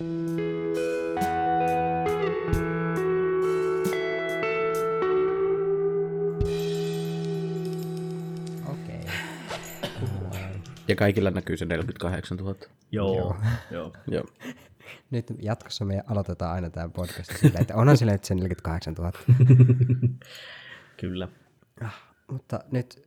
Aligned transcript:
Okei. 0.00 0.06
Ja 10.88 10.96
kaikilla 10.96 11.30
näkyy 11.30 11.56
se 11.56 11.64
48 11.64 12.38
000. 12.38 12.54
Joo, 12.92 13.18
joo. 13.18 13.36
joo. 13.70 13.92
Joo. 14.06 14.24
Nyt 15.10 15.26
jatkossa 15.38 15.84
me 15.84 16.02
aloitetaan 16.06 16.54
aina 16.54 16.70
tämä 16.70 16.88
podcast 16.88 17.36
silleen, 17.40 17.62
että 17.62 17.76
onhan 17.76 17.96
sille, 17.96 18.12
että 18.12 18.28
se 18.28 18.34
48 18.34 18.94
000. 18.94 19.12
Kyllä. 21.00 21.28
Mutta 22.30 22.60
nyt 22.72 23.04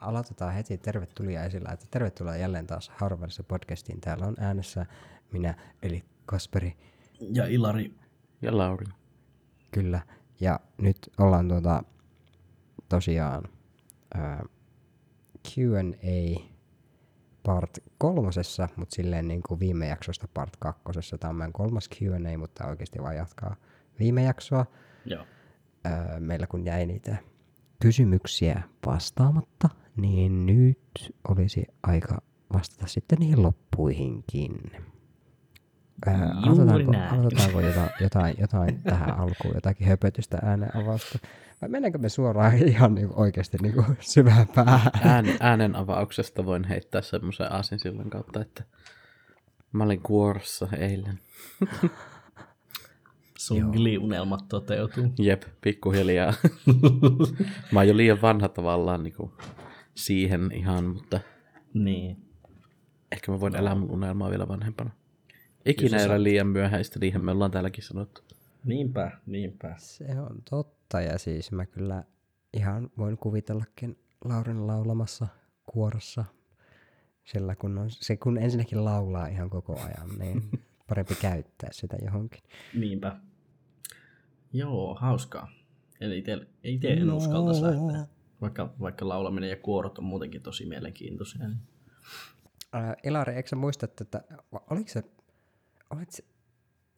aloitetaan 0.00 0.54
heti 0.54 0.78
tervetuliaisilla, 0.78 1.72
että 1.72 1.86
tervetuloa 1.90 2.36
jälleen 2.36 2.66
taas 2.66 2.90
Harvardissa 2.94 3.42
podcastiin. 3.42 4.00
Täällä 4.00 4.26
on 4.26 4.36
äänessä 4.38 4.86
minä, 5.32 5.54
eli 5.82 6.04
Kasperi, 6.30 6.76
Ja 7.32 7.46
Ilari, 7.46 7.94
Ja 8.42 8.56
Lauri. 8.58 8.86
kyllä. 9.70 10.00
Ja 10.40 10.60
nyt 10.78 10.98
ollaan 11.18 11.48
tuota, 11.48 11.82
tosiaan 12.88 13.42
ää, 14.14 14.42
Q&A 15.48 16.40
part 17.42 17.78
kolmosessa, 17.98 18.68
mutta 18.76 18.94
silleen 18.94 19.28
niin 19.28 19.42
kuin 19.42 19.60
viime 19.60 19.88
jaksosta 19.88 20.28
part 20.34 20.56
kakkosessa. 20.56 21.18
Tämä 21.18 21.28
on 21.28 21.36
meidän 21.36 21.52
kolmas 21.52 21.88
Q&A, 21.88 22.38
mutta 22.38 22.66
oikeasti 22.66 22.98
vaan 23.02 23.16
jatkaa 23.16 23.56
viime 23.98 24.22
jaksoa. 24.22 24.66
joo. 25.04 25.24
Öö, 25.86 26.20
meillä 26.20 26.46
kun 26.46 26.64
jäi 26.64 26.86
niitä 26.86 27.16
kysymyksiä 27.82 28.62
vastaamatta, 28.86 29.68
niin 29.96 30.46
nyt 30.46 31.14
olisi 31.28 31.66
aika 31.82 32.18
vastata 32.52 32.86
sitten 32.86 33.18
niihin 33.18 33.42
loppuihinkin. 33.42 34.60
Öö, 36.08 36.14
Juuri 36.46 36.62
aloitetaanko, 36.62 36.92
näin. 36.92 37.10
aloitetaanko 37.18 37.60
jotain, 37.60 37.90
jotain, 38.00 38.34
jotain 38.40 38.82
tähän 38.82 39.18
alkuun, 39.18 39.54
jotakin 39.54 39.86
höpötystä 39.86 40.38
ääneen 40.42 40.76
avausta? 40.76 41.18
Vai 41.62 41.68
mennäänkö 41.68 41.98
me 41.98 42.08
suoraan 42.08 42.56
ihan 42.68 42.94
niin 42.94 43.08
oikeasti 43.14 43.58
niin 43.62 43.74
kuin 43.74 43.84
syvään 44.00 44.46
päähän? 44.54 44.92
Ään, 45.04 45.24
äänen 45.40 45.76
avauksesta 45.76 46.44
voin 46.46 46.64
heittää 46.64 47.02
semmoisen 47.02 47.52
aasinsillan 47.52 48.10
kautta, 48.10 48.40
että 48.40 48.64
mä 49.72 49.84
olin 49.84 50.00
kuorossa 50.02 50.68
eilen. 50.78 51.18
Sun 53.38 53.70
giliunelmat 53.72 54.48
toteutuu. 54.48 55.12
Jep, 55.18 55.42
pikkuhiljaa. 55.60 56.32
mä 57.72 57.78
oon 57.80 57.88
jo 57.88 57.96
liian 57.96 58.22
vanha 58.22 58.48
tavallaan 58.48 59.02
niin 59.02 59.12
kuin 59.14 59.32
siihen 59.94 60.50
ihan, 60.52 60.84
mutta 60.84 61.20
Niin. 61.74 62.16
ehkä 63.12 63.32
mä 63.32 63.40
voin 63.40 63.56
elää 63.56 63.74
mun 63.74 63.90
unelmaa 63.90 64.30
vielä 64.30 64.48
vanhempana. 64.48 64.90
Ikinä 65.66 65.98
ei 65.98 66.06
ole 66.06 66.22
liian 66.22 66.46
myöhäistä, 66.46 66.98
niinhän 66.98 67.24
me 67.24 67.30
ollaan 67.30 67.50
täälläkin 67.50 67.84
sanottu. 67.84 68.22
Niinpä, 68.64 69.10
niinpä. 69.26 69.74
Se 69.78 70.20
on 70.20 70.42
totta 70.50 71.00
ja 71.00 71.18
siis 71.18 71.52
mä 71.52 71.66
kyllä 71.66 72.04
ihan 72.54 72.90
voin 72.98 73.16
kuvitellakin 73.16 73.98
Laurin 74.24 74.66
laulamassa 74.66 75.26
kuorossa. 75.66 76.24
Sillä 77.24 77.54
kun 77.56 77.78
on, 77.78 77.90
se 77.90 78.16
kun 78.16 78.38
ensinnäkin 78.38 78.84
laulaa 78.84 79.26
ihan 79.26 79.50
koko 79.50 79.80
ajan, 79.80 80.18
niin 80.18 80.42
parempi 80.88 81.14
käyttää 81.14 81.68
sitä 81.72 81.96
johonkin. 82.04 82.42
Niinpä. 82.74 83.16
Joo, 84.52 84.94
hauskaa. 84.94 85.50
En 86.00 86.12
ite, 86.12 86.46
ite 86.64 86.92
en 86.92 87.06
no. 87.06 87.16
uskaltaisi 87.16 87.62
lähteä. 87.62 88.06
Vaikka, 88.40 88.74
vaikka 88.80 89.08
laulaminen 89.08 89.50
ja 89.50 89.56
kuorot 89.56 89.98
on 89.98 90.04
muutenkin 90.04 90.42
tosi 90.42 90.66
mielenkiintoisia. 90.66 91.48
Niin. 91.48 91.58
Ää, 92.72 92.96
Ilari, 93.04 93.34
eikö 93.34 93.48
sä 93.48 93.56
muista, 93.56 93.86
että 94.00 94.22
oliko 94.70 94.88
se, 94.88 95.04
oliko 95.90 96.10
se, 96.12 96.24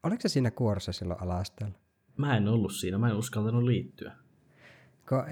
oliko 0.03 0.21
se 0.21 0.29
siinä 0.29 0.51
kuorossa 0.51 0.93
silloin 0.93 1.23
ala-asteella? 1.23 1.79
Mä 2.17 2.37
en 2.37 2.49
ollut 2.49 2.73
siinä, 2.73 2.99
mä 2.99 3.09
en 3.09 3.17
uskaltanut 3.17 3.63
liittyä. 3.63 4.13
Kun 5.09 5.25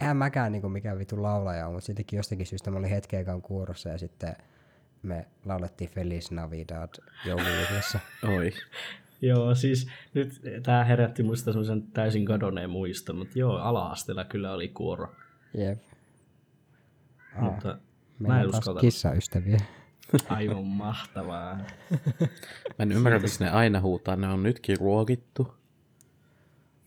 eihän 0.00 0.16
mäkään 0.16 0.52
niin 0.52 0.72
mikään 0.72 0.98
vitu 0.98 1.22
laulaja 1.22 1.66
ole, 1.66 1.72
mutta 1.72 1.86
siltikin 1.86 2.16
jostakin 2.16 2.46
syystä 2.46 2.70
mä 2.70 2.78
olin 2.78 2.90
hetken 2.90 3.18
aikaan 3.18 3.42
kuorossa 3.42 3.88
ja 3.88 3.98
sitten 3.98 4.36
me 5.02 5.26
laulettiin 5.44 5.90
Feliz 5.90 6.30
Navidad 6.30 6.90
joulujuhlassa. 7.26 8.00
Oi. 8.36 8.52
Joo, 9.22 9.54
siis 9.54 9.88
nyt 10.14 10.40
tää 10.62 10.84
herätti 10.84 11.22
muista 11.22 11.52
semmoisen 11.52 11.82
täysin 11.82 12.24
kadonneen 12.24 12.70
muiston, 12.70 13.16
mutta 13.16 13.38
joo, 13.38 13.56
ala-asteella 13.56 14.24
kyllä 14.24 14.52
oli 14.52 14.68
kuoro. 14.68 15.12
Jep. 15.54 15.78
Ah, 17.36 17.42
mutta 17.42 17.78
mä 18.18 18.40
en 18.40 18.46
uskaltanut. 18.46 18.80
kissaystäviä. 18.80 19.58
Aivan 20.28 20.64
mahtavaa. 20.64 21.58
Mä 22.78 22.82
en 22.82 22.92
ymmärrä, 22.92 23.18
miksi 23.18 23.44
ne 23.44 23.50
aina 23.50 23.80
huutaa, 23.80 24.16
ne 24.16 24.28
on 24.28 24.42
nytkin 24.42 24.78
ruokittu. 24.78 25.54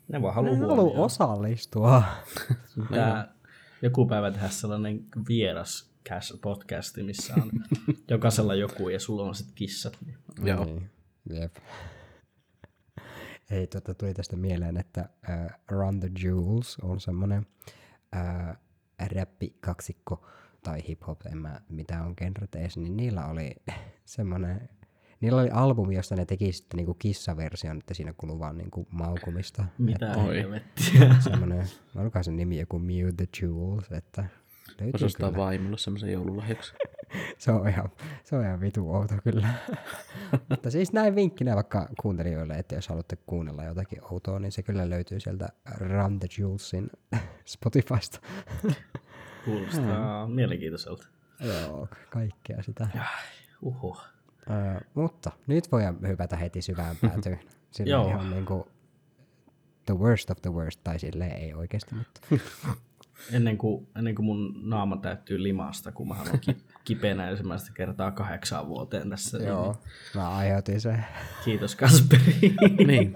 Ne 0.07 0.21
vaan 0.21 0.35
haluaa 0.35 0.55
haluan 0.55 0.75
huomioon. 0.75 1.05
osallistua. 1.05 2.03
Tää, 2.91 3.33
joku 3.81 4.05
päivä 4.05 4.31
tehdä 4.31 4.49
sellainen 4.49 5.05
vieras 5.27 5.91
cash 6.09 6.41
podcasti, 6.41 7.03
missä 7.03 7.33
on 7.33 7.51
jokaisella 8.09 8.55
joku 8.55 8.89
ja 8.89 8.99
sulla 8.99 9.23
on 9.23 9.35
sitten 9.35 9.55
kissat. 9.55 9.97
Niin. 10.05 10.17
Joo. 10.43 10.65
Niin, 10.65 10.89
jep. 11.29 11.55
Ei, 13.51 13.67
tota, 13.67 13.93
tuli 13.93 14.13
tästä 14.13 14.35
mieleen, 14.35 14.77
että 14.77 15.09
äh, 15.29 15.59
Run 15.69 15.99
the 15.99 16.09
Jewels 16.23 16.77
on 16.81 16.99
semmoinen 16.99 17.45
äh, 18.15 18.57
räppi-kaksikko 19.15 20.27
tai 20.63 20.79
hip-hop, 20.79 21.31
en 21.31 21.37
mä 21.37 21.61
mitä 21.69 22.03
on 22.03 22.13
genret 22.17 22.55
edes, 22.55 22.77
niin 22.77 22.97
niillä 22.97 23.25
oli 23.25 23.55
semmoinen, 24.05 24.69
niillä 25.21 25.41
oli 25.41 25.49
albumi, 25.49 25.95
josta 25.95 26.15
ne 26.15 26.25
teki 26.25 26.51
sitten 26.51 26.77
niinku 26.77 26.93
kissaversion, 26.93 27.77
että 27.77 27.93
siinä 27.93 28.13
kuluu 28.13 28.39
vaan 28.39 28.57
niinku 28.57 28.87
maukumista. 28.91 29.65
Mitä 29.77 30.13
helvettiä. 30.13 31.15
Semmoinen, 31.29 31.65
olikohan 31.95 32.23
sen 32.23 32.37
nimi 32.37 32.59
joku 32.59 32.79
Mew 32.79 33.09
the 33.17 33.27
Jewels, 33.41 33.91
että 33.91 34.25
löytyy 34.67 34.91
Voisi 34.91 35.05
ostaa 35.05 35.31
kyllä. 35.31 35.43
vaimolle 35.43 35.77
semmoisen 35.77 36.11
joululahjaksi. 36.11 36.73
Se 37.37 37.51
on 37.51 37.69
ihan, 37.69 37.89
se 38.23 38.35
on 38.35 38.45
ihan 38.45 38.61
vitu 38.61 38.93
outo 38.93 39.15
kyllä. 39.23 39.47
Mutta 40.49 40.71
siis 40.71 40.93
näin 40.93 41.15
vinkkinä 41.15 41.55
vaikka 41.55 41.89
kuuntelijoille, 42.01 42.53
että 42.53 42.75
jos 42.75 42.87
haluatte 42.87 43.17
kuunnella 43.25 43.63
jotakin 43.63 43.99
outoa, 44.11 44.39
niin 44.39 44.51
se 44.51 44.63
kyllä 44.63 44.89
löytyy 44.89 45.19
sieltä 45.19 45.49
Run 45.77 46.19
the 46.19 46.27
Jewelsin 46.39 46.89
Spotifysta. 47.45 48.19
Kuulostaa 49.45 50.27
mielenkiintoiselta. 50.27 51.07
Joo, 51.39 51.87
kaikkea 52.09 52.63
sitä. 52.63 52.87
Uhu. 53.61 53.97
Ö, 54.49 54.81
mutta 54.93 55.31
nyt 55.47 55.71
voidaan 55.71 55.97
hypätä 56.07 56.35
heti 56.35 56.61
syvään 56.61 56.95
päätyyn. 57.01 57.39
Sillä 57.71 57.91
Joo. 57.91 58.09
ihan 58.09 58.29
niin 58.29 58.45
kuin 58.45 58.63
the 59.85 59.93
worst 59.97 60.29
of 60.31 60.41
the 60.41 60.49
worst, 60.53 60.79
tai 60.83 60.99
silleen 60.99 61.31
ei 61.37 61.53
oikeasti, 61.53 61.95
mutta 61.95 62.21
Ennen 63.31 63.57
kuin, 63.57 63.87
ennen 63.95 64.15
kuin 64.15 64.25
mun 64.25 64.53
naama 64.69 64.97
täyttyy 64.97 65.43
limasta, 65.43 65.91
kun 65.91 66.07
mä 66.07 66.15
olen 66.21 66.39
ki- 66.39 66.57
kipeänä 66.85 67.29
ensimmäistä 67.29 67.71
kertaa 67.73 68.11
kahdeksaan 68.11 68.67
vuoteen 68.67 69.09
tässä. 69.09 69.37
niin 69.37 69.47
joo, 69.47 69.75
mä 70.15 70.29
aiheutin 70.29 70.81
sen. 70.81 71.05
Kiitos 71.45 71.75
Kasperi. 71.75 72.55
niin, 72.87 73.15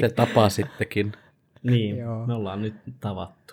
te 0.00 0.08
tapasittekin. 0.08 1.12
niin, 1.62 1.98
Joo. 1.98 2.26
me 2.26 2.34
ollaan 2.34 2.62
nyt 2.62 2.74
tavattu. 3.00 3.45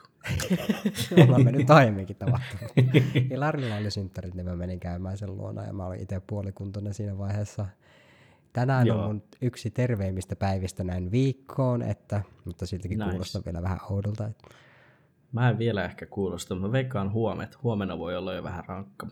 Ollaan 1.24 1.44
me 1.44 1.52
nyt 1.52 1.70
aiemminkin 1.70 2.16
tavattu. 2.16 2.58
Ja 3.30 3.40
Larilla 3.40 3.76
oli 3.76 3.92
synttärit, 3.92 4.34
niin 4.34 4.46
mä 4.46 4.56
menin 4.56 4.80
käymään 4.80 5.18
sen 5.18 5.38
luona 5.38 5.64
ja 5.64 5.74
mä 5.74 5.86
olin 5.86 6.02
itse 6.02 6.22
puolikuntoinen 6.28 6.94
siinä 6.94 7.18
vaiheessa. 7.18 7.66
Tänään 8.54 8.88
Joo. 8.88 9.00
On 9.00 9.06
mun 9.08 9.24
yksi 9.42 9.72
terveimmistä 9.72 10.36
päivistä 10.36 10.84
näin 10.84 11.12
viikkoon, 11.12 11.82
että, 11.82 12.22
mutta 12.46 12.66
siltikin 12.66 13.00
Nice. 13.00 13.10
kuulostaa 13.10 13.42
vielä 13.46 13.62
vähän 13.62 13.80
oudolta. 13.90 14.26
Että, 14.28 14.48
Mä 15.32 15.50
en 15.50 15.58
vielä 15.58 15.86
ehkä 15.86 16.06
kuulosta, 16.06 16.56
mutta 16.56 16.68
mä 16.68 16.72
veikkaan 16.72 17.12
huomenna, 17.14 17.44
että 17.44 17.58
huomenna 17.64 18.00
voi 18.00 18.16
olla 18.16 18.34
jo 18.34 18.44
vähän 18.44 18.64
rankka. 18.68 19.08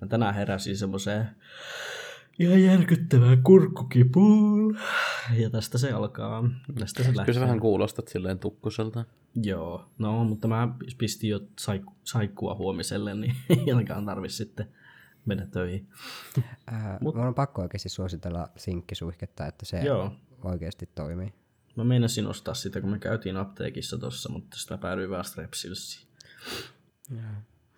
Mä 0.00 0.06
tänään 0.08 0.34
heräsin 0.34 0.76
semmoiseen 0.76 1.28
ihan 2.40 2.62
järkyttävään 2.62 3.42
kurkkukipuun. 3.42 4.78
Ja 5.36 5.50
tästä 5.50 5.78
se 5.78 5.92
alkaa. 5.92 6.44
Tästä 6.78 7.02
se 7.02 7.08
Kyllä 7.08 7.16
lähtee. 7.20 7.34
sä 7.34 7.40
vähän 7.40 7.60
kuulostat 7.60 8.08
silleen 8.08 8.38
tukkuselta. 8.38 9.04
Joo, 9.34 9.90
no 9.98 10.24
mutta 10.24 10.48
mä 10.48 10.68
pistin 10.98 11.30
jo 11.30 11.38
saik- 11.38 11.92
saikkua 12.04 12.54
huomiselle, 12.54 13.14
niin 13.14 13.34
ei 13.50 13.72
ainakaan 13.72 14.06
tarvi 14.06 14.28
sitten 14.28 14.66
mennä 15.26 15.46
töihin. 15.46 15.88
ää, 16.66 16.98
Mut, 17.00 17.14
mun 17.14 17.26
on 17.26 17.34
pakko 17.34 17.62
oikeasti 17.62 17.88
suositella 17.88 18.48
sinkkisuihketta, 18.56 19.46
että 19.46 19.66
se 19.66 19.80
Joo. 19.80 20.12
oikeasti 20.44 20.88
toimii. 20.94 21.32
Mä 21.76 21.84
meinasin 21.84 22.26
ostaa 22.26 22.54
sitä, 22.54 22.80
kun 22.80 22.90
me 22.90 22.98
käytiin 22.98 23.36
apteekissa 23.36 23.98
tossa, 23.98 24.28
mutta 24.32 24.56
sitä 24.56 24.78
päädyin 24.78 25.10
vaan 25.10 25.24
strepsilsiin. 25.24 26.08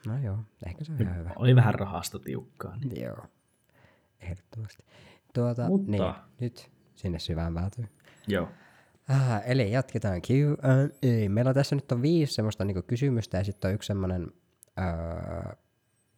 No 0.06 0.18
joo, 0.24 0.38
ehkä 0.66 0.84
se 0.84 0.92
on 0.92 1.00
ihan 1.02 1.16
hyvä. 1.18 1.30
Oli 1.36 1.56
vähän 1.56 1.74
rahasta 1.74 2.18
tiukkaa. 2.18 2.76
Niin. 2.76 3.02
Joo, 3.04 3.26
ehdottomasti. 4.22 4.84
Tuota, 5.34 5.68
Mutta- 5.68 5.90
niin, 5.90 6.02
nyt 6.40 6.70
sinne 6.94 7.18
syvään 7.18 7.54
päätyy. 7.54 7.84
Joo. 8.28 8.48
Ah, 9.08 9.42
eli 9.46 9.72
jatketaan 9.72 10.22
Q&A. 10.22 11.28
Meillä 11.28 11.48
on 11.48 11.54
tässä 11.54 11.74
nyt 11.76 11.92
on 11.92 12.02
viisi 12.02 12.34
semmoista 12.34 12.64
niinku 12.64 12.82
kysymystä 12.82 13.38
ja 13.38 13.44
sitten 13.44 13.68
on 13.68 13.74
yksi 13.74 13.86
semmoinen 13.86 14.26
öö, 14.80 15.52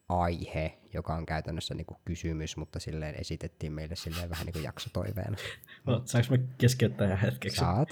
aihe, 0.08 0.78
joka 0.94 1.14
on 1.14 1.26
käytännössä 1.26 1.74
niin 1.74 1.86
kuin 1.86 1.98
kysymys, 2.04 2.56
mutta 2.56 2.80
silleen 2.80 3.14
esitettiin 3.20 3.72
meille 3.72 3.96
silleen 3.96 4.30
vähän 4.30 4.46
niin 4.46 4.52
kuin 4.52 4.64
jaksotoiveena. 4.64 5.36
No, 5.86 6.02
saanko 6.04 6.36
mä 6.36 6.42
keskeyttää 6.58 7.06
ihan 7.06 7.18
hetkeksi? 7.18 7.56
Saat. 7.56 7.88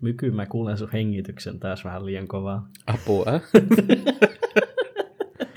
Myky, 0.00 0.30
mä 0.30 0.46
kuulen 0.46 0.78
sun 0.78 0.90
hengityksen 0.92 1.60
taas 1.60 1.84
vähän 1.84 2.06
liian 2.06 2.28
kovaa. 2.28 2.68
Apua. 2.86 3.24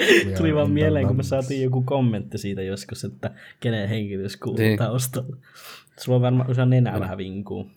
Tuli 0.37 0.55
vaan 0.55 0.71
mieleen, 0.71 1.07
kun 1.07 1.17
me 1.17 1.23
saatiin 1.23 1.63
joku 1.63 1.81
kommentti 1.81 2.37
siitä 2.37 2.61
joskus, 2.61 3.03
että 3.03 3.31
kenen 3.59 3.89
hengitys 3.89 4.37
kuuluu 4.37 4.59
Niin. 4.59 4.77
taustalla. 4.77 5.37
Sulla 5.99 6.15
on 6.15 6.21
varmaan 6.21 6.51
usein 6.51 6.69
nenää 6.69 6.99
vähän 6.99 7.17
vinkuu. 7.17 7.67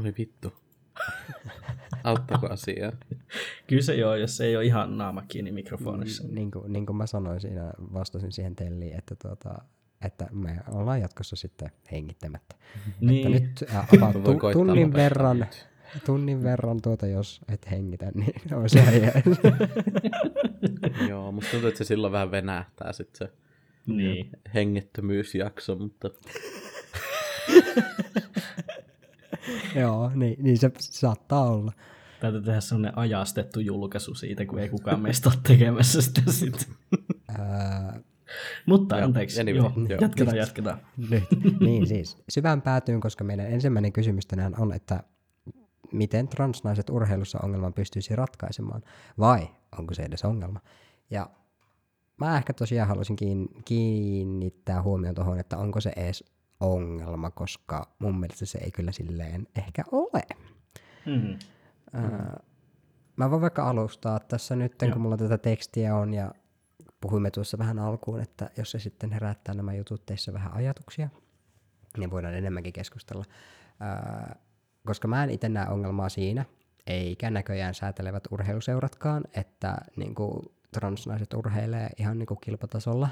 Oli 0.00 0.14
vittu. 0.18 0.52
Auttaako 2.04 2.46
asiaa? 2.46 2.92
Kyllä 3.66 3.82
se 3.82 3.94
joo, 3.94 4.14
jos 4.16 4.36
se 4.36 4.44
ei 4.44 4.56
ole 4.56 4.64
ihan 4.64 4.98
naama 4.98 5.22
kiinni 5.28 5.52
mikrofonissa. 5.52 6.24
Niin 6.28 6.50
kuin, 6.50 6.72
niin 6.72 6.86
kuin 6.86 6.96
mä 6.96 7.06
sanoin 7.06 7.40
siinä, 7.40 7.72
vastasin 7.92 8.32
siihen 8.32 8.56
telliin, 8.56 8.98
että, 8.98 9.14
tuota, 9.22 9.54
että 10.04 10.26
me 10.32 10.56
ollaan 10.72 11.00
jatkossa 11.00 11.36
sitten 11.36 11.70
hengittämättä. 11.92 12.56
Niin, 13.00 13.34
Että 13.34 13.40
nyt 13.48 13.64
äh, 13.74 13.88
about 13.94 14.24
Voi 14.24 14.34
tu- 14.52 14.52
tunnin 14.52 14.92
verran, 14.92 15.38
nyt. 15.38 15.66
tunnin 16.06 16.42
verran 16.42 16.82
tuota, 16.82 17.06
jos 17.06 17.40
et 17.48 17.70
hengitä, 17.70 18.12
niin 18.14 18.54
on 18.54 18.70
se. 18.70 18.82
Joo, 21.08 21.32
musta 21.32 21.50
tuntuu, 21.50 21.68
että 21.68 21.78
se 21.78 21.84
silloin 21.84 22.12
vähän 22.12 22.30
venähtää 22.30 22.92
sit 22.92 23.14
se 23.14 23.32
niin. 23.86 24.30
hengettömyysjakso, 24.54 25.76
mutta 25.76 26.10
Joo, 29.80 30.10
niin, 30.14 30.36
niin 30.38 30.58
se 30.58 30.70
saattaa 30.78 31.50
olla. 31.50 31.72
Täytyy 32.20 32.42
tehdä 32.42 32.60
sellainen 32.60 32.98
ajastettu 32.98 33.60
julkaisu 33.60 34.14
siitä, 34.14 34.46
kun 34.46 34.58
ei 34.58 34.68
kukaan 34.68 35.00
meistä 35.00 35.28
ole 35.28 35.38
tekemässä 35.42 36.02
sitä 36.02 36.22
sitten. 36.32 36.74
Mutta 38.66 38.96
anteeksi, 38.96 39.40
anyway, 39.40 39.56
joo, 39.56 39.72
joo. 39.88 39.98
jatketaan, 40.00 40.36
jatketaan. 40.36 40.78
nyt. 41.10 41.24
niin 41.60 41.86
siis, 41.86 42.18
syvään 42.28 42.62
päätyyn, 42.62 43.00
koska 43.00 43.24
meidän 43.24 43.46
ensimmäinen 43.46 43.92
kysymys 43.92 44.26
tänään 44.26 44.60
on, 44.60 44.72
että 44.72 45.02
miten 45.92 46.28
transnaiset 46.28 46.90
urheilussa 46.90 47.38
ongelman 47.42 47.72
pystyisi 47.72 48.16
ratkaisemaan, 48.16 48.82
vai 49.18 49.48
onko 49.78 49.94
se 49.94 50.02
edes 50.02 50.24
ongelma? 50.24 50.60
Ja 51.10 51.30
mä 52.16 52.36
ehkä 52.36 52.52
tosiaan 52.52 52.88
haluaisin 52.88 53.16
kiin- 53.16 53.62
kiinnittää 53.64 54.82
huomioon 54.82 55.14
tuohon, 55.14 55.38
että 55.38 55.58
onko 55.58 55.80
se 55.80 55.92
edes 55.96 56.24
ongelma, 56.60 57.30
koska 57.30 57.94
mun 57.98 58.20
mielestä 58.20 58.46
se 58.46 58.58
ei 58.58 58.70
kyllä 58.70 58.92
silleen 58.92 59.46
ehkä 59.56 59.84
ole. 59.92 60.22
Mm. 61.06 61.38
Ää, 61.92 62.42
mä 63.16 63.30
voin 63.30 63.42
vaikka 63.42 63.68
alustaa 63.70 64.20
tässä 64.20 64.56
nyt, 64.56 64.74
kun 64.92 65.00
mulla 65.00 65.16
tätä 65.16 65.38
tekstiä 65.38 65.96
on 65.96 66.14
ja 66.14 66.34
puhuimme 67.00 67.30
tuossa 67.30 67.58
vähän 67.58 67.78
alkuun, 67.78 68.20
että 68.20 68.50
jos 68.56 68.70
se 68.70 68.78
sitten 68.78 69.12
herättää 69.12 69.54
nämä 69.54 69.74
jutut 69.74 70.06
teissä 70.06 70.32
vähän 70.32 70.54
ajatuksia, 70.54 71.08
niin 71.98 72.10
voidaan 72.10 72.34
enemmänkin 72.34 72.72
keskustella. 72.72 73.24
Ää, 73.80 74.36
koska 74.86 75.08
mä 75.08 75.24
en 75.24 75.30
itse 75.30 75.48
näe 75.48 75.68
ongelmaa 75.68 76.08
siinä, 76.08 76.44
eikä 76.86 77.30
näköjään 77.30 77.74
säätelevät 77.74 78.24
urheiluseuratkaan, 78.30 79.24
että 79.34 79.76
niin 79.96 80.14
kuin, 80.14 80.42
transnaiset 80.72 81.34
urheilee 81.34 81.88
ihan 81.98 82.18
niin 82.18 82.26
kuin 82.26 82.40
kilpatasolla. 82.40 83.08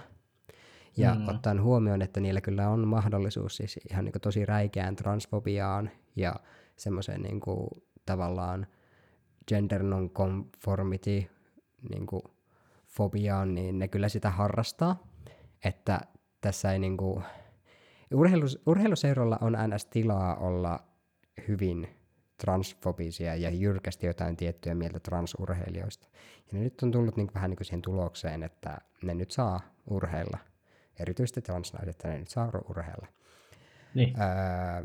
Ja 0.96 1.14
mm. 1.14 1.28
ottaen 1.28 1.62
huomioon, 1.62 2.02
että 2.02 2.20
niillä 2.20 2.40
kyllä 2.40 2.69
on 2.69 2.88
mahdollisuus 2.88 3.56
siis 3.56 3.80
ihan 3.90 4.04
niin 4.04 4.12
kuin 4.12 4.22
tosi 4.22 4.46
räikeään 4.46 4.96
transfobiaan 4.96 5.90
ja 6.16 6.34
semmoiseen 6.76 7.22
niin 7.22 7.40
kuin, 7.40 7.69
tavallaan 8.06 8.66
gender 9.48 9.82
non-conformity 9.82 11.30
niin 11.90 12.06
kuin, 12.06 12.22
fobiaan, 12.88 13.54
niin 13.54 13.78
ne 13.78 13.88
kyllä 13.88 14.08
sitä 14.08 14.30
harrastaa. 14.30 15.02
Että 15.64 16.00
tässä 16.40 16.72
ei 16.72 16.78
niin 16.78 16.96
kuin, 16.96 17.24
urheilus, 18.14 18.62
urheiluseurolla 18.66 19.38
on 19.40 19.52
ns. 19.52 19.86
tilaa 19.86 20.36
olla 20.36 20.80
hyvin 21.48 21.88
transfobisia 22.44 23.34
ja 23.36 23.50
jyrkästi 23.50 24.06
jotain 24.06 24.36
tiettyjä 24.36 24.74
mieltä 24.74 25.00
transurheilijoista. 25.00 26.08
Ja 26.52 26.58
ne 26.58 26.64
nyt 26.64 26.82
on 26.82 26.90
tullut 26.90 27.16
niin 27.16 27.30
vähän 27.34 27.50
niin 27.50 27.56
kuin 27.56 27.64
siihen 27.66 27.82
tulokseen, 27.82 28.42
että 28.42 28.78
ne 29.02 29.14
nyt 29.14 29.30
saa 29.30 29.60
urheilla. 29.90 30.38
Erityisesti 30.98 31.42
transnaiset, 31.42 31.88
että 31.88 32.08
ne 32.08 32.18
nyt 32.18 32.28
saa 32.28 32.50
urheilla. 32.68 33.06
Niin. 33.94 34.14
Öö, 34.20 34.84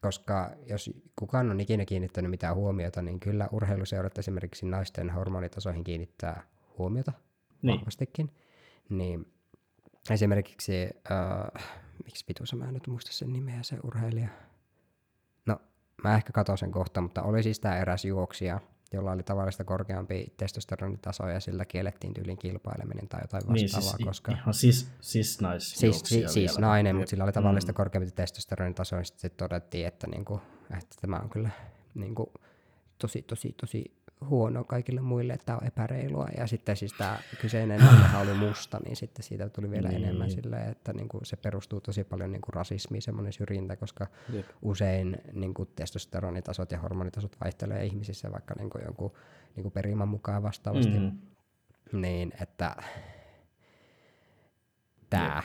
koska 0.00 0.50
jos 0.66 0.90
kukaan 1.16 1.50
on 1.50 1.60
ikinä 1.60 1.84
kiinnittänyt 1.84 2.30
mitään 2.30 2.54
huomiota, 2.56 3.02
niin 3.02 3.20
kyllä 3.20 3.48
urheiluseurat 3.52 4.18
esimerkiksi 4.18 4.66
naisten 4.66 5.10
hormonitasoihin 5.10 5.84
kiinnittää 5.84 6.42
huomiota 6.78 7.12
Niin. 7.62 7.78
vahvastikin. 7.78 8.30
Niin 8.88 9.32
esimerkiksi, 10.10 10.82
öö, 11.10 11.60
miksi 12.04 12.24
pituus 12.24 12.54
mä 12.54 12.68
en 12.68 12.74
nyt 12.74 12.86
muista 12.86 13.12
sen 13.12 13.32
nimeä, 13.32 13.62
se 13.62 13.76
urheilija. 13.84 14.28
Mä 16.04 16.14
ehkä 16.14 16.32
katon 16.32 16.58
sen 16.58 16.70
kohta, 16.70 17.00
mutta 17.00 17.22
oli 17.22 17.42
siis 17.42 17.60
tämä 17.60 17.78
eräs 17.78 18.04
juoksija, 18.04 18.60
jolla 18.92 19.12
oli 19.12 19.22
tavallista 19.22 19.64
korkeampi 19.64 20.34
testosteronitaso 20.36 21.28
ja 21.28 21.40
sillä 21.40 21.64
kiellettiin 21.64 22.14
tyylin 22.14 22.38
kilpaileminen 22.38 23.08
tai 23.08 23.20
jotain 23.22 23.42
Niin, 23.52 23.64
vastaavaa, 23.64 23.96
siis, 23.96 24.06
koska... 24.08 24.32
ihan 24.32 24.54
siis, 24.54 24.88
siis 25.00 25.40
nais 25.40 25.70
Siis, 25.70 26.00
siis, 26.04 26.32
siis 26.32 26.58
nainen, 26.58 26.96
mutta 26.96 27.10
sillä 27.10 27.24
oli 27.24 27.32
tavallista 27.32 27.72
Mm. 27.72 27.76
korkeampi 27.76 28.10
testosteronitaso, 28.10 28.96
niin 28.96 29.04
sitten 29.04 29.30
todettiin, 29.36 29.86
että, 29.86 30.06
niinku, 30.06 30.40
että 30.70 30.96
tämä 31.00 31.16
on 31.16 31.30
kyllä 31.30 31.50
niinku, 31.94 32.32
tosi, 32.98 33.22
tosi, 33.22 33.54
tosi 33.60 33.96
huono 34.28 34.64
kaikille 34.64 35.00
muille, 35.00 35.32
että 35.32 35.46
tämä 35.46 35.58
on 35.58 35.66
epäreilua. 35.66 36.28
Ja 36.38 36.46
sitten 36.46 36.76
siis 36.76 36.92
tämä 36.92 37.18
kyseinen 37.40 37.80
nainenhan 37.80 38.22
oli 38.22 38.34
musta, 38.34 38.80
niin 38.84 38.96
sitten 38.96 39.22
siitä 39.22 39.48
tuli 39.48 39.70
vielä 39.70 39.88
Niin. 39.88 40.04
enemmän 40.04 40.30
silleen, 40.30 40.70
että 40.70 40.92
niinku, 40.92 41.20
se 41.22 41.36
perustuu 41.36 41.80
tosi 41.80 42.04
paljon 42.04 42.32
niinku, 42.32 42.52
rasismiin, 42.52 43.02
semmoinen 43.02 43.32
syrjintä, 43.32 43.76
koska 43.76 44.06
Jep. 44.32 44.46
usein 44.62 45.16
niinku, 45.32 45.64
testosteronitasot 45.66 46.72
ja 46.72 46.78
hormonitasot 46.78 47.36
vaihtelee 47.44 47.84
ihmisissä 47.84 48.32
vaikka 48.32 48.54
niinku, 48.58 48.78
jonkun 48.78 49.12
niinku, 49.56 49.70
perimän 49.70 50.08
mukaan 50.08 50.42
vastaavasti. 50.42 50.98
Mm. 50.98 51.18
Niin, 51.92 52.32
että 52.40 52.76
tää, 55.10 55.42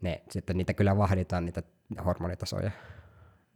ne, 0.00 0.22
sitten 0.30 0.56
niitä 0.56 0.74
kyllä 0.74 0.96
vahditaan 0.96 1.44
niitä 1.44 1.62
hormonitasoja. 2.04 2.70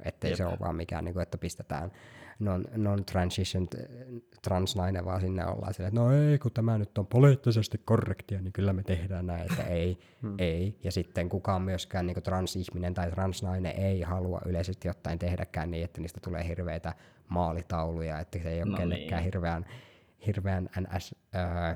Ettei 0.04 0.30
Jep. 0.30 0.36
se 0.36 0.46
ole 0.46 0.56
vaan 0.60 0.76
mikään, 0.76 1.04
niin 1.04 1.12
kuin, 1.12 1.22
että 1.22 1.38
pistetään 1.38 1.90
non, 2.40 2.64
non-transitioned 2.76 3.68
eh, 3.80 4.22
transnainen, 4.42 5.04
vaan 5.04 5.20
sinne 5.20 5.46
ollaan 5.46 5.74
silleen, 5.74 5.88
että 5.88 6.00
no 6.00 6.12
ei, 6.12 6.38
kun 6.38 6.52
tämä 6.52 6.78
nyt 6.78 6.98
on 6.98 7.06
poliittisesti 7.06 7.78
korrektia, 7.84 8.40
niin 8.40 8.52
kyllä 8.52 8.72
me 8.72 8.82
tehdään 8.82 9.26
näin, 9.26 9.42
että 9.42 9.62
ei, 9.62 9.98
ei. 10.38 10.78
Ja 10.84 10.92
sitten 10.92 11.28
kukaan 11.28 11.62
myöskään 11.62 12.06
niin 12.06 12.22
transihminen 12.22 12.94
tai 12.94 13.10
transnainen 13.10 13.76
ei 13.76 14.02
halua 14.02 14.40
yleisesti 14.46 14.88
ottaen 14.88 15.18
tehdäkään 15.18 15.70
niin, 15.70 15.84
että 15.84 16.00
niistä 16.00 16.20
tulee 16.24 16.48
hirveitä 16.48 16.94
maalitauluja, 17.28 18.20
että 18.20 18.38
se 18.38 18.50
ei 18.50 18.62
ole 18.62 18.70
No 18.70 18.76
kellekään 18.76 19.22
niin. 19.22 19.24
hirveän, 19.24 19.66
hirveän 20.26 20.70
ns. 20.80 21.14
Öö, 21.34 21.74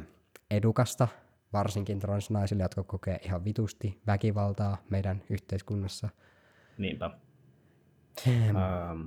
edukasta, 0.51 1.09
varsinkin 1.53 1.99
transnaisille, 1.99 2.63
jotka 2.63 2.83
kokee 2.83 3.19
ihan 3.23 3.45
vitusti 3.45 4.01
väkivaltaa 4.07 4.77
meidän 4.91 5.23
yhteiskunnassa. 5.31 6.09
Niinpä. 6.79 7.11
Ähm, 8.29 9.07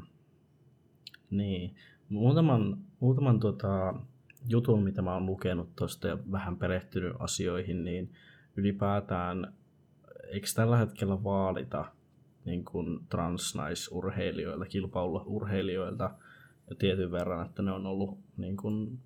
niin. 1.30 1.76
Muutaman, 2.10 2.78
muutaman 3.00 3.40
tota, 3.40 3.94
jutun, 4.50 4.84
mitä 4.84 5.02
mä 5.02 5.14
oon 5.14 5.26
lukenut 5.26 5.76
tuosta 5.76 6.08
ja 6.08 6.18
vähän 6.32 6.58
perehtynyt 6.58 7.14
asioihin, 7.20 7.84
niin 7.84 8.12
ylipäätään, 8.56 9.54
eikö 10.32 10.48
tällä 10.56 10.78
hetkellä 10.78 11.24
vaalita 11.24 11.86
niin 12.46 12.66
kuin 12.66 13.00
transnaisurheilijoilta, 13.10 14.66
kilpaurheilijoilta 14.66 16.12
ja 16.70 16.76
tietyn 16.76 17.12
verran, 17.12 17.46
että 17.46 17.62
ne 17.62 17.72
on 17.72 17.86
ollut 17.86 18.18
niin 18.38 18.58
kuin 18.58 19.00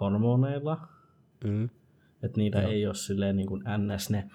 hormoneilla, 0.00 0.88
Mm. 1.44 1.64
että 2.22 2.36
niitä 2.38 2.62
ei 2.62 2.86
ole 2.86 2.94
silleen 2.94 3.36
niin 3.36 3.48
kuin 3.48 3.62
ns. 3.78 4.10
ne 4.10 4.30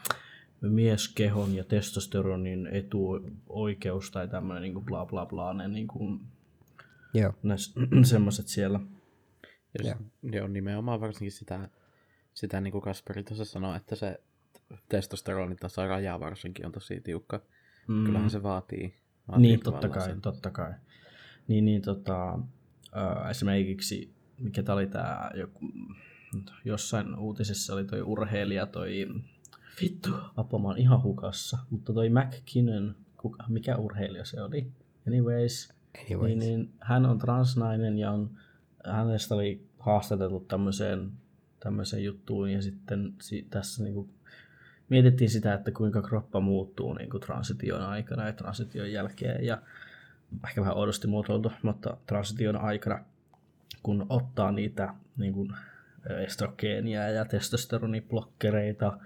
mieskehon 0.62 1.56
ja 1.56 1.64
testosteronin 1.64 2.68
etuoikeus 2.68 4.12
tai 4.12 4.28
tämmöinen 4.28 4.62
niin 4.64 4.74
kuin 4.74 4.86
bla 4.86 5.06
bla 5.06 5.26
bla, 5.26 5.54
ne, 5.54 5.68
niin 5.68 5.88
kuin, 5.88 6.20
Joo, 7.14 7.34
ne 7.44 7.58
s- 7.58 7.74
semmoiset 8.04 8.48
siellä. 8.48 8.80
Ja, 9.84 9.90
Joo. 9.90 10.32
joo, 10.32 10.48
nimenomaan 10.48 11.02
varsinkin 11.02 11.32
sitä, 11.32 11.70
sitä 12.34 12.62
niin 12.62 12.72
kuin 12.72 12.82
Kasperi 12.82 13.24
tuossa 13.24 13.46
sanoi, 13.46 13.78
että 13.78 13.96
se 13.96 14.20
testosteronitaso 14.90 15.88
raja 15.88 16.20
varsinkin 16.20 16.66
on 16.66 16.72
tosi 16.72 17.02
tiukka. 17.02 17.42
Mm. 17.88 18.06
Kyllähän 18.06 18.30
se 18.30 18.44
vaatii. 18.44 18.96
vaatii 19.28 19.42
Niin, 19.48 19.60
totta 19.60 19.90
kai, 19.90 20.06
sen. 20.10 20.22
totta 20.22 20.52
kai. 20.52 20.74
Niin, 21.48 21.66
niin 21.66 21.82
tota, 21.82 22.40
ää, 22.92 23.30
esimerkiksi, 23.30 24.14
mikä 24.40 24.64
tää 24.64 24.76
oli 24.76 24.88
tää, 24.88 25.32
joku, 25.36 25.60
jossain 26.66 27.16
uutisessa 27.16 27.74
oli 27.74 27.86
toi 27.86 28.02
urheilija, 28.02 28.66
toi, 28.66 29.08
vittu, 29.82 30.10
apua, 30.38 30.60
mä 30.60 30.68
oon 30.68 30.78
ihan 30.78 31.04
hukassa, 31.04 31.58
mutta 31.70 31.94
toi 31.94 32.10
McKinnon, 32.10 32.96
kuka, 33.18 33.44
mikä 33.50 33.78
urheilija 33.78 34.26
se 34.26 34.42
oli? 34.42 34.72
Anyways, 35.08 35.74
niin, 36.10 36.40
niin, 36.40 36.74
hän 36.80 37.06
on 37.06 37.20
transnainen 37.20 37.98
ja 37.98 38.12
on, 38.12 38.30
hänestä 38.86 39.36
oli 39.36 39.68
haastateltu 39.80 40.40
tämmöiseen 40.40 41.12
tämmöiseen 41.60 42.04
juttuun 42.04 42.50
ja 42.50 42.62
sitten 42.62 43.14
si- 43.22 43.48
tässä 43.50 43.84
niin 43.84 43.94
kuin 43.94 44.10
mietittiin 44.90 45.30
sitä, 45.30 45.54
että 45.54 45.72
kuinka 45.72 46.02
kroppa 46.02 46.40
muuttuu 46.40 46.94
niin 46.94 47.10
kuin 47.10 47.22
transition 47.22 47.82
aikana 47.82 48.26
ja 48.26 48.34
transition 48.34 48.92
jälkeen 48.92 49.46
ja 49.46 49.62
ehkä 50.48 50.62
vähän 50.62 50.78
oudosti 50.78 51.08
muotoiltu, 51.08 51.52
mutta 51.62 51.98
transition 52.08 52.58
aikana, 52.58 53.00
kun 53.84 54.06
ottaa 54.10 54.52
niitä 54.52 54.94
niin 55.18 55.34
kuin 55.34 55.50
estrogeenia 56.24 57.10
ja 57.10 57.26
testosteroniblokkereita 57.26 58.98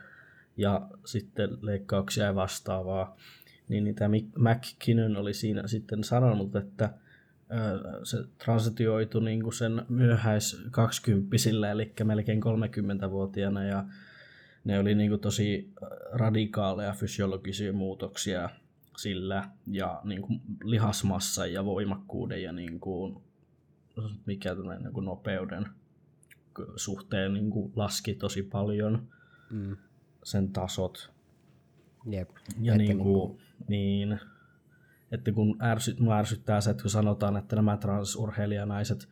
ja 0.58 0.88
sitten 1.06 1.58
leikkauksia 1.62 2.26
ja 2.26 2.36
vastaavaa, 2.36 3.18
niin 3.68 3.84
niitä 3.84 4.10
McKinnon 4.38 5.18
oli 5.18 5.34
siinä 5.34 5.68
sitten 5.68 6.04
sanonut, 6.04 6.56
että 6.56 6.94
se 8.04 8.18
transitioitu 8.46 9.20
niin 9.20 9.44
kuin 9.44 9.54
sen 9.54 9.86
myöhäis 9.90 10.64
20 10.72 11.36
eli 11.72 11.94
melkein 12.04 12.42
30-vuotiaana, 12.44 13.64
ja 13.64 13.86
ne 14.64 14.80
oli 14.80 14.96
niin 14.96 15.10
kuin 15.10 15.22
tosi 15.22 15.74
radikaaleja 16.12 16.94
fysiologisia 16.94 17.74
muutoksia 17.74 18.50
sillä, 18.98 19.50
ja 19.68 20.02
niin 20.04 20.22
kuin 20.22 20.42
lihasmassa 20.64 21.46
ja 21.46 21.66
voimakkuuden 21.66 22.44
ja 22.44 22.52
niin 22.52 22.80
kuin, 22.80 23.18
mikä 24.26 24.56
niin 24.80 24.94
kuin 24.94 25.06
nopeuden 25.06 25.66
suhteen 26.76 27.34
niin 27.34 27.50
kuin 27.50 27.72
laski 27.76 28.16
tosi 28.16 28.44
paljon 28.44 29.08
mm. 29.50 29.78
sen 30.24 30.54
tasot. 30.54 31.17
Jep. 32.08 32.30
Ja 32.62 32.78
niin 32.78 32.98
kuin, 32.98 33.40
niin, 33.68 34.20
että 35.12 35.32
kun 35.32 35.58
ärsy, 35.62 35.96
mua 36.00 36.18
ärsyttää 36.18 36.62
se, 36.62 36.70
että 36.70 36.82
kun 36.82 36.92
sanotaan, 36.92 37.38
että 37.38 37.56
nämä 37.56 37.78
transurheilijanaiset, 37.78 39.10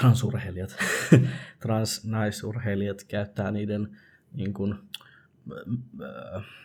transurheilijat, 0.00 0.76
transnaisurheilijat 1.62 3.04
käyttää 3.04 3.50
niiden 3.50 3.98
niin 4.32 4.54
kuin, 4.54 4.74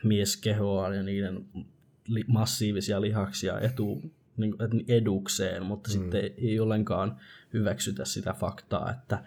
mieskehoa 0.04 0.96
ja 0.96 1.04
niiden 1.04 1.46
li, 2.08 2.24
massiivisia 2.28 3.02
lihaksia 3.02 3.60
etu, 3.60 4.02
niin, 4.38 4.56
edukseen, 4.88 5.66
mutta 5.66 5.90
mm. 5.90 5.92
sitten 5.92 6.22
ei 6.38 6.60
ollenkaan 6.60 7.20
hyväksytä 7.54 8.06
sitä 8.06 8.34
faktaa, 8.34 8.92
että 8.92 9.24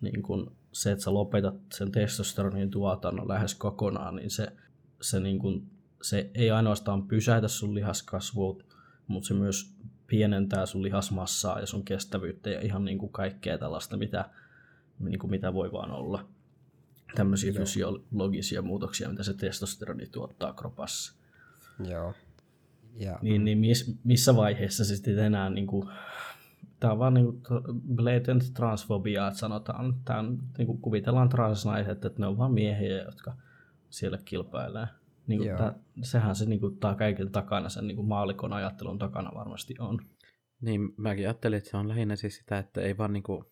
niin 0.00 0.22
kun 0.22 0.56
se, 0.72 0.92
että 0.92 1.04
sä 1.04 1.14
lopetat 1.14 1.54
sen 1.72 1.92
testosteronin 1.92 2.70
tuotannon 2.70 3.28
lähes 3.28 3.54
kokonaan, 3.54 4.16
niin 4.16 4.30
se, 4.30 4.52
se, 5.00 5.20
niin 5.20 5.38
kun, 5.38 5.66
se 6.02 6.30
ei 6.34 6.50
ainoastaan 6.50 7.08
pysäytä 7.08 7.48
sun 7.48 7.74
lihaskasvua, 7.74 8.62
mutta 9.06 9.26
se 9.26 9.34
myös 9.34 9.76
pienentää 10.06 10.66
sun 10.66 10.82
lihasmassaa 10.82 11.60
ja 11.60 11.66
sun 11.66 11.84
kestävyyttä 11.84 12.50
ja 12.50 12.60
ihan 12.60 12.84
niin 12.84 12.98
kuin 12.98 13.12
kaikkea 13.12 13.58
tällaista, 13.58 13.96
mitä, 13.96 14.30
niin 14.98 15.18
kuin 15.18 15.30
mitä 15.30 15.54
voi 15.54 15.72
vaan 15.72 15.90
olla. 15.90 16.28
Tämmöisiä 17.14 17.52
Joo. 17.52 17.58
fysiologisia 17.58 18.62
muutoksia, 18.62 19.08
mitä 19.08 19.22
se 19.22 19.34
testosteroni 19.34 20.06
tuottaa 20.06 20.52
kropassa. 20.52 21.14
Joo. 21.88 22.14
Ja... 22.96 23.18
Niin, 23.22 23.44
niin 23.44 23.58
miss, 23.58 23.94
missä 24.04 24.36
vaiheessa 24.36 24.84
se 24.84 24.96
sitten 24.96 25.18
enää 25.18 25.50
niin 25.50 25.66
kuin, 25.66 25.88
tämä 26.80 26.92
on 26.92 26.98
vaan 26.98 27.14
niin 27.14 27.26
kuin 27.26 27.62
blatant 27.94 28.54
transfobia, 28.54 29.28
että 29.28 29.38
sanotaan, 29.38 29.94
tämä 30.04 30.18
on, 30.18 30.42
niin 30.58 30.66
kuin 30.66 30.80
kuvitellaan 30.80 31.28
transnaiset, 31.28 32.04
että 32.04 32.20
ne 32.20 32.26
on 32.26 32.38
vain 32.38 32.52
miehiä, 32.52 33.02
jotka 33.02 33.36
siellä 33.90 34.18
kilpailee. 34.24 34.86
Niin 35.26 35.38
kuin 35.38 35.56
tää, 35.56 35.74
sehän 36.02 36.36
se 36.36 36.46
niin 36.46 36.60
kuin, 36.60 36.78
tää 36.78 36.94
kaiken 36.94 37.32
takana, 37.32 37.68
sen 37.68 37.86
niin 37.86 37.96
kuin 37.96 38.08
maalikon 38.08 38.52
ajattelun 38.52 38.98
takana 38.98 39.30
varmasti 39.34 39.74
on. 39.78 39.98
Niin, 40.60 40.94
mäkin 40.96 41.26
ajattelin, 41.26 41.58
että 41.58 41.70
se 41.70 41.76
on 41.76 41.88
lähinnä 41.88 42.16
siis 42.16 42.36
sitä, 42.36 42.58
että 42.58 42.80
ei 42.80 42.98
vaan 42.98 43.12
niin 43.12 43.22
kuin, 43.22 43.44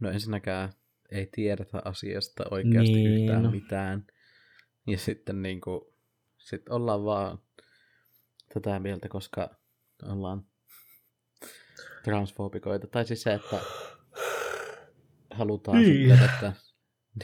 no 0.00 0.10
ensinnäkään 0.10 0.72
ei 1.10 1.28
tiedetä 1.32 1.82
asiasta 1.84 2.44
oikeasti 2.50 2.92
niin. 2.92 3.20
yhtään 3.20 3.50
mitään. 3.50 4.06
Ja 4.86 4.98
sitten 4.98 5.42
niin 5.42 5.60
kuin, 5.60 5.80
sit 6.38 6.68
ollaan 6.68 7.04
vaan 7.04 7.38
tätä 8.54 8.78
mieltä, 8.78 9.08
koska 9.08 9.50
ollaan 10.02 10.44
transfobikoita. 12.04 12.86
Tai 12.86 13.04
siis 13.04 13.22
se, 13.22 13.34
että 13.34 13.60
halutaan 15.30 15.78
niin. 15.78 16.10
sitten, 16.10 16.30
että 16.30 16.52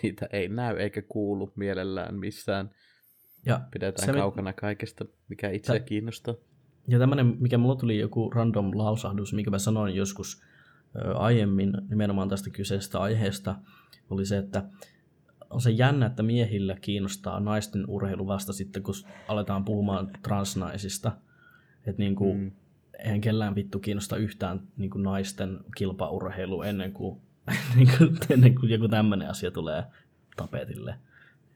niitä 0.03 0.29
ei 0.33 0.49
näy 0.49 0.77
eikä 0.77 1.03
kuulu 1.03 1.53
mielellään 1.57 2.15
missään. 2.19 2.71
Ja 3.47 3.61
Pidetään 3.71 4.07
se 4.07 4.13
kaukana 4.13 4.53
kaikesta, 4.53 5.05
mikä 5.29 5.51
itse 5.51 5.73
Tä... 5.73 5.81
kiinnostaa. 5.81 6.35
Ja 6.89 6.99
tämmöinen, 6.99 7.37
mikä 7.41 7.59
mulla 7.59 7.77
tuli 7.77 7.99
joku 7.99 8.31
random 8.31 8.71
lausahdus, 8.75 9.33
mikä 9.33 9.51
mä 9.51 9.59
sanoin 9.59 9.95
joskus 9.95 10.43
ö, 10.97 11.17
aiemmin 11.17 11.73
nimenomaan 11.89 12.29
tästä 12.29 12.51
kyseisestä 12.51 13.01
aiheesta, 13.01 13.57
oli 14.11 14.27
se, 14.27 14.39
että 14.39 14.65
on 15.51 15.61
se 15.61 15.71
jännä, 15.71 16.07
että 16.07 16.23
miehillä 16.23 16.77
kiinnostaa 16.81 17.41
naisten 17.41 17.85
urheilu 17.89 18.27
vasta 18.27 18.53
sitten, 18.53 18.83
kun 18.83 18.95
aletaan 19.29 19.65
puhumaan 19.65 20.11
transnaisista. 20.23 21.13
Että 21.87 22.03
niin 22.03 22.15
kuin, 22.15 22.39
mm 22.39 22.51
eihän 22.99 23.21
kellään 23.21 23.55
vittu 23.55 23.79
kiinnosta 23.79 24.17
yhtään 24.17 24.61
niin 24.77 24.91
kuin 24.91 25.03
naisten 25.03 25.59
kilpaurheilu 25.77 26.63
ennen 26.63 26.93
kuin, 26.93 27.21
niin 27.77 27.89
kuin, 27.99 28.17
ennen 28.31 28.55
kuin 28.55 28.71
joku 28.71 28.89
tämmöinen 28.89 29.31
asia 29.31 29.51
tulee 29.51 29.85
tapetille. 30.37 30.99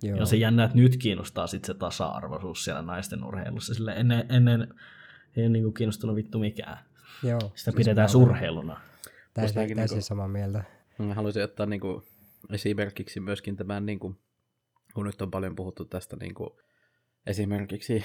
Joo. 0.02 0.18
Ja 0.18 0.26
se 0.26 0.36
jännä, 0.36 0.64
että 0.64 0.76
nyt 0.76 0.96
kiinnostaa 0.96 1.46
sit 1.46 1.64
se 1.64 1.74
tasa-arvoisuus 1.74 2.64
siellä 2.64 2.82
naisten 2.82 3.24
urheilussa. 3.24 3.74
Sille 3.74 3.92
ennen, 3.92 4.26
ennen 4.28 4.74
ei 5.36 5.48
niin 5.48 5.64
kuin 5.64 5.74
kiinnostunut 5.74 6.16
vittu 6.16 6.38
mikään. 6.38 6.78
Joo. 7.22 7.40
Sitä 7.54 7.72
pidetään 7.76 8.08
surheiluna. 8.08 8.80
Täysin, 9.34 9.54
täysin 9.54 9.96
niin 9.96 10.02
samaa 10.02 10.28
mieltä. 10.28 10.64
Mä 10.98 11.14
haluaisin 11.14 11.44
ottaa 11.44 11.66
niin 11.66 11.80
kuin, 11.80 12.02
esimerkiksi 12.52 13.20
myöskin 13.20 13.56
tämän, 13.56 13.86
niin 13.86 13.98
kuin, 13.98 14.18
kun 14.94 15.06
nyt 15.06 15.22
on 15.22 15.30
paljon 15.30 15.56
puhuttu 15.56 15.84
tästä 15.84 16.16
niin 16.16 16.34
kuin, 16.34 16.50
esimerkiksi, 17.26 18.04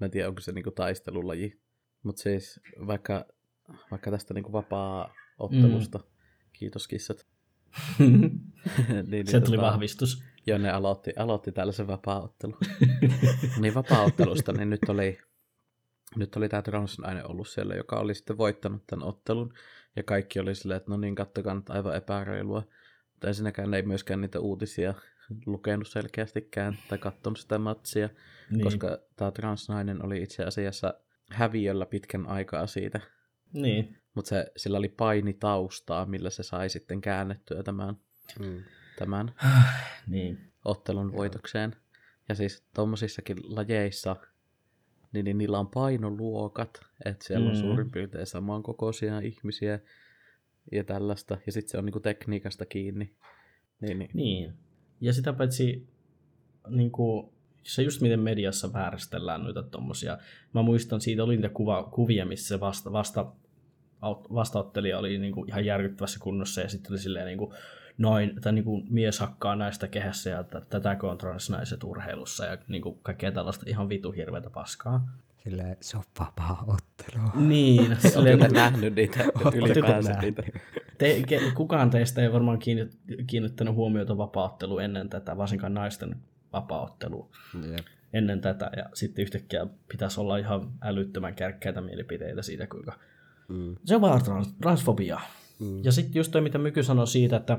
mä 0.00 0.04
en 0.04 0.10
tiedä 0.10 0.28
onko 0.28 0.40
se 0.40 0.52
niin 0.52 0.64
kuin 0.64 0.74
taistelulaji 0.74 1.60
mutta 2.02 2.22
siis 2.22 2.60
vaikka, 2.86 3.26
vaikka 3.90 4.10
tästä 4.10 4.34
niinku 4.34 4.52
vapaa-ottelusta, 4.52 5.98
mm. 5.98 6.04
kiitos 6.52 6.88
kissat. 6.88 7.26
niin, 7.98 8.40
niin, 9.06 9.26
Se 9.26 9.40
tuli 9.40 9.56
tota, 9.56 9.70
vahvistus. 9.70 10.24
Joo, 10.46 10.58
ne 10.58 10.70
aloitti, 10.70 11.12
aloitti 11.16 11.52
tällaisen 11.52 11.86
vapaa-ottelun. 11.86 12.58
niin 13.60 13.74
vapaa-ottelusta, 13.74 14.52
niin 14.52 14.70
nyt 14.70 14.88
oli, 14.88 15.18
nyt 16.16 16.36
oli 16.36 16.48
tämä 16.48 16.62
transnainen 16.62 17.30
ollut 17.30 17.48
siellä, 17.48 17.74
joka 17.74 17.96
oli 17.96 18.14
sitten 18.14 18.38
voittanut 18.38 18.86
tämän 18.86 19.08
ottelun. 19.08 19.54
Ja 19.96 20.02
kaikki 20.02 20.40
oli 20.40 20.54
silleen, 20.54 20.76
että 20.76 20.90
no 20.90 20.96
niin, 20.96 21.14
kattokaa 21.14 21.54
nyt 21.54 21.70
aivan 21.70 21.96
epäreilua. 21.96 22.62
Mutta 23.12 23.28
ensinnäkään 23.28 23.74
ei 23.74 23.82
myöskään 23.82 24.20
niitä 24.20 24.40
uutisia 24.40 24.94
lukenut 25.46 25.88
selkeästikään 25.88 26.78
tai 26.88 26.98
katsonut 26.98 27.38
sitä 27.38 27.58
matsia, 27.58 28.08
niin. 28.50 28.64
koska 28.64 28.98
tämä 29.16 29.30
transnainen 29.30 30.04
oli 30.04 30.22
itse 30.22 30.44
asiassa 30.44 30.94
häviöllä 31.30 31.86
pitkän 31.86 32.26
aikaa 32.26 32.66
siitä. 32.66 33.00
Niin. 33.52 33.96
Mutta 34.14 34.28
se, 34.28 34.52
sillä 34.56 34.78
oli 34.78 34.88
paini 34.88 35.32
taustaa, 35.32 36.06
millä 36.06 36.30
se 36.30 36.42
sai 36.42 36.70
sitten 36.70 37.00
käännettyä 37.00 37.62
tämän, 37.62 37.96
mm. 38.40 38.62
Tämän 39.00 39.34
niin. 40.06 40.38
ottelun 40.64 41.12
voitokseen. 41.12 41.76
Ja 42.28 42.34
siis 42.34 42.64
tuommoisissakin 42.74 43.36
lajeissa, 43.42 44.16
niin, 45.12 45.24
niin 45.24 45.38
niillä 45.38 45.58
on 45.58 45.68
painoluokat, 45.68 46.80
että 47.04 47.26
siellä 47.26 47.44
mm. 47.44 47.50
on 47.50 47.56
suurin 47.56 47.90
piirtein 47.90 48.26
samankokoisia 48.26 49.20
ihmisiä 49.20 49.78
ja 50.72 50.84
tällaista. 50.84 51.38
Ja 51.46 51.52
sitten 51.52 51.70
se 51.70 51.78
on 51.78 51.84
niinku 51.84 52.00
tekniikasta 52.00 52.66
kiinni. 52.66 53.14
Niin, 53.80 53.98
niin. 53.98 54.10
niin. 54.14 54.54
Ja 55.00 55.12
sitä 55.12 55.32
paitsi 55.32 55.88
niinku, 56.68 57.34
se 57.62 57.82
just 57.82 58.00
miten 58.00 58.20
mediassa 58.20 58.72
vääristellään 58.72 59.42
noita 59.42 59.62
tommosia. 59.62 60.18
Mä 60.54 60.62
muistan, 60.62 61.00
siitä 61.00 61.24
oli 61.24 61.36
niitä 61.36 61.48
kuva, 61.48 61.82
kuvia, 61.82 62.26
missä 62.26 62.48
se 62.48 62.60
vasta, 62.60 62.92
vasta 62.92 63.32
vastaottelija 64.34 64.98
oli 64.98 65.18
niin 65.18 65.34
kuin 65.34 65.48
ihan 65.48 65.64
järkyttävässä 65.64 66.18
kunnossa 66.22 66.60
ja 66.60 66.68
sitten 66.68 66.92
oli 66.92 66.98
silleen 66.98 67.26
niin 67.26 67.38
kuin 67.38 67.54
noin, 68.00 68.40
tai 68.40 68.52
niin 68.52 68.64
kuin 68.64 68.86
mies 68.90 69.20
hakkaa 69.20 69.56
naista 69.56 69.88
kehässä 69.88 70.30
ja 70.30 70.44
tätäkö 70.44 71.10
on 71.10 71.18
transnaiset 71.18 71.84
urheilussa 71.84 72.44
ja 72.44 72.58
niin 72.68 72.82
kuin 72.82 72.98
kaikkea 73.02 73.32
tällaista 73.32 73.64
ihan 73.68 73.88
vitu 73.88 74.12
hirveätä 74.12 74.50
paskaa. 74.50 75.08
Silleen, 75.44 75.76
se 75.80 75.96
on 75.96 76.02
vapaa 76.20 76.64
ottelu. 76.66 77.46
Niin. 77.46 77.96
Silleen, 78.12 78.38
niin, 78.38 78.52
nähnyt 78.52 78.94
niitä 78.94 79.24
ylipäänsä 79.54 80.12
niitä. 80.12 80.42
Te, 80.98 81.22
ke, 81.26 81.40
kukaan 81.54 81.90
teistä 81.90 82.22
ei 82.22 82.32
varmaan 82.32 82.58
kiinnittänyt 83.26 83.74
huomiota 83.74 84.18
vapaattelu 84.18 84.78
ennen 84.78 85.08
tätä, 85.08 85.36
varsinkaan 85.36 85.74
naisten 85.74 86.16
vapaaottelu 86.52 87.30
yep. 87.64 87.86
ennen 88.12 88.40
tätä, 88.40 88.70
ja 88.76 88.84
sitten 88.94 89.22
yhtäkkiä 89.22 89.66
pitäisi 89.88 90.20
olla 90.20 90.36
ihan 90.36 90.72
älyttömän 90.82 91.34
kärkkäitä 91.34 91.80
mielipiteitä 91.80 92.42
siitä, 92.42 92.66
kuinka 92.66 92.92
mm. 93.48 93.76
se 93.84 93.94
on 93.94 94.00
vaan 94.00 94.20
trans- 94.20 94.54
transfobia. 94.60 95.20
Mm. 95.58 95.84
Ja 95.84 95.92
sitten 95.92 96.20
just 96.20 96.32
toi, 96.32 96.40
mitä 96.40 96.58
Myky 96.58 96.82
sanoi 96.82 97.06
siitä, 97.06 97.36
että, 97.36 97.58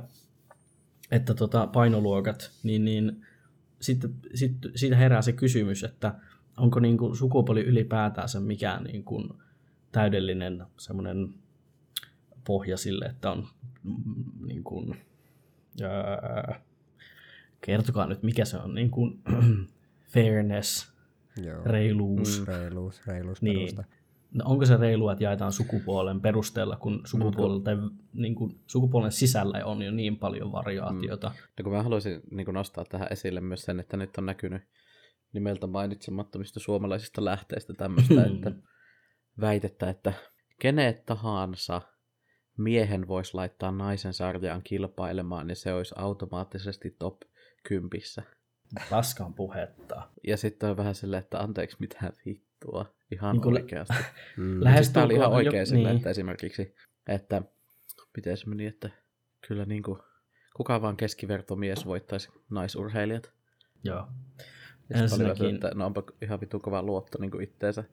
että 1.11 1.33
tota 1.33 1.67
painoluokat, 1.67 2.51
niin, 2.63 2.85
niin 2.85 3.25
sitten 3.81 4.13
sit, 4.33 4.51
siitä 4.75 4.95
herää 4.95 5.21
se 5.21 5.33
kysymys, 5.33 5.83
että 5.83 6.15
onko 6.57 6.79
niin 6.79 6.97
kuin 6.97 7.15
sukupuoli 7.15 7.61
ylipäätänsä 7.61 8.39
mikään 8.39 8.83
niin 8.83 9.03
kuin 9.03 9.29
täydellinen 9.91 10.63
semmoinen 10.77 11.33
pohja 12.43 12.77
sille, 12.77 13.05
että 13.05 13.31
on 13.31 13.47
mm, 13.83 14.47
niin 14.47 14.63
kuin, 14.63 14.97
ää, 15.83 16.61
kertokaa 17.61 18.07
nyt 18.07 18.23
mikä 18.23 18.45
se 18.45 18.57
on, 18.57 18.75
niin 18.75 18.91
kuin 18.91 19.21
fairness, 20.13 20.93
Joo. 21.43 21.63
reiluus. 21.63 22.43
Reiluus, 22.47 23.07
reiluus 23.07 23.41
Niin. 23.41 23.57
perusta. 23.57 23.83
No, 24.33 24.45
onko 24.47 24.65
se 24.65 24.77
reilua, 24.77 25.11
että 25.11 25.23
jaetaan 25.23 25.51
sukupuolen 25.51 26.21
perusteella, 26.21 26.75
kun 26.75 27.01
sukupuolelta, 27.05 27.71
niin 28.13 28.35
kuin, 28.35 28.59
sukupuolen 28.67 29.11
sisällä 29.11 29.65
on 29.65 29.81
jo 29.81 29.91
niin 29.91 30.17
paljon 30.17 30.51
variaatiota. 30.51 31.29
Mm. 31.29 31.35
No 31.57 31.63
kun 31.63 31.73
mä 31.73 31.83
haluaisin 31.83 32.21
niin 32.31 32.53
nostaa 32.53 32.85
tähän 32.85 33.07
esille 33.11 33.41
myös 33.41 33.61
sen, 33.61 33.79
että 33.79 33.97
nyt 33.97 34.17
on 34.17 34.25
näkynyt 34.25 34.61
nimeltä 35.33 35.67
mainitsemattomista 35.67 36.59
suomalaisista 36.59 37.25
lähteistä 37.25 37.73
tämmöistä, 37.73 38.23
että 38.35 38.51
väitettä, 39.41 39.89
että 39.89 40.13
kenet 40.59 41.05
tahansa 41.05 41.81
miehen 42.57 43.07
voisi 43.07 43.33
laittaa 43.33 43.71
naisen 43.71 44.13
sarjaan 44.13 44.61
kilpailemaan, 44.63 45.47
niin 45.47 45.55
se 45.55 45.73
olisi 45.73 45.95
automaattisesti 45.97 46.95
top 46.99 47.21
kympissä. 47.63 48.23
Paskan 48.89 49.33
puhetta. 49.33 50.09
Ja 50.27 50.37
sitten 50.37 50.69
on 50.69 50.77
vähän 50.77 50.95
silleen, 50.95 51.23
että 51.23 51.39
anteeksi 51.39 51.77
mitään 51.79 52.13
vittua. 52.25 52.85
Ihan 53.11 53.35
Niin 53.37 53.47
oikeasti. 53.47 53.93
Mm. 54.37 54.59
Siis 54.75 54.89
tää 54.89 55.03
oli 55.03 55.13
ihan 55.13 55.31
oikein 55.31 55.65
jo- 55.69 55.75
niin. 55.75 55.87
että 55.87 56.09
esimerkiksi, 56.09 56.75
että 57.07 57.41
miten 58.15 58.37
se 58.37 58.49
meni, 58.49 58.65
että 58.65 58.89
kyllä 59.47 59.65
niin 59.65 59.83
kuin, 59.83 59.99
kuka 60.55 60.81
vaan 60.81 60.97
keskivertomies 60.97 61.85
voittaisi 61.85 62.29
naisurheilijat. 62.49 63.31
Joo. 63.83 64.07
Ensinnäkin, 64.93 65.55
että 65.55 65.71
no 65.75 65.85
onpa 65.85 66.03
ihan 66.21 66.41
vitu 66.41 66.59
kova 66.59 66.83
luotto 66.83 67.17
niin 67.21 67.31
kuin 67.31 67.43
itteensä. 67.43 67.83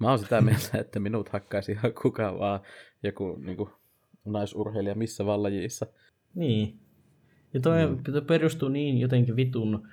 Mä 0.00 0.08
oon 0.08 0.18
sitä 0.18 0.40
mieltä, 0.50 0.78
että 0.78 1.00
minut 1.00 1.28
hakkaisi 1.28 1.72
ihan 1.72 1.92
kuka 2.02 2.38
vaan 2.38 2.60
joku 3.02 3.36
niin 3.36 3.56
kuin, 3.56 3.70
naisurheilija 4.24 4.94
missä 4.94 5.26
vaan 5.26 5.42
lajissa. 5.42 5.86
niin. 6.34 6.78
Ja 7.54 7.60
toi 7.60 7.86
mm. 7.86 8.26
perustuu 8.26 8.68
niin 8.68 8.98
jotenkin 8.98 9.36
vitun 9.36 9.88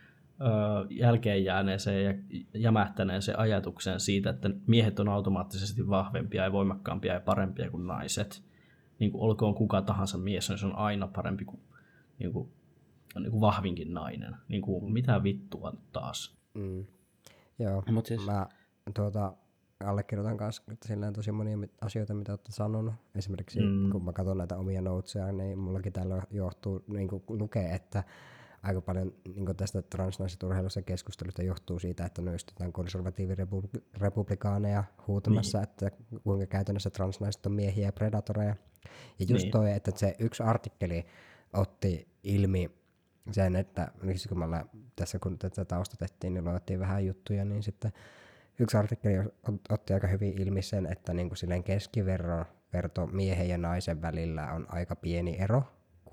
jälkeen 0.89 1.45
jääneeseen 1.45 2.03
ja 2.03 2.41
jämähtäneeseen 2.53 3.39
ajatukseen 3.39 3.99
siitä, 3.99 4.29
että 4.29 4.49
miehet 4.67 4.99
on 4.99 5.09
automaattisesti 5.09 5.89
vahvempia 5.89 6.43
ja 6.43 6.51
voimakkaampia 6.51 7.13
ja 7.13 7.19
parempia 7.19 7.71
kuin 7.71 7.87
naiset. 7.87 8.43
Niin 8.99 9.11
kuin 9.11 9.21
olkoon 9.21 9.55
kuka 9.55 9.81
tahansa 9.81 10.17
mies, 10.17 10.49
niin 10.49 10.57
se 10.57 10.65
on 10.65 10.75
aina 10.75 11.07
parempi 11.07 11.45
kuin, 11.45 11.61
niin 12.19 12.33
kuin, 12.33 12.49
niin 13.19 13.31
kuin 13.31 13.41
vahvinkin 13.41 13.93
nainen. 13.93 14.35
Niin 14.47 14.61
kuin, 14.61 14.93
mitä 14.93 15.23
vittua 15.23 15.73
taas? 15.91 16.37
Mm. 16.53 16.85
Joo, 17.59 17.83
Mut 17.91 18.05
siis- 18.05 18.25
mä 18.25 18.47
tuota, 18.95 19.33
allekirjoitan 19.85 20.37
kanssa 20.37 20.63
silleen 20.85 21.13
tosi 21.13 21.31
monia 21.31 21.57
asioita, 21.81 22.13
mitä 22.13 22.31
olette 22.31 22.51
sanonut. 22.51 22.93
Esimerkiksi 23.15 23.59
mm. 23.59 23.89
kun 23.89 24.05
mä 24.05 24.13
katson 24.13 24.37
näitä 24.37 24.57
omia 24.57 24.81
notesia, 24.81 25.31
niin 25.31 25.59
mullakin 25.59 25.93
täällä 25.93 26.21
johtuu, 26.31 26.83
niin 26.87 27.07
kuin 27.07 27.23
lukee, 27.29 27.75
että 27.75 28.03
aika 28.63 28.81
paljon 28.81 29.13
niin 29.35 29.55
tästä 29.57 29.81
transnaiset 29.81 30.43
urheilussa 30.43 30.81
keskustelusta 30.81 31.43
johtuu 31.43 31.79
siitä, 31.79 32.05
että 32.05 32.21
nostetaan 32.21 32.73
konservatiivirepublikaaneja 32.73 34.83
huutamassa, 35.07 35.57
niin. 35.57 35.63
että 35.63 35.91
kuinka 36.23 36.45
käytännössä 36.45 36.89
transnaiset 36.89 37.45
on 37.45 37.51
miehiä 37.51 37.85
ja 37.87 37.91
predatoreja. 37.91 38.55
Ja 39.19 39.25
just 39.29 39.43
Niin. 39.43 39.51
toi, 39.51 39.71
että 39.71 39.91
se 39.95 40.15
yksi 40.19 40.43
artikkeli 40.43 41.05
otti 41.53 42.07
ilmi 42.23 42.71
sen, 43.31 43.55
että 43.55 43.91
miksi 44.03 44.29
kun 44.29 44.39
me 44.39 44.45
ollaan, 44.45 44.69
tässä 44.95 45.19
kun 45.19 45.39
tätä 45.39 45.65
taustatettiin, 45.65 46.33
niin 46.33 46.45
luettiin 46.45 46.79
vähän 46.79 47.05
juttuja, 47.05 47.45
niin 47.45 47.63
sitten 47.63 47.91
yksi 48.59 48.77
artikkeli 48.77 49.23
ot- 49.23 49.59
otti 49.69 49.93
aika 49.93 50.07
hyvin 50.07 50.41
ilmi 50.41 50.61
sen, 50.61 50.85
että 50.85 51.13
niin 51.13 51.29
kuin 51.29 51.37
silleen 51.37 51.63
keskiverto 51.63 52.45
verto 52.73 53.07
miehen 53.07 53.49
ja 53.49 53.57
naisen 53.57 54.01
välillä 54.01 54.51
on 54.53 54.65
aika 54.69 54.95
pieni 54.95 55.35
ero 55.39 55.63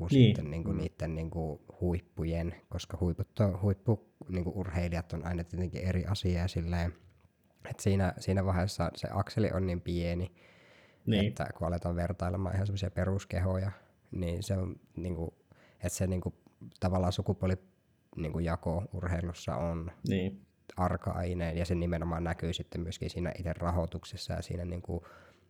kuin 0.01 0.09
Niin. 0.09 0.19
niin. 0.21 0.29
sitten 0.37 0.51
niin 0.51 0.65
kuin 0.65 0.79
niiden 0.79 1.15
niin 1.15 1.31
kuin 1.31 1.61
huippujen, 1.81 2.55
koska 2.69 2.99
huiput 3.01 3.41
on, 3.41 3.63
huippu 3.63 4.09
niin 4.29 4.45
kuin 4.45 4.57
urheilijat 4.57 5.13
on 5.13 5.27
aina 5.27 5.45
tietenkin 5.45 5.85
eri 5.85 6.05
asia 6.07 6.49
silleen, 6.49 6.93
että 7.71 7.83
siinä, 7.83 8.15
siinä 8.19 8.45
vaiheessa 8.45 8.91
se 8.95 9.09
akseli 9.13 9.51
on 9.55 9.67
niin 9.67 9.81
pieni, 9.81 10.33
Niin. 11.07 11.29
että 11.29 11.49
kun 11.59 11.67
aletaan 11.67 11.97
vertailemaan 11.97 12.55
ihan 12.55 12.67
semmoisia 12.67 12.91
peruskehoja, 12.91 13.71
niin 14.11 14.43
se 14.43 14.57
on 14.57 14.77
niinku, 14.97 15.35
että 15.75 15.89
se 15.89 16.07
niinku, 16.07 16.35
tavallaan 16.81 17.13
sukupuoli 17.13 17.55
niinku 18.17 18.39
jako 18.39 18.85
urheilussa 18.93 19.57
on 19.57 19.91
Niin. 20.09 20.47
arka-aineen 20.77 21.57
ja 21.59 21.65
se 21.65 21.75
nimenomaan 21.75 22.25
näkyy 22.25 22.53
sitten 22.53 22.81
myöskin 22.81 23.11
siinä 23.11 23.33
itse 23.39 23.53
rahoituksessa 23.53 24.33
ja 24.33 24.43
siinä 24.43 24.65
niinku 24.65 25.07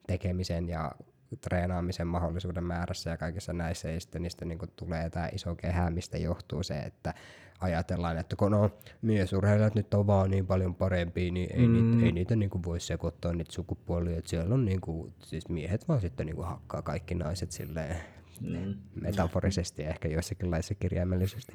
tekemisen 0.07 0.69
ja 0.69 0.93
treenaamisen 1.37 2.07
mahdollisuuden 2.07 2.65
määrässä 2.65 3.11
ja 3.11 3.17
kaikissa 3.17 3.53
näissä 3.53 3.91
ja 3.91 4.01
sitten 4.01 4.23
niistä 4.23 4.45
niinku 4.45 4.67
tulee 4.77 5.11
tämä 5.11 5.29
iso 5.33 5.55
kehä, 5.55 5.91
mistä 5.91 6.19
johtuu 6.19 6.63
se, 6.63 6.79
että 6.79 7.15
ajatellaan, 7.61 8.19
että 8.19 8.37
kun 8.37 8.51
no, 8.51 8.71
miesurheilijat 9.03 9.75
nyt 9.75 9.95
on 9.95 10.07
vaan 10.07 10.31
niin 10.31 10.47
paljon 10.47 10.75
parempia, 10.75 11.33
niin 11.33 11.51
ei, 11.53 11.69
mm. 11.69 11.73
niitä, 11.73 12.07
ei 12.07 12.13
niitä 12.13 12.37
niinku 12.37 12.63
voi 12.65 12.81
sekoittaa 12.81 13.33
niitä 13.33 13.53
sukupuolia, 13.53 14.19
että 14.19 14.31
siellä 14.31 14.55
on 14.55 14.65
niinku, 14.65 15.13
siis 15.19 15.49
miehet 15.49 15.89
vaan 15.89 16.01
sitten 16.01 16.27
niinku 16.27 16.43
hakkaa 16.43 16.83
kaikki 16.83 17.15
naiset 17.15 17.51
silleen 17.51 17.97
Mm. 18.41 18.75
metaforisesti 19.01 19.83
ehkä 19.83 20.09
joissakin 20.09 20.51
laissa 20.51 20.75
kirjaimellisesti. 20.75 21.53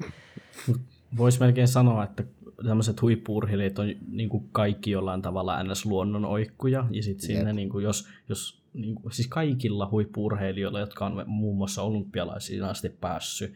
Voisi 1.16 1.40
melkein 1.40 1.68
sanoa, 1.68 2.04
että 2.04 2.24
tämmöiset 2.66 3.02
huippuurheilijat 3.02 3.78
on 3.78 3.86
niin 4.08 4.28
kuin 4.28 4.48
kaikki 4.52 4.90
jollain 4.90 5.22
tavalla 5.22 5.62
ns. 5.62 5.86
luonnon 5.86 6.24
oikkuja. 6.24 6.86
Ja 6.90 7.02
sitten 7.02 7.26
sinne, 7.26 7.52
niin 7.52 7.68
kuin, 7.68 7.84
jos, 7.84 8.08
jos 8.28 8.65
niin 8.76 8.94
kuin, 8.94 9.12
siis 9.12 9.28
kaikilla 9.28 9.88
huippuurheilijoilla, 9.90 10.80
jotka 10.80 11.06
on 11.06 11.24
muun 11.26 11.56
muassa 11.56 11.82
olympialaisiin 11.82 12.64
asti 12.64 12.88
päässyt, 12.88 13.54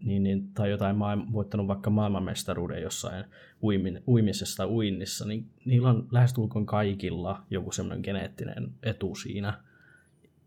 niin, 0.00 0.22
niin, 0.22 0.48
tai 0.54 0.70
jotain 0.70 0.96
maailma, 0.96 1.32
voittanut 1.32 1.68
vaikka 1.68 1.90
maailmanmestaruuden 1.90 2.82
jossain 2.82 3.24
uimin, 3.62 4.02
uimisessa 4.06 4.68
uinnissa, 4.68 5.24
niin 5.24 5.50
niillä 5.64 5.90
on 5.90 6.08
lähestulkoon 6.10 6.66
kaikilla 6.66 7.42
joku 7.50 7.72
semmoinen 7.72 8.04
geneettinen 8.04 8.72
etu 8.82 9.14
siinä. 9.14 9.60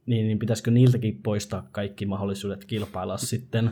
Niin, 0.06 0.28
niin 0.28 0.40
pitäisikö 0.40 0.72
niiltäkin 0.72 1.20
poistaa 1.24 1.68
kaikki 1.72 2.06
mahdollisuudet 2.06 2.66
kilpailla 2.66 3.18
sitten, 3.18 3.72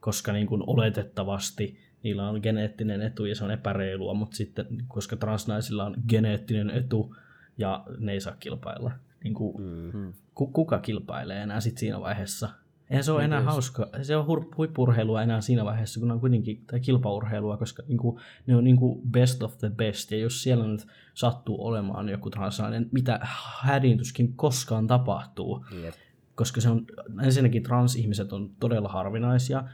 koska 0.00 0.32
niin 0.32 0.46
kuin 0.46 0.62
oletettavasti 0.66 1.78
niillä 2.02 2.28
on 2.28 2.40
geneettinen 2.42 3.02
etu 3.02 3.24
ja 3.24 3.34
se 3.34 3.44
on 3.44 3.50
epäreilua, 3.50 4.14
mutta 4.14 4.36
sitten 4.36 4.66
koska 4.88 5.16
transnaisilla 5.16 5.84
on 5.84 5.96
geneettinen 6.08 6.70
etu 6.70 7.16
ja 7.58 7.84
ne 7.98 8.12
ei 8.12 8.20
saa 8.20 8.36
kilpailla. 8.40 8.92
Niin 9.24 9.34
kuin, 9.34 9.62
Mm. 9.94 10.12
ku, 10.34 10.46
kuka 10.46 10.78
kilpailee 10.78 11.42
enää 11.42 11.60
sit 11.60 11.78
siinä 11.78 12.00
vaiheessa? 12.00 12.48
Eihän 12.90 13.04
se 13.04 13.12
ole 13.12 13.24
enää 13.24 13.42
hauska, 13.42 13.88
se 14.02 14.16
on 14.16 14.26
huippurheilua 14.56 15.22
enää 15.22 15.40
siinä 15.40 15.64
vaiheessa, 15.64 16.00
kun 16.00 16.10
on 16.10 16.20
kuitenkin 16.20 16.62
tai 16.66 16.80
kilpaurheilua, 16.80 17.56
koska 17.56 17.82
niinku, 17.88 18.20
ne 18.46 18.56
on 18.56 18.64
niinku 18.64 19.02
best 19.10 19.42
of 19.42 19.58
the 19.58 19.70
best, 19.70 20.10
ja 20.10 20.18
jos 20.18 20.42
siellä 20.42 20.66
nyt 20.66 20.86
sattuu 21.14 21.66
olemaan 21.66 22.08
joku 22.08 22.30
translainen, 22.30 22.88
mitä 22.92 23.20
hädintuskin 23.62 24.32
koskaan 24.36 24.86
tapahtuu, 24.86 25.66
Jep. 25.82 25.94
koska 26.34 26.60
se 26.60 26.68
on, 26.68 26.86
ensinnäkin 27.22 27.62
transihmiset 27.62 28.32
on 28.32 28.50
todella 28.60 28.88
harvinaisia, 28.88 29.64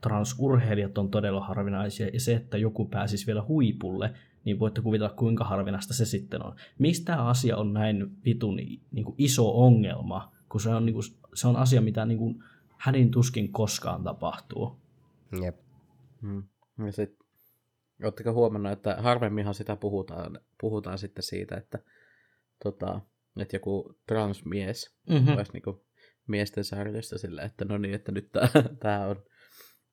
transurheilijat 0.00 0.98
on 0.98 1.10
todella 1.10 1.40
harvinaisia, 1.40 2.08
ja 2.12 2.20
se, 2.20 2.34
että 2.34 2.58
joku 2.58 2.84
pääsisi 2.84 3.26
vielä 3.26 3.44
huipulle, 3.48 4.14
niin 4.46 4.58
voitte 4.58 4.80
kuvitella, 4.82 5.12
kuinka 5.14 5.44
harvinaista 5.44 5.94
se 5.94 6.04
sitten 6.04 6.46
on. 6.46 6.56
Mistä 6.78 7.12
tämä 7.12 7.24
asia 7.28 7.56
on 7.56 7.72
näin 7.72 8.24
vitun 8.24 8.56
niin 8.56 9.04
kuin 9.04 9.14
iso 9.18 9.64
ongelma, 9.64 10.32
kun 10.48 10.60
se 10.60 10.68
on, 10.68 10.86
niin 10.86 10.94
kuin, 10.94 11.04
se 11.34 11.48
on 11.48 11.56
asia, 11.56 11.80
mitä 11.80 12.04
niin 12.04 12.18
kuin, 12.18 12.44
hädin 12.78 13.10
tuskin 13.10 13.52
koskaan 13.52 14.04
tapahtuu. 14.04 14.76
Jep. 15.42 15.56
Mm. 16.22 16.42
Ja 16.86 16.92
sit, 16.92 17.18
ootteko 18.04 18.32
huomannut, 18.32 18.72
että 18.72 18.96
harvemminhan 19.00 19.54
sitä 19.54 19.76
puhutaan, 19.76 20.40
puhutaan 20.60 20.98
sitten 20.98 21.22
siitä, 21.22 21.56
että, 21.56 21.78
tota, 22.64 23.00
että 23.40 23.56
joku 23.56 23.98
transmies 24.06 24.96
Mm-hmm. 25.08 25.36
olisi 25.36 25.52
niinku 25.52 25.84
miesten 26.26 26.64
sarjasta 26.64 27.18
sillä, 27.18 27.42
että 27.42 27.64
no 27.64 27.78
niin, 27.78 27.94
että 27.94 28.12
nyt 28.12 28.28
tämä 28.80 29.06
on 29.10 29.22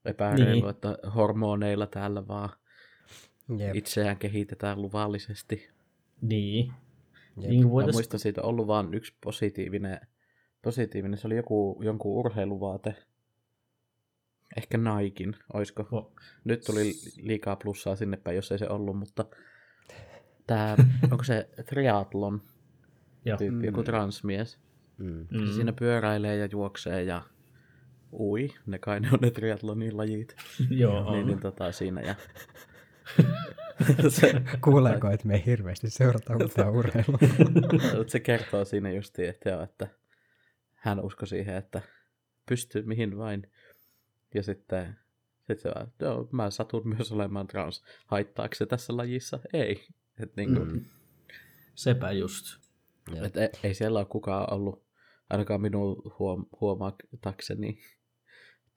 epäreilu, 0.06 0.46
Niin. 0.46 0.62
niin. 0.62 0.70
että 0.70 0.98
hormoneilla 1.16 1.88
täällä 1.88 2.28
vaan 2.28 2.50
Jep. 3.58 3.76
itseään 3.76 4.18
kehitetään 4.18 4.82
luvallisesti. 4.82 5.70
Niin. 6.22 6.74
Jep. 7.38 7.50
niin 7.50 7.66
Mä 7.66 7.72
voitais... 7.72 7.96
muistan 7.96 8.20
siitä 8.20 8.42
on 8.42 8.50
ollut 8.50 8.68
vain 8.68 8.94
yksi 8.94 9.14
positiivinen, 9.24 10.00
positiivinen, 10.62 11.18
se 11.18 11.28
oli 11.28 11.36
joku, 11.36 11.82
jonkun 11.84 12.18
urheiluvaate. 12.18 12.96
Ehkä 14.58 14.78
Naikin, 14.78 15.36
oisko? 15.54 15.88
Oh. 15.92 16.14
Nyt 16.44 16.62
tuli 16.62 16.92
liikaa 17.22 17.56
plussaa 17.56 17.96
sinne 17.96 18.18
päin, 18.18 18.36
jos 18.36 18.52
ei 18.52 18.60
se 18.60 18.70
ollut, 18.70 19.00
mutta 19.00 19.26
tää, 20.48 20.76
onko 21.12 21.24
se 21.24 21.50
triatlon 21.66 22.42
Joo. 23.26 23.38
tyyppi, 23.38 23.66
joku 23.66 23.84
transmies. 23.84 24.60
Mm. 24.98 25.28
Mm. 25.32 25.46
Se 25.48 25.54
siinä 25.54 25.74
pyöräilee 25.74 26.38
ja 26.38 26.48
juoksee 26.52 27.04
ja 27.04 27.22
ui, 28.12 28.50
ne 28.66 28.80
kai 28.80 29.00
ne 29.00 29.10
on 29.14 29.20
ne 29.22 29.32
triatlonin 29.32 29.98
lajit. 29.98 30.36
Joo. 30.70 31.12
Niin, 31.12 31.28
niin 31.28 31.40
tota 31.40 31.72
siinä 31.72 32.02
ja... 32.02 32.16
se, 34.10 34.34
Kuuleeko, 34.64 35.12
että 35.12 35.28
me 35.28 35.34
ei 35.36 35.46
hirveästi 35.46 35.90
seurata 35.90 36.36
uutta 36.38 36.70
urheilua? 36.72 37.18
Mut 37.98 38.10
se 38.10 38.20
kertoo 38.20 38.66
siinä 38.66 38.92
justiin, 38.92 39.30
että, 39.30 39.50
joo, 39.50 39.64
että 39.64 39.88
hän 40.74 41.00
uskoi 41.00 41.28
siihen, 41.28 41.56
että 41.56 41.82
pystyy 42.46 42.82
mihin 42.82 43.18
vain. 43.18 43.52
Ja 44.34 44.44
sitten 44.44 44.98
Sitten 45.38 45.58
se 45.58 45.70
vaan, 45.76 45.92
joo, 46.00 46.30
mä 46.32 46.50
satun 46.52 46.88
myös 46.88 47.12
olemaan 47.12 47.48
trans. 47.48 47.84
Haittaako 48.06 48.56
se 48.56 48.66
tässä 48.66 48.98
lajissa? 48.98 49.40
Ei. 49.54 49.88
Et 50.20 50.36
niin 50.36 50.56
kuin, 50.56 50.72
mm. 50.74 50.86
Sepä 51.76 52.12
just. 52.12 52.46
et 53.26 53.38
ei, 53.38 53.50
ei 53.64 53.74
siellä 53.74 54.00
ole 54.00 54.06
kukaan 54.06 54.54
ollut, 54.54 54.84
ainakaan 55.30 55.62
minun 55.62 56.02
huom- 56.20 56.46
huomaatakseni, 56.62 57.80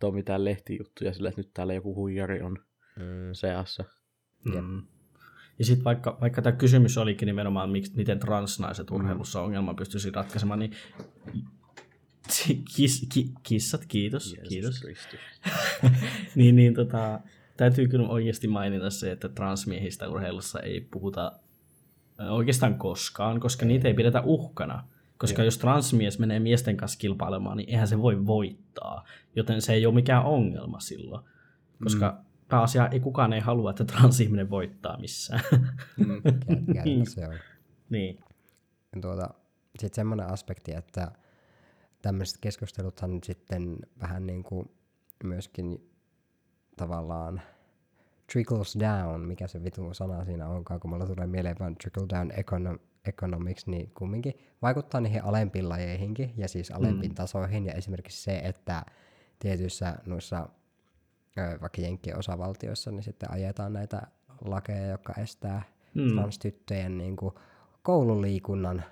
tuo 0.01 0.11
mitään 0.13 0.45
lehtijuttuja 0.45 1.13
sillä, 1.13 1.29
että 1.29 1.41
nyt 1.41 1.51
täällä 1.55 1.75
joku 1.75 1.95
huijari 1.95 2.43
on 2.43 2.59
Mm. 2.97 3.33
seassa. 3.33 3.85
Mm. 4.55 4.83
Ja 5.59 5.65
sitten 5.65 5.85
vaikka, 5.85 6.19
vaikka 6.21 6.43
tämä 6.43 6.57
kysymys 6.57 6.99
olikin 6.99 7.27
nimenomaan, 7.27 7.71
miksi, 7.71 7.93
miten 7.97 8.19
transnaiset 8.19 8.91
urheilussa 8.91 9.41
ongelman 9.41 9.77
pystyisi 9.77 10.11
ratkaisemaan, 10.11 10.59
niin 10.59 10.73
kis, 12.77 13.07
ki, 13.13 13.31
kissat, 13.43 13.87
kiitos, 13.89 14.37
Jeesus 14.51 14.81
kiitos. 14.81 15.07
Niin, 16.35 16.57
niin 16.57 16.75
tota, 16.75 17.21
täytyy 17.57 17.89
kyllä 17.89 18.09
oikeasti 18.09 18.49
mainita 18.49 18.91
se, 18.91 19.13
että 19.13 19.29
transmiehistä 19.29 20.09
urheilussa 20.09 20.61
ei 20.61 20.81
puhuta 20.81 21.33
ö, 22.21 22.31
oikeastaan 22.31 22.79
koskaan, 22.79 23.41
koska 23.41 23.67
niitä 23.67 23.89
ei 23.89 23.95
pidetä 23.95 24.21
uhkana. 24.21 24.85
Koska 25.19 25.45
jos 25.45 25.59
transmies 25.59 26.19
menee 26.19 26.41
miesten 26.41 26.77
kanssa 26.77 26.99
kilpailemaan, 26.99 27.57
niin 27.57 27.71
eihän 27.71 27.89
se 27.89 28.03
voi 28.03 28.27
voittaa. 28.27 29.05
Joten 29.37 29.63
se 29.63 29.73
ei 29.73 29.87
ole 29.87 29.95
mikään 29.95 30.25
ongelma 30.25 30.81
silloin. 30.81 31.25
Koska 31.83 32.11
mm. 32.11 32.26
Pääasia 32.49 32.89
ei 32.89 33.01
kukaan 33.01 33.33
ei 33.33 33.41
halua, 33.41 33.71
että 33.71 33.85
transihminen 33.85 34.51
voittaa 34.51 34.99
missään. 35.01 35.41
Mm. 35.97 36.17
Kä- 36.17 36.75
Käytännössä 36.75 37.21
se 37.21 37.29
on. 37.29 37.35
niin. 37.91 38.21
Tuota, 39.01 39.35
sitten 39.79 39.95
semmoinen 39.97 40.27
aspekti, 40.27 40.75
että 40.75 41.13
tämmöiset 42.03 42.39
keskusteluthan 42.41 43.15
nyt 43.15 43.25
sitten 43.25 43.77
vähän 44.01 44.27
niin 44.27 44.43
kuin 44.43 44.71
myöskin 45.25 45.91
tavallaan 46.77 47.43
trickles 48.33 48.79
down, 48.81 49.21
mikä 49.21 49.47
se 49.47 49.65
vitun 49.65 49.95
sana 49.95 50.25
siinä 50.25 50.49
onkaan, 50.49 50.81
kun 50.81 50.91
mulla 50.91 51.07
tulee 51.07 51.27
mieleen 51.27 51.57
vaan 51.61 51.77
trickle 51.77 52.07
down 52.09 52.31
econo- 52.31 52.79
economics, 53.07 53.67
niin 53.67 53.91
kumminkin 53.95 54.35
vaikuttaa 54.63 55.01
niihin 55.01 55.25
alempiin 55.25 55.69
lajeihinkin 55.69 56.35
ja 56.37 56.49
siis 56.49 56.71
alempiin 56.71 57.13
mm. 57.13 57.15
tasoihin 57.15 57.67
ja 57.67 57.73
esimerkiksi 57.73 58.23
se, 58.23 58.39
että 58.39 58.83
tietyissä 59.39 59.99
noissa 60.07 60.49
vaikka 61.61 61.81
Jenkkien 61.83 62.19
osavaltioissa, 62.19 62.91
niin 62.91 63.03
sitten 63.03 63.31
ajetaan 63.31 63.73
näitä 63.73 64.03
lakeja, 64.45 64.87
jotka 64.87 65.13
estää 65.23 65.63
Mm. 65.95 66.15
transtyttöjen 66.15 66.99
niin 66.99 67.17
kuin, 67.17 67.35
koululiikunnan 67.83 68.85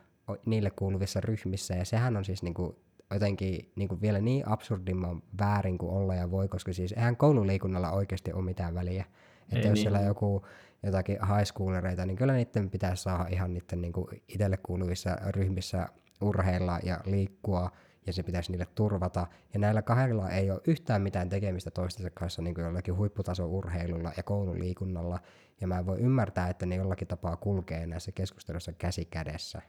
niille 0.46 0.70
kuuluvissa 0.70 1.20
ryhmissä, 1.20 1.74
ja 1.74 1.84
sehän 1.84 2.16
on 2.16 2.24
siis 2.24 2.42
niin 2.42 2.54
kuin, 2.54 2.76
jotenkin 3.14 3.72
niin 3.76 3.88
kuin 3.88 4.00
vielä 4.00 4.20
niin 4.20 4.48
absurdimman 4.48 5.22
väärin 5.38 5.78
kuin 5.78 5.92
olla 5.92 6.14
ja 6.14 6.30
voi, 6.30 6.48
koska 6.48 6.72
siis 6.72 6.92
eihän 6.92 7.16
koululiikunnalla 7.16 7.90
oikeasti 7.90 8.32
ole 8.32 8.44
mitään 8.44 8.74
väliä. 8.74 9.04
Että 9.42 9.56
Ei 9.56 9.62
jos 9.62 9.64
niin 9.66 9.76
siellä 9.76 9.98
ole. 9.98 10.06
joku 10.06 10.46
jotakin 10.82 11.18
high 11.28 11.44
schoolereita, 11.44 12.06
niin 12.06 12.16
kyllä 12.16 12.32
niiden 12.32 12.70
pitäisi 12.70 13.02
saada 13.02 13.28
ihan 13.30 13.54
niiden 13.54 13.80
niin 13.82 13.92
kuin 13.92 14.06
itselle 14.28 14.56
kuuluvissa 14.56 15.16
ryhmissä 15.26 15.88
urheilla 16.20 16.78
ja 16.82 17.00
liikkua, 17.04 17.70
ja 18.06 18.12
se 18.12 18.22
pitäisi 18.22 18.52
niille 18.52 18.66
turvata. 18.74 19.26
Ja 19.54 19.60
näillä 19.60 19.82
kahdella 19.82 20.30
ei 20.30 20.50
ole 20.50 20.60
yhtään 20.66 21.02
mitään 21.02 21.28
tekemistä 21.28 21.70
toistensa 21.70 22.10
kanssa 22.10 22.42
niin 22.42 22.54
kuin 22.54 22.64
jollakin 22.64 22.96
huipputason 22.96 23.48
urheilulla 23.48 24.12
ja 24.16 24.22
koululiikunnalla. 24.22 25.20
Ja 25.60 25.66
mä 25.66 25.86
voi 25.86 25.98
ymmärtää, 25.98 26.48
että 26.48 26.66
ne 26.66 26.76
jollakin 26.76 27.08
tapaa 27.08 27.36
kulkee 27.36 27.86
näissä 27.86 28.12
keskusteluissa 28.12 28.72
käsi 28.72 29.04
kädessä. 29.04 29.62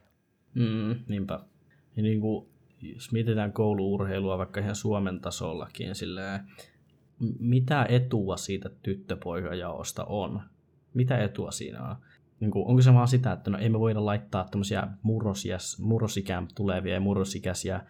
Mm, 0.54 0.94
niinpä. 1.08 1.40
Ja 1.96 2.02
niin 2.02 2.20
kuin, 2.20 2.48
jos 2.82 3.12
mietitään 3.12 3.52
kouluurheilua 3.52 4.38
vaikka 4.38 4.60
ihan 4.60 4.74
Suomen 4.76 5.20
tasollakin, 5.20 5.94
silleen, 5.94 6.40
mitä 7.38 7.86
etua 7.88 8.36
siitä 8.36 8.70
tyttöpoikajaosta 8.82 10.04
on? 10.04 10.40
Mitä 10.94 11.18
etua 11.18 11.50
siinä 11.50 11.88
on? 11.88 11.96
Niin 12.40 12.50
kuin, 12.50 12.66
onko 12.66 12.82
se 12.82 12.94
vaan 12.94 13.08
sitä, 13.08 13.32
että 13.32 13.50
no 13.50 13.58
ei 13.58 13.68
me 13.68 13.80
voida 13.80 14.04
laittaa 14.04 14.48
tämmöisiä 14.50 14.88
murrosikään 15.78 16.48
tulevia 16.54 16.94
ja 16.94 17.00
murrosikäisiä 17.00 17.80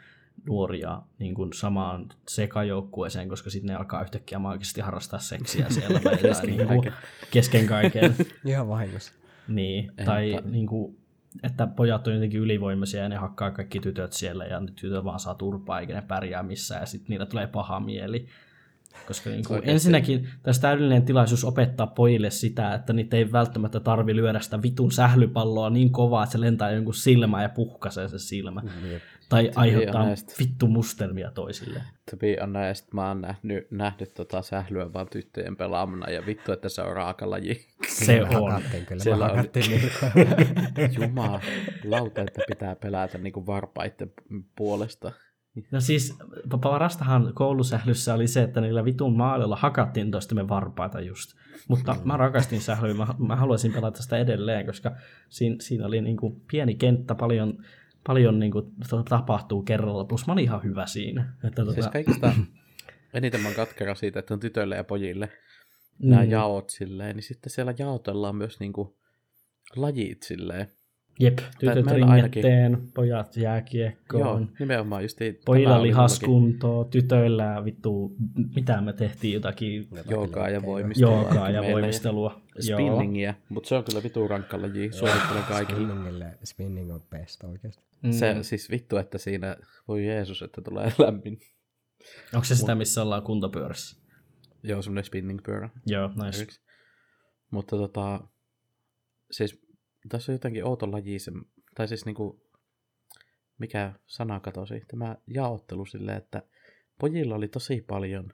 nuoria 0.47 1.03
niin 1.19 1.35
kuin 1.35 1.53
samaan 1.53 2.09
sekajoukkueeseen, 2.29 3.29
koska 3.29 3.51
sitten 3.51 3.69
ne 3.69 3.75
alkaa 3.75 4.03
yhtäkkiä 4.03 4.39
maagisesti 4.39 4.81
harrastaa 4.81 5.19
seksiä 5.19 5.67
siellä 5.71 6.01
tai 6.01 6.13
jotain, 6.13 6.29
Kesken 6.29 6.57
niin 6.57 6.67
kuin, 6.67 6.69
kaiken. 6.69 6.93
kesken 7.31 7.67
kaiken. 7.67 8.15
Ihan 8.45 8.69
vahingossa. 8.69 9.13
Niin, 9.49 9.93
En 9.99 10.07
tai 10.07 10.33
ta- 10.43 10.49
niin 10.49 10.67
kuin, 10.67 10.97
että 11.43 11.67
pojat 11.67 12.07
on 12.07 12.15
jotenkin 12.15 12.41
ylivoimaisia 12.41 13.03
ja 13.03 13.09
ne 13.09 13.17
hakkaa 13.17 13.51
kaikki 13.51 13.81
tytöt 13.81 14.13
siellä 14.13 14.45
ja 14.45 14.61
nyt 14.61 14.75
tytöt 14.77 15.05
vaan 15.05 15.21
saa 15.21 15.35
turpaa 15.35 15.81
eikä 15.81 15.95
ne 15.95 16.03
pärjää 16.03 16.43
missään 16.43 16.81
ja 16.81 16.87
sitten 16.87 17.09
niillä 17.09 17.27
tulee 17.27 17.47
paha 17.47 17.81
mieli. 17.81 18.27
Koska 19.07 19.31
niin 19.31 19.45
kuin, 19.45 19.61
ensinnäkin 19.65 20.29
tässä 20.43 20.63
täydellinen 20.63 21.03
tilaisuus 21.03 21.45
opettaa 21.45 21.87
pojille 21.87 22.31
sitä, 22.31 22.75
että 22.75 22.93
niitä 22.93 23.17
ei 23.17 23.33
välttämättä 23.33 23.81
tarvi 23.81 24.17
lyödä 24.17 24.41
sitä 24.41 24.63
vitun 24.63 24.93
sählypalloa 24.93 25.71
niin 25.71 25.91
kovaa, 25.91 26.23
että 26.23 26.33
se 26.33 26.41
lentää 26.41 26.71
jonkun 26.71 26.95
silmään 26.95 27.43
ja 27.43 27.49
puhkaisee 27.49 28.09
se 28.09 28.19
silmä. 28.19 28.63
Jep. 28.91 29.03
Tai 29.29 29.51
aiheuttaa 29.55 30.03
honest. 30.03 30.39
vittu 30.39 30.67
mustelmia 30.67 31.31
toisille. 31.31 31.83
To 32.11 32.17
be 32.17 32.37
honest, 32.41 32.93
mä 32.93 33.09
oon 33.09 33.21
nähnyt, 33.21 33.71
nähnyt 33.71 34.15
tota 34.15 34.43
sählyä 34.43 34.93
vaan 34.93 35.07
tyttöjen 35.09 35.57
pelaamana 35.57 36.11
ja 36.11 36.27
vittu, 36.27 36.53
että 36.53 36.69
se 36.69 36.83
on 36.83 36.97
raakalaji. 36.97 37.67
Se 37.89 38.19
Kyllä 38.19 38.39
on. 38.39 38.63
Kyllä 38.89 39.03
Siellä 39.03 39.27
mä 39.27 39.33
on- 39.33 39.49
niin 39.55 39.83
Jumala, 41.03 41.41
lauta, 41.85 42.23
että 42.23 42.43
pitää 42.49 42.77
pelätä 42.77 43.19
niinku 43.19 43.47
varpaiden 43.47 44.13
puolesta. 44.57 45.13
No 45.71 45.81
siis 45.81 46.19
pa- 46.55 46.59
parastahan 46.63 47.33
koulusählyssä 47.35 48.15
oli 48.15 48.27
se, 48.27 48.43
että 48.43 48.61
niillä 48.61 48.85
vitun 48.85 49.17
maalilla 49.17 49.57
hakattiin 49.57 50.11
toistemme 50.11 50.49
varpaita 50.49 51.01
just. 51.01 51.31
Mutta 51.69 51.97
mä 52.05 52.17
rakastin 52.17 52.61
sählyä, 52.61 52.95
mä, 52.95 53.07
mä 53.19 53.37
haluaisin 53.37 53.73
pelata 53.73 54.03
sitä 54.03 54.19
edelleen, 54.19 54.67
koska 54.67 54.93
siinä, 55.29 55.57
siinä 55.61 55.87
oli 55.87 56.01
niinku 56.01 56.43
pieni 56.51 56.75
kenttä, 56.75 57.15
paljon, 57.15 57.65
paljon 58.07 58.39
niinku 58.39 58.63
to- 58.91 59.03
tapahtuu 59.03 59.63
kerralla, 59.63 60.05
plus 60.05 60.27
mä 60.27 60.33
olin 60.33 60.45
ihan 60.45 60.63
hyvä 60.63 60.87
siinä. 60.87 61.37
Että 61.45 61.63
tota, 61.63 61.75
Siis 61.75 61.89
kaikista 61.89 62.33
eniten 63.15 63.41
mä 63.41 63.51
katkera 63.51 63.95
siitä, 63.95 64.19
että 64.19 64.35
on 64.35 64.41
tytöille 64.41 64.77
ja 64.77 64.85
pojille 64.85 65.33
nämä 65.99 66.25
mm, 66.25 66.31
jaot 66.31 66.71
silleen, 66.71 67.17
niin 67.17 67.25
sitten 67.25 67.51
siellä 67.51 67.75
jaotellaan 67.79 68.37
myös 68.37 68.61
niinku 68.61 68.99
lajit 69.77 70.23
silleen. 70.23 70.69
Jep, 71.21 71.39
tytöt 71.59 71.85
meillä 71.85 72.07
ainakin- 72.07 72.45
ringetteen, 72.45 72.89
pojat 72.95 73.37
Joo, 73.37 73.43
jääkiekkoon. 73.45 74.51
nimenomaan 74.59 75.03
just 75.03 75.19
Pojilla 75.47 75.83
lihaskuntoa, 75.83 76.85
tytöillä 76.85 77.65
vittu, 77.65 78.17
mitä 78.55 78.81
me 78.81 78.93
tehtiin 78.93 79.35
jotakin 79.35 79.89
Joogaa 80.11 80.49
ja 80.49 80.63
voimistelua. 80.63 81.19
ainakin 81.29 81.55
ja 81.55 81.63
voimistelua. 81.73 82.41
Joo. 82.69 82.79
Spinningiä, 82.79 83.35
mutta 83.49 83.69
se 83.69 83.75
on 83.75 83.85
kyllä 83.85 84.03
vitu 84.03 84.29
rankka 84.29 84.63
laji, 84.63 84.93
suosittelen 84.93 85.43
kaikille. 85.49 85.81
Spinningille, 85.87 86.39
spinning 86.45 86.93
on 86.95 87.01
best 87.11 87.45
oikeasti. 87.45 87.83
Mm. 88.03 88.13
Se 88.13 88.37
siis 88.43 88.71
vittu, 88.71 88.97
että 88.97 89.19
siinä, 89.19 89.57
voi 89.89 90.07
Jeesus, 90.07 90.43
että 90.43 90.63
tulee 90.63 90.93
lämmin. 91.07 91.39
Onko 92.35 92.45
se 92.45 92.55
sitä, 92.57 92.75
missä 92.75 93.03
ollaan 93.03 93.23
kuntopyörässä? 93.23 94.01
Joo, 94.63 94.83
semmoinen 94.83 95.05
spinning-pyörä. 95.05 95.71
Joo, 95.87 96.11
nice. 96.25 96.47
Mutta 97.51 97.77
tota, 97.77 98.21
siis 99.31 99.66
tässä 100.09 100.33
on 100.33 100.35
jotenkin 100.35 100.65
outo 100.65 100.93
laji, 100.93 101.19
se, 101.19 101.33
tai 101.75 101.89
siis 101.89 102.05
niinku, 102.05 102.51
mikä 103.59 103.93
sana 104.07 104.41
katosi, 104.41 104.83
tämä 104.89 105.17
jaottelu 105.27 105.87
silleen, 105.87 106.19
että 106.19 106.43
pojilla 107.01 107.35
oli 107.35 107.49
tosi 107.49 107.85
paljon 107.89 108.33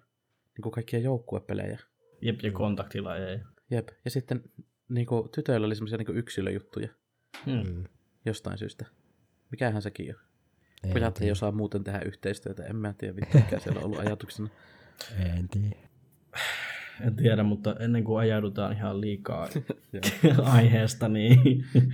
niinku 0.57 0.71
kaikkia 0.71 0.99
joukkuepelejä. 0.99 1.79
Jep, 2.21 2.41
ja 2.43 2.53
kontaktilajeja. 2.53 3.45
Jep. 3.71 3.89
Ja 4.05 4.11
sitten 4.11 4.43
niinku, 4.89 5.29
tytöillä 5.35 5.67
oli 5.67 5.75
semmoisia 5.75 5.99
niinku 5.99 6.13
yksilöjuttuja 6.13 6.89
Hmm. 7.47 7.67
Mm. 7.67 7.85
jostain 8.25 8.59
syystä. 8.59 8.87
Mikähän 9.51 9.83
sekin 9.83 10.15
on. 10.15 10.23
En 10.85 10.93
Pojat 10.93 11.21
ei 11.21 11.31
osaa 11.31 11.53
muuten 11.53 11.85
tehdä 11.85 12.01
yhteistyötä, 12.01 12.65
en 12.65 12.77
mä 12.77 12.93
tiedä 12.99 13.17
vittu, 13.17 13.39
mikä 13.39 13.59
siellä 13.59 13.79
on 13.79 13.85
ollut 13.85 13.99
ajatuksena. 13.99 14.49
En 15.19 15.49
tiedä. 15.49 15.89
En 17.01 17.17
tiedä, 17.17 17.43
mutta 17.43 17.77
ennen 17.81 18.05
kuin 18.05 18.21
ajaudutaan 18.21 18.73
ihan 18.73 19.01
liikaa 19.01 19.49
aiheesta, 20.45 21.09
niin 21.09 21.65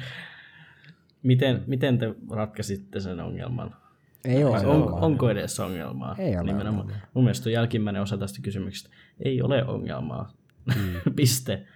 miten, 1.23 1.63
miten 1.67 1.99
te 1.99 2.15
ratkaisitte 2.31 3.01
sen 3.01 3.21
ongelman? 3.21 3.77
Ei 4.25 4.45
ole 4.45 4.59
on, 4.59 4.67
ongelma. 4.67 4.97
onko 4.97 5.31
edes 5.31 5.61
ongelmaa? 5.61 6.17
Ei 6.19 6.37
ole 6.37 6.45
Nimenomaan. 6.45 6.81
ongelmaa. 6.85 7.07
Mun 7.15 7.25
mielestä 7.25 7.51
jälkimmäinen 7.51 8.03
osa 8.03 8.19
tästä 8.19 8.39
kysymyksestä 8.43 8.91
ei 9.25 9.43
ole 9.43 9.65
ongelmaa. 9.65 10.33
Mm. 10.67 11.15
Piste. 11.17 11.67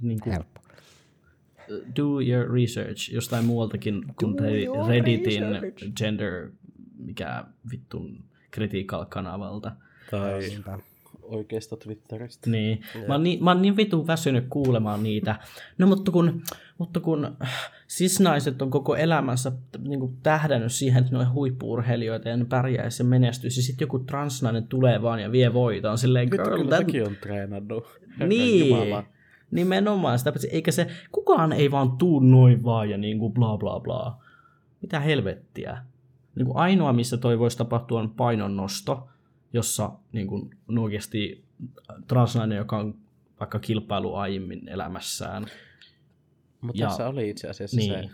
Niin 0.00 0.20
kuin, 0.20 0.32
Helppo. 0.32 0.60
do 1.96 2.20
your 2.20 2.52
research 2.54 3.12
jostain 3.12 3.44
muualtakin 3.44 4.04
kuin 4.20 4.36
Redditin 4.88 5.42
research. 5.42 5.92
gender, 5.96 6.50
mikä 6.98 7.44
vittun 7.70 8.24
critical-kanavalta. 8.54 9.72
Tai 10.10 10.38
Niinpä. 10.40 10.78
Oikeasta 11.32 11.76
Twitteristä. 11.76 12.50
Niin. 12.50 12.80
Mä 13.08 13.14
oon 13.14 13.22
niin, 13.22 13.44
mä 13.44 13.50
oon 13.50 13.62
niin 13.62 13.76
vitun 13.76 14.06
väsynyt 14.06 14.44
kuulemaan 14.50 15.02
niitä. 15.02 15.38
No 15.78 15.86
mutta 15.86 16.12
kun, 16.12 16.42
mutta 16.78 17.00
kun 17.00 17.36
sisnaiset 17.86 18.62
on 18.62 18.70
koko 18.70 18.96
elämänsä 18.96 19.52
niin 19.78 20.00
kuin 20.00 20.16
tähdännyt 20.22 20.72
siihen, 20.72 21.00
että 21.04 21.16
ne 21.16 21.18
on 21.18 21.32
huippuurheilijoita 21.32 22.28
ja 22.28 22.36
ne 22.36 22.44
pärjäisi 22.44 23.02
ja 23.02 23.08
menestyisi. 23.08 23.60
Ja 23.60 23.64
sitten 23.64 23.84
joku 23.84 23.98
transnainen 23.98 24.66
tulee 24.66 25.02
vaan 25.02 25.20
ja 25.20 25.32
vie 25.32 25.52
voiton. 25.54 25.98
Silleen, 25.98 26.30
Vittu, 26.30 26.44
girl, 26.44 26.56
kyllä 26.56 26.76
that... 26.76 27.08
on 27.08 27.16
treenannut. 27.20 27.84
Niin, 28.28 28.68
Jumala. 28.68 29.04
nimenomaan. 29.50 30.18
Sitä, 30.18 30.32
eikä 30.50 30.72
se, 30.72 30.86
kukaan 31.12 31.52
ei 31.52 31.70
vaan 31.70 31.92
tuu 31.92 32.20
noin 32.20 32.64
vaan 32.64 32.90
ja 32.90 32.98
niin 32.98 33.18
kuin 33.18 33.32
bla 33.32 33.58
bla 33.58 33.80
bla. 33.80 34.16
Mitä 34.82 35.00
helvettiä. 35.00 35.78
Niin 36.34 36.46
kuin 36.46 36.56
ainoa, 36.56 36.92
missä 36.92 37.16
toi 37.16 37.38
voisi 37.38 37.58
tapahtua, 37.58 38.00
on 38.00 38.10
painonnosto, 38.10 39.08
jossa 39.52 39.90
niin 40.12 40.26
kuin, 40.26 40.50
on 40.68 40.78
oikeasti 40.78 41.44
transnainen, 42.08 42.58
joka 42.58 42.78
on 42.78 42.94
vaikka 43.40 43.58
kilpailu 43.58 44.14
aiemmin 44.14 44.68
elämässään. 44.68 45.46
Mutta 46.60 46.82
Ja- 46.82 46.88
tässä 46.88 47.08
oli 47.08 47.30
itse 47.30 47.48
asiassa 47.48 47.76
Niin. 47.76 47.92
se 47.92 48.08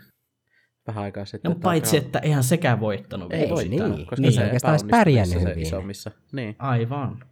vähän 0.87 1.03
aikaa 1.03 1.25
sitten. 1.25 1.51
No, 1.51 1.55
paitsi, 1.61 1.97
Brown- 1.97 2.05
että 2.05 2.19
eihän 2.19 2.43
sekään 2.43 2.79
voittanut. 2.79 3.33
Ei 3.33 3.49
voittanut, 3.49 3.95
niin. 3.97 4.07
koska 4.07 4.21
Niin. 4.21 4.33
se 4.33 4.43
Oikeastaan 4.43 4.71
epäonnistui 4.75 4.89
pärjännyt 4.99 5.41
hyvin. 5.41 5.59
isommissa. 5.59 6.11
Niin. 6.31 6.55
Aivan. 6.59 7.23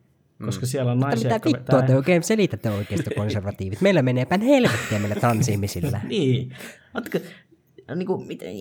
Koska 0.45 0.65
Mm. 0.65 0.67
siellä 0.67 0.91
on 0.91 0.97
Mutta 0.97 1.09
naisia, 1.09 1.29
mitä 1.33 1.45
vittua 1.45 1.59
vetää... 1.75 1.87
te 1.87 1.95
oikein 1.95 2.23
selitätte 2.23 2.69
oikeista 2.69 3.09
konservatiivit? 3.15 3.81
Meillä 3.81 4.01
menee 4.01 4.25
päin 4.25 4.41
helvettiä 4.41 4.99
meillä 4.99 5.15
transihmisillä. 5.15 6.01
Niin. 6.09 6.55
Oletteko, 6.93 7.25
niin 7.95 8.07
kuin, 8.07 8.27
miten, 8.27 8.55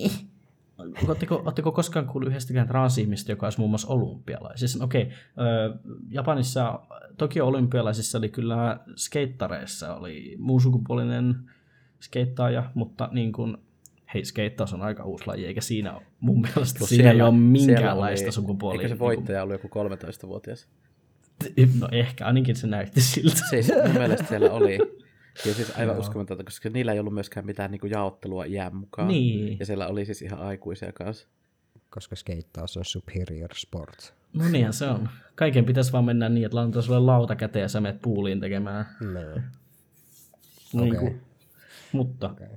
Oletteko, 1.07 1.35
oletteko 1.35 1.71
koskaan 1.71 2.07
kuullut 2.07 2.29
yhdestäkään 2.29 2.67
transihmistä, 2.67 3.31
joka 3.31 3.45
olisi 3.45 3.59
muun 3.59 3.71
muassa 3.71 3.87
olympialaisissa? 3.87 4.83
Okei, 4.83 5.01
okay, 5.01 5.13
Japanissa 6.09 6.79
Tokio 7.17 7.47
olympialaisissa 7.47 8.17
oli 8.17 8.29
kyllä 8.29 8.79
skeittareissa, 8.95 9.95
oli 9.95 10.35
muun 10.39 10.61
sukupuolinen 10.61 11.35
skeittaaja, 12.01 12.71
mutta 12.73 13.09
niin 13.11 13.31
kuin, 13.31 13.57
hei, 14.13 14.25
skeittaus 14.25 14.73
on 14.73 14.81
aika 14.81 15.03
uusi 15.03 15.27
laji, 15.27 15.45
eikä 15.45 15.61
siinä 15.61 15.93
ole, 15.93 16.03
mun 16.19 16.41
mielestä 16.41 16.79
Kun 16.79 16.87
siinä 16.87 17.11
ei 17.11 17.21
ole 17.21 17.31
siellä 17.31 17.39
minkäänlaista 17.39 18.27
oli- 18.27 18.31
sukupuolia. 18.31 18.81
Eikö 18.81 18.95
se 18.95 18.99
voittaja 18.99 19.43
ollut 19.43 19.61
joku 19.63 19.67
13-vuotias? 19.67 20.67
Niin 21.55 21.69
kuin, 21.69 21.79
no 21.79 21.87
ehkä, 21.91 22.25
ainakin 22.25 22.55
se 22.55 22.67
näytti 22.67 23.01
siltä. 23.01 23.41
Siis 23.49 23.71
mun 23.83 23.93
mielestä 23.93 24.27
siellä 24.27 24.51
oli. 24.51 24.77
Ja 25.45 25.53
siis 25.53 25.71
aivan 25.77 25.95
Joo. 25.95 25.99
uskomatonta, 25.99 26.43
koska 26.43 26.69
niillä 26.69 26.93
ei 26.93 26.99
ollut 26.99 27.13
myöskään 27.13 27.45
mitään 27.45 27.71
niinku 27.71 27.87
jaottelua 27.87 28.45
iän 28.45 28.75
mukaan. 28.75 29.07
Niin. 29.07 29.59
Ja 29.59 29.65
siellä 29.65 29.87
oli 29.87 30.05
siis 30.05 30.21
ihan 30.21 30.39
aikuisia 30.39 30.91
kanssa. 30.91 31.27
Koska 31.89 32.15
skeittaus 32.15 32.77
on 32.77 32.85
superior 32.85 33.49
sport. 33.55 34.13
No 34.33 34.49
niinhän 34.49 34.73
se 34.73 34.87
on. 34.87 35.09
Kaiken 35.35 35.65
pitäisi 35.65 35.91
vaan 35.91 36.05
mennä 36.05 36.29
niin, 36.29 36.45
että 36.45 36.55
laitetaan 36.55 36.83
sulle 36.83 36.99
lauta 36.99 37.35
käteen 37.35 37.61
ja 37.63 37.69
sä 37.69 37.81
menet 37.81 38.01
puuliin 38.01 38.39
tekemään. 38.39 38.85
No, 39.01 39.19
Niin 40.73 40.95
Okei. 40.95 40.99
kuin, 40.99 41.21
mutta 41.91 42.29
okei. 42.29 42.47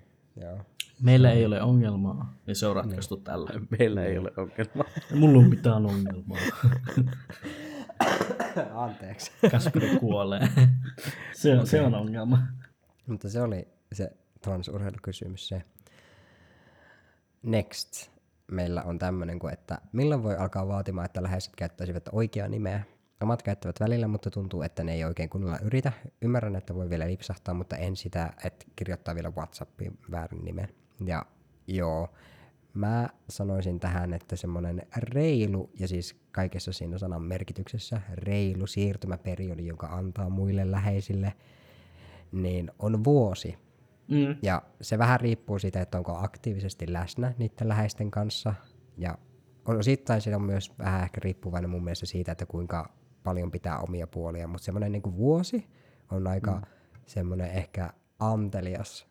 Joo. 0.40 0.58
meillä 1.02 1.30
ei 1.30 1.46
ole 1.46 1.62
ongelmaa, 1.62 2.34
niin 2.46 2.56
se 2.56 2.66
on 2.66 2.76
ratkaistu 2.76 3.16
tällä. 3.16 3.50
Meillä 3.78 4.04
ei 4.04 4.18
ole 4.18 4.32
ongelmaa. 4.36 4.84
Mulla 5.14 5.38
on 5.38 5.48
mitään 5.50 5.86
ongelmaa. 5.86 6.38
Anteeksi. 8.74 9.32
Kasperi 9.50 9.96
kuolee. 9.96 10.48
se, 11.32 11.58
on, 11.58 11.66
se 11.66 11.80
on 11.82 11.94
ongelma. 11.94 12.38
Mutta 13.10 13.28
se 13.28 13.42
oli 13.42 13.68
se 13.92 14.12
transurheilukysymys 14.40 15.48
se. 15.48 15.62
Next. 17.42 18.10
Meillä 18.50 18.82
on 18.82 18.98
tämmöinen 18.98 19.38
kuin, 19.38 19.52
että 19.52 19.78
milloin 19.92 20.22
voi 20.22 20.36
alkaa 20.36 20.68
vaatimaan, 20.68 21.04
että 21.04 21.22
läheiset 21.22 21.56
käyttäisivät 21.56 22.08
oikeaa 22.12 22.48
nimeä. 22.48 22.82
Omat 23.20 23.42
käyttävät 23.42 23.80
välillä, 23.80 24.08
mutta 24.08 24.30
tuntuu, 24.30 24.62
että 24.62 24.84
ne 24.84 24.94
ei 24.94 25.04
oikein 25.04 25.28
kunnolla 25.30 25.58
yritä. 25.58 25.92
Ymmärrän, 26.22 26.56
että 26.56 26.74
voi 26.74 26.90
vielä 26.90 27.06
lipsahtaa, 27.06 27.54
mutta 27.54 27.76
en 27.76 27.96
sitä, 27.96 28.32
että 28.44 28.66
kirjoittaa 28.76 29.14
vielä 29.14 29.30
Whatsappiin 29.30 29.98
väärin 30.10 30.44
nimen. 30.44 30.68
Ja 31.06 31.26
joo, 31.66 32.08
mä 32.74 33.08
sanoisin 33.28 33.80
tähän, 33.80 34.14
että 34.14 34.36
semmoinen 34.36 34.82
reilu, 34.96 35.70
ja 35.78 35.88
siis 35.88 36.20
kaikessa 36.32 36.72
siinä 36.72 36.98
sanan 36.98 37.22
merkityksessä, 37.22 38.00
reilu 38.14 38.66
siirtymäperiodi, 38.66 39.66
joka 39.66 39.86
antaa 39.86 40.28
muille 40.28 40.70
läheisille, 40.70 41.32
niin 42.32 42.70
on 42.78 43.04
vuosi. 43.04 43.58
Mm. 44.08 44.36
Ja 44.42 44.62
se 44.80 44.98
vähän 44.98 45.20
riippuu 45.20 45.58
siitä, 45.58 45.80
että 45.80 45.98
onko 45.98 46.16
aktiivisesti 46.16 46.92
läsnä 46.92 47.34
niiden 47.38 47.68
läheisten 47.68 48.10
kanssa. 48.10 48.54
Ja 48.96 49.18
osittain 49.64 50.20
se 50.20 50.36
on 50.36 50.42
myös 50.42 50.78
vähän 50.78 51.02
ehkä 51.02 51.20
riippuvainen 51.24 51.70
mun 51.70 51.84
mielestä 51.84 52.06
siitä, 52.06 52.32
että 52.32 52.46
kuinka 52.46 52.92
paljon 53.24 53.50
pitää 53.50 53.78
omia 53.78 54.06
puolia. 54.06 54.48
Mutta 54.48 54.64
semmoinen 54.64 54.92
niin 54.92 55.16
vuosi 55.16 55.66
on 56.10 56.26
aika 56.26 56.52
mm. 56.52 56.62
semmoinen 57.06 57.50
ehkä 57.50 57.90
antelias 58.18 59.06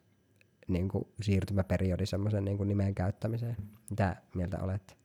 niin 0.67 0.89
kuin 0.89 1.07
siirtymäperiodi 1.21 2.05
semmoisen 2.05 2.45
niin 2.45 2.67
nimen 2.67 2.95
käyttämiseen. 2.95 3.57
Mitä 3.89 4.15
mieltä 4.35 4.57
olet? 4.61 4.97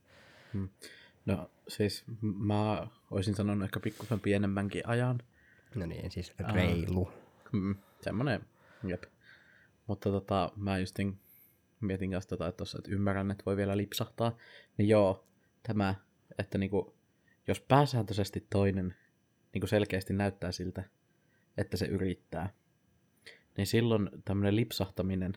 No 1.26 1.50
siis 1.68 2.04
mä 2.22 2.86
olisin 3.10 3.34
sanonut 3.34 3.64
ehkä 3.64 3.80
pikkusen 3.80 4.20
pienemmänkin 4.20 4.88
ajan. 4.88 5.18
No 5.74 5.86
niin, 5.86 6.10
siis 6.10 6.32
reilu. 6.52 7.10
Mm, 7.52 7.74
semmonen, 8.04 8.44
jep. 8.86 9.02
Mutta 9.86 10.10
tota, 10.10 10.52
mä 10.56 10.78
justin 10.78 11.18
mietin 11.80 12.10
kanssa 12.10 12.28
tota, 12.28 12.48
että, 12.48 12.56
tossa, 12.56 12.78
että 12.78 12.90
ymmärrän, 12.90 13.30
että 13.30 13.42
voi 13.46 13.56
vielä 13.56 13.76
lipsahtaa. 13.76 14.36
Niin 14.78 14.88
joo, 14.88 15.26
tämä, 15.62 15.94
että 16.38 16.58
niinku, 16.58 16.94
jos 17.48 17.60
pääsääntöisesti 17.60 18.46
toinen 18.50 18.94
niinku 19.54 19.66
selkeästi 19.66 20.12
näyttää 20.12 20.52
siltä, 20.52 20.84
että 21.58 21.76
se 21.76 21.86
yrittää, 21.86 22.52
niin 23.56 23.66
silloin 23.66 24.10
tämmöinen 24.24 24.56
lipsahtaminen 24.56 25.32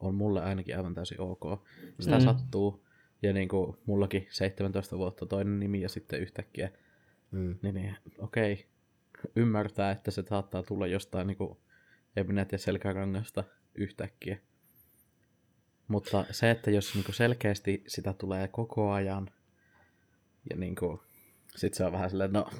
on 0.00 0.14
mulle 0.14 0.42
ainakin 0.42 0.76
aivan 0.76 0.94
täysin 0.94 1.20
ok. 1.20 1.42
Sitä 2.00 2.18
Mm. 2.18 2.24
sattuu, 2.24 2.86
ja 3.22 3.32
niinku 3.32 3.76
mullakin 3.86 4.26
17 4.30 4.98
vuotta 4.98 5.26
toinen 5.26 5.60
nimi 5.60 5.80
ja 5.80 5.88
sitten 5.88 6.20
yhtäkkiä 6.20 6.70
Mm. 7.30 7.58
niin, 7.62 7.74
niin 7.74 7.96
okei, 8.18 8.66
ymmärtää, 9.36 9.90
että 9.90 10.10
se 10.10 10.22
saattaa 10.28 10.62
tulla 10.62 10.86
jostain, 10.86 11.26
niin 11.26 11.36
kuin, 11.36 11.58
en 12.16 12.26
minä 12.26 12.44
tiedä, 12.44 12.62
selkärangasta 12.62 13.44
yhtäkkiä. 13.74 14.38
Mutta 15.88 16.24
se, 16.30 16.50
että 16.50 16.70
jos 16.70 16.94
niin 16.94 17.04
kuin 17.04 17.14
selkeästi 17.14 17.84
sitä 17.86 18.12
tulee 18.12 18.48
koko 18.48 18.92
ajan, 18.92 19.30
ja 20.50 20.56
niin 20.56 20.74
kuin, 20.74 21.00
sit 21.56 21.74
se 21.74 21.84
on 21.84 21.92
vähän 21.92 22.10
silleen, 22.10 22.32
no, 22.32 22.50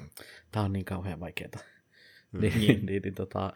tää 0.51 0.63
on 0.63 0.73
niin 0.73 0.85
kauhean 0.85 1.19
vaikeeta. 1.19 1.59
Mm. 2.31 2.41
Niin, 2.41 2.59
niin, 2.59 2.85
niin, 2.85 3.01
niin 3.01 3.15
tota, 3.15 3.53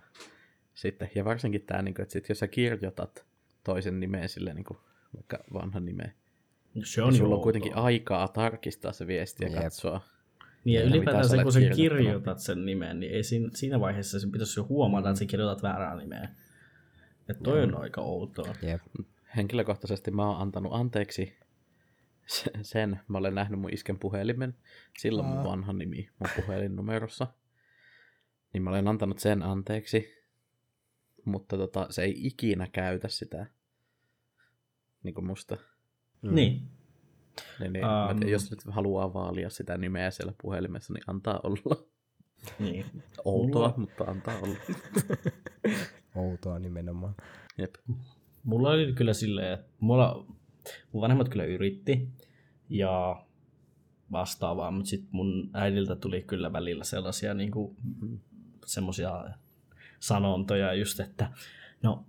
sitten, 0.74 1.10
ja 1.16 1.26
varsinkin 1.26 1.62
tämä, 1.62 1.82
niin 1.82 1.94
kuin, 1.96 2.04
että 2.04 2.14
sit 2.14 2.30
jos 2.30 2.40
sä 2.40 2.48
kirjoitat 2.48 3.26
toisen 3.64 4.00
nimeen 4.00 4.30
silleen, 4.30 4.56
niin 4.56 4.66
kuin, 4.66 4.78
vaikka 5.16 5.44
vanhan 5.54 5.86
nimeen, 5.86 6.14
Se 6.84 7.02
niin 7.02 7.08
on 7.08 7.16
sulla 7.16 7.34
jo 7.34 7.38
on 7.38 7.44
kuitenkin 7.44 7.76
aikaa 7.76 8.28
tarkistaa 8.28 8.92
se 8.92 9.08
viesti 9.08 9.46
ja 9.46 9.52
Jep. 9.52 9.64
katsoa, 9.64 10.02
Niin 10.68 10.80
ja 10.80 10.86
ylipäätään 10.86 11.30
se, 11.30 11.44
kun 11.44 11.54
sä 11.54 11.60
kirjoitat 11.76 12.40
sen 12.40 12.66
nimen, 12.66 13.00
niin 13.00 13.12
ei 13.12 13.24
siinä, 13.24 13.50
siinä 13.54 13.80
vaiheessa 13.80 14.20
sen 14.20 14.32
pitäisi 14.32 14.60
jo 14.60 14.66
huomata, 14.70 15.10
että 15.10 15.20
sä 15.20 15.26
kirjoitat 15.26 15.64
väärää 15.64 15.96
nimeä. 15.96 16.30
Että 17.30 17.44
toi 17.44 17.64
on 17.64 17.82
aika 17.82 18.02
outoa. 18.02 18.56
Jep. 18.62 18.82
henkilökohtaisesti 19.36 20.12
mä 20.12 20.30
oon 20.30 20.42
antanut 20.42 20.74
anteeksi 20.74 21.38
se- 22.26 22.52
sen. 22.62 23.00
Mä 23.08 23.18
olen 23.18 23.36
nähnyt 23.36 23.60
mun 23.60 23.74
isken 23.74 24.00
puhelimen. 24.00 24.56
Silloin 24.98 25.28
mun 25.28 25.44
vanha 25.44 25.74
nimi 25.74 26.10
mun 26.20 26.30
puhelinnumerossa. 26.36 27.28
Niin 28.54 28.64
mä 28.64 28.70
olen 28.70 28.88
antanut 28.88 29.20
sen 29.20 29.44
anteeksi. 29.44 30.14
Mutta 31.26 31.58
tota, 31.58 31.88
se 31.90 32.04
ei 32.04 32.28
ikinä 32.28 32.68
käytä 32.72 33.08
sitä. 33.08 33.46
Niin 35.04 35.14
kuin 35.14 35.28
musta. 35.28 35.58
Mm. 36.22 36.36
Niin. 36.36 36.77
Niin, 37.60 37.74
niin, 37.74 37.86
Um. 37.86 38.16
tiedän, 38.20 38.32
jos 38.32 38.52
nyt 38.52 38.60
haluaa 38.70 39.14
vaalia 39.14 39.50
sitä 39.50 39.78
nimeä 39.78 40.12
siellä 40.12 40.34
puhelimessa, 40.42 40.94
niin 40.94 41.04
antaa 41.08 41.40
olla. 41.44 41.84
niin. 42.60 42.86
Outoa, 43.26 43.68
Mulla- 43.68 43.74
mutta 43.78 44.04
antaa 44.04 44.36
olla. 44.42 44.56
Outoa 46.16 46.60
nimenomaan. 46.60 47.16
Jep. 47.58 47.76
Mulla 48.44 48.70
oli 48.70 48.94
kyllä 48.94 49.14
silleen, 49.14 49.54
että 49.54 49.68
mulla, 49.80 50.26
mun 50.92 51.02
vanhemmat 51.02 51.30
kyllä 51.30 51.46
yritti 51.46 52.10
ja 52.70 53.24
vastaavaa, 54.12 54.72
mutta 54.72 54.90
sitten 54.90 55.10
mun 55.12 55.50
äidiltä 55.54 55.96
tuli 55.96 56.22
kyllä 56.22 56.54
välillä 56.54 56.84
sellaisia 56.84 57.34
niin 57.34 57.52
kuin, 57.52 57.78
semmoisia 58.66 59.24
sanontoja 60.00 60.74
just, 60.74 61.00
että 61.00 61.32
no 61.84 62.06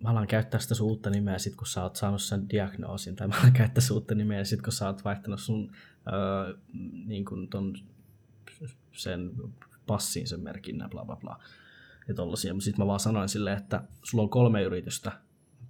mä 0.00 0.10
alan 0.10 0.26
käyttää 0.26 0.60
sitä 0.60 0.74
sun 0.74 0.86
uutta 0.86 1.10
nimeä 1.10 1.38
sit 1.38 1.56
kun 1.56 1.66
sä 1.66 1.82
oot 1.82 1.96
saanut 1.96 2.22
sen 2.22 2.50
diagnoosin, 2.50 3.16
tai 3.16 3.28
mä 3.28 3.38
alan 3.40 3.52
käyttää 3.52 3.80
sun 3.80 3.96
uutta 3.96 4.14
nimeä 4.14 4.44
sit 4.44 4.62
kun 4.62 4.72
sä 4.72 4.86
oot 4.86 5.04
vaihtanut 5.04 5.40
sun 5.40 5.72
öö, 6.12 6.54
niin 7.06 7.24
kuin 7.24 7.48
ton, 7.48 7.74
sen 8.92 9.30
passiin 9.86 10.28
sen 10.28 10.40
merkinnän, 10.40 10.90
bla 10.90 11.04
bla 11.04 11.16
bla. 11.16 11.38
Ja 12.08 12.14
tollasia. 12.14 12.54
Mutta 12.54 12.64
sitten 12.64 12.84
mä 12.84 12.86
vaan 12.86 13.00
sanoin 13.00 13.28
silleen, 13.28 13.58
että 13.58 13.84
sulla 14.02 14.22
on 14.22 14.30
kolme 14.30 14.62
yritystä, 14.62 15.12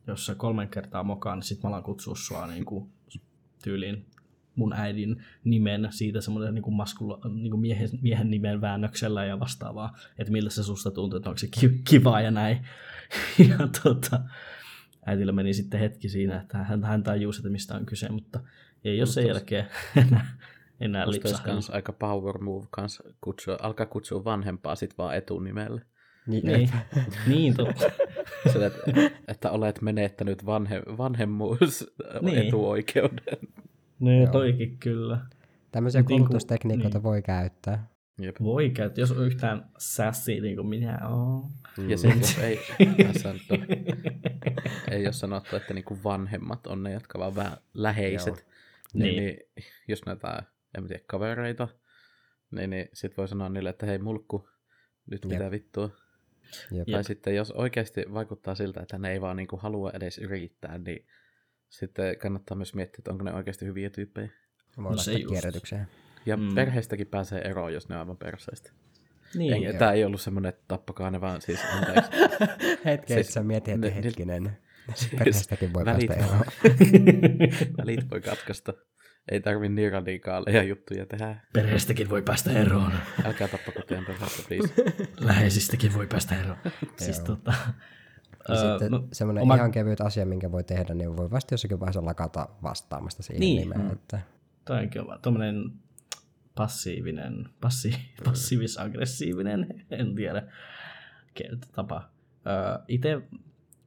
jos 0.07 0.27
sä 0.27 0.35
kolmen 0.35 0.69
kertaa 0.69 1.03
mokaan, 1.03 1.39
niin 1.39 1.45
sit 1.45 1.63
mä 1.63 1.69
alan 1.69 1.83
kutsua 1.83 2.15
sua 2.17 2.47
niin 2.47 2.65
kuin, 2.65 2.91
tyyliin 3.63 4.07
mun 4.55 4.73
äidin 4.73 5.23
nimen 5.45 5.89
siitä 5.91 6.21
semmoinen 6.21 6.55
niin 6.55 6.75
maskula, 6.75 7.21
niin 7.35 7.51
kuin 7.51 7.61
miehen, 7.61 7.89
miehen 8.03 8.31
nimen 8.31 8.61
väännöksellä 8.61 9.25
ja 9.25 9.41
vastaavaa, 9.41 9.97
että 10.19 10.33
miltä 10.33 10.51
se 10.51 10.63
susta 10.63 10.91
tuntuu, 10.91 11.17
että 11.17 11.29
onko 11.29 11.39
se 11.39 11.49
ki- 11.61 11.81
kivaa 11.85 12.21
ja 12.21 12.31
näin. 12.31 12.67
ja 13.49 13.69
tota, 13.83 14.21
äitillä 15.07 15.33
meni 15.33 15.55
sitten 15.55 15.81
hetki 15.81 16.09
siinä, 16.09 16.41
että 16.41 16.59
hän, 16.59 16.85
hän 16.85 17.03
tajusi, 17.03 17.39
että 17.41 17.51
mistä 17.51 17.75
on 17.75 17.87
kyse, 17.87 18.09
mutta 18.09 18.41
ei 18.85 19.01
ole 19.01 19.07
sen 19.07 19.27
jälkeen 19.27 19.67
enää, 20.07 20.27
enää 20.81 21.07
kans 21.45 21.71
aika 21.71 21.93
power 21.93 22.39
move 22.39 22.67
kans 22.71 23.03
kutsua, 23.21 23.57
alkaa 23.63 23.87
kutsua 23.87 24.25
vanhempaa 24.25 24.75
sit 24.75 24.99
vaan 24.99 25.17
etunimellä. 25.17 25.81
Niin, 26.27 26.47
Niin, 26.47 26.71
niin 27.29 27.57
totta. 27.57 27.91
Sillä, 28.53 28.67
että, 28.67 28.81
että 29.29 29.51
olet 29.51 29.83
menettänyt 29.83 30.47
vanhe, 30.47 30.83
vanhemmuus 30.99 31.87
Niin. 32.23 32.39
etuoikeuden. 32.39 33.39
No 34.01 34.13
Joo. 34.13 34.33
toikin 34.33 34.79
kyllä. 34.79 35.19
Tämmöisiä 35.73 36.01
niinku- 36.01 36.17
koulutustekniikoita 36.17 36.99
niin. 36.99 37.03
voi 37.03 37.23
käyttää. 37.23 37.89
Jep. 38.19 38.37
Voi 38.43 38.71
käyttää, 38.71 39.03
jos 39.03 39.11
on 39.13 39.27
yhtään 39.27 39.71
sassy 39.79 40.41
niin 40.41 40.57
kuin 40.57 40.67
minä 40.69 41.09
oon. 41.09 41.51
Ja 41.89 41.99
se, 41.99 42.09
jos 42.09 42.39
ei, 42.39 42.59
on, 43.25 43.39
ei 44.91 45.05
ole 45.07 45.13
sanottu, 45.13 45.57
että 45.57 45.75
niinku 45.75 45.99
vanhemmat 46.05 46.67
on 46.67 46.83
ne, 46.83 46.93
jotka 46.93 47.19
vaan 47.19 47.35
vähän 47.37 47.57
läheiset. 47.75 48.35
Joo. 48.37 48.45
Niin, 48.95 49.17
Niin. 49.17 49.25
niin. 49.57 49.65
jos 49.89 50.07
näitä, 50.07 50.43
en 50.79 50.87
tiedä, 50.87 51.03
kavereita, 51.07 51.69
niin, 52.51 52.71
niin 52.71 52.89
sit 52.93 53.17
voi 53.17 53.29
sanoa 53.29 53.49
niille, 53.49 53.71
että 53.71 53.87
hei 53.87 53.99
mulkku, 53.99 54.49
nyt 55.11 55.25
Jep. 55.25 55.33
mitä 55.33 55.51
vittua. 55.51 55.91
Jep. 56.73 56.89
Tai 56.91 57.05
sitten 57.05 57.35
jos 57.37 57.51
oikeasti 57.51 58.05
vaikuttaa 58.13 58.55
siltä, 58.55 58.81
että 58.81 58.99
ne 58.99 59.13
ei 59.13 59.21
vaan 59.21 59.37
niinku 59.37 59.57
halua 59.57 59.91
edes 59.95 60.19
yrittää, 60.19 60.79
niin 60.79 61.07
sitten 61.69 62.19
kannattaa 62.19 62.57
myös 62.57 62.75
miettiä, 62.75 62.99
että 63.01 63.11
onko 63.11 63.25
ne 63.25 63.35
oikeasti 63.35 63.65
hyviä 63.65 63.91
tyyppejä. 63.91 64.29
Voi 64.77 64.85
No 64.91 64.97
se 64.97 65.11
laittaa 65.11 65.23
just. 65.23 65.33
kierrätykseen. 65.33 65.87
Ja 66.27 66.37
Mm. 66.37 66.55
perheestäkin 66.55 67.07
pääsee 67.07 67.41
eroon, 67.41 67.73
jos 67.73 67.89
ne 67.89 67.95
on 67.95 68.01
aivan 68.01 68.17
perseistä. 68.17 68.71
Niin, 69.35 69.67
Ei, 69.67 69.73
tämä 69.75 69.93
ei 69.93 70.05
ollut 70.05 70.21
semmoinen, 70.21 70.49
että 70.49 70.65
tappakaa 70.69 71.11
ne 71.11 71.21
vaan 71.21 71.41
siis 71.43 71.61
anteeksi. 71.75 72.11
Hetken, 72.85 73.17
Siis- 73.17 73.35
sä 73.35 73.43
mietit, 73.43 73.75
että 73.75 73.87
ne- 73.89 73.95
ne- 73.95 74.05
hetkinen. 74.05 74.57
Siis 74.95 75.11
Perheestäkin 75.11 75.73
voi 75.73 75.85
välit- 75.85 76.07
päästä 76.07 76.15
eroon. 76.27 76.45
Välit 77.79 78.11
voi 78.11 78.21
katkaista. 78.21 78.73
Ei 79.31 79.41
tarvi 79.41 79.69
niin 79.69 79.93
radikaaleja 79.93 80.63
juttuja 80.63 81.07
tehdä. 81.07 81.37
Perheestäkin 81.53 82.11
voi 82.11 82.23
päästä 82.23 82.53
eroon. 82.53 82.93
Älkää 83.25 83.49
tappako 83.49 83.81
teidän 83.83 84.05
perhettä, 84.05 84.43
please. 84.49 84.75
Läheisistäkin 85.27 85.95
voi 85.95 86.07
päästä 86.07 86.41
eroon. 86.41 86.57
siis 86.97 87.21
tota, 87.21 87.53
Ja 88.49 88.55
öö, 88.55 88.71
sitten 88.71 88.91
no, 88.91 89.09
semmoinen 89.13 89.43
oma- 89.43 89.55
ihan 89.57 89.71
kevyt 89.71 90.01
asia, 90.01 90.27
minkä 90.27 90.53
voi 90.53 90.65
tehdä, 90.65 90.95
niin 90.95 91.17
voi 91.17 91.31
vasta 91.31 91.55
jossakin 91.55 91.81
vaiheessa 91.81 92.05
lakata 92.05 92.49
vastaamasta 92.63 93.23
siihen 93.23 93.41
Niin. 93.41 93.61
nimeen. 93.61 93.81
Mm. 93.81 93.93
Että, 93.93 94.21
Toinkin 94.65 95.01
on 95.01 95.19
tuommoinen 95.23 95.65
passiivinen, 96.59 97.49
passi, 97.61 97.95
passiivis-aggressiivinen, 98.25 99.67
en 99.91 100.15
tiedä, 100.15 100.53
tapa. 101.75 102.11
Itse 102.89 103.23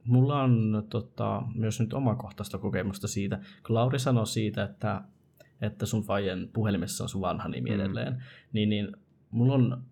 mulla 0.04 0.42
on 0.42 0.86
tota, 0.90 1.42
myös 1.54 1.80
nyt 1.80 1.92
omakohtaista 1.92 2.58
kokemusta 2.58 3.08
siitä, 3.08 3.36
kun 3.36 3.74
Lauri 3.74 3.98
sanoi 3.98 4.26
siitä, 4.26 4.62
että, 4.62 5.02
että 5.60 5.86
sun 5.86 6.02
fajen 6.02 6.50
puhelimessa 6.52 7.04
on 7.04 7.08
sun 7.08 7.20
vanha 7.20 7.48
nimi 7.48 7.70
Mm. 7.70 7.74
edelleen, 7.74 8.24
niin, 8.52 8.68
niin 8.68 8.96
mulla 9.30 9.54
on 9.54 9.82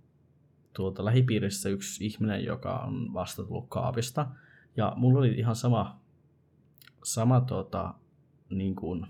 tuota, 0.73 1.05
lähipiirissä 1.05 1.69
yksi 1.69 2.07
ihminen, 2.07 2.45
joka 2.45 2.79
on 2.79 3.15
vasta 3.15 3.45
tullut 3.45 3.69
kaapista, 3.69 4.27
ja 4.77 4.93
mulla 4.97 5.19
oli 5.19 5.31
ihan 5.31 5.57
sama, 5.57 6.01
sama 7.05 7.41
tota, 7.41 7.95
niin 8.51 8.75
kuin, 8.75 9.07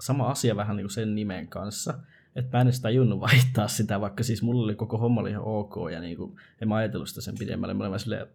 sama 0.00 0.30
asia 0.30 0.56
vähän 0.56 0.76
niin 0.76 0.84
kuin 0.84 0.94
sen 0.94 1.14
nimen 1.14 1.48
kanssa, 1.48 1.98
että 2.36 2.56
mä 2.56 2.60
en 2.60 2.66
edes 2.66 2.80
tajunnut 2.80 3.20
vaihtaa 3.20 3.68
sitä, 3.68 4.00
vaikka 4.00 4.22
siis 4.22 4.42
mulla 4.42 4.64
oli 4.64 4.74
koko 4.74 4.98
homma 4.98 5.20
oli 5.20 5.30
ihan 5.30 5.44
ok 5.44 5.74
ja 5.92 6.00
niin 6.00 6.16
kuin, 6.16 6.36
en 6.60 6.68
mä 6.68 6.76
ajatellut 6.76 7.08
sitä 7.08 7.20
sen 7.20 7.34
pidemmälle, 7.38 7.74
mä 7.74 7.86
olin 7.86 8.00
silleen, 8.00 8.26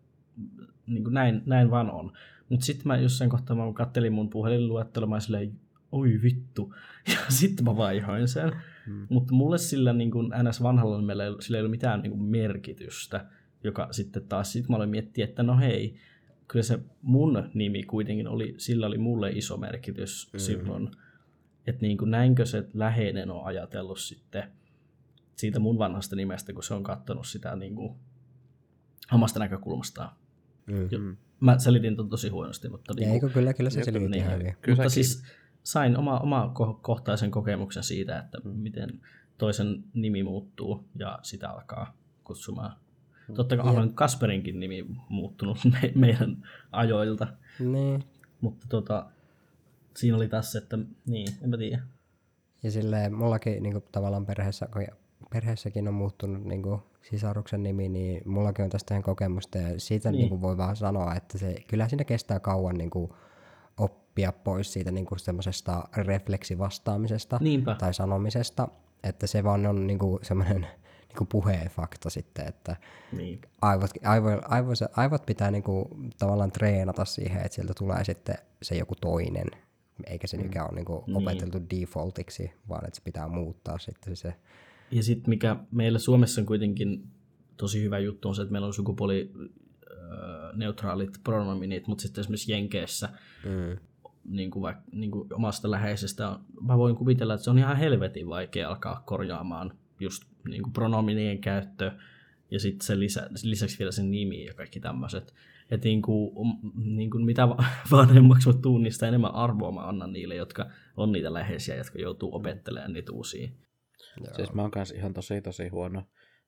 niin 0.88 1.04
kuin 1.04 1.14
näin, 1.14 1.42
näin 1.46 1.72
vaan 1.72 1.92
on. 1.92 2.12
Mutta 2.50 2.66
sitten 2.66 2.88
mä 2.88 2.98
jossain 2.98 3.30
kohtaa 3.30 3.56
mä 3.56 3.74
kattelin 3.74 4.14
mun 4.14 4.30
puhelinluettelua, 4.30 5.10
mä 5.10 5.20
silleen, 5.20 5.60
oi 5.92 6.20
vittu, 6.24 6.76
ja 7.14 7.18
sitten 7.30 7.66
mä 7.66 7.78
vaihoin 7.78 8.28
sen. 8.28 8.52
Mm. 8.88 9.08
Mutta 9.10 9.34
mulle 9.34 9.58
sillä 9.58 9.94
niin 9.94 10.12
kuin 10.12 10.32
NS 10.44 10.64
vanhalla 10.64 10.98
nimellä 10.98 11.26
ei- 11.26 11.42
sillä 11.42 11.58
ei 11.58 11.62
ollut 11.62 11.72
mitään 11.72 12.02
niin 12.02 12.12
kuin 12.12 12.24
merkitystä, 12.24 13.26
joka 13.64 13.88
sitten 13.92 14.24
taas, 14.24 14.54
sit 14.54 14.70
mä 14.70 14.76
aloin 14.76 14.90
miettiä, 14.90 15.26
että 15.26 15.44
no 15.44 15.58
hei, 15.58 15.96
kyllä 16.48 16.64
se 16.64 16.80
mun 17.02 17.50
nimi 17.54 17.84
kuitenkin 17.84 18.28
oli, 18.28 18.54
sillä 18.58 18.88
oli 18.88 18.98
mulle 18.98 19.30
iso 19.32 19.58
merkitys 19.58 20.30
mm. 20.34 20.40
silloin, 20.40 20.92
että 21.70 21.82
niin 21.82 21.98
kuin 21.98 22.12
näinkö 22.12 22.46
se 22.46 22.68
läheinen 22.74 23.32
on 23.32 23.46
ajatellut 23.46 24.00
sitten 24.00 24.44
siitä 25.36 25.60
mun 25.60 25.78
vanhasta 25.78 26.16
nimestä, 26.16 26.54
kun 26.54 26.64
se 26.64 26.74
on 26.74 26.84
katsonut 26.84 27.28
sitä 27.28 27.56
niin 27.56 27.76
kuin 27.76 27.96
omasta 29.14 29.40
näkökulmastaan. 29.40 30.16
mm. 30.66 30.88
Jo- 30.92 31.00
Mm. 31.00 31.18
Mä 31.40 31.60
selitin 31.60 31.96
ton 31.96 32.10
tosi 32.10 32.30
huonosti, 32.30 32.70
mutta... 32.70 32.94
Ja 32.98 33.08
niinku- 33.08 33.14
eikö 33.26 33.30
kyllä, 33.34 33.54
kyllä 33.54 33.70
se 33.70 33.80
Jep, 33.80 33.86
selitit 33.86 34.10
niin, 34.10 34.24
ihan 34.24 34.34
hyvin. 34.40 34.56
Kyllä 34.62 34.76
mutta 34.76 34.90
siis 34.90 35.24
sain 35.64 35.98
oma, 35.98 36.20
oma 36.20 36.54
ko- 36.60 36.80
kohtaisen 36.82 37.32
kokemuksen 37.32 37.84
siitä, 37.84 38.20
että 38.20 38.38
Mm. 38.44 38.50
miten 38.52 39.02
toisen 39.38 39.84
nimi 39.94 40.24
muuttuu 40.24 40.86
ja 40.96 41.20
sitä 41.24 41.50
alkaa 41.50 41.98
kutsumaan. 42.24 42.76
Totta 43.36 43.58
kai 43.58 43.76
on 43.76 43.94
Kasperinkin 43.94 44.60
nimi 44.60 44.86
muuttunut 45.10 45.58
me- 45.82 45.92
meidän 45.96 46.48
ajoilta, 46.72 47.28
Niin. 47.60 48.04
mutta 48.42 48.66
tota, 48.70 49.12
siinä 49.98 50.18
oli 50.18 50.28
tässä, 50.30 50.60
että 50.60 50.78
niin, 51.06 51.28
en 51.44 51.50
mä 51.50 51.58
tiedä. 51.58 51.82
Ja 52.64 52.72
silleen 52.72 53.14
mullakin 53.14 53.64
niin 53.64 53.74
kuin, 53.74 53.84
tavallaan 53.92 54.26
perheessä, 54.26 54.68
kun 54.74 54.84
perheessäkin 55.30 55.88
on 55.88 55.94
muuttunut 55.94 56.44
niin 56.44 56.64
kuin, 56.64 56.82
sisaruksen 57.02 57.64
nimi, 57.64 57.90
niin 57.90 58.22
mullakin 58.26 58.64
on 58.66 58.70
tästä 58.72 58.94
ihan 58.94 59.04
kokemusta. 59.04 59.58
Ja 59.58 59.80
siitä 59.80 60.12
Niin. 60.12 60.18
niin. 60.18 60.22
Niin 60.22 60.30
kuin, 60.30 60.42
voi 60.42 60.58
vaan 60.58 60.76
sanoa, 60.76 61.16
että 61.16 61.38
se, 61.38 61.56
kyllä 61.68 61.88
siinä 61.88 62.04
kestää 62.04 62.40
kauan 62.40 62.76
niin 62.76 62.90
kuin, 62.90 63.12
oppia 63.78 64.32
pois 64.32 64.74
siitä 64.74 64.92
niin 64.92 65.06
kuin, 65.06 65.20
semmoisesta 65.20 65.84
refleksivastaamisesta 65.98 67.38
Niinpä. 67.42 67.76
tai 67.76 67.94
sanomisesta. 67.94 68.68
Että 69.04 69.28
se 69.28 69.44
vaan 69.44 69.66
on 69.66 69.88
niin 69.88 70.00
kuin, 70.00 70.20
semmoinen 70.22 70.62
niin 71.10 71.18
kuin 71.18 71.28
puheen 71.28 71.70
fakta 71.70 72.10
sitten, 72.10 72.48
että 72.48 72.76
Niin. 73.18 73.42
aivot, 73.62 73.92
aivo, 74.06 74.28
aivo, 74.46 74.72
aivot 74.96 75.26
pitää 75.26 75.52
niinku 75.52 75.90
tavallaan 76.20 76.52
treenata 76.52 77.06
siihen, 77.06 77.38
että 77.42 77.56
sieltä 77.56 77.74
tulee 77.78 78.04
sitten 78.04 78.36
se 78.62 78.76
joku 78.76 78.96
toinen, 79.02 79.48
eikä 80.08 80.28
se 80.28 80.38
mikä 80.38 80.66
on 80.66 80.76
niinku 80.76 81.04
Niin. 81.08 81.18
opeteltu 81.18 81.58
defaultiksi, 81.70 82.52
vaan 82.70 82.86
että 82.86 82.96
se 82.96 83.02
pitää 83.04 83.28
muuttaa 83.28 83.78
sitten 83.80 84.16
se. 84.16 84.34
Ja 84.92 85.04
sitten 85.04 85.30
mikä 85.30 85.56
meillä 85.72 86.00
Suomessa 86.00 86.42
on 86.42 86.46
kuitenkin 86.48 87.04
tosi 87.58 87.84
hyvä 87.84 88.00
juttu 88.00 88.28
on 88.30 88.36
se, 88.36 88.42
että 88.42 88.52
meillä 88.52 88.68
on 88.68 88.74
sukupuoli 88.74 89.32
öö, 89.92 90.54
neutraalit 90.56 91.20
pronominit, 91.24 91.88
mutta 91.88 92.02
sitten 92.02 92.22
esimerkiksi 92.22 92.52
Jenkeissä 92.52 93.10
Mm. 93.46 93.78
niin 94.26 94.52
kuin 94.52 94.62
vaikka, 94.62 94.84
niin 94.92 95.12
kuin 95.12 95.34
omasta 95.34 95.72
läheisestä, 95.72 96.30
on- 96.30 96.46
mä 96.62 96.78
voin 96.78 96.96
kuvitella, 96.96 97.34
että 97.34 97.44
se 97.44 97.50
on 97.50 97.58
ihan 97.60 97.78
helvetin 97.78 98.30
vaikea 98.30 98.70
alkaa 98.70 99.04
korjaamaan 99.06 99.74
just 100.00 100.24
niin 100.50 100.64
kuin 100.64 100.74
pronominien 100.74 101.40
käyttö 101.42 101.92
ja 102.52 102.60
sitten 102.60 103.00
lisä, 103.00 103.30
lisäksi 103.44 103.80
vielä 103.80 103.92
sen 103.92 104.12
nimi 104.12 104.46
ja 104.46 104.54
kaikki 104.54 104.80
tämmöiset. 104.80 105.34
Että 105.72 105.88
niin 105.88 106.02
kuin, 106.02 106.32
niin 106.76 107.10
kuin 107.10 107.26
mitä 107.26 107.50
va- 107.50 107.64
vanhemmaksi 107.92 108.50
mä 108.50 108.54
tuun, 108.62 108.92
sitä 108.92 109.08
enemmän 109.08 109.36
arvoa 109.36 109.72
mä 109.72 109.88
annan 109.88 110.14
niille, 110.14 110.36
jotka 110.36 110.70
on 110.98 111.12
niitä 111.12 111.34
läheisiä, 111.34 111.76
jotka 111.76 112.00
joutuu 112.00 112.36
opettelemaan 112.36 112.94
niitä 112.94 113.12
uusia. 113.12 113.50
Joo. 114.24 114.34
Siis 114.36 114.54
mä 114.54 114.62
oon 114.62 114.72
kanssa 114.72 114.96
ihan 114.96 115.14
tosi 115.14 115.42
tosi 115.42 115.68
huono. 115.68 116.04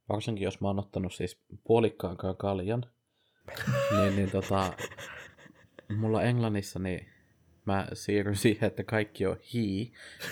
Varsinkin 0.09 0.43
jos 0.45 0.61
mä 0.61 0.67
oon 0.67 0.79
ottanut 0.79 1.13
siis 1.13 1.41
puolikkaankaan 1.63 2.37
kaljan. 2.37 2.85
niin, 3.97 4.15
niin 4.15 4.31
tota, 4.31 4.73
mulla 5.97 6.23
Englannissa 6.23 6.79
niin 6.79 7.05
mä 7.65 7.87
siirryn 7.93 8.35
siihen, 8.35 8.67
että 8.67 8.83
kaikki 8.83 9.25
on 9.25 9.37
he. 9.53 9.59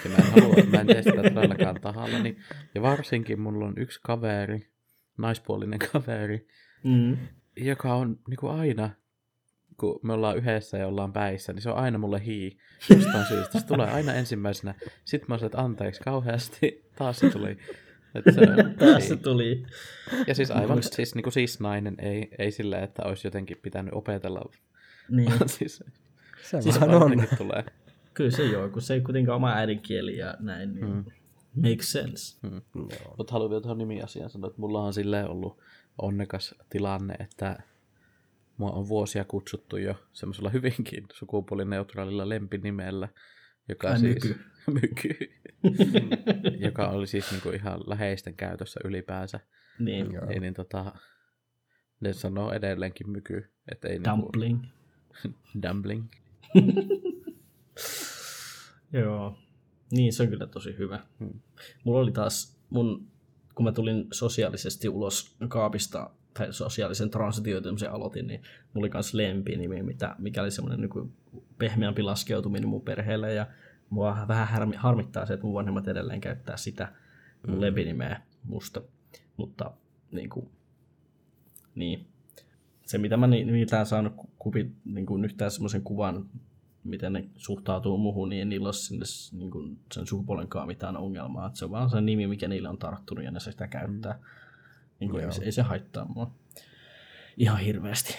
Ja 0.04 0.10
mä 0.10 0.16
en 0.18 0.32
halua, 0.32 0.56
mä 0.72 0.82
en 0.82 0.88
tee 0.88 1.04
sitä 1.04 1.24
todellakaan 1.24 1.82
tahallani. 1.82 2.38
Ja 2.76 2.82
varsinkin 2.82 3.40
mulla 3.40 3.66
on 3.66 3.74
yksi 3.78 4.00
kaveri, 4.04 4.70
naispuolinen 5.18 5.80
kaveri, 5.92 6.48
Mm. 6.84 7.18
Joka 7.62 7.94
on 7.94 8.20
niinku 8.30 8.48
aina, 8.48 8.90
kun 9.80 10.00
me 10.04 10.14
ollaan 10.14 10.38
yhdessä 10.38 10.78
ja 10.78 10.88
ollaan 10.88 11.14
päissä, 11.14 11.54
niin 11.54 11.62
se 11.62 11.70
on 11.70 11.78
aina 11.78 11.98
mulle 11.98 12.26
hii 12.26 12.58
jostain 12.90 13.26
syystä. 13.26 13.60
Se 13.60 13.66
tulee 13.66 13.92
aina 13.92 14.14
ensimmäisenä. 14.14 14.76
Sitten 15.06 15.26
mä 15.30 15.38
sanoin, 15.38 15.46
että 15.46 15.62
anteeksi 15.62 16.02
kauheasti. 16.02 16.86
Taas 16.98 17.20
se 17.20 17.30
tuli. 17.30 17.58
Että 18.16 18.32
se 18.32 18.42
on 18.42 18.74
Taas 18.90 19.08
se 19.08 19.16
tuli. 19.16 19.66
Ja 20.28 20.36
siis 20.36 20.52
aivan 20.52 20.78
Muista- 20.78 20.96
siis, 20.96 21.16
niinku 21.16 21.32
siis 21.32 21.60
nainen, 21.60 21.96
ei, 22.00 22.30
ei 22.40 22.52
silleen, 22.52 22.84
että 22.84 23.04
olisi 23.06 23.28
jotenkin 23.28 23.58
pitänyt 23.62 23.94
opetella. 23.94 24.42
Niin. 25.10 25.30
vaan 25.30 25.50
siis, 25.60 25.84
se 26.44 26.62
siis 26.62 26.80
vaan 26.82 26.94
on. 26.94 27.12
jotenkin 27.12 27.38
tulee. 27.38 27.64
Kyllä 28.14 28.32
se 28.32 28.44
joo, 28.46 28.70
kun 28.70 28.82
se 28.82 28.94
ei 28.94 29.02
kuitenkaan 29.02 29.36
oma 29.36 29.54
äidinkieli 29.54 30.18
ja 30.18 30.36
näin, 30.40 30.74
niin 30.76 30.86
Mm. 30.88 31.06
makes 31.70 31.92
sense. 31.92 32.38
Joo. 32.76 33.16
Mutta 33.18 33.34
haluan 33.34 33.50
vielä 33.50 33.62
tuohon 33.62 33.78
nimiasiaan 33.78 34.30
sanoa, 34.30 34.48
että 34.48 34.62
mulla 34.62 34.82
on 34.84 34.94
silleen 34.94 35.28
ollut 35.30 35.60
onnekas 36.02 36.56
tilanne, 36.70 37.14
että 37.20 37.64
mua 38.58 38.72
on 38.72 38.88
vuosia 38.88 39.26
kutsuttu 39.26 39.78
jo 39.78 39.96
semmoisella 40.14 40.50
hyvinkin 40.50 41.06
sukupuolineutraalilla 41.14 42.30
lempinimellä, 42.30 43.10
joka 43.70 43.90
Ai, 43.90 44.00
siis... 44.00 44.16
myky. 44.16 44.40
myky. 44.82 45.34
joka 46.60 46.88
oli 46.88 47.08
siis 47.08 47.32
niinku 47.32 47.50
ihan 47.50 47.80
läheisten 47.88 48.36
käytössä 48.36 48.80
ylipäänsä. 48.84 49.40
Niin, 49.80 50.14
Joo. 50.14 50.30
Ei 50.30 50.40
niin 50.40 50.54
tota, 50.54 50.94
ne 52.00 52.14
sanoo 52.14 52.52
edelleenkin 52.52 53.10
myky. 53.10 53.52
Että 53.72 53.88
ei 53.88 54.00
niinku, 54.00 54.32
dumpling. 55.62 56.08
Joo. 58.94 59.38
Niin, 59.92 60.14
se 60.14 60.24
on 60.24 60.30
kyllä 60.30 60.48
tosi 60.48 60.78
hyvä. 60.78 61.00
Hmm. 61.20 61.40
Mulla 61.84 62.00
oli 62.00 62.12
taas, 62.12 62.60
mun, 62.70 63.12
kun 63.60 63.64
mä 63.66 63.72
tulin 63.72 64.08
sosiaalisesti 64.12 64.90
ulos 64.90 65.36
kaapista, 65.48 66.10
tai 66.34 66.54
sosiaalisen 66.54 67.10
transitioitumisen 67.10 67.92
aloitin, 67.92 68.28
niin 68.28 68.42
mulla 68.74 68.86
oli 68.86 68.94
myös 68.94 69.14
lempinimi, 69.14 69.84
mitä, 69.84 70.16
mikä 70.18 70.42
oli 70.42 70.52
semmoinen 70.52 70.82
niin 70.82 71.14
pehmeämpi 71.58 72.02
laskeutuminen 72.02 72.70
mun 72.70 72.82
perheelle, 72.82 73.34
ja 73.34 73.48
mua 73.90 74.26
vähän 74.28 74.48
harmi, 74.48 74.76
harmittaa 74.76 75.26
se, 75.26 75.34
että 75.34 75.46
mun 75.46 75.54
vanhemmat 75.54 75.88
edelleen 75.88 76.22
käyttää 76.22 76.58
sitä 76.58 76.94
mun 77.48 77.56
mm. 77.56 77.62
lempinimeä 77.62 78.22
musta. 78.44 78.82
Mutta 79.38 79.72
niin 80.12 80.30
kuin, 80.30 80.50
niin. 81.76 82.08
Se, 82.86 82.98
mitä 82.98 83.18
mä 83.18 83.28
niiltä 83.28 83.86
saanut 83.86 84.14
kupi, 84.40 84.72
niin 84.86 85.06
kuin 85.06 85.26
yhtään 85.26 85.52
semmoisen 85.52 85.84
kuvan, 85.84 86.30
miten 86.90 87.14
ne 87.14 87.30
suhtautuu 87.38 87.98
muuhun, 87.98 88.30
niin 88.30 88.50
niillä 88.50 88.68
olisi 88.68 88.86
sinne 88.86 89.06
niin 89.32 89.52
kuin 89.52 89.80
sen 89.94 90.08
sukupuolenkaan 90.08 90.68
mitään 90.68 90.98
ongelmaa. 90.98 91.48
Että 91.48 91.60
se 91.60 91.66
on 91.66 91.72
vaan 91.72 91.90
se 91.90 92.02
nimi, 92.02 92.28
mikä 92.28 92.48
niille 92.48 92.70
on 92.70 92.78
tarttunut 92.78 93.24
ja 93.24 93.32
ne 93.32 93.40
sitä 93.40 93.68
käyttää. 93.68 94.14
Mm. 94.14 94.20
Niin 95.00 95.10
kuin 95.10 95.24
ei, 95.24 95.30
ei, 95.42 95.52
se 95.52 95.62
haittaa 95.62 96.06
mua 96.06 96.32
ihan 97.38 97.60
hirveästi. 97.60 98.16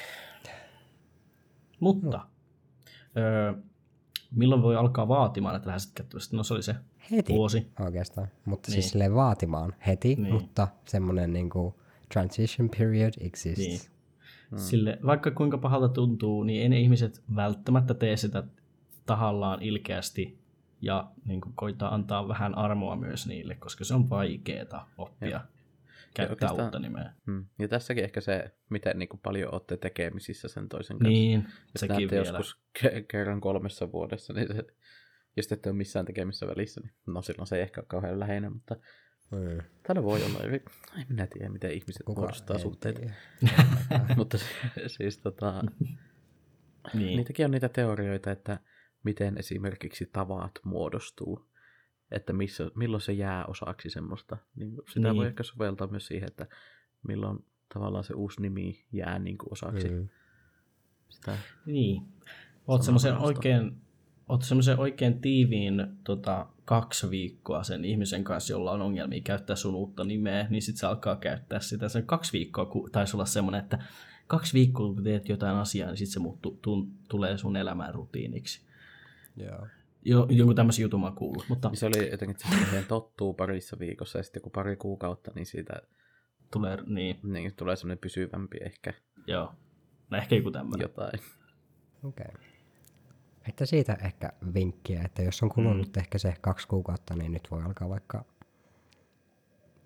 Mutta 1.81 2.17
no. 2.17 2.27
öö, 3.17 3.53
milloin 4.31 4.63
voi 4.63 4.77
alkaa 4.77 5.09
vaatimaan, 5.09 5.57
että 5.57 5.69
lähdet 5.69 5.91
käyttävästi? 5.95 6.37
No 6.37 6.43
se 6.43 6.55
oli 6.55 6.63
se 6.63 6.75
heti 7.11 7.33
vuosi. 7.33 7.67
oikeastaan. 7.81 8.29
Mutta 8.45 8.69
niin. 8.69 8.75
siis 8.75 8.91
silleen 8.91 9.15
vaatimaan 9.15 9.75
heti, 9.87 10.17
niin. 10.17 10.35
mutta 10.35 10.69
semmoinen 10.85 11.33
niin 11.33 11.51
kuin 11.51 11.75
transition 12.13 12.71
period 12.79 13.13
exists. 13.21 13.59
Niin. 13.59 13.81
Hmm. 14.51 14.59
Sille, 14.59 14.99
vaikka 15.07 15.31
kuinka 15.31 15.59
pahalta 15.59 15.89
tuntuu, 15.89 16.43
niin 16.43 16.63
ei 16.63 16.69
ne 16.69 16.81
ihmiset 16.81 17.23
välttämättä 17.37 17.95
tee 17.95 18.17
sitä 18.17 18.43
tahallaan 19.11 19.63
ilkeästi 19.63 20.39
ja 20.81 21.11
niin 21.25 21.41
kuin 21.41 21.53
koittaa 21.57 21.95
antaa 21.95 22.29
vähän 22.29 22.59
armoa 22.59 22.97
myös 22.97 23.27
niille, 23.27 23.55
koska 23.55 23.85
se 23.85 23.95
on 23.95 24.11
vaikeaa 24.11 24.91
oppia 24.99 25.29
ja. 25.29 25.41
käyttää 26.15 26.53
uutta 26.53 26.79
nimeä. 26.79 27.13
Hmm. 27.27 27.47
Ja 27.59 27.69
tässäkin 27.69 28.05
ehkä 28.05 28.21
se, 28.21 28.55
miten 28.69 28.99
niin 28.99 29.09
kuin 29.09 29.21
paljon 29.21 29.55
olette 29.55 29.77
tekemisissä 29.77 30.49
sen 30.49 30.69
toisen 30.69 30.99
kanssa. 30.99 31.09
Niin, 31.09 31.43
Jos 31.43 31.81
sekin 31.81 32.11
vielä. 32.11 32.29
joskus 32.29 32.61
ke- 32.79 33.05
kerran 33.09 33.41
kolmessa 33.41 33.93
vuodessa, 33.93 34.33
niin 34.33 34.49
se, 34.57 34.65
jos 35.37 35.53
ette 35.53 35.71
ole 35.71 35.77
missään 35.77 36.07
tekemissä 36.07 36.47
välissä, 36.47 36.81
niin 36.81 36.93
no 37.07 37.23
silloin 37.23 37.47
se 37.47 37.57
ei 37.57 37.63
ehkä 37.63 37.81
ole 37.81 37.87
kauhean 37.89 38.21
läheinen, 38.21 38.53
mutta 38.53 38.77
Mm. 39.31 39.63
Täällä 39.83 40.03
voi 40.03 40.25
olla, 40.25 40.39
ei 40.99 41.05
minä 41.09 41.27
tiedä, 41.27 41.49
miten 41.49 41.73
ihmiset 41.73 42.03
Kuka 42.05 42.21
muodostaa 42.21 42.59
suhteita. 42.59 43.01
Mutta 44.17 44.39
siis 44.87 45.19
tota, 45.19 45.63
niin. 46.95 47.17
niitäkin 47.17 47.45
on 47.45 47.51
niitä 47.51 47.69
teorioita, 47.69 48.31
että 48.31 48.59
miten 49.03 49.39
esimerkiksi 49.39 50.11
tavat 50.13 50.53
muodostuu, 50.65 51.51
että 52.11 52.33
missä, 52.33 52.71
milloin 52.75 53.01
se 53.01 53.13
jää 53.13 53.45
osaksi 53.45 53.91
semmoista. 53.91 54.37
Niin 54.57 54.73
sitä 54.93 55.09
niin. 55.09 55.17
voi 55.17 55.27
ehkä 55.27 55.43
soveltaa 55.43 55.87
myös 55.87 56.07
siihen, 56.07 56.29
että 56.29 56.47
milloin 57.09 57.45
tavallaan 57.75 58.05
se 58.05 58.15
uusi 58.15 58.43
nimi 58.43 58.85
jää 58.93 59.19
niin 59.19 59.39
kuin 59.39 59.53
osaksi 59.53 59.89
mm. 59.89 60.09
sitä. 61.09 61.39
Niin. 61.67 62.03
Oot 62.67 62.83
semmoisen 62.83 63.17
oikein, 63.17 63.77
oot 64.29 64.43
semmoisen 64.43 64.79
oikein 64.79 65.21
tiiviin 65.21 65.87
tota, 66.05 66.47
kaksi 66.65 67.11
viikkoa 67.11 67.63
sen 67.63 67.85
ihmisen 67.85 68.25
kanssa, 68.25 68.53
jolla 68.53 68.73
on 68.73 68.83
ongelmia 68.83 69.21
käyttää 69.21 69.57
sun 69.57 69.75
uutta 69.75 70.05
nimeä, 70.05 70.47
niin 70.51 70.63
sitten 70.63 70.81
se 70.81 70.87
alkaa 70.87 71.17
käyttää 71.17 71.61
sitä. 71.61 71.89
Se 71.89 72.03
kaksi 72.03 72.33
viikkoa 72.33 72.67
kun 72.67 72.91
taisi 72.91 73.17
olla 73.17 73.27
semmoinen, 73.27 73.61
että 73.61 73.79
kaksi 74.27 74.55
viikkoa 74.55 74.95
kun 74.95 75.05
teet 75.05 75.29
jotain 75.29 75.57
asiaa, 75.57 75.89
niin 75.89 75.97
sitten 75.97 76.13
se 76.13 76.21
muuttu, 76.21 76.59
tun, 76.63 76.93
tulee 77.09 77.39
sun 77.39 77.57
elämään 77.57 77.95
rutiiniksi. 77.95 78.70
Joo. 79.37 79.67
Jo, 80.05 80.27
jonkun 80.31 80.57
tämmöisen 80.57 80.83
jutun 80.83 81.01
mä 81.01 81.13
kuullut. 81.17 81.45
Mutta... 81.49 81.69
Niin 81.69 81.77
se 81.77 81.87
oli 81.87 82.11
jotenkin, 82.11 82.37
että 82.37 82.49
siihen 82.49 82.85
tottuu 82.85 83.35
parissa 83.35 83.79
viikossa 83.79 84.19
ja 84.19 84.23
sitten 84.23 84.43
kun 84.43 84.53
pari 84.53 84.77
kuukautta, 84.77 85.31
niin 85.35 85.47
siitä 85.47 85.83
tulee, 86.53 86.79
niin. 86.87 87.21
Niin, 87.23 87.55
tulee 87.57 87.77
semmoinen 87.77 87.99
pysyvämpi 87.99 88.59
ehkä. 88.61 88.93
Joo. 89.27 89.55
No 90.11 90.19
ehkä 90.19 90.35
joku 90.35 90.51
tämmöinen. 90.51 90.85
Jotain. 90.85 91.21
Okei. 92.05 92.27
Okay. 92.35 92.45
Että 93.49 93.67
siitä 93.67 93.99
ehkä 94.05 94.33
vinkkiä, 94.55 95.03
että 95.05 95.23
jos 95.23 95.43
on 95.43 95.49
kulunut 95.49 95.87
mm. 95.87 96.01
ehkä 96.01 96.19
se 96.19 96.35
kaksi 96.41 96.69
kuukautta, 96.69 97.17
niin 97.17 97.33
nyt 97.33 97.49
voi 97.51 97.63
alkaa 97.63 97.89
vaikka 97.89 98.25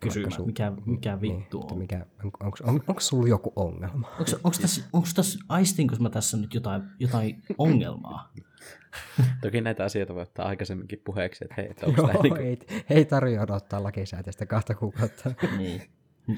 kysymään, 0.09 0.33
su- 0.33 0.47
mikä, 0.47 0.73
mikä 0.87 1.19
niin, 1.21 1.39
vittu 1.39 1.61
niin, 1.61 1.73
on. 1.73 1.79
Mikä, 1.79 2.07
on, 2.25 2.31
onko, 2.41 2.59
on, 2.63 2.81
onko 2.89 3.01
sulla 3.01 3.29
joku 3.29 3.53
ongelma? 3.57 4.09
Onko, 4.09 4.31
onko, 4.45 4.57
tässä, 4.61 4.85
onko 4.93 5.09
tässä, 5.15 5.39
aistinko 5.49 5.97
mä 6.01 6.11
tässä 6.11 6.37
nyt 6.37 6.55
jotain, 6.55 6.83
jotain 6.99 7.43
ongelmaa? 7.59 8.33
Toki 9.43 9.61
näitä 9.61 9.85
asioita 9.85 10.15
voi 10.15 10.23
ottaa 10.23 10.47
aikaisemminkin 10.47 11.03
puheeksi, 11.05 11.45
että 11.45 11.55
hei, 11.57 11.71
että 11.71 11.87
onko 11.87 12.03
Joo, 12.03 12.23
niin 12.23 12.35
kuin... 12.35 12.47
ei, 12.47 12.59
ei 12.91 13.05
tarvitse 13.05 13.41
odottaa 13.41 13.83
lakisääteistä 13.83 14.47
kahta 14.47 14.75
kuukautta. 14.75 15.35
niin. 15.59 15.83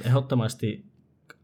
Ehdottomasti 0.05 0.87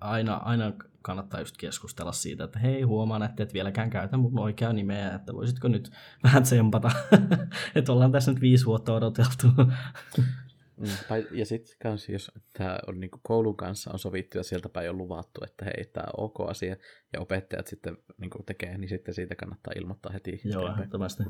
aina, 0.01 0.35
aina 0.35 0.73
kannattaa 1.03 1.41
just 1.41 1.57
keskustella 1.57 2.13
siitä, 2.13 2.45
että 2.45 2.59
hei, 2.59 2.83
huomaan, 2.83 3.23
että 3.23 3.43
et 3.43 3.55
vieläkään 3.55 3.91
käytä 3.91 4.17
mun 4.17 4.39
oikeaa 4.39 4.73
nimeä, 4.73 5.15
että 5.15 5.35
voisitko 5.35 5.69
nyt 5.69 5.91
vähän 6.25 6.43
tsempata, 6.43 6.91
että 7.75 7.93
ollaan 7.93 8.13
tässä 8.13 8.33
nyt 8.33 8.41
viisi 8.41 8.67
vuotta 8.67 8.95
odoteltu. 8.95 9.47
Mm, 10.83 11.39
ja 11.39 11.47
sitten 11.47 11.77
kans, 11.83 12.09
jos 12.09 12.31
tämä 12.53 12.79
on 12.87 13.01
niinku 13.01 13.21
koulun 13.23 13.57
kanssa 13.57 13.91
on 13.93 13.99
sovittu 13.99 14.39
ja 14.39 14.45
sieltä 14.45 14.69
päin 14.69 14.91
on 14.91 14.99
luvattu, 14.99 15.41
että 15.45 15.65
hei, 15.65 15.85
tämä 15.93 16.05
on 16.17 16.25
ok 16.25 16.41
asia, 16.41 16.77
ja 17.13 17.21
opettajat 17.21 17.67
sitten 17.67 17.97
niinku 18.19 18.43
tekee, 18.47 18.79
niin 18.79 18.89
sitten 18.89 19.15
siitä 19.15 19.35
kannattaa 19.35 19.73
ilmoittaa 19.77 20.13
heti. 20.13 20.41
Joo, 20.45 20.73
ehdottomasti. 20.73 21.23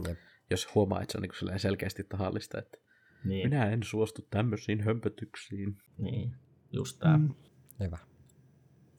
Jos 0.51 0.75
huomaa, 0.75 1.03
että 1.03 1.13
se 1.13 1.19
on 1.19 1.23
niinku 1.23 1.59
selkeästi 1.59 2.05
tahallista, 2.05 2.59
että 2.59 2.79
niin. 3.25 3.49
minä 3.49 3.71
en 3.71 3.83
suostu 3.83 4.27
tämmöisiin 4.31 4.81
hömpötyksiin. 4.81 5.77
Niin, 5.99 6.35
just 6.73 6.99
tämä. 6.99 7.19
Mm. 7.19 7.35
Hyvä. 7.81 7.99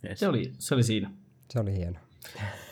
Yes. 0.09 0.19
Se, 0.19 0.27
oli, 0.27 0.53
se 0.59 0.75
oli 0.75 0.83
siinä. 0.83 1.11
Se 1.49 1.59
oli 1.59 1.73
hieno. 1.73 1.99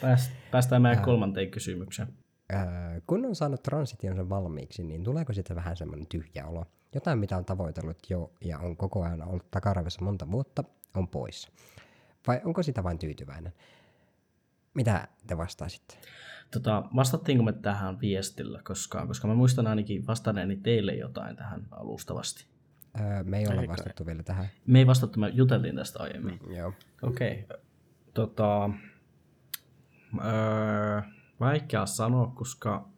Pääst, 0.01 0.32
päästään 0.51 0.82
meidän 0.82 1.03
kolmanteen 1.03 1.51
kysymykseen. 1.51 2.07
Ää, 2.49 3.01
kun 3.07 3.25
on 3.25 3.36
saanut 3.36 3.63
transitionsa 3.63 4.29
valmiiksi, 4.29 4.84
niin 4.84 5.03
tuleeko 5.03 5.34
sitten 5.34 5.55
vähän 5.55 5.77
semmoinen 5.77 6.07
tyhjä 6.07 6.47
olo? 6.47 6.65
Jotain, 6.95 7.19
mitä 7.19 7.37
on 7.37 7.45
tavoitellut 7.45 8.09
jo 8.09 8.31
ja 8.41 8.59
on 8.59 8.77
koko 8.77 9.03
ajan 9.03 9.27
ollut 9.27 9.51
takaraivossa 9.51 10.05
monta 10.05 10.31
vuotta, 10.31 10.63
on 10.95 11.07
pois. 11.07 11.51
Vai 12.27 12.41
onko 12.45 12.63
sitä 12.63 12.83
vain 12.83 12.99
tyytyväinen? 12.99 13.53
Mitä 14.73 15.07
te 15.27 15.37
vastaisitte? 15.37 15.97
Tota, 16.51 16.83
vastattiinko 16.95 17.43
me 17.43 17.53
tähän 17.53 18.01
viestillä 18.01 18.61
koskaan? 18.63 19.07
Koska 19.07 19.27
mä 19.27 19.33
muistan 19.33 19.67
ainakin 19.67 20.07
vastanneeni 20.07 20.55
teille 20.55 20.93
jotain 20.93 21.35
tähän 21.35 21.67
alustavasti. 21.71 22.45
Öö, 22.99 23.23
me 23.23 23.39
ei 23.39 23.47
olla 23.47 23.67
vastattu 23.67 24.05
vielä 24.05 24.23
tähän. 24.23 24.47
Me 24.67 24.79
ei 24.79 24.87
vastattu, 24.87 25.19
me 25.19 25.29
juteltiin 25.29 25.75
tästä 25.75 25.99
aiemmin. 25.99 26.39
Mm, 26.43 26.51
joo. 26.51 26.73
Okei. 27.01 27.43
Okay. 27.43 27.57
Tota, 28.13 28.69
öö, 30.25 31.01
vaikea 31.39 31.85
sanoa, 31.85 32.27
koska 32.35 32.89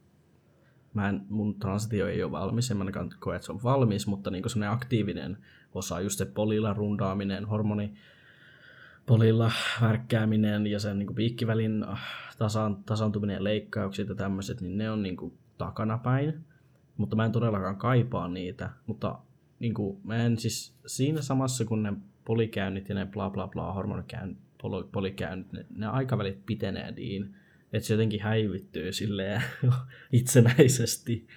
mä 0.94 1.10
en, 1.10 1.22
mun 1.30 1.60
transitio 1.60 2.08
ei 2.08 2.24
ole 2.24 2.32
valmis, 2.32 2.72
en 2.72 2.78
mä 2.78 2.86
koe, 3.20 3.36
että 3.36 3.46
se 3.46 3.52
on 3.52 3.64
valmis, 3.64 4.08
mutta 4.08 4.32
niin 4.32 4.50
semmoinen 4.50 4.74
aktiivinen 4.74 5.38
osa, 5.74 6.02
just 6.02 6.18
se 6.18 6.26
polilla 6.26 6.74
rundaaminen, 6.74 7.46
hormoni, 7.46 7.94
polilla 9.06 9.52
värkkääminen 9.82 10.68
ja 10.68 10.80
sen 10.80 11.00
niin 11.00 11.16
piikkivälin 11.16 11.84
äh, 11.84 12.00
tasan, 12.38 12.84
tasantuminen 12.84 13.34
ja 13.34 13.44
leikkaukset 13.44 14.10
ja 14.10 14.16
tämmöiset, 14.16 14.62
niin 14.62 14.78
ne 14.78 14.92
on 14.92 15.04
niin 15.04 15.18
kuin 15.18 15.38
takanapäin. 15.58 16.46
Mutta 16.98 17.16
mä 17.16 17.26
en 17.26 17.32
todellakaan 17.32 17.78
kaipaa 17.78 18.28
niitä, 18.28 18.70
mutta 18.88 19.20
niin 19.60 19.74
kuin, 19.74 20.00
mä 20.04 20.16
en 20.16 20.38
siis 20.38 20.76
siinä 20.86 21.22
samassa 21.22 21.66
kun 21.66 21.84
ne 21.84 21.94
polikäynnit 22.26 22.90
ja 22.90 22.96
ne 22.96 23.06
bla 23.06 23.30
bla 23.30 23.48
bla 23.48 23.74
hormonikäynnit, 23.74 24.38
polikäynnit, 24.92 25.52
ne, 25.52 25.66
ne 25.76 25.88
aikavälit 25.88 26.46
pitenee 26.46 26.92
niin, 26.92 27.36
että 27.74 27.88
se 27.88 27.94
jotenkin 27.94 28.22
häivittyy 28.22 28.94
silleen 28.94 29.42
itsenäisesti. 30.12 31.28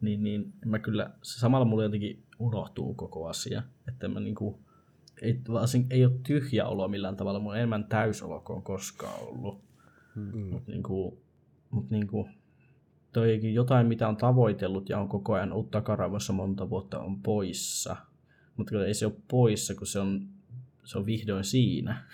Niin, 0.00 0.22
niin 0.22 0.52
mä 0.64 0.78
kyllä, 0.78 1.10
se 1.22 1.38
samalla 1.38 1.64
mulle 1.64 1.82
jotenkin 1.82 2.22
unohtuu 2.38 2.94
koko 2.94 3.28
asia. 3.28 3.62
Että 3.88 4.08
mä 4.08 4.20
niinku, 4.20 4.60
ei, 5.22 5.40
varsin, 5.52 5.86
ei 5.90 6.04
ole 6.04 6.14
tyhjä 6.26 6.66
olo 6.66 6.88
millään 6.88 7.16
tavalla, 7.16 7.38
mulla 7.38 7.52
on 7.52 7.58
enemmän 7.58 7.84
täysolo 7.84 8.40
kuin 8.40 8.56
on 8.56 8.62
koskaan 8.62 9.20
ollut. 9.20 9.64
Mm. 10.14 10.38
Mutta 10.38 10.70
niinku, 10.70 11.22
mut 11.70 11.90
niinku, 11.90 12.28
toikin 13.12 13.54
jotain, 13.54 13.86
mitä 13.86 14.08
on 14.08 14.16
tavoitellut 14.16 14.88
ja 14.88 14.98
on 14.98 15.08
koko 15.08 15.34
ajan 15.34 15.52
ollut 15.52 15.70
takaraivossa 15.70 16.32
monta 16.32 16.70
vuotta, 16.70 16.98
on 16.98 17.22
poissa. 17.22 17.96
Mutta 18.56 18.86
ei 18.86 18.94
se 18.94 19.06
ole 19.06 19.14
poissa, 19.28 19.74
kun 19.74 19.86
se 19.86 19.98
on, 19.98 20.28
se 20.84 20.98
on 20.98 21.06
vihdoin 21.06 21.44
siinä. 21.44 22.04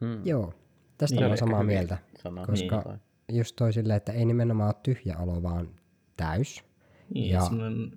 Hmm. 0.00 0.26
Joo, 0.26 0.54
tästä 0.98 1.16
niin, 1.16 1.26
olen 1.26 1.38
samaa 1.38 1.62
mieltä. 1.62 1.98
Sanaa. 2.22 2.46
Koska 2.46 2.82
niin. 2.86 3.38
just 3.38 3.56
toi 3.56 3.72
silleen, 3.72 3.96
että 3.96 4.12
ei 4.12 4.24
nimenomaan 4.24 4.68
ole 4.68 4.80
tyhjä 4.82 5.18
olo, 5.18 5.42
vaan 5.42 5.68
täys. 6.16 6.64
Niin, 7.14 7.30
ja 7.30 7.40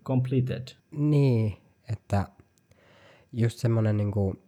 completed. 0.04 0.68
Niin, 0.92 1.58
että 1.90 2.28
just 3.34 3.60
semmoinen 3.60 3.98
niin 3.98 4.12
kuin, 4.12 4.40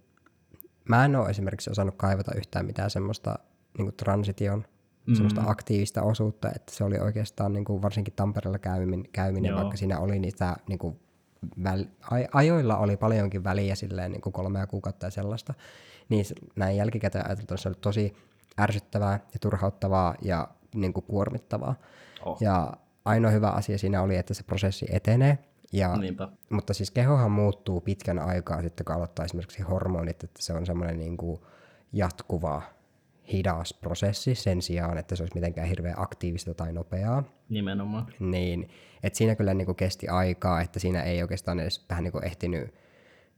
mä 0.90 1.06
en 1.06 1.16
ole 1.16 1.30
esimerkiksi 1.30 1.70
osannut 1.70 1.96
kaivata 1.96 2.36
yhtään 2.36 2.66
mitään 2.66 2.90
semmoista 2.90 3.40
niin 3.78 3.86
kuin 3.86 3.96
transition 3.96 4.66
mm. 5.06 5.14
semmoista 5.14 5.42
aktiivista 5.46 6.02
osuutta, 6.02 6.50
että 6.56 6.76
se 6.76 6.84
oli 6.84 7.00
oikeastaan 7.00 7.54
niin 7.54 7.66
kuin 7.66 7.82
varsinkin 7.82 8.14
Tampereella 8.14 8.60
käyminen, 8.60 9.04
käyminen 9.14 9.56
vaikka 9.56 9.78
siinä 9.78 10.00
oli 10.00 10.20
niitä 10.20 10.58
niin 10.68 10.80
kuin 10.80 11.00
väl, 11.64 11.86
ajoilla 12.34 12.78
oli 12.78 12.98
paljonkin 12.98 13.44
väliä 13.44 13.76
silleen 13.76 14.12
niin 14.12 14.22
kuin 14.22 14.34
kolmea 14.34 14.68
kuukautta 14.68 15.06
ja 15.06 15.12
sellaista, 15.12 15.54
niin 16.10 16.26
näin 16.56 16.78
jälkikäteen 16.78 17.26
ajateltuna 17.26 17.58
se 17.58 17.70
oli 17.70 17.78
tosi 17.82 18.14
ärsyttävää 18.60 19.20
ja 19.34 19.40
turhauttavaa 19.42 20.16
ja 20.22 20.48
niin 20.76 20.94
kuin 20.94 21.06
kuormittavaa. 21.06 21.76
Oh. 22.26 22.38
Ja 22.42 22.74
ainoa 23.06 23.32
hyvä 23.32 23.50
asia 23.50 23.78
siinä 23.78 24.02
oli, 24.02 24.16
että 24.16 24.34
se 24.34 24.44
prosessi 24.44 24.86
etenee, 24.92 25.38
ja, 25.74 25.94
mutta 26.50 26.74
siis 26.74 26.92
kehohan 26.92 27.32
muuttuu 27.32 27.82
pitkän 27.82 28.20
aikaa 28.20 28.62
sitten, 28.62 28.86
kun 28.86 28.96
aloittaa 28.96 29.26
esimerkiksi 29.26 29.62
hormonit, 29.62 30.24
että 30.24 30.42
se 30.42 30.54
on 30.54 30.66
semmoinen 30.66 30.98
niin 30.98 31.18
kuin 31.18 31.42
jatkuva 31.94 32.62
hidas 33.34 33.74
prosessi 33.74 34.36
sen 34.36 34.62
sijaan, 34.62 34.98
että 34.98 35.16
se 35.16 35.24
olisi 35.24 35.36
mitenkään 35.36 35.68
hirveän 35.68 36.02
aktiivista 36.02 36.54
tai 36.54 36.74
nopeaa. 36.74 37.24
Nimenomaan. 37.50 38.14
Niin, 38.20 38.70
että 39.04 39.18
siinä 39.18 39.36
kyllä 39.36 39.54
niin 39.54 39.66
kuin 39.66 39.76
kesti 39.76 40.08
aikaa, 40.08 40.62
että 40.62 40.80
siinä 40.80 41.04
ei 41.04 41.22
oikeastaan 41.22 41.60
edes 41.60 41.86
vähän 41.90 42.04
niin 42.04 42.12
kuin 42.12 42.26
ehtinyt 42.26 42.74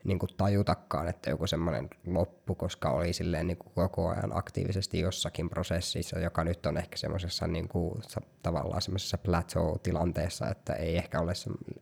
niin 0.04 0.20
kuin 0.20 0.30
tajutakaan, 0.38 1.08
että 1.08 1.30
joku 1.30 1.48
semmoinen 1.48 1.90
loppu, 2.08 2.56
koska 2.56 2.90
oli 2.90 3.14
silleen 3.14 3.48
niin 3.48 3.58
kuin 3.58 3.74
koko 3.74 4.10
ajan 4.10 4.38
aktiivisesti 4.38 5.00
jossakin 5.00 5.50
prosessissa, 5.50 6.20
joka 6.20 6.44
nyt 6.44 6.66
on 6.66 6.78
ehkä 6.78 6.98
semmoisessa 6.98 7.48
niin 7.48 7.68
kuin, 7.68 8.02
tavallaan 8.44 8.82
semmoisessa 8.82 9.18
plateau-tilanteessa, 9.18 10.50
että 10.50 10.74
ei 10.74 10.98
ehkä 10.98 11.20
ole, 11.20 11.34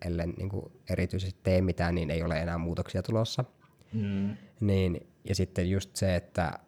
ellen 0.05 0.33
niin 0.37 0.49
kuin 0.49 0.71
erityisesti 0.89 1.39
tee 1.43 1.61
mitään, 1.61 1.95
niin 1.95 2.11
ei 2.11 2.23
ole 2.23 2.39
enää 2.39 2.57
muutoksia 2.57 3.03
tulossa. 3.03 3.43
Mm. 3.93 4.37
Niin, 4.59 5.07
ja 5.23 5.35
sitten 5.35 5.69
just 5.69 5.95
se, 5.95 6.15
että 6.15 6.59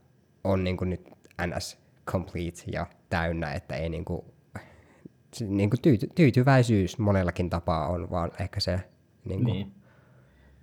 on 0.43 0.63
niin 0.63 0.77
kuin 0.77 0.89
nyt 0.89 1.09
ns. 1.47 1.77
complete 2.07 2.63
ja 2.71 2.85
täynnä, 3.09 3.53
että 3.53 3.75
ei 3.75 3.89
niin 3.89 4.05
kuin, 4.05 4.21
niin 5.47 5.69
kuin 5.69 5.81
tyyty, 5.81 6.07
tyytyväisyys 6.15 6.97
monellakin 6.97 7.49
tapaa 7.49 7.87
on 7.87 8.09
vaan 8.09 8.31
ehkä 8.39 8.59
se 8.59 8.79
niin 9.25 9.43
kuin 9.43 9.53
niin. 9.53 9.80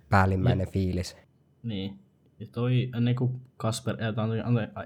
Päällimmäinen 0.09 0.65
ja, 0.65 0.71
fiilis. 0.71 1.17
Niin. 1.63 1.99
Ja 2.39 2.47
toi 2.51 2.89
ennen 2.97 3.15
kuin 3.15 3.41
Kasper, 3.57 3.97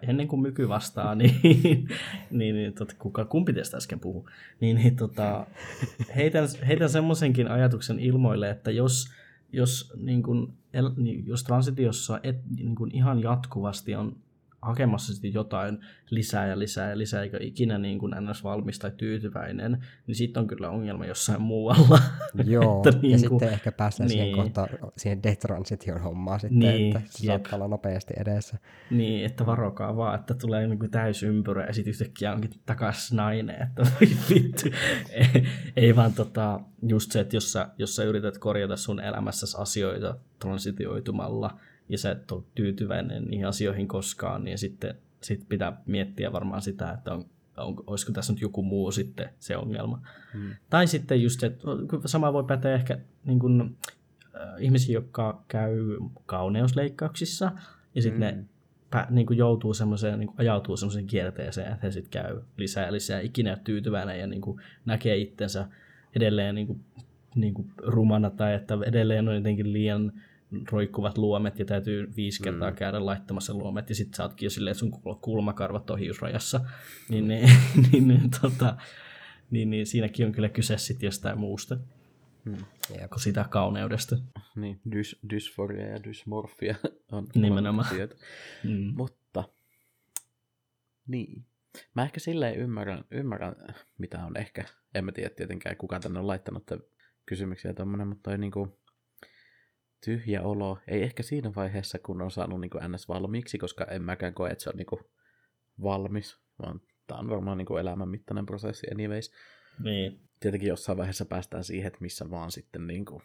ennen 0.01 0.27
kuin 0.27 0.41
Myky 0.41 0.69
vastaa, 0.69 1.15
niin, 1.41 1.87
niin, 2.31 2.55
niin 2.55 2.73
tota, 2.73 2.95
kuka, 2.99 3.25
kumpi 3.25 3.53
teistä 3.53 3.77
äsken 3.77 3.99
puhuu, 3.99 4.29
niin, 4.59 4.75
niin 4.77 4.95
tota, 4.95 5.47
heitän, 6.15 6.47
heitän 6.67 6.89
semmoisenkin 6.89 7.51
ajatuksen 7.51 7.99
ilmoille, 7.99 8.49
että 8.49 8.71
jos, 8.71 9.11
jos, 9.51 9.93
niin 9.97 10.23
kun, 10.23 10.53
el, 10.73 10.91
niin, 10.97 11.27
jos 11.27 11.43
transitiossa 11.43 12.19
et, 12.23 12.37
niin 12.57 12.75
kun 12.75 12.91
ihan 12.93 13.21
jatkuvasti 13.21 13.95
on 13.95 14.15
hakemassa 14.65 15.13
sitten 15.13 15.33
jotain 15.33 15.79
lisää 16.09 16.47
ja 16.47 16.59
lisää 16.59 16.89
ja 16.89 16.97
lisää, 16.97 17.23
eikä 17.23 17.37
ikinä 17.41 17.77
niin 17.77 17.99
kuin 17.99 18.13
ns. 18.19 18.43
valmis 18.43 18.79
tai 18.79 18.91
tyytyväinen, 18.97 19.85
niin 20.07 20.15
sitten 20.15 20.41
on 20.41 20.47
kyllä 20.47 20.69
ongelma 20.69 21.05
jossain 21.05 21.41
muualla. 21.41 21.99
Joo, 22.45 22.83
että 22.85 23.01
niin 23.01 23.11
ja 23.11 23.29
kuin, 23.29 23.39
sitten 23.39 23.53
ehkä 23.53 23.71
päästään 23.71 24.07
niin. 24.07 24.19
siihen 24.19 24.35
kohtaan, 24.35 24.69
siihen 24.97 25.23
detransition 25.23 26.01
hommaan 26.01 26.39
sitten, 26.39 26.59
niin, 26.59 26.97
että 26.97 27.09
se 27.09 27.25
jep. 27.25 27.31
saattaa 27.31 27.57
olla 27.57 27.67
nopeasti 27.67 28.13
edessä. 28.17 28.57
Niin, 28.91 29.25
että 29.25 29.45
varokaa 29.45 29.97
vaan, 29.97 30.19
että 30.19 30.33
tulee 30.33 30.67
niin 30.67 30.79
kuin 30.79 30.91
täysympyrä 30.91 31.65
ja 31.65 31.73
sitten 31.73 31.91
yhtäkkiä 31.91 32.33
onkin 32.33 32.51
takaisin 32.65 33.17
nainen, 33.17 33.61
että 33.61 33.83
voi 33.91 34.09
vittu. 34.29 34.69
ei, 35.09 35.47
ei 35.75 35.95
vaan 35.95 36.13
tota, 36.13 36.59
just 36.87 37.11
se, 37.11 37.19
että 37.19 37.35
jos 37.35 37.51
sä, 37.51 37.67
jos 37.77 37.95
sä 37.95 38.03
yrität 38.03 38.37
korjata 38.37 38.77
sun 38.77 38.99
elämässäsi 38.99 39.57
asioita 39.59 40.17
transitioitumalla, 40.39 41.59
ja 41.89 41.97
sä 41.97 42.11
et 42.11 42.31
ole 42.31 42.43
tyytyväinen 42.55 43.23
niihin 43.23 43.47
asioihin 43.47 43.87
koskaan, 43.87 44.43
niin 44.43 44.57
sitten 44.57 44.95
sit 45.21 45.49
pitää 45.49 45.81
miettiä 45.85 46.31
varmaan 46.31 46.61
sitä, 46.61 46.91
että 46.91 47.13
on, 47.13 47.25
on, 47.57 47.75
olisiko 47.87 48.11
tässä 48.11 48.33
nyt 48.33 48.41
joku 48.41 48.63
muu 48.63 48.91
sitten 48.91 49.29
se 49.39 49.57
ongelma. 49.57 50.01
Hmm. 50.33 50.55
Tai 50.69 50.87
sitten 50.87 51.21
just 51.21 51.39
se, 51.39 51.47
että 51.47 51.67
sama 52.05 52.33
voi 52.33 52.43
päteä 52.43 52.75
ehkä 52.75 52.97
niin 53.25 53.39
kuin, 53.39 53.77
äh, 54.35 54.63
ihmisiä, 54.63 54.93
jotka 54.93 55.43
käy 55.47 55.77
kauneusleikkauksissa, 56.25 57.51
ja 57.95 58.01
sitten 58.01 58.33
hmm. 58.33 58.41
ne 58.41 58.45
pä, 58.93 59.07
niin 59.09 59.27
kuin 59.27 59.37
joutuu 59.37 59.73
semmoiseen, 59.73 60.19
niin 60.19 60.27
kuin 60.27 60.39
ajautuu 60.39 60.77
semmoiseen 60.77 61.07
kierteeseen, 61.07 61.71
että 61.71 61.87
he 61.87 61.91
sitten 61.91 62.23
käy 62.23 62.41
lisää 62.57 62.85
ja 62.85 62.93
lisää, 62.93 63.19
ikinä 63.19 63.57
tyytyväinen 63.63 64.19
ja 64.19 64.27
niin 64.27 64.41
kuin 64.41 64.61
näkee 64.85 65.17
itsensä 65.17 65.67
edelleen 66.15 66.55
niin 66.55 66.67
kuin, 66.67 66.81
niin 67.35 67.53
kuin 67.53 67.71
rumana 67.77 68.29
tai 68.29 68.53
että 68.53 68.77
edelleen 68.85 69.29
on 69.29 69.35
jotenkin 69.35 69.73
liian 69.73 70.13
roikkuvat 70.71 71.17
luomet 71.17 71.59
ja 71.59 71.65
täytyy 71.65 72.15
viisi 72.15 72.43
kertaa 72.43 72.69
mm. 72.69 72.75
käydä 72.75 73.05
laittamassa 73.05 73.53
luomet 73.53 73.89
ja 73.89 73.95
sitten 73.95 74.17
sä 74.17 74.23
ootkin 74.23 74.45
jo 74.45 74.49
silleen, 74.49 74.71
että 74.71 74.79
sun 74.79 75.01
kulmakarvat 75.21 75.89
on 75.89 75.99
hiusrajassa, 75.99 76.61
niin, 77.09 77.27
niin, 77.27 77.49
niin, 77.91 78.07
niin, 78.07 78.31
tota, 78.41 78.77
niin, 79.51 79.69
niin 79.69 79.85
siinäkin 79.85 80.25
on 80.25 80.31
kyllä 80.31 80.49
kyse 80.49 80.77
sitten 80.77 81.07
jostain 81.07 81.39
muusta 81.39 81.77
mm. 82.45 82.57
kuin 82.87 83.19
sitä 83.21 83.45
kauneudesta. 83.49 84.17
Niin, 84.55 84.81
dys, 84.91 85.19
dysforia 85.29 85.87
ja 85.87 86.03
dysmorfia 86.03 86.75
on 87.11 87.27
Nimenomaan. 87.35 87.87
Mm. 88.63 88.93
Mutta, 88.95 89.43
niin. 91.07 91.45
Mä 91.95 92.03
ehkä 92.03 92.19
silleen 92.19 92.55
ymmärrän, 92.55 93.03
ymmärrän, 93.11 93.55
mitä 93.97 94.25
on 94.25 94.37
ehkä, 94.37 94.63
en 94.95 95.05
mä 95.05 95.11
tiedä 95.11 95.29
tietenkään 95.29 95.77
kuka 95.77 95.99
tänne 95.99 96.19
on 96.19 96.27
laittanut 96.27 96.63
kysymyksiä 97.25 97.73
tommonen, 97.73 98.07
mutta 98.07 98.29
toi 98.29 98.37
niinku, 98.37 98.79
tyhjä 100.05 100.41
olo. 100.41 100.79
Ei 100.87 101.03
ehkä 101.03 101.23
siinä 101.23 101.51
vaiheessa, 101.55 101.99
kun 101.99 102.21
on 102.21 102.31
saanut 102.31 102.61
niin 102.61 102.69
kuin 102.69 102.91
ns. 102.91 103.07
valmiiksi, 103.07 103.57
koska 103.57 103.85
en 103.85 104.03
mäkään 104.03 104.33
koe, 104.33 104.49
että 104.49 104.63
se 104.63 104.69
on 104.69 104.77
niin 104.77 104.85
kuin 104.85 105.01
valmis, 105.83 106.37
vaan 106.61 106.81
tämä 107.07 107.19
on 107.19 107.29
varmaan 107.29 107.57
niin 107.57 107.65
kuin 107.65 107.81
elämän 107.81 108.09
mittainen 108.09 108.45
prosessi 108.45 108.87
anyways. 108.91 109.31
Niin. 109.83 110.19
Tietenkin 110.39 110.69
jossain 110.69 110.97
vaiheessa 110.97 111.25
päästään 111.25 111.63
siihen, 111.63 111.87
että 111.87 112.01
missä 112.01 112.29
vaan 112.29 112.51
sitten 112.51 112.87
niin 112.87 113.05
kuin, 113.05 113.21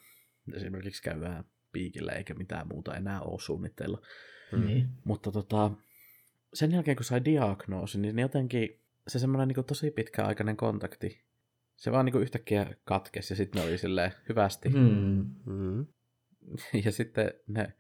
esimerkiksi 0.55 1.03
käydään 1.03 1.45
piikillä 1.73 2.13
eikä 2.13 2.35
mitään 2.35 2.69
muuta 2.69 2.97
enää 2.97 3.21
ole 3.21 3.41
suunnitteilla. 3.41 4.03
Niin. 4.53 4.89
Mutta 5.05 5.33
tota, 5.33 5.71
sen 6.55 6.73
jälkeen 6.73 6.97
kun 6.97 7.05
sai 7.05 7.25
diagnoosin, 7.25 8.03
niin 8.03 8.19
jotenkin 8.19 8.81
se 9.09 9.19
semmoinen 9.19 9.49
niin 9.49 9.65
tosi 9.65 9.91
pitkäaikainen 9.91 10.57
kontakti, 10.57 11.21
se 11.77 11.93
vaan 11.93 12.05
niin 12.05 12.23
yhtäkkiä 12.23 12.75
katkesi 12.85 13.33
ja 13.33 13.37
sitten 13.37 13.63
ne 13.63 13.69
oli 13.69 13.79
silleen 13.79 14.13
hyvästi. 14.29 14.69
Mm. 14.69 15.35
Mm. 15.47 15.87
ja 16.85 16.93
sitten 16.93 17.33
ne 17.47 17.73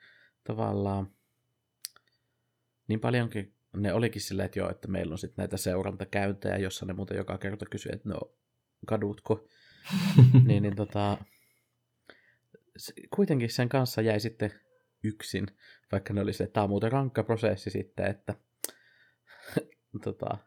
tavallaan 0.44 1.12
niin 2.88 3.00
paljonkin 3.00 3.54
ne 3.76 3.92
olikin 3.92 4.22
silleen, 4.22 4.46
että 4.46 4.58
joo, 4.58 4.70
että 4.70 4.88
meillä 4.88 5.12
on 5.12 5.18
sitten 5.18 5.42
näitä 5.42 5.56
seurantakäyntejä, 5.56 6.56
jossa 6.56 6.86
ne 6.86 6.92
muuten 6.92 7.16
joka 7.16 7.38
kerta 7.38 7.66
kysyy, 7.66 7.92
että 7.92 8.08
no, 8.08 8.20
kadutko? 8.86 9.48
niin, 10.46 10.62
niin 10.62 10.76
tota, 10.76 11.18
kuitenkin 13.10 13.50
sen 13.50 13.68
kanssa 13.68 14.02
jäi 14.02 14.20
sitten 14.20 14.52
yksin, 15.04 15.46
vaikka 15.92 16.14
ne 16.14 16.20
oli 16.20 16.32
se, 16.32 16.44
että 16.44 16.54
tämä 16.54 16.64
on 16.64 16.70
muuten 16.70 16.92
rankka 16.92 17.22
prosessi 17.22 17.70
sitten, 17.70 18.06
että 18.06 18.34
tota, 20.04 20.38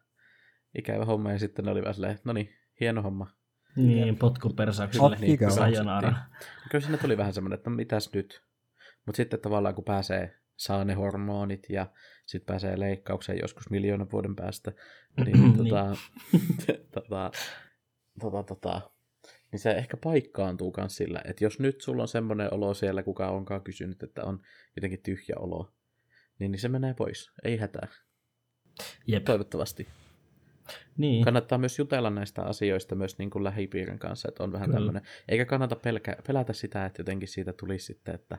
ikävä 0.78 1.06
homma, 1.06 1.32
ja 1.32 1.40
sitten 1.40 1.66
ne 1.66 1.72
oli 1.72 1.82
vähän 1.82 1.94
silleen, 1.94 2.20
no 2.24 2.34
niin, 2.34 2.50
hieno 2.80 3.02
homma, 3.02 3.36
niin, 3.76 4.18
potkupersaukselle. 4.18 5.16
Niin, 5.16 5.52
sayonara. 5.52 6.14
Kyllä 6.72 6.84
sinne 6.84 6.98
tuli 6.98 7.18
vähän 7.18 7.34
semmoinen, 7.34 7.58
että 7.58 7.70
no 7.70 7.76
mitäs 7.76 8.10
nyt? 8.14 8.44
Mutta 9.06 9.18
sitten 9.18 9.40
tavallaan 9.40 9.76
kun 9.76 9.84
pääsee, 9.84 10.36
saa 10.58 10.86
ne 10.86 10.94
hormonit 10.94 11.70
ja 11.70 11.88
sitten 12.26 12.54
pääsee 12.54 12.80
leikkaukseen 12.80 13.40
joskus 13.42 13.70
miljoonan 13.70 14.12
vuoden 14.12 14.36
päästä, 14.36 14.72
niin, 15.26 15.42
niin. 15.42 15.58
tota, 15.58 15.96
tota, 16.94 17.32
tota, 18.20 18.44
tota, 18.44 18.92
niin 19.52 19.60
se 19.60 19.72
ehkä 19.72 19.98
paikkaantuu 19.98 20.74
myös 20.78 20.96
sillä, 20.96 21.22
että 21.26 21.44
jos 21.44 21.60
nyt 21.60 21.82
sulla 21.82 22.02
on 22.02 22.08
semmoinen 22.08 22.54
olo 22.54 22.74
siellä, 22.74 23.04
kuka 23.04 23.30
onkaan 23.30 23.62
kysynyt, 23.62 24.04
että 24.04 24.24
on 24.24 24.42
jotenkin 24.76 25.04
tyhjä 25.04 25.36
olo, 25.40 25.74
niin, 26.40 26.52
niin 26.52 26.60
se 26.60 26.70
menee 26.70 26.94
pois. 26.94 27.32
Ei 27.44 27.58
hätää. 27.58 27.88
Jep. 29.08 29.24
Toivottavasti. 29.24 29.88
Niin. 30.98 31.26
Kannattaa 31.26 31.58
myös 31.58 31.80
jutella 31.80 32.10
näistä 32.10 32.44
asioista 32.44 32.96
myös 32.96 33.18
niin 33.18 33.30
kuin 33.30 33.44
lähipiirin 33.44 34.00
kanssa, 34.00 34.30
että 34.30 34.44
on 34.44 34.52
vähän 34.52 34.66
Kyllä. 34.66 34.78
tämmöinen. 34.78 35.02
Eikä 35.30 35.46
kannata 35.46 35.76
pelkä, 35.76 36.18
pelätä 36.28 36.54
sitä, 36.54 36.86
että 36.86 37.00
jotenkin 37.00 37.28
siitä 37.28 37.54
tulisi 37.54 37.86
sitten, 37.86 38.16
että, 38.16 38.38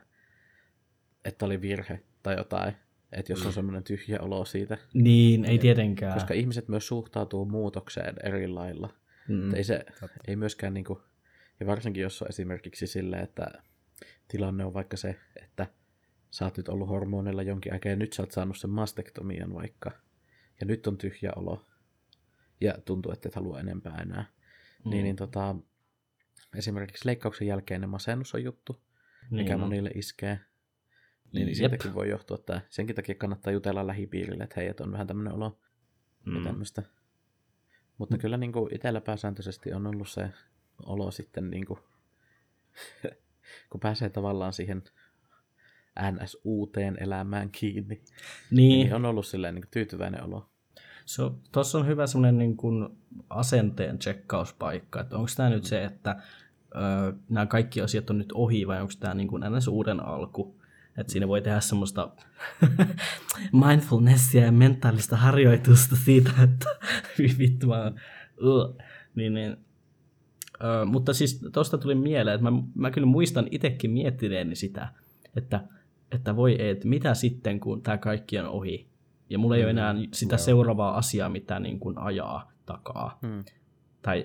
että 1.25 1.45
oli 1.45 1.61
virhe 1.61 2.01
tai 2.23 2.37
jotain. 2.37 2.75
Että 3.13 3.33
jos 3.33 3.47
on 3.47 3.53
semmoinen 3.53 3.85
tyhjä 3.85 4.21
olo 4.21 4.45
siitä. 4.45 4.79
Niin, 4.95 5.45
ei 5.45 5.59
tietenkään. 5.59 6.15
Koska 6.15 6.35
ihmiset 6.35 6.69
myös 6.69 6.87
suhtautuu 6.87 7.45
muutokseen 7.45 8.15
eri 8.25 8.49
lailla. 8.49 8.91
Mm. 9.29 9.55
Ei, 9.55 9.65
se, 9.65 9.85
ei 10.27 10.37
myöskään, 10.37 10.75
niin 10.75 10.85
kuin, 10.85 10.99
ja 11.61 11.67
varsinkin 11.67 12.03
jos 12.03 12.23
on 12.23 12.29
esimerkiksi 12.29 12.87
sille, 12.87 13.17
että 13.17 13.47
tilanne 14.29 14.65
on 14.65 14.75
vaikka 14.75 14.97
se, 14.97 15.17
että 15.43 15.67
sä 16.31 16.45
oot 16.45 16.57
nyt 16.57 16.69
ollut 16.69 16.89
hormonilla 16.89 17.43
jonkin 17.43 17.73
aikaa 17.73 17.91
ja 17.91 17.97
nyt 17.97 18.13
sä 18.13 18.23
oot 18.23 18.31
saanut 18.31 18.59
sen 18.59 18.71
mastektomian 18.71 19.55
vaikka. 19.55 19.91
Ja 20.61 20.67
nyt 20.67 20.87
on 20.87 20.99
tyhjä 20.99 21.33
olo 21.37 21.67
ja 22.63 22.75
tuntuu, 22.85 23.13
että 23.13 23.29
et 23.29 23.35
halua 23.35 23.61
enempää 23.61 23.99
enää. 23.99 24.25
Mm. 24.85 24.91
Niin, 24.91 25.05
niin 25.05 25.17
tota, 25.17 25.57
esimerkiksi 26.57 27.07
leikkauksen 27.07 27.47
jälkeinen 27.47 27.89
masennus 27.89 28.35
on 28.35 28.45
juttu, 28.45 28.83
niin 29.31 29.45
mikä 29.45 29.57
monille 29.57 29.91
iskee. 29.95 30.41
Niin, 31.33 31.47
niin 31.47 31.57
siitäkin 31.57 31.95
voi 31.95 32.11
johtua, 32.11 32.35
että 32.35 32.61
senkin 32.71 32.97
takia 32.97 33.15
kannattaa 33.15 33.53
jutella 33.53 33.87
lähipiirille, 33.87 34.45
että 34.45 34.61
hei, 34.61 34.69
että 34.69 34.85
on 34.85 34.93
vähän 34.93 35.07
tämmöinen 35.07 35.33
olo 35.33 35.61
mm. 36.27 36.37
ja 36.37 36.43
tämmöistä. 36.43 36.83
Mutta 37.99 38.19
kyllä 38.19 38.37
niin 38.37 38.53
kuin 38.53 38.75
itsellä 38.75 39.01
pääsääntöisesti 39.01 39.73
on 39.73 39.87
ollut 39.87 40.09
se 40.09 40.31
olo 40.87 41.11
sitten, 41.11 41.51
niin 41.51 41.67
kuin, 41.67 41.81
kun 43.71 43.81
pääsee 43.81 44.09
tavallaan 44.09 44.53
siihen 44.53 44.83
ns. 46.13 46.39
uuteen 46.45 46.97
elämään 47.01 47.51
kiinni, 47.51 47.95
Niin, 47.95 48.05
niin 48.51 48.95
on 48.95 49.05
ollut 49.05 49.27
silleen 49.27 49.55
niin 49.55 49.63
kuin 49.63 49.71
tyytyväinen 49.71 50.25
olo. 50.25 50.52
Se 51.07 51.23
on, 51.23 51.39
tuossa 51.53 51.79
on 51.79 51.87
hyvä 51.87 52.07
semmoinen 52.07 52.39
niin 52.39 52.57
kuin 52.57 52.89
asenteen 53.31 53.99
tsekkauspaikka, 53.99 55.01
että 55.01 55.17
onko 55.17 55.31
tämä 55.37 55.51
nyt 55.51 55.65
se, 55.65 55.85
että 55.85 56.17
ö, 56.75 57.13
nämä 57.29 57.47
kaikki 57.47 57.81
asiat 57.81 58.11
on 58.11 58.19
nyt 58.19 58.33
ohi 58.33 58.67
vai 58.67 58.81
onko 58.81 58.93
tämä 59.01 59.15
niin 59.15 59.29
kuin 59.29 59.43
ns. 59.51 59.69
uuden 59.69 60.07
alku. 60.07 60.63
Että 60.97 61.13
siinä 61.13 61.29
voi 61.29 61.43
tehdä 61.43 61.61
semmoista 61.61 62.11
mindfulnessia 63.67 64.45
ja 64.45 64.53
mentaalista 64.53 65.17
harjoitusta 65.17 65.97
siitä, 65.97 66.31
että 66.43 66.67
vittu 67.39 67.67
ugh. 68.43 68.77
niin, 69.15 69.35
niin, 69.35 69.57
ö, 70.65 70.85
mutta 70.85 71.13
siis 71.13 71.41
tuosta 71.53 71.79
tuli 71.79 71.95
mieleen, 71.95 72.35
että 72.35 72.51
mä, 72.51 72.63
mä 72.75 72.91
kyllä 72.91 73.07
muistan 73.07 73.49
itsekin 73.51 73.91
miettineeni 73.91 74.57
sitä, 74.57 74.89
että, 75.37 75.65
että 76.13 76.37
voi 76.37 76.53
ei, 76.53 76.71
että 76.71 76.89
mitä 76.89 77.15
sitten, 77.15 77.61
kun 77.61 77.83
tämä 77.83 77.99
kaikki 77.99 78.39
on 78.39 78.47
ohi. 78.47 78.92
Ja 79.33 79.39
mulla 79.39 79.57
ei 79.57 79.63
ole 79.63 79.71
enää 79.71 79.95
sitä 80.13 80.37
seuraavaa 80.37 80.97
asiaa, 80.97 81.29
mitä 81.29 81.61
niin 81.61 81.81
kuin 81.81 81.99
ajaa 81.99 82.53
takaa. 82.67 83.19
Hmm. 83.27 83.45
Tai 84.03 84.25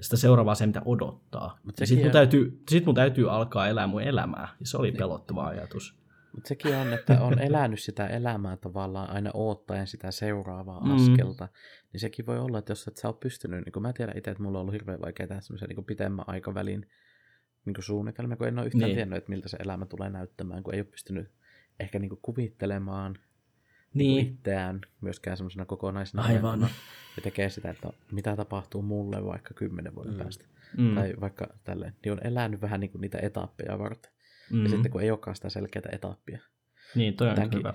sitä 0.00 0.16
seuraavaa 0.16 0.54
se, 0.54 0.66
mitä 0.66 0.82
odottaa. 0.84 1.58
Sitten 1.84 2.04
mun, 2.06 2.12
täytyy, 2.12 2.62
sit 2.70 2.86
mun 2.86 2.94
täytyy 2.94 3.30
alkaa 3.30 3.68
elää 3.68 3.86
mun 3.86 4.02
elämää. 4.02 4.48
Ja 4.60 4.66
se 4.66 4.76
oli 4.76 4.92
pelottava 4.92 5.46
ajatus. 5.46 6.00
Mutta 6.34 6.48
sekin 6.48 6.76
on, 6.76 6.92
että 6.92 7.20
on 7.20 7.38
elänyt 7.38 7.80
sitä 7.80 8.06
elämää 8.06 8.56
tavallaan 8.56 9.10
aina 9.10 9.30
oottaen 9.34 9.86
sitä 9.86 10.10
seuraavaa 10.10 10.80
Mm. 10.84 10.90
askelta. 10.94 11.48
Niin 11.92 12.00
sekin 12.00 12.26
voi 12.26 12.38
olla, 12.38 12.58
että 12.58 12.70
jos 12.70 12.88
et 12.88 12.96
sä 12.96 13.08
oot 13.08 13.20
pystynyt, 13.20 13.64
niin 13.64 13.72
kuin 13.72 13.82
mä 13.82 13.92
tiedän 13.92 14.18
itse, 14.18 14.30
että 14.30 14.42
mulla 14.42 14.58
on 14.58 14.60
ollut 14.60 14.72
hirveän 14.74 15.00
vaikea 15.00 15.26
tehdä 15.26 15.40
semmoisia 15.40 15.68
niin 15.68 15.84
pitemmän 15.84 16.24
aikavälin 16.28 16.86
niin 17.64 17.74
kuin 17.74 17.84
suunnitelmia, 17.84 18.36
kun 18.36 18.48
en 18.48 18.58
ole 18.58 18.66
yhtään 18.66 18.78
Niin. 18.80 18.86
niin. 18.86 18.96
tiennyt, 18.96 19.16
että 19.18 19.30
miltä 19.30 19.48
se 19.48 19.56
elämä 19.64 19.86
tulee 19.86 20.10
näyttämään, 20.10 20.62
kun 20.62 20.74
ei 20.74 20.80
ole 20.80 20.86
pystynyt 20.90 21.30
ehkä 21.80 21.98
niin 21.98 22.08
kuin 22.08 22.18
kuvittelemaan 22.22 23.16
niin. 23.94 24.26
Itseään 24.26 24.80
myöskään 25.00 25.36
semmoisena 25.36 25.64
kokonaisena 25.64 26.22
Aivan. 26.22 26.60
ja 27.16 27.22
tekee 27.22 27.50
sitä, 27.50 27.70
että 27.70 27.88
mitä 28.12 28.36
tapahtuu 28.36 28.82
mulle 28.82 29.24
vaikka 29.24 29.54
kymmenen 29.54 29.94
vuoden 29.94 30.12
Mm. 30.12 30.18
päästä. 30.18 30.44
mm. 30.78 30.94
Tai 30.94 31.14
vaikka 31.20 31.46
tälleen, 31.64 31.94
niin 32.04 32.12
on 32.12 32.26
elänyt 32.26 32.60
vähän 32.60 32.80
niin 32.80 32.90
kuin 32.90 33.00
niitä 33.00 33.18
etappeja 33.22 33.78
varten. 33.78 34.12
Mm. 34.50 34.62
Ja 34.62 34.68
sitten 34.68 34.90
kun 34.92 35.02
ei 35.02 35.10
olekaan 35.10 35.36
sitä 35.36 35.48
selkeää 35.48 35.88
etappia, 35.92 36.38
niin 36.94 37.14
toi 37.16 37.28
on 37.28 37.34
tämänkin- 37.34 37.58
hyvä, 37.58 37.74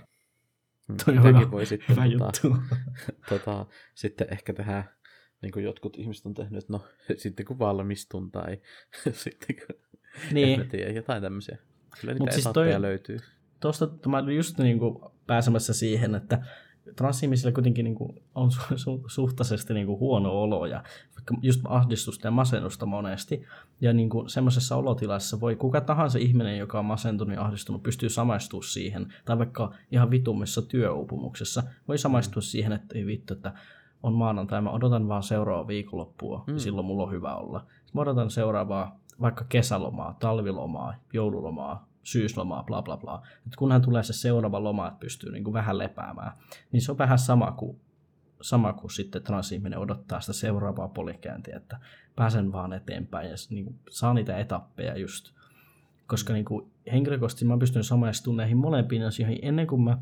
Mm, 0.88 0.98
toi 1.06 1.18
on 1.18 1.24
hyvä, 1.24 1.52
voi 1.52 1.66
sitten 1.66 1.96
hyvä 1.96 2.04
tota, 2.10 2.48
juttu. 2.48 2.76
tota, 3.30 3.66
sitten 3.96 4.28
ehkä 4.32 4.54
tehdä, 4.54 4.84
niin 5.42 5.52
kuin 5.52 5.66
jotkut 5.66 5.98
ihmiset 5.98 6.26
on 6.26 6.34
tehnyt, 6.34 6.64
että 6.64 6.74
no 6.74 6.86
sitten 7.18 7.46
kun 7.46 7.60
valmistun 7.60 8.32
tai 8.32 8.58
sitten 9.12 9.56
kun, 9.56 9.76
niin. 10.32 10.50
en 10.60 10.60
mä 10.60 10.66
tiedä, 10.72 10.92
jotain 10.92 11.22
tämmöisiä. 11.22 11.58
Kyllä 12.02 12.14
niitä 12.14 12.24
Mut 12.24 12.32
siis 12.32 12.46
etappeja 12.46 12.74
toi- 12.76 12.82
löytyy. 12.82 13.18
tuosta 13.60 13.90
mä 14.10 14.20
just 14.32 14.58
niin 14.58 14.80
kuin 14.80 15.00
pääsemässä 15.28 15.74
siihen, 15.74 16.16
että 16.16 16.42
transihmisillä 16.96 17.52
kuitenkin 17.52 17.84
niin 17.84 17.96
kuin 17.96 18.24
on 18.36 18.50
su- 18.50 18.76
su- 18.76 19.04
suhtaisesti 19.08 19.74
niin 19.74 19.88
kuin 19.88 20.00
huono 20.00 20.32
olo 20.32 20.66
ja 20.66 20.84
vaikka 21.16 21.36
just 21.42 21.62
ahdistusta 21.66 22.28
ja 22.28 22.32
masennusta 22.32 22.86
monesti. 22.86 23.44
Ja 23.82 23.94
niin 23.94 24.10
kuin 24.10 24.30
semmoisessa 24.30 24.76
olotilassa 24.76 25.40
voi 25.40 25.56
kuka 25.56 25.82
tahansa 25.82 26.20
ihminen, 26.20 26.58
joka 26.58 26.80
on 26.80 26.86
masentunut 26.86 27.36
ja 27.36 27.42
ahdistunut, 27.42 27.84
pystyy 27.84 28.10
samaistumaan 28.10 28.64
siihen. 28.64 29.14
Tai 29.26 29.38
vaikka 29.38 29.74
ihan 29.92 30.12
vitummissa 30.12 30.62
työuupumuksessa 30.62 31.64
voi 31.88 31.98
samaistua 31.98 32.42
siihen, 32.42 32.72
että 32.72 32.98
ei 32.98 33.06
vittu, 33.06 33.34
että 33.34 33.54
on 34.04 34.14
maanantai, 34.14 34.62
mä 34.62 34.72
odotan 34.72 35.08
vaan 35.08 35.24
seuraavaa 35.24 35.68
viikonloppua, 35.68 36.38
mm. 36.38 36.52
Mm. 36.52 36.56
ja 36.56 36.60
silloin 36.60 36.88
mulla 36.88 37.04
on 37.04 37.12
hyvä 37.12 37.36
olla. 37.36 37.66
Mä 37.94 38.02
odotan 38.02 38.30
seuraavaa 38.30 39.00
vaikka 39.22 39.46
kesälomaa, 39.50 40.16
talvilomaa, 40.20 40.96
joululomaa, 41.14 41.88
syyslomaa, 42.06 42.64
bla 42.64 42.82
bla 42.82 42.98
bla. 42.98 43.22
Et 43.48 43.56
kunhan 43.56 43.82
tulee 43.82 44.04
se 44.04 44.14
seuraava 44.14 44.64
loma, 44.64 44.88
että 44.88 45.00
pystyy 45.00 45.32
niin 45.32 45.44
kuin 45.44 45.54
vähän 45.54 45.78
lepäämään, 45.78 46.32
niin 46.72 46.82
se 46.82 46.92
on 46.92 46.98
vähän 46.98 47.20
sama 47.20 47.52
kuin, 47.52 47.80
sama 48.42 48.74
kuin 48.74 48.92
sitten 48.92 49.24
transihminen 49.24 49.80
odottaa 49.80 50.22
sitä 50.22 50.34
seuraavaa 50.34 50.88
polikäyntiä, 50.88 51.58
että 51.58 51.80
pääsen 52.16 52.52
vaan 52.52 52.74
eteenpäin 52.74 53.30
ja 53.30 53.36
niin 53.50 53.66
kuin, 53.66 53.80
saa 53.90 54.14
niitä 54.14 54.38
etappeja 54.38 54.98
just. 54.98 55.32
Koska 56.08 56.34
niin 56.34 56.46
kuin, 56.46 56.72
henkilökohtaisesti 56.92 57.46
mä 57.46 57.58
pystyn 57.58 57.84
samaistumaan 57.84 58.38
näihin 58.38 58.58
molempiin 58.58 59.04
asioihin 59.04 59.40
ennen 59.42 59.68
kuin 59.68 59.82
mä 59.82 59.98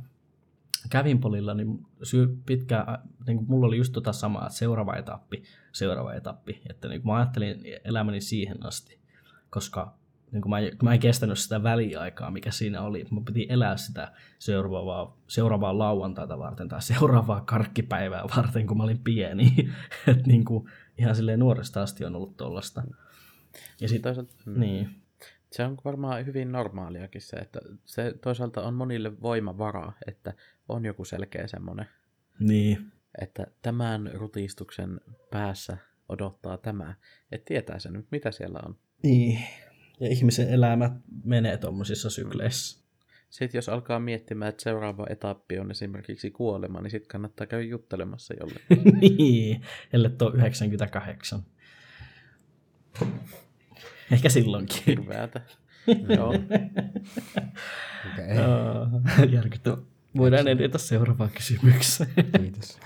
kävin 0.89 1.19
polilla, 1.19 1.53
niin 1.53 1.85
syy 2.03 2.37
pitkään, 2.45 2.99
niin 3.27 3.37
kuin 3.37 3.49
mulla 3.49 3.67
oli 3.67 3.77
just 3.77 3.93
tota 3.93 4.13
samaa, 4.13 4.45
että 4.45 4.57
seuraava 4.57 4.95
etappi, 4.95 5.43
seuraava 5.71 6.13
etappi. 6.13 6.61
Että 6.69 6.87
niin 6.87 7.01
kuin 7.01 7.11
mä 7.11 7.17
ajattelin 7.17 7.61
elämäni 7.83 8.21
siihen 8.21 8.65
asti, 8.65 8.99
koska 9.49 9.93
niin 10.33 10.41
kuin 10.41 10.49
mä, 10.49 10.59
en- 10.59 10.77
mä 10.83 10.93
en 10.93 10.99
kestänyt 10.99 11.39
sitä 11.39 11.63
väliaikaa, 11.63 12.31
mikä 12.31 12.51
siinä 12.51 12.81
oli. 12.81 13.05
Mä 13.11 13.21
piti 13.25 13.45
elää 13.49 13.77
sitä 13.77 14.11
seuraavaa, 14.39 15.17
seuraavaa 15.27 15.77
lauantaita 15.77 16.37
varten 16.39 16.67
tai 16.67 16.81
seuraavaa 16.81 17.41
karkkipäivää 17.41 18.23
varten, 18.37 18.67
kun 18.67 18.77
mä 18.77 18.83
olin 18.83 19.03
pieni. 19.03 19.55
että 20.07 20.23
niin 20.27 20.45
kuin, 20.45 20.69
ihan 20.97 21.15
silleen 21.15 21.39
nuoresta 21.39 21.81
asti 21.81 22.05
on 22.05 22.15
ollut 22.15 22.37
tollasta. 22.37 22.83
Ja 23.81 23.89
sit, 23.89 24.01
Toisaalta, 24.01 24.33
mm, 24.45 24.59
niin, 24.59 24.89
Se 25.51 25.63
on 25.65 25.77
varmaan 25.85 26.25
hyvin 26.25 26.51
normaaliakin 26.51 27.21
se, 27.21 27.35
että 27.37 27.59
se 27.85 28.13
toisaalta 28.21 28.61
on 28.63 28.73
monille 28.73 29.21
voimavaraa, 29.21 29.93
että 30.07 30.33
on 30.69 30.85
joku 30.85 31.05
selkeä 31.05 31.47
semmoinen, 31.47 31.85
niin, 32.39 32.91
että 33.21 33.47
tämän 33.61 34.11
rutistuksen 34.13 35.01
päässä 35.31 35.77
odottaa 36.09 36.57
tämä, 36.57 36.95
että 37.31 37.45
tietää 37.45 37.79
sen, 37.79 38.07
mitä 38.11 38.31
siellä 38.31 38.59
on. 38.65 38.77
niin. 39.03 39.39
Ja 39.99 40.07
ihmisen 40.07 40.49
elämä 40.49 40.91
menee 41.23 41.57
tuommoisissa 41.57 42.09
sykleissä. 42.09 42.83
Sitten 43.29 43.57
jos 43.57 43.69
alkaa 43.69 43.99
miettimään, 43.99 44.49
että 44.49 44.63
seuraava 44.63 45.05
etappi 45.09 45.59
on 45.59 45.71
esimerkiksi 45.71 46.31
kuolema, 46.31 46.81
niin 46.81 46.91
sitten 46.91 47.07
kannattaa 47.07 47.47
käydä 47.47 47.65
juttelemassa 47.65 48.33
jolle. 48.39 48.59
niin, 49.01 49.61
ellei 49.93 50.11
tuo 50.11 50.31
98. 50.33 51.43
Ehkä 54.11 54.29
silloinkin. 54.29 54.83
Hirveätä. 54.87 55.41
Joo. 56.17 56.29
Okei, 58.13 58.25
Okay. 58.31 59.25
Järkyttävä. 59.29 59.77
Voidaan 60.17 60.47
edetä 60.47 60.77
seuraavaan 60.77 61.29
kysymykseen. 61.29 62.09
kiitos. 62.37 62.79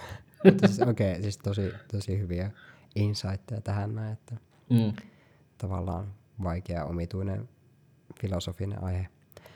Siis, 0.66 0.80
Okei, 0.82 1.12
okay, 1.12 1.22
siis 1.22 1.38
tosi, 1.38 1.72
tosi 1.92 2.20
hyviä 2.20 2.52
insightteja 2.96 3.62
tähän 3.62 3.96
näin, 3.96 4.14
että 4.14 4.36
Mm. 4.70 4.94
tavallaan 5.58 6.14
vaikea, 6.44 6.86
omituinen, 6.86 7.50
filosofinen 8.22 8.84
aihe. 8.84 9.08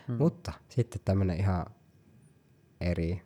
Hmm. 0.07 0.17
Mutta 0.17 0.53
sitten 0.69 1.01
tämmönen 1.05 1.39
ihan 1.39 1.65
eri, 2.81 3.21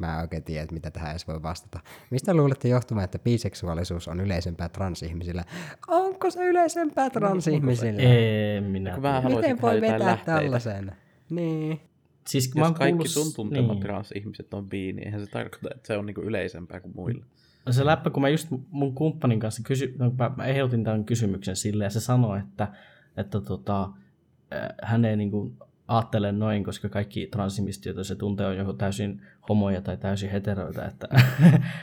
mä 0.00 0.14
en 0.14 0.20
oikein 0.20 0.44
tiedä, 0.44 0.66
mitä 0.72 0.90
tähän 0.90 1.10
edes 1.10 1.28
voi 1.28 1.42
vastata. 1.42 1.80
Mistä 2.10 2.34
luulette 2.34 2.68
johtumaan, 2.68 3.04
että 3.04 3.18
biseksuaalisuus 3.18 4.08
on 4.08 4.20
yleisempää 4.20 4.68
transihmisillä? 4.68 5.44
Onko 5.88 6.30
se 6.30 6.44
yleisempää 6.44 7.10
transihmisillä? 7.10 8.02
En 8.02 8.64
minä. 8.64 8.94
Kun 8.94 9.34
Miten 9.36 9.60
voi 9.60 9.80
vetää 9.80 9.98
lähteitä. 9.98 10.40
tällaisen? 10.40 10.92
Niin. 11.30 11.80
Siis 12.26 12.52
Jos 12.54 12.72
kaikki 12.72 12.92
kuullut- 12.92 13.08
sun 13.08 13.32
tuntemat 13.36 13.76
niin. 13.76 13.82
transihmiset 13.82 14.54
on 14.54 14.68
bi, 14.68 14.76
niin 14.92 15.04
eihän 15.04 15.20
se 15.20 15.30
tarkoita, 15.30 15.68
että 15.74 15.86
se 15.86 15.96
on 15.98 16.06
niinku 16.06 16.20
yleisempää 16.20 16.80
kuin 16.80 16.92
muilla. 16.96 17.24
Se 17.70 17.86
läppä, 17.86 18.10
kun 18.10 18.22
mä 18.22 18.28
just 18.28 18.48
mun 18.70 18.94
kumppanin 18.94 19.40
kanssa 19.40 19.62
kysy, 19.64 19.94
no, 19.98 20.12
mä, 20.18 20.30
mä 20.36 20.44
ehdotin 20.44 20.84
tämän 20.84 21.04
kysymyksen 21.04 21.56
sille 21.56 21.84
ja 21.84 21.90
se 21.90 22.00
sanoi, 22.00 22.38
että, 22.38 22.68
että 23.16 23.40
tota, 23.40 23.82
äh, 23.82 24.68
hän 24.82 25.04
ei 25.04 25.16
niin 25.16 25.30
kuin 25.30 25.56
ajattele 25.88 26.32
noin, 26.32 26.64
koska 26.64 26.88
kaikki 26.88 27.26
transihmiset, 27.26 27.84
joita 27.84 28.04
se 28.04 28.14
tuntee, 28.14 28.46
on 28.46 28.56
joko 28.56 28.72
täysin 28.72 29.22
homoja 29.48 29.80
tai 29.80 29.96
täysin 29.96 30.30
heteroita. 30.30 30.84
Että 30.84 31.08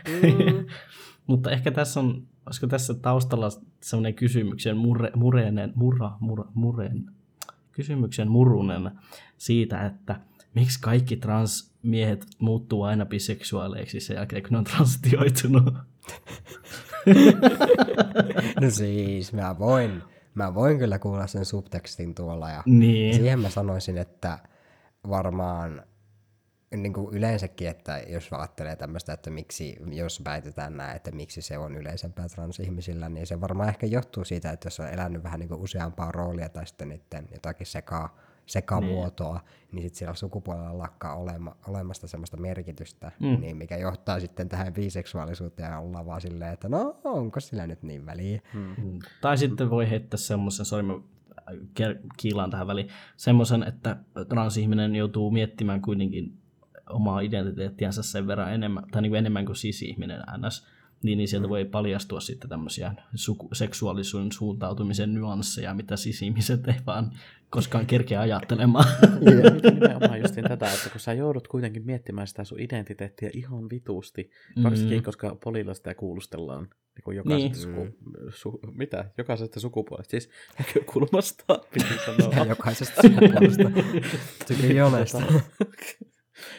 Mm. 0.07 0.65
Mutta 1.27 1.51
ehkä 1.51 1.71
tässä 1.71 1.99
on, 1.99 2.27
olisiko 2.45 2.67
tässä 2.67 2.93
taustalla 2.93 3.49
sellainen 3.81 4.13
kysymyksen 4.13 4.77
murre, 4.77 5.11
murenen, 5.15 5.73
murra, 5.75 6.11
murra, 6.19 6.45
muren, 6.53 7.09
kysymyksen 7.71 8.31
murunen 8.31 8.91
siitä, 9.37 9.85
että 9.85 10.19
miksi 10.55 10.81
kaikki 10.81 11.17
transmiehet 11.17 12.25
muuttuu 12.39 12.83
aina 12.83 13.05
biseksuaaleiksi 13.05 13.99
sen 13.99 14.15
jälkeen, 14.15 14.43
kun 14.43 14.51
ne 14.51 14.57
on 14.57 14.63
transtioitunut. 14.63 15.73
No 18.61 18.69
siis, 18.69 19.33
mä 19.33 19.59
voin, 19.59 20.01
mä 20.35 20.55
voin 20.55 20.77
kyllä 20.77 20.99
kuulla 20.99 21.27
sen 21.27 21.45
subtekstin 21.45 22.15
tuolla 22.15 22.49
ja 22.49 22.63
Niin. 22.65 23.15
siihen 23.15 23.39
mä 23.39 23.49
sanoisin, 23.49 23.97
että 23.97 24.39
varmaan 25.09 25.83
niin 26.75 26.93
kuin 26.93 27.15
yleensäkin, 27.15 27.67
että 27.67 27.97
jos 28.07 28.33
ajattelee 28.33 28.75
tämmöistä, 28.75 29.13
että 29.13 29.29
miksi, 29.29 29.77
jos 29.91 30.23
väitetään 30.25 30.77
näin, 30.77 30.95
että 30.95 31.11
miksi 31.11 31.41
se 31.41 31.57
on 31.57 31.75
yleisempää 31.75 32.29
transihmisillä, 32.29 33.09
niin 33.09 33.27
se 33.27 33.41
varmaan 33.41 33.69
ehkä 33.69 33.85
johtuu 33.87 34.23
siitä, 34.25 34.51
että 34.51 34.65
jos 34.67 34.79
on 34.79 34.87
elänyt 34.87 35.23
vähän 35.23 35.39
niin 35.39 35.49
kuin 35.49 35.61
useampaa 35.61 36.11
roolia 36.11 36.49
tai 36.49 36.67
sitten 36.67 36.89
niiden 36.89 37.27
jotakin 37.33 37.67
sekaa 37.67 38.17
sekamuotoa, 38.45 39.33
niin, 39.33 39.75
niin 39.75 39.83
sitten 39.83 39.97
siellä 39.97 40.15
sukupuolella 40.15 40.77
lakkaa 40.77 41.15
olema, 41.15 41.55
olemasta 41.67 42.07
semmoista 42.07 42.37
merkitystä, 42.37 43.11
mm. 43.19 43.39
niin 43.39 43.57
mikä 43.57 43.77
johtaa 43.77 44.19
sitten 44.19 44.49
tähän 44.49 44.73
biseksuaalisuuteen 44.73 45.71
ja 45.71 45.79
ollaan 45.79 46.05
vaan 46.05 46.21
silleen, 46.21 46.53
että 46.53 46.69
no 46.69 46.99
onko 47.03 47.39
sillä 47.39 47.67
nyt 47.67 47.83
niin 47.83 48.05
väliä. 48.05 48.41
Mm. 48.53 48.99
Tai 49.21 49.37
sitten 49.37 49.69
voi 49.69 49.89
heittää 49.89 50.17
semmoisen, 50.17 50.65
sori 50.65 50.83
mä 50.83 50.93
kiilaan 52.17 52.49
tähän 52.49 52.67
väliin, 52.67 52.89
semmoisen, 53.17 53.63
että 53.63 53.97
transihminen 54.29 54.95
joutuu 54.95 55.31
miettimään 55.31 55.81
kuitenkin 55.81 56.37
omaa 56.89 57.19
identiteettiänsä 57.19 58.03
sen 58.03 58.27
verran 58.27 58.53
enemmän, 58.53 58.83
tai 58.91 59.01
niin 59.01 59.11
kuin 59.11 59.19
enemmän 59.19 59.45
kuin 59.45 59.55
cis-ihminen 59.55 60.21
ns 60.37 60.67
niin, 61.03 61.17
niin 61.17 61.27
sieltä 61.27 61.47
mm. 61.47 61.49
voi 61.49 61.65
paljastua 61.65 62.19
sitten 62.19 62.49
tämmöisiä 62.49 62.93
suku- 63.15 63.49
seksuaalisuuden 63.53 64.31
suuntautumisen 64.31 65.13
nyansseja, 65.13 65.73
mitä 65.73 65.97
sisimiset 65.97 66.67
ei 66.67 66.75
vaan 66.85 67.11
koskaan 67.49 67.85
kerkeä 67.85 68.21
ajattelemaan. 68.21 68.85
Nimenomaan 69.73 70.21
just 70.21 70.35
tätä, 70.35 70.73
että 70.73 70.89
kun 70.91 70.99
sä 70.99 71.13
joudut 71.13 71.47
kuitenkin 71.47 71.85
miettimään 71.85 72.27
sitä 72.27 72.43
sun 72.43 72.59
identiteettiä 72.59 73.29
ihan 73.33 73.69
vitusti, 73.69 74.31
varsinkin 74.63 74.97
mm. 74.97 75.03
koska 75.03 75.37
polilla 75.43 75.73
sitä 75.73 75.95
kuulustellaan 75.95 76.63
niin 76.95 77.03
kuin 77.03 77.17
jokaisesta, 77.17 77.67
niin. 77.67 77.93
suku, 78.31 78.59
su, 78.59 78.59
mitä? 78.75 79.11
jokaisesta 79.17 79.59
sukupuolesta, 79.59 80.11
siis 80.11 80.29
näkökulmasta, 80.59 81.61
piti 81.73 81.93
sanoa. 82.05 82.45
jokaisesta 82.45 83.01
sukupuolesta. 83.01 83.71
Tykin 84.47 84.75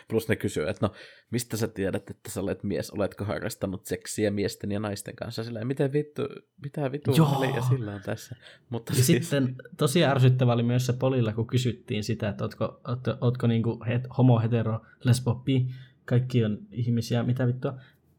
Plus 0.09 0.29
ne 0.29 0.37
kysyy, 0.37 0.69
että 0.69 0.87
no, 0.87 0.95
mistä 1.31 1.57
sä 1.57 1.69
tiedät, 1.69 2.11
että 2.11 2.31
sä 2.31 2.41
olet 2.41 2.63
mies, 2.63 2.91
oletko 2.91 3.25
harrastanut 3.25 3.87
seksiä 3.87 4.31
miesten 4.31 4.73
ja 4.73 4.81
naisten 4.81 5.17
kanssa? 5.17 5.45
Sillä 5.45 5.65
miten 5.65 5.93
vittu, 5.93 6.23
mitä 6.63 6.93
vittu 6.93 7.11
ja 7.55 7.63
sillä 7.63 7.95
on 7.95 8.01
tässä. 8.01 8.37
Mutta 8.71 8.93
ja 8.93 9.03
siis... 9.03 9.07
sitten 9.07 9.57
tosi 9.77 10.05
ärsyttävä 10.05 10.53
oli 10.53 10.63
myös 10.63 10.87
se 10.87 10.93
polilla, 10.93 11.33
kun 11.33 11.47
kysyttiin 11.47 12.05
sitä, 12.05 12.29
että 12.29 12.45
ootko, 12.45 12.81
ootko, 12.89 13.15
ootko 13.21 13.47
niinku 13.47 13.85
het, 13.89 14.03
homo, 14.19 14.41
hetero, 14.41 14.81
lesbo, 15.05 15.35
bi, 15.35 15.67
kaikki 16.05 16.45
on 16.45 16.59
ihmisiä, 16.71 17.23
mitä 17.23 17.47
vittua. 17.47 17.75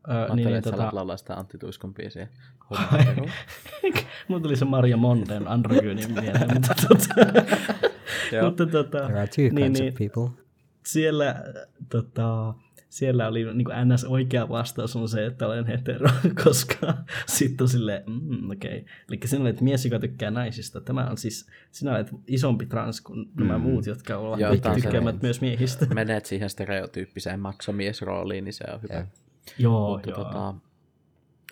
Mä 0.07 0.35
niin, 0.35 0.45
niin, 0.45 0.57
että 0.57 0.71
tota... 0.71 0.89
laulaa 0.93 1.17
sitä 1.17 1.35
Antti 1.35 1.57
Tuiskon 1.57 1.93
biisiä. 1.93 2.27
Mun 4.27 4.41
tuli 4.41 4.55
se 4.55 4.65
Maria 4.65 4.97
Monten 4.97 5.47
androgyynin 5.47 6.13
mieleen. 6.13 6.53
mutta, 6.53 6.73
tota, 6.87 7.15
mutta 8.45 8.65
tota, 8.65 8.97
There 8.97 9.19
are 9.19 9.27
two 9.27 9.49
kinds 9.49 9.53
niin, 9.53 9.71
of 9.71 9.99
niin. 9.99 10.11
people 10.11 10.44
siellä, 10.85 11.43
tota, 11.89 12.53
siellä 12.89 13.27
oli 13.27 13.53
niin 13.53 13.65
kuin 13.65 13.75
ns. 13.93 14.03
oikea 14.03 14.49
vastaus 14.49 14.95
on 14.95 15.09
se, 15.09 15.25
että 15.25 15.47
olen 15.47 15.65
hetero, 15.65 16.09
koska 16.43 16.97
sitten 17.27 17.63
on 17.63 17.69
silleen, 17.69 18.03
mm, 18.07 18.49
okei. 18.51 18.77
Okay. 18.77 18.93
Eli 19.09 19.19
sinä 19.25 19.41
olet 19.41 19.61
mies, 19.61 19.85
joka 19.85 19.99
tykkää 19.99 20.31
naisista. 20.31 20.81
Tämä 20.81 21.09
on 21.09 21.17
siis, 21.17 21.49
sinä 21.71 21.91
olet 21.91 22.11
isompi 22.27 22.65
trans 22.65 23.01
kuin 23.01 23.19
mm. 23.19 23.47
nämä 23.47 23.57
muut, 23.57 23.85
jotka 23.85 24.17
ovat 24.17 24.39
Joo, 24.39 24.51
tykkäämät 24.75 25.21
myös 25.21 25.41
miehistä. 25.41 25.85
Menet 25.93 26.25
siihen 26.25 26.49
stereotyyppiseen 26.49 27.39
maksomiesrooliin, 27.39 28.43
niin 28.43 28.53
se 28.53 28.63
on 28.73 28.81
hyvä. 28.81 28.93
Yeah. 28.93 29.07
Joo, 29.57 29.93
Mutta, 29.93 30.09
joo. 30.09 30.23
Tota, 30.23 30.55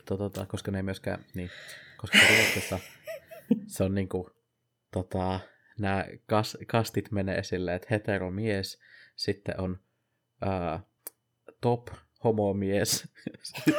tota, 0.06 0.30
tota, 0.30 0.46
koska 0.46 0.72
ne 0.72 0.80
ei 0.80 0.84
myöskään, 0.84 1.20
niin, 1.34 1.50
koska 1.98 2.18
Ruotsissa 2.30 2.80
se 3.68 3.84
on 3.84 3.96
niinku, 3.96 4.30
tota, 4.92 5.40
nämä 5.80 6.06
kas, 6.26 6.58
kastit 6.68 7.12
menee 7.12 7.44
silleen, 7.44 7.76
että 7.76 7.88
heteromies, 7.92 8.80
sitten 9.16 9.60
on 9.60 9.80
ää, 10.42 10.80
top 11.62 11.88
homomies, 12.24 13.14
sitten, 13.44 13.74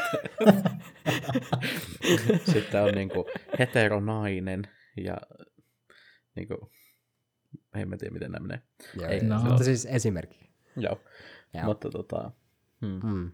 sitten 2.53 2.83
on 2.83 2.95
niinku 2.95 3.27
heteronainen 3.59 4.63
ja 4.97 5.17
niinku, 6.35 6.73
en 7.75 7.89
mä 7.89 7.97
tiedä 7.97 8.13
miten 8.13 8.33
nämä 8.33 8.47
menee. 8.47 8.63
Joo, 9.01 9.11
Ei, 9.11 9.21
no. 9.21 9.41
Mutta 9.41 9.65
siis 9.65 9.87
esimerkki. 9.87 10.51
Joo, 10.77 11.01
Joo. 11.55 11.65
mutta 11.65 11.91
tota, 11.91 12.31
hmm. 12.81 13.01
Hmm. 13.01 13.33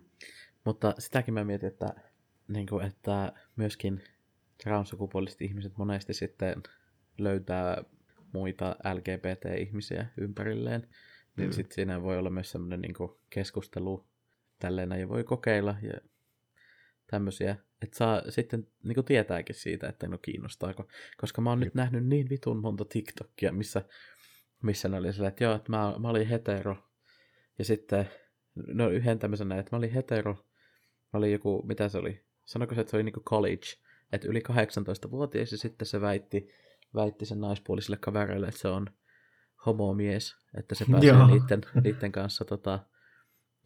Mutta 0.65 0.95
sitäkin 0.99 1.35
mä 1.35 1.45
mietin, 1.45 1.69
että, 1.69 1.95
niin 2.49 2.67
kuin, 2.67 2.87
että 2.87 3.33
myöskin 3.57 4.05
transsukupuoliset 4.63 5.43
ihmiset 5.43 5.77
monesti 5.77 6.15
sitten 6.15 6.63
löytää 7.19 7.85
muita 8.33 8.77
LGBT-ihmisiä 8.95 10.07
ympärilleen, 10.17 10.89
niin 11.37 11.49
mm. 11.49 11.53
sitten 11.53 11.75
siinä 11.75 12.03
voi 12.03 12.19
olla 12.19 12.31
myös 12.31 12.51
semmoinen 12.51 12.81
niin 12.81 12.95
keskustelu 13.31 14.07
tälleen 14.59 15.01
ja 15.01 15.09
voi 15.09 15.25
kokeilla 15.25 15.77
ja 15.83 15.93
tämmöisiä, 17.11 17.57
että 17.83 17.97
saa 17.97 18.23
sitten 18.29 18.67
niin 18.85 18.95
kuin 18.95 19.05
tietääkin 19.05 19.55
siitä, 19.55 19.89
että 19.89 20.09
no 20.09 20.19
kiinnostaako, 20.19 20.89
koska 21.17 21.41
mä 21.41 21.51
oon 21.51 21.61
nyt 21.61 21.75
nähnyt 21.75 22.07
niin 22.07 22.29
vitun 22.31 22.61
monta 22.61 22.85
TikTokia, 22.85 23.53
missä, 23.53 23.85
missä 24.63 24.89
ne 24.89 24.97
oli 24.97 25.13
sillä, 25.13 25.29
että 25.29 25.45
joo, 25.45 25.55
että 25.55 25.71
mä, 25.71 25.95
mä 25.99 26.09
olin 26.09 26.27
hetero, 26.27 26.77
ja 27.59 27.65
sitten, 27.65 28.11
no 28.55 28.89
yhden 28.89 29.19
tämmöisenä, 29.19 29.59
että 29.59 29.77
mä 29.77 29.79
olin 29.79 29.91
hetero, 29.91 30.35
mä 31.13 31.19
olin 31.19 31.33
joku, 31.33 31.63
mitä 31.67 31.89
se 31.89 31.99
oli, 31.99 32.25
sanoiko 32.45 32.75
se, 32.75 32.81
että 32.81 32.91
se 32.91 32.97
oli 32.97 33.05
niin 33.05 33.13
kuin 33.13 33.25
college, 33.25 33.67
että 34.13 34.29
yli 34.29 34.43
18-vuotias, 34.51 35.53
ja 35.53 35.59
sitten 35.59 35.87
se 35.87 36.01
väitti, 36.01 36.49
väitti 36.95 37.27
sen 37.27 37.41
naispuolisille 37.41 37.97
kavereille, 37.97 38.47
että 38.47 38.61
se 38.61 38.69
on 38.69 38.87
homomies, 39.67 40.37
että 40.59 40.75
se 40.75 40.85
pääsee 40.91 41.13
niiden, 41.13 41.61
niiden 41.85 42.13
kanssa 42.13 42.45
tota, 42.45 42.79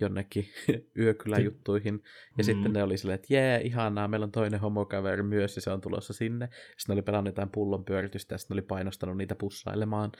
jonnekin 0.01 0.47
yökyläjuttuihin. 1.03 1.95
Ja 2.38 2.42
mm. 2.42 2.45
sitten 2.45 2.72
ne 2.72 2.82
oli 2.82 2.99
silleen, 2.99 3.14
että 3.14 3.34
jee, 3.34 3.61
ihanaa, 3.61 4.09
meillä 4.09 4.24
on 4.24 4.32
toinen 4.32 4.61
homokaveri 4.61 5.22
myös, 5.22 5.57
ja 5.57 5.62
se 5.62 5.70
on 5.70 5.80
tulossa 5.80 6.12
sinne. 6.12 6.47
Sitten 6.47 6.84
ne 6.88 6.92
oli 6.92 7.03
pelannut 7.03 7.32
jotain 7.32 7.51
pullon 7.51 7.84
pyöritystä, 7.84 8.34
ja 8.34 8.38
sitten 8.38 8.55
ne 8.55 8.61
oli 8.61 8.66
painostanut 8.66 9.16
niitä 9.16 9.34
pussailemaan. 9.34 10.12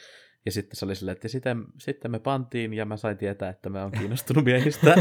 Ja 0.47 0.53
sitten 0.53 0.77
se 0.77 0.85
oli 0.85 0.95
silleen, 0.95 1.13
että 1.13 1.29
sitten, 1.29 1.65
sitten 1.79 2.11
me 2.11 2.19
pantiin, 2.19 2.75
ja 2.75 2.85
mä 2.85 2.97
sain 2.97 3.19
tietää, 3.19 3.51
että 3.51 3.71
mä 3.71 3.83
oon 3.83 3.93
kiinnostunut 3.93 4.45
miehistä. 4.45 4.91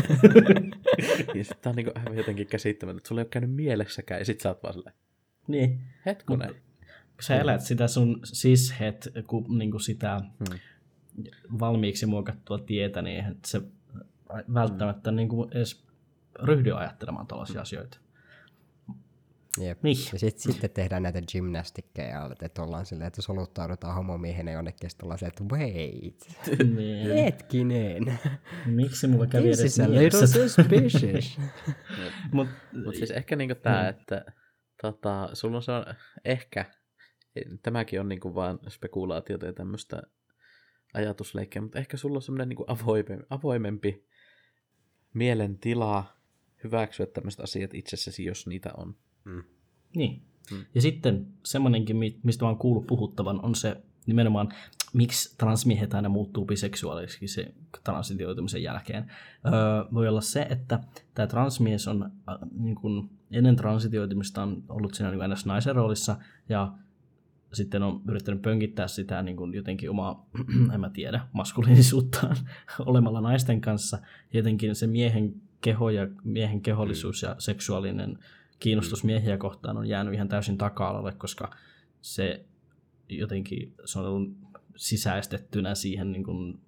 ja 1.36 1.44
sitten 1.44 1.70
on 1.70 1.76
niin 1.76 1.92
aivan 1.96 2.18
jotenkin 2.18 2.48
käsittämättä, 2.48 2.98
että 2.98 3.08
sulla 3.08 3.22
ei 3.22 3.24
ole 3.24 3.30
käynyt 3.30 3.56
mielessäkään, 3.56 4.22
ja 4.22 4.26
sitten 4.26 4.44
sä 4.44 4.50
oot 4.50 4.64
vaan 4.64 4.74
silleen, 4.74 4.96
niin. 5.48 5.80
hetkunen. 6.06 6.48
Mut, 6.48 6.73
sä 7.20 7.36
elät 7.36 7.62
sitä 7.62 7.88
sun 7.88 8.20
sishet, 8.24 9.10
kun 9.28 9.58
niin 9.58 9.72
kuin 9.72 9.82
sitä 9.82 10.22
hmm. 10.50 10.60
valmiiksi 11.60 12.06
muokattua 12.06 12.60
tietä, 12.60 13.02
niin 13.02 13.26
se 13.46 13.62
välttämättä 14.54 15.12
niin 15.12 15.30
kuin 15.30 15.50
edes 15.52 15.86
ryhdy 16.44 16.72
ajattelemaan 16.72 17.28
tällaisia 17.28 17.54
hmm. 17.54 17.62
asioita. 17.62 17.98
Jep. 19.62 19.84
Niin. 19.84 19.98
Ja 20.14 20.20
sit, 20.20 20.40
sitten 20.40 20.70
tehdään 20.70 21.04
näitä 21.04 21.22
gymnastikkeja, 21.32 22.32
että 22.42 22.62
ollaan 22.62 22.86
silleen, 22.86 23.08
että 23.08 23.22
soluttaudutaan 23.22 23.96
homomiehenä 23.96 24.52
jonnekin, 24.52 24.90
sitten 24.90 25.06
ollaan 25.06 25.20
se, 25.20 25.26
että 25.26 25.44
wait, 25.44 26.28
niin. 26.76 27.14
hetkinen. 27.16 28.20
Miksi 28.66 29.08
mulla 29.08 29.28
kävi 29.28 29.44
This 29.44 29.60
edes 29.60 29.74
is 29.74 29.80
a 29.80 29.90
little 29.90 30.28
suspicious. 30.28 31.40
Mutta 32.34 32.54
Mut 32.86 32.96
siis 32.96 33.12
ehkä 33.12 33.36
niinku 33.36 33.56
tää, 33.56 33.82
hmm. 33.82 33.90
että 33.90 34.26
tota, 34.82 35.30
sulla 35.34 35.58
on 35.58 35.64
se 35.64 35.72
on 35.72 35.86
ehkä 36.26 36.66
tämäkin 37.62 38.00
on 38.00 38.10
niinku 38.10 38.36
vaan 38.36 38.60
spekulaatiota 38.68 39.46
ja 39.46 39.54
tämmöistä 39.54 40.04
ajatusleikkiä, 40.94 41.62
mutta 41.62 41.80
ehkä 41.80 41.98
sulla 41.98 42.18
on 42.18 42.22
semmoinen 42.22 42.50
niinku 42.50 42.66
avoimempi, 42.68 43.26
avoimempi 43.30 44.06
mielentila 45.14 46.06
hyväksyä 46.64 47.06
tämmöiset 47.06 47.42
asiat 47.42 47.74
itsessäsi, 47.74 48.26
jos 48.26 48.48
niitä 48.48 48.70
on. 48.78 48.96
Mm. 49.24 49.44
Niin. 49.96 50.22
Mm. 50.52 50.66
Ja 50.76 50.82
sitten 50.82 51.28
semmoinenkin, 51.44 51.98
mistä 52.24 52.46
olen 52.46 52.58
kuullut 52.58 52.88
puhuttavan, 52.88 53.46
on 53.46 53.56
se 53.56 53.78
nimenomaan, 54.06 54.54
miksi 54.94 55.38
transmiehet 55.38 55.94
aina 55.94 56.10
muuttuu 56.10 56.46
biseksuaalisiksi 56.46 57.28
se 57.28 57.54
transitioitumisen 57.84 58.64
jälkeen. 58.64 59.12
Öö, 59.46 59.54
voi 59.94 60.08
olla 60.08 60.22
se, 60.22 60.42
että 60.50 60.80
tämä 61.14 61.28
transmies 61.28 61.88
on 61.88 62.04
äh, 62.04 62.38
niin 62.60 62.76
kuin, 62.76 63.10
ennen 63.32 63.56
transitioitumista 63.56 64.44
on 64.44 64.64
ollut 64.70 64.94
siinä 64.94 65.12
niin 65.12 65.38
naisen 65.46 65.76
roolissa, 65.76 66.16
ja 66.50 66.74
sitten 67.54 67.84
on 67.84 68.02
yrittänyt 68.08 68.42
pönkittää 68.42 68.88
sitä 68.88 69.24
niin 69.24 69.38
kuin 69.38 69.54
jotenkin 69.54 69.90
omaa, 69.90 70.30
en 70.74 70.80
mä 70.80 70.90
tiedä, 70.90 71.28
maskuliinisuuttaan 71.34 72.38
olemalla 72.86 73.22
naisten 73.22 73.62
kanssa. 73.62 73.98
Jotenkin 74.34 74.76
se 74.76 74.88
miehen 74.88 75.34
keho 75.62 75.90
ja 75.90 76.08
miehen 76.24 76.62
kehollisuus 76.62 77.22
ja 77.22 77.36
seksuaalinen 77.40 78.20
kiinnostus 78.60 79.04
miehiä 79.04 79.38
kohtaan 79.38 79.78
on 79.78 79.88
jäänyt 79.88 80.14
ihan 80.14 80.28
täysin 80.28 80.58
taka-alalle, 80.58 81.12
koska 81.12 81.56
se 82.02 82.46
jotenkin 83.10 83.74
se 83.86 84.00
on 84.00 84.06
ollut 84.06 84.38
sisäistettynä 84.76 85.76
siihen 85.76 86.12
niin 86.12 86.24
kuin 86.24 86.60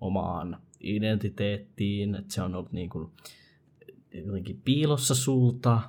omaan 0.00 0.60
identiteettiin, 0.80 2.14
että 2.14 2.34
se 2.34 2.42
on 2.42 2.54
ollut 2.54 2.72
niin 2.72 2.90
kuin 2.90 3.10
jotenkin 4.12 4.60
piilossa 4.64 5.14
sulta, 5.14 5.80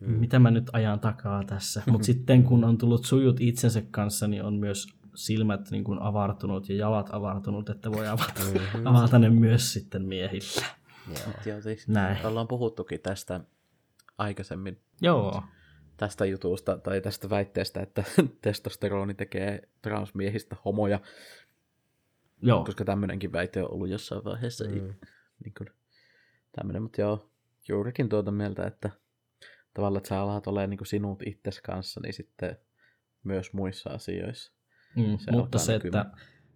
mm. 0.00 0.12
mitä 0.12 0.38
mä 0.38 0.50
nyt 0.50 0.70
ajan 0.72 1.00
takaa 1.00 1.44
tässä. 1.44 1.82
Mutta 1.86 2.06
sitten 2.12 2.42
kun 2.44 2.64
on 2.64 2.78
tullut 2.78 3.04
sujut 3.04 3.40
itsensä 3.40 3.82
kanssa, 3.90 4.26
niin 4.26 4.42
on 4.42 4.54
myös 4.54 4.86
silmät 5.14 5.70
niin 5.70 5.84
kuin 5.84 5.98
avartunut 5.98 6.68
ja 6.68 6.76
jalat 6.76 7.08
avartunut, 7.12 7.70
että 7.70 7.92
voi 7.92 8.08
avata, 8.08 8.40
mm-hmm. 8.44 8.86
avata 8.86 9.18
ne 9.18 9.30
myös 9.30 9.72
sitten 9.72 10.04
miehillä. 10.04 10.66
Joo. 11.08 11.34
Joo, 11.46 11.60
siis 11.60 11.88
Näin. 11.88 12.26
Ollaan 12.26 12.48
puhuttukin 12.48 13.00
tästä 13.00 13.40
aikaisemmin. 14.18 14.80
Joo. 15.00 15.42
Tästä 15.96 16.24
jutusta 16.24 16.78
tai 16.78 17.00
tästä 17.00 17.30
väitteestä, 17.30 17.80
että 17.80 18.04
testosteroni 18.42 19.14
tekee 19.14 19.68
transmiehistä 19.82 20.56
homoja. 20.64 21.00
Joo, 22.42 22.64
Koska 22.64 22.84
tämmöinenkin 22.84 23.32
väite 23.32 23.62
on 23.62 23.70
ollut 23.70 23.88
jossain 23.88 24.24
vaiheessa. 24.24 24.64
Mm. 24.64 24.94
Niin 25.44 25.54
kuin, 25.58 25.70
tämmöinen, 26.52 26.82
mutta 26.82 27.00
joo, 27.00 27.30
juurikin 27.68 28.08
tuota 28.08 28.30
mieltä, 28.30 28.66
että 28.66 28.90
tavallaan, 29.74 29.98
että 29.98 30.08
sä 30.08 30.20
alat 30.20 30.46
olemaan 30.46 30.70
niin 30.70 30.78
kuin 30.78 30.86
sinut 30.88 31.22
itses 31.26 31.60
kanssa, 31.60 32.00
niin 32.00 32.12
sitten 32.14 32.56
myös 33.24 33.52
muissa 33.52 33.90
asioissa. 33.90 34.52
mm, 34.96 35.18
se 35.18 35.30
mutta 35.30 35.58
se 35.58 35.74
että, 35.74 36.06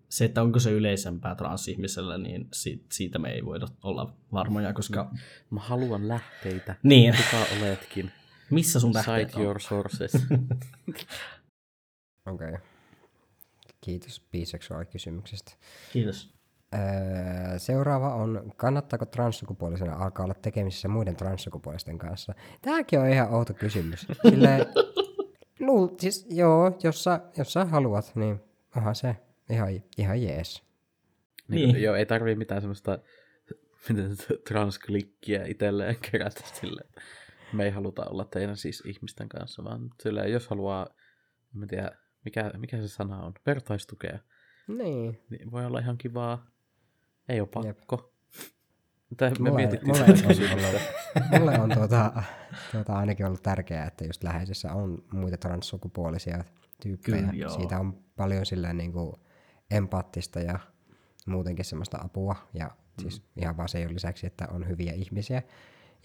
se, 0.08 0.24
että 0.24 0.42
onko 0.42 0.58
se 0.58 0.70
yleisempää 0.70 1.34
transihmisellä, 1.34 2.18
niin 2.18 2.48
si- 2.52 2.86
siitä 2.92 3.18
me 3.18 3.30
ei 3.32 3.44
voida 3.44 3.66
olla 3.82 4.16
varmoja, 4.32 4.72
koska 4.72 5.10
Mä 5.50 5.60
haluan 5.60 6.08
lähteitä. 6.08 6.74
niin, 6.82 7.14
Kuka 7.16 7.44
oletkin? 7.60 8.12
missä 8.50 8.80
sun 8.80 8.92
tähteet 8.92 9.28
Cite 9.28 9.38
on? 9.40 9.44
your 9.44 9.60
sources. 9.60 10.12
Okei. 12.26 12.48
Okay. 12.48 12.60
Kiitos 13.80 14.26
biseksuaalikysymyksestä. 14.32 15.52
Kiitos. 15.92 16.38
Öö, 16.74 17.58
seuraava 17.58 18.14
on, 18.14 18.52
kannattaako 18.56 19.06
transsukupuolisena 19.06 19.96
alkaa 19.96 20.24
olla 20.24 20.34
tekemisissä 20.34 20.88
muiden 20.88 21.16
transsukupuolisten 21.16 21.98
kanssa? 21.98 22.34
Tämäkin 22.62 23.00
on 23.00 23.08
ihan 23.08 23.30
outo 23.34 23.54
kysymys. 23.54 24.06
Silleen, 24.30 24.66
luul, 25.60 25.88
siis 26.00 26.26
joo, 26.30 26.78
jos 26.82 27.04
sä, 27.04 27.20
jos 27.36 27.52
sä 27.52 27.64
haluat, 27.64 28.12
niin 28.14 28.40
onhan 28.76 28.94
se 28.94 29.16
ihan, 29.50 29.68
ihan 29.98 30.22
jees. 30.22 30.62
niin. 31.48 31.72
Niin. 31.72 31.82
Joo, 31.82 31.94
ei 31.94 32.06
tarvii 32.06 32.34
mitään 32.34 32.60
semmoista 32.60 32.98
transklikkiä 34.48 35.44
itselleen 35.46 35.96
kerätä 36.10 36.40
sille. 36.52 36.82
Me 37.52 37.64
ei 37.64 37.70
haluta 37.70 38.04
olla 38.04 38.24
teidän 38.24 38.56
siis 38.56 38.82
ihmisten 38.86 39.28
kanssa, 39.28 39.64
vaan 39.64 39.90
silleen, 40.02 40.32
jos 40.32 40.48
haluaa, 40.48 40.86
en 41.62 41.68
tiedä, 41.68 41.90
mikä, 42.24 42.50
mikä 42.56 42.76
se 42.76 42.88
sana 42.88 43.22
on, 43.22 43.32
vertaistukea, 43.46 44.18
Niin. 44.68 45.20
niin 45.30 45.50
voi 45.50 45.64
olla 45.66 45.78
ihan 45.78 45.98
kivaa. 45.98 46.46
Ei 47.29 47.41
ole 47.41 47.49
pakko. 47.55 48.12
Mutta 49.11 49.31
me 49.31 49.35
Mulle, 49.39 49.51
mietittiin 49.51 49.97
mulle, 49.97 50.05
kysymystä. 50.07 50.81
mulle 51.39 51.59
on 51.59 51.70
tuota, 51.70 52.22
tuota 52.72 52.93
ainakin 52.93 53.26
ollut 53.26 53.43
tärkeää, 53.43 53.87
että 53.87 54.05
just 54.05 54.22
läheisessä 54.22 54.72
on 54.72 55.05
muita 55.12 55.37
transsukupuolisia 55.37 56.45
tyyppejä. 56.83 57.16
Kyllä, 57.16 57.33
joo. 57.33 57.51
Siitä 57.51 57.79
on 57.79 57.99
paljon 58.16 58.47
silleen 58.47 58.76
niin 58.76 58.93
kuin 58.93 59.12
empaattista 59.70 60.41
ja 60.41 60.59
muutenkin 61.26 61.64
semmoista 61.64 61.99
apua. 62.05 62.37
Ja 62.55 62.70
siis 63.03 63.22
ihan 63.37 63.57
vaan 63.57 63.68
se 63.68 63.89
lisäksi, 63.89 64.26
että 64.26 64.49
on 64.51 64.68
hyviä 64.68 64.93
ihmisiä. 64.93 65.43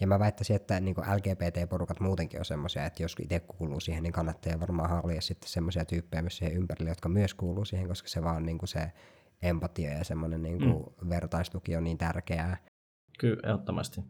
Ja 0.00 0.06
mä 0.06 0.18
väittäisin, 0.18 0.56
että 0.56 0.80
niin 0.80 0.94
kuin 0.94 1.06
LGBT-porukat 1.16 2.00
muutenkin 2.00 2.40
on 2.40 2.44
semmoisia, 2.44 2.86
että 2.86 3.02
jos 3.02 3.16
itse 3.22 3.40
kuuluu 3.40 3.80
siihen, 3.80 4.02
niin 4.02 4.12
kannattaa 4.12 4.60
varmaan 4.60 4.90
halia 4.90 5.20
sitten 5.20 5.50
semmoisia 5.50 5.84
tyyppejä 5.84 6.22
myös 6.22 6.36
siihen 6.36 6.56
ympärille, 6.56 6.90
jotka 6.90 7.08
myös 7.08 7.34
kuuluu 7.34 7.64
siihen, 7.64 7.88
koska 7.88 8.08
se 8.08 8.22
vaan 8.22 8.46
niin 8.46 8.58
kuin 8.58 8.68
se 8.68 8.92
empatia 9.42 9.90
ja 9.92 10.04
semmoinen 10.04 10.42
niin 10.42 10.58
kuin 10.58 10.84
mm. 11.02 11.08
vertaistuki 11.08 11.76
on 11.76 11.84
niin 11.84 11.98
tärkeää. 11.98 12.56
Kyllä, 13.18 13.40
ehdottomasti. 13.44 14.00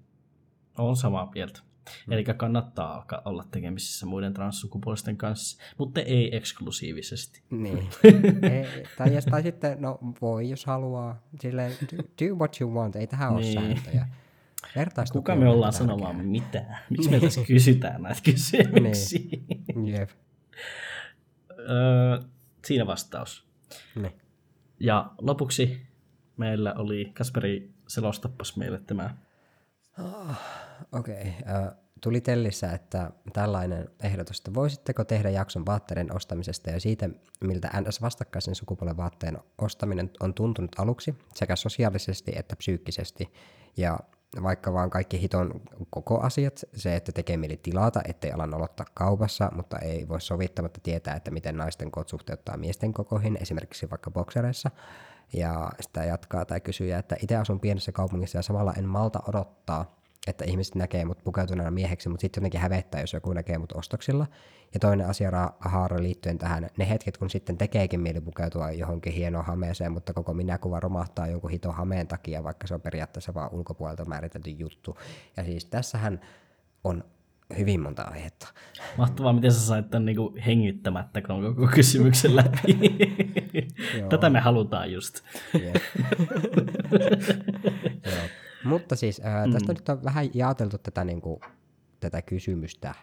Olen 0.78 0.96
samaa 0.96 1.30
mieltä. 1.34 1.60
Mm. 2.06 2.12
Eli 2.12 2.24
kannattaa 2.24 2.94
alkaa 2.94 3.22
olla 3.24 3.44
tekemisissä 3.50 4.06
muiden 4.06 4.34
transsukupuolisten 4.34 5.16
kanssa, 5.16 5.62
mutta 5.78 6.00
ei 6.00 6.36
eksklusiivisesti. 6.36 7.42
Niin. 7.50 7.78
ei, 8.52 8.86
tai, 8.98 9.10
tai 9.30 9.42
sitten, 9.42 9.82
no 9.82 9.98
voi 10.20 10.50
jos 10.50 10.66
haluaa, 10.66 11.22
silleen 11.40 11.72
do, 12.00 12.34
what 12.34 12.60
you 12.60 12.74
want, 12.74 12.96
ei 12.96 13.06
tähän 13.06 13.32
ole 13.32 13.40
Niin. 13.40 13.54
sääntöjä. 13.60 14.08
Vertaistuki 14.76 15.18
Kuka 15.18 15.32
on 15.32 15.38
me 15.38 15.48
ollaan 15.48 15.72
tärkeää. 15.72 15.88
sanomaan 15.88 16.16
mitään? 16.26 16.78
Miksi 16.90 17.10
me 17.10 17.20
tässä 17.20 17.40
kysytään 17.46 18.02
näitä 18.02 18.20
kysymyksiä? 18.24 19.38
Jep. 19.84 20.10
Öö, 21.58 22.18
siinä 22.64 22.86
vastaus. 22.86 23.46
Niin. 23.94 24.12
Ja 24.80 25.10
lopuksi 25.18 25.86
meillä 26.36 26.74
oli, 26.74 27.10
Kasperi 27.14 27.74
selostappas 27.88 28.56
meille 28.56 28.80
tämä. 28.86 29.16
Okei. 30.92 31.34
Okay. 31.42 31.70
Tuli 32.00 32.20
Tellissä, 32.20 32.72
että 32.72 33.10
tällainen 33.32 33.88
ehdotus, 34.02 34.38
että 34.38 34.54
voisitteko 34.54 35.04
tehdä 35.04 35.30
jakson 35.30 35.66
vaatteiden 35.66 36.16
ostamisesta 36.16 36.70
ja 36.70 36.80
siitä, 36.80 37.10
miltä 37.40 37.70
NS 37.80 38.02
vastakkaisen 38.02 38.54
sukupuolen 38.54 38.96
vaatteen 38.96 39.38
ostaminen 39.58 40.10
on 40.20 40.34
tuntunut 40.34 40.78
aluksi, 40.78 41.14
sekä 41.34 41.56
sosiaalisesti 41.56 42.32
että 42.36 42.56
psyykkisesti. 42.56 43.32
Ja 43.76 43.98
vaikka 44.42 44.72
vaan 44.72 44.90
kaikki 44.90 45.20
hiton 45.20 45.60
koko 45.90 46.20
asiat, 46.20 46.60
se, 46.74 46.96
että 46.96 47.12
tekee 47.12 47.36
mieli 47.36 47.56
tilata, 47.56 48.00
ettei 48.08 48.32
ala 48.32 48.46
nolottaa 48.46 48.86
kaupassa, 48.94 49.50
mutta 49.54 49.78
ei 49.78 50.08
voi 50.08 50.20
sovittamatta 50.20 50.80
tietää, 50.82 51.16
että 51.16 51.30
miten 51.30 51.56
naisten 51.56 51.90
koot 51.90 52.08
suhteuttaa 52.08 52.56
miesten 52.56 52.92
kokoihin, 52.92 53.38
esimerkiksi 53.40 53.90
vaikka 53.90 54.10
boksereissa. 54.10 54.70
Ja 55.32 55.70
sitä 55.80 56.04
jatkaa 56.04 56.44
tai 56.44 56.60
kysyy, 56.60 56.92
että 56.92 57.16
itse 57.22 57.36
asun 57.36 57.60
pienessä 57.60 57.92
kaupungissa 57.92 58.38
ja 58.38 58.42
samalla 58.42 58.74
en 58.78 58.88
malta 58.88 59.22
odottaa, 59.28 60.03
että 60.26 60.44
ihmiset 60.44 60.74
näkee 60.74 61.04
mut 61.04 61.24
pukeutuneena 61.24 61.70
mieheksi, 61.70 62.08
mutta 62.08 62.20
sitten 62.20 62.40
jotenkin 62.40 62.60
hävettää, 62.60 63.00
jos 63.00 63.12
joku 63.12 63.32
näkee 63.32 63.58
mut 63.58 63.72
ostoksilla. 63.72 64.26
Ja 64.74 64.80
toinen 64.80 65.06
asia 65.06 65.30
ra- 65.30 65.54
haara 65.60 66.02
liittyen 66.02 66.38
tähän, 66.38 66.68
ne 66.76 66.88
hetket, 66.88 67.16
kun 67.16 67.30
sitten 67.30 67.58
tekeekin 67.58 68.00
mieli 68.00 68.20
pukeutua 68.20 68.70
johonkin 68.70 69.12
hienoon 69.12 69.44
hameeseen, 69.44 69.92
mutta 69.92 70.12
koko 70.12 70.34
minäkuva 70.34 70.80
romahtaa 70.80 71.26
jonkun 71.26 71.50
hiton 71.50 71.74
hameen 71.74 72.08
takia, 72.08 72.44
vaikka 72.44 72.66
se 72.66 72.74
on 72.74 72.80
periaatteessa 72.80 73.34
vaan 73.34 73.52
ulkopuolelta 73.52 74.04
määritelty 74.04 74.50
juttu. 74.50 74.98
Ja 75.36 75.44
siis 75.44 75.64
tässähän 75.64 76.20
on 76.84 77.04
hyvin 77.58 77.80
monta 77.80 78.02
aihetta. 78.02 78.48
Mahtavaa, 78.98 79.32
miten 79.32 79.52
sä 79.52 79.60
sait 79.60 79.90
tämän 79.90 80.04
niinku 80.04 80.36
hengittämättä 80.46 81.22
koko 81.22 81.68
kysymyksen 81.74 82.36
läpi. 82.36 82.78
Tätä 84.10 84.30
me 84.30 84.40
halutaan 84.40 84.92
just. 84.92 85.20
Joo. 88.04 88.28
Mutta 88.64 88.96
siis 88.96 89.20
ää, 89.24 89.44
tästä 89.52 89.72
mm. 89.72 89.76
nyt 89.78 89.88
on 89.88 90.04
vähän 90.04 90.30
jaoteltu 90.34 90.78
tätä, 90.78 91.04
niin 91.04 91.20
kuin, 91.20 91.40
tätä 92.00 92.22
kysymystä 92.22 92.94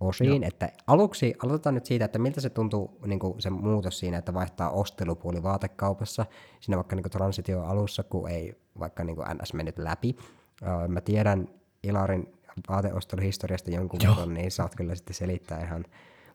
osiin, 0.00 0.44
että 0.44 0.72
aluksi 0.86 1.34
aloitetaan 1.44 1.74
nyt 1.74 1.86
siitä, 1.86 2.04
että 2.04 2.18
miltä 2.18 2.40
se 2.40 2.50
tuntuu 2.50 2.98
niin 3.06 3.18
kuin 3.18 3.42
se 3.42 3.50
muutos 3.50 3.98
siinä, 3.98 4.18
että 4.18 4.34
vaihtaa 4.34 4.70
ostelupuoli 4.70 5.42
vaatekaupassa, 5.42 6.26
siinä 6.60 6.76
vaikka 6.76 6.96
niin 6.96 7.02
kuin 7.02 7.12
transitio 7.12 7.62
alussa, 7.62 8.02
kun 8.02 8.30
ei 8.30 8.60
vaikka 8.78 9.04
niin 9.04 9.16
kuin 9.16 9.26
NS 9.28 9.54
mennyt 9.54 9.78
läpi. 9.78 10.16
Ää, 10.62 10.88
mä 10.88 11.00
tiedän 11.00 11.48
Ilarin 11.82 12.32
vaateosteluhistoriasta 12.68 13.70
jonkun 13.70 14.00
verran, 14.08 14.34
niin 14.34 14.50
saat 14.50 14.74
kyllä 14.74 14.94
sitten 14.94 15.14
selittää 15.14 15.64
ihan 15.64 15.84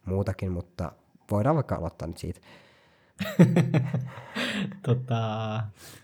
muutakin, 0.05 0.51
mutta 0.51 0.91
voidaan 1.31 1.55
vaikka 1.55 1.75
aloittaa 1.75 2.07
nyt 2.07 2.17
siitä. 2.17 2.39
tota, 4.87 5.63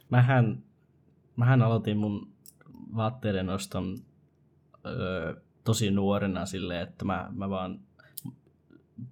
mähän, 0.09 0.63
mähän 1.35 1.61
aloitin 1.61 1.97
mun 1.97 2.32
vaatteiden 2.95 3.49
oston 3.49 3.97
öö, 4.85 5.35
tosi 5.63 5.91
nuorena 5.91 6.45
silleen, 6.45 6.81
että 6.81 7.05
mä, 7.05 7.29
mä, 7.31 7.49
vaan, 7.49 7.79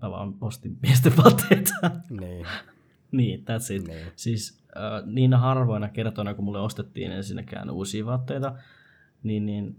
mä 0.01 0.11
vaan 0.11 0.35
ostin 0.41 0.77
miesten 0.81 1.17
vaatteita. 1.17 1.73
Niin. 2.09 2.45
niin, 3.11 3.39
that's 3.39 3.73
it. 3.75 3.87
Niin. 3.87 4.07
Siis 4.15 4.63
äh, 4.77 5.05
niinä 5.05 5.37
harvoina 5.37 5.89
kertoina, 5.89 6.33
kun 6.33 6.45
mulle 6.45 6.59
ostettiin 6.59 7.11
ensinnäkään 7.11 7.69
uusia 7.69 8.05
vaatteita, 8.05 8.55
niin, 9.23 9.45
niin 9.45 9.75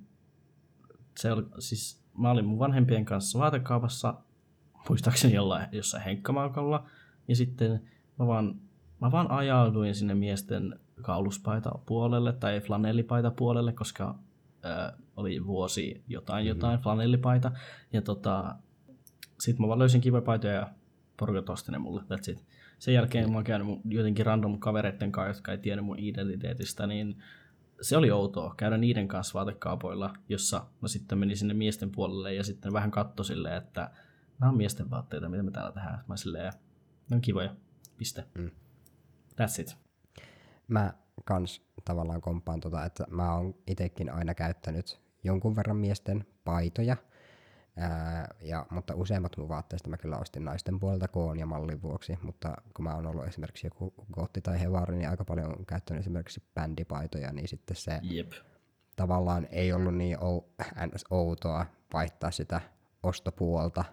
se 1.17 1.33
oli, 1.33 1.45
siis 1.59 2.03
mä 2.19 2.31
olin 2.31 2.45
mun 2.45 2.59
vanhempien 2.59 3.05
kanssa 3.05 3.39
vaatekaupassa, 3.39 4.15
muistaakseni 4.89 5.35
jollain, 5.35 5.69
jossain 5.73 6.05
henkkamaukalla, 6.05 6.87
ja 7.29 7.37
sitten 7.37 7.83
mä 8.19 8.27
vaan, 8.27 8.61
mä 9.01 9.13
vaan 9.13 9.31
ajauduin 9.31 9.95
sinne 9.95 10.15
miesten 10.15 10.81
kauluspaita 11.03 11.71
puolelle 11.87 12.33
tai 12.33 12.61
flanellipaita 12.61 13.31
puolelle, 13.31 13.73
koska 13.73 14.19
äh, 14.65 14.93
oli 15.17 15.47
vuosi 15.47 16.05
jotain 16.09 16.47
jotain 16.47 16.81
flanellipaita, 16.81 17.53
ja 17.93 18.03
tota, 18.03 18.55
sitten 19.41 19.63
mä 19.63 19.69
vaan 19.69 19.79
löysin 19.79 20.01
kivoja 20.01 20.23
paitoja 20.23 20.55
ja 20.55 20.69
porukat 21.17 21.51
osti 21.51 21.73
ne 21.73 21.79
mulle, 21.79 22.03
that's 22.03 22.33
it. 22.33 22.45
Sen 22.79 22.95
jälkeen 22.95 23.31
mä 23.31 23.37
oon 23.37 23.45
käynyt 23.45 23.67
mun 23.67 23.81
jotenkin 23.85 24.27
random 24.27 24.59
kavereiden 24.59 25.13
kanssa, 25.13 25.39
jotka 25.39 25.53
ei 25.53 25.59
tiennyt 25.59 25.87
mun 25.87 25.99
identiteetistä, 25.99 26.87
niin 26.87 27.23
se 27.81 27.97
oli 27.97 28.11
outoa 28.11 28.55
käydä 28.57 28.77
niiden 28.77 29.09
kanssa 29.09 29.35
vaatekaupoilla, 29.35 30.15
jossa 30.29 30.67
mä 30.81 30.89
sitten 30.89 31.19
menin 31.19 31.37
sinne 31.37 31.55
miesten 31.55 31.91
puolelle 31.91 32.35
ja 32.35 32.45
sitten 32.45 32.73
vähän 32.73 32.91
katso 32.91 33.25
silleen, 33.25 33.57
että 33.57 33.91
nämä 34.41 34.51
on 34.51 34.57
miesten 34.57 34.91
vaatteita, 34.91 35.29
mitä 35.29 35.43
me 35.43 35.51
täällä 35.51 35.73
tehdään. 35.73 36.05
Mä 36.09 36.17
silleen, 36.17 36.53
ne 37.11 37.15
on 37.15 37.21
kivoja, 37.21 37.57
piste. 37.97 38.25
Mm. 38.35 38.51
That's 39.33 39.61
it. 39.61 39.77
Mä 40.73 40.93
kans 41.25 41.63
tavallaan 41.85 42.21
komppaan 42.21 42.61
tota, 42.61 42.85
että 42.85 43.05
mä 43.11 43.35
oon 43.35 43.55
itekin 43.67 44.11
aina 44.11 44.35
käyttänyt 44.35 45.01
jonkun 45.25 45.57
verran 45.57 45.77
miesten 45.77 46.27
paitoja, 46.45 46.97
ää, 47.77 48.35
ja, 48.41 48.67
mutta 48.71 48.95
useimmat 48.95 49.37
mun 49.37 49.49
vaatteista 49.49 49.89
mä 49.89 49.97
kyllä 49.97 50.19
ostin 50.19 50.45
naisten 50.45 50.81
puolelta 50.81 51.09
koon 51.09 51.39
ja 51.39 51.47
mallin 51.47 51.83
vuoksi, 51.83 52.19
mutta 52.23 52.57
kun 52.77 52.85
mä 52.85 52.95
oon 52.95 53.07
ollut 53.07 53.27
esimerkiksi 53.27 53.67
joku 53.67 53.95
gotti 54.13 54.41
tai 54.41 54.61
hevari, 54.61 54.97
niin 54.97 55.09
aika 55.09 55.25
paljon 55.25 55.59
on 55.59 55.67
käyttänyt 55.67 56.01
esimerkiksi 56.01 56.43
bändipaitoja, 56.55 57.33
niin 57.33 57.49
sitten 57.49 57.77
se 57.77 58.01
Jep. 58.03 58.33
tavallaan 58.97 59.49
ei 59.51 59.73
ollut 59.73 59.95
niin 59.95 60.25
ou, 60.25 60.45
ns. 60.95 61.05
outoa 61.11 61.67
vaihtaa 61.93 62.31
sitä 62.31 62.61
ostopuolta, 63.03 63.85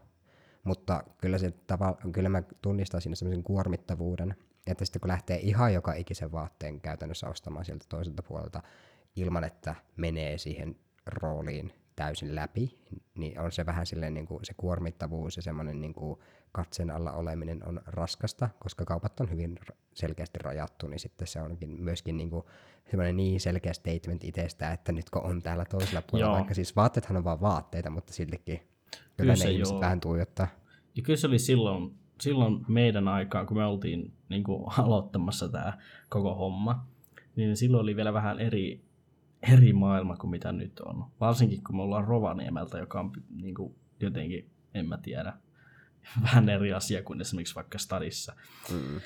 mutta 0.64 1.04
kyllä, 1.18 1.38
se 1.38 1.52
tava, 1.52 1.98
kyllä 2.12 2.30
mä 2.30 2.44
tunnistan 2.62 3.02
siinä 3.02 3.16
semmoisen 3.16 3.44
kuormittavuuden, 3.44 4.36
että 4.72 4.86
sitten 4.86 5.00
kun 5.00 5.08
lähtee 5.08 5.40
ihan 5.40 5.74
joka 5.74 5.94
ikisen 5.94 6.32
vaatteen 6.32 6.82
käytännössä 6.82 7.30
ostamaan 7.30 7.66
sieltä 7.66 7.86
toiselta 7.90 8.24
puolelta 8.24 8.64
ilman, 9.16 9.44
että 9.44 9.76
menee 9.98 10.38
siihen 10.38 10.76
rooliin 11.06 11.74
täysin 11.96 12.36
läpi, 12.36 12.80
niin 13.16 13.40
on 13.40 13.52
se 13.52 13.66
vähän 13.66 13.86
silleen 13.86 14.14
niin 14.14 14.26
kuin 14.26 14.46
se 14.46 14.54
kuormittavuus 14.58 15.36
ja 15.36 15.42
semmoinen 15.42 15.82
niin 15.82 15.94
kuin 15.94 16.20
katsen 16.52 16.92
alla 16.92 17.12
oleminen 17.12 17.68
on 17.68 17.82
raskasta, 17.86 18.50
koska 18.60 18.86
kaupat 18.86 19.20
on 19.20 19.32
hyvin 19.32 19.60
selkeästi 19.94 20.40
rajattu, 20.44 20.88
niin 20.88 21.00
sitten 21.00 21.28
se 21.28 21.42
onkin 21.42 21.70
myöskin 21.70 22.18
niin 22.18 22.30
kuin 22.30 22.44
semmoinen 22.90 23.18
niin 23.18 23.40
selkeä 23.40 23.74
statement 23.74 24.24
itsestä, 24.24 24.72
että 24.72 24.92
nyt 24.92 25.10
kun 25.10 25.24
on 25.24 25.42
täällä 25.42 25.66
toisella 25.66 26.02
puolella, 26.02 26.32
Joo. 26.32 26.38
vaikka 26.38 26.54
siis 26.54 26.76
vaatteethan 26.76 27.18
on 27.18 27.24
vaan 27.24 27.42
vaatteita, 27.42 27.90
mutta 27.90 28.14
siltikin 28.14 28.60
kyllä, 28.60 29.10
Kyllä 29.18 29.34
ne 29.34 29.38
se 29.38 29.52
ihmiset 29.52 29.74
joo. 29.74 29.82
vähän 29.82 30.02
tuijottaa. 30.02 30.48
Ja 30.96 31.04
kyllä 31.04 31.18
se 31.18 31.28
oli 31.28 31.40
silloin, 31.40 31.96
silloin 32.22 32.66
meidän 32.68 33.08
aikaan, 33.08 33.48
kun 33.48 33.58
me 33.58 33.66
oltiin 33.66 34.14
niin 34.30 34.44
kuin, 34.44 34.66
aloittamassa 34.78 35.50
tämä 35.50 35.78
koko 36.10 36.36
homma, 36.36 36.88
niin 37.36 37.58
silloin 37.58 37.84
oli 37.84 37.96
vielä 37.96 38.14
vähän 38.14 38.40
eri, 38.40 38.86
eri 39.54 39.74
maailma 39.74 40.18
kuin 40.18 40.32
mitä 40.32 40.52
nyt 40.52 40.80
on. 40.80 41.06
Varsinkin 41.20 41.64
kun 41.64 41.76
me 41.76 41.82
ollaan 41.82 42.08
Rovaniemeltä, 42.08 42.78
joka 42.78 43.00
on 43.00 43.12
niin 43.30 43.56
kuin, 43.56 43.76
jotenkin, 44.00 44.50
en 44.74 44.88
mä 44.88 44.98
tiedä, 44.98 45.34
vähän 46.24 46.50
eri 46.50 46.74
asia 46.74 47.04
kuin 47.04 47.22
esimerkiksi 47.22 47.56
vaikka 47.56 47.78
stadissa. 47.78 48.34
Mm. 48.72 49.02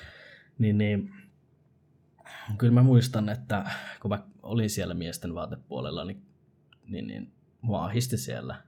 Niin, 0.58 0.78
niin 0.78 1.12
kyllä 2.58 2.72
mä 2.72 2.82
muistan, 2.82 3.28
että 3.28 3.70
kun 4.02 4.10
mä 4.10 4.22
olin 4.42 4.70
siellä 4.70 4.94
miesten 4.94 5.34
vaatepuolella, 5.34 6.04
niin, 6.04 6.22
niin, 6.86 7.06
niin 7.06 7.32
mua 7.60 7.84
ahisti 7.84 8.16
siellä. 8.18 8.62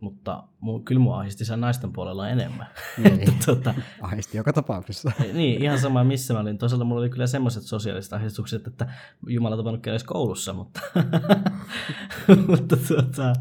Mutta 0.00 0.44
mu, 0.60 0.80
kyllä 0.80 1.00
mua 1.00 1.18
ahisti 1.18 1.44
siellä 1.44 1.60
naisten 1.60 1.92
puolella 1.92 2.28
enemmän. 2.28 2.66
Niin. 2.98 3.20
Että 3.28 3.46
tota, 3.46 3.74
Ahisti 4.00 4.36
joka 4.36 4.52
tapauksessa. 4.52 5.12
niin, 5.32 5.62
ihan 5.62 5.78
sama 5.78 6.04
missä 6.04 6.34
mä 6.34 6.40
olin. 6.40 6.58
Toisaalta 6.58 6.84
mulla 6.84 7.00
oli 7.00 7.10
kyllä 7.10 7.26
semmoiset 7.26 7.62
sosiaaliset 7.62 8.12
ahdistukset, 8.12 8.66
että 8.66 8.92
Jumala 9.26 9.56
tavannut 9.56 9.82
käydä 9.82 9.98
koulussa, 10.06 10.52
mutta, 10.52 10.80
mutta 12.48 12.76
tuota, 12.76 13.32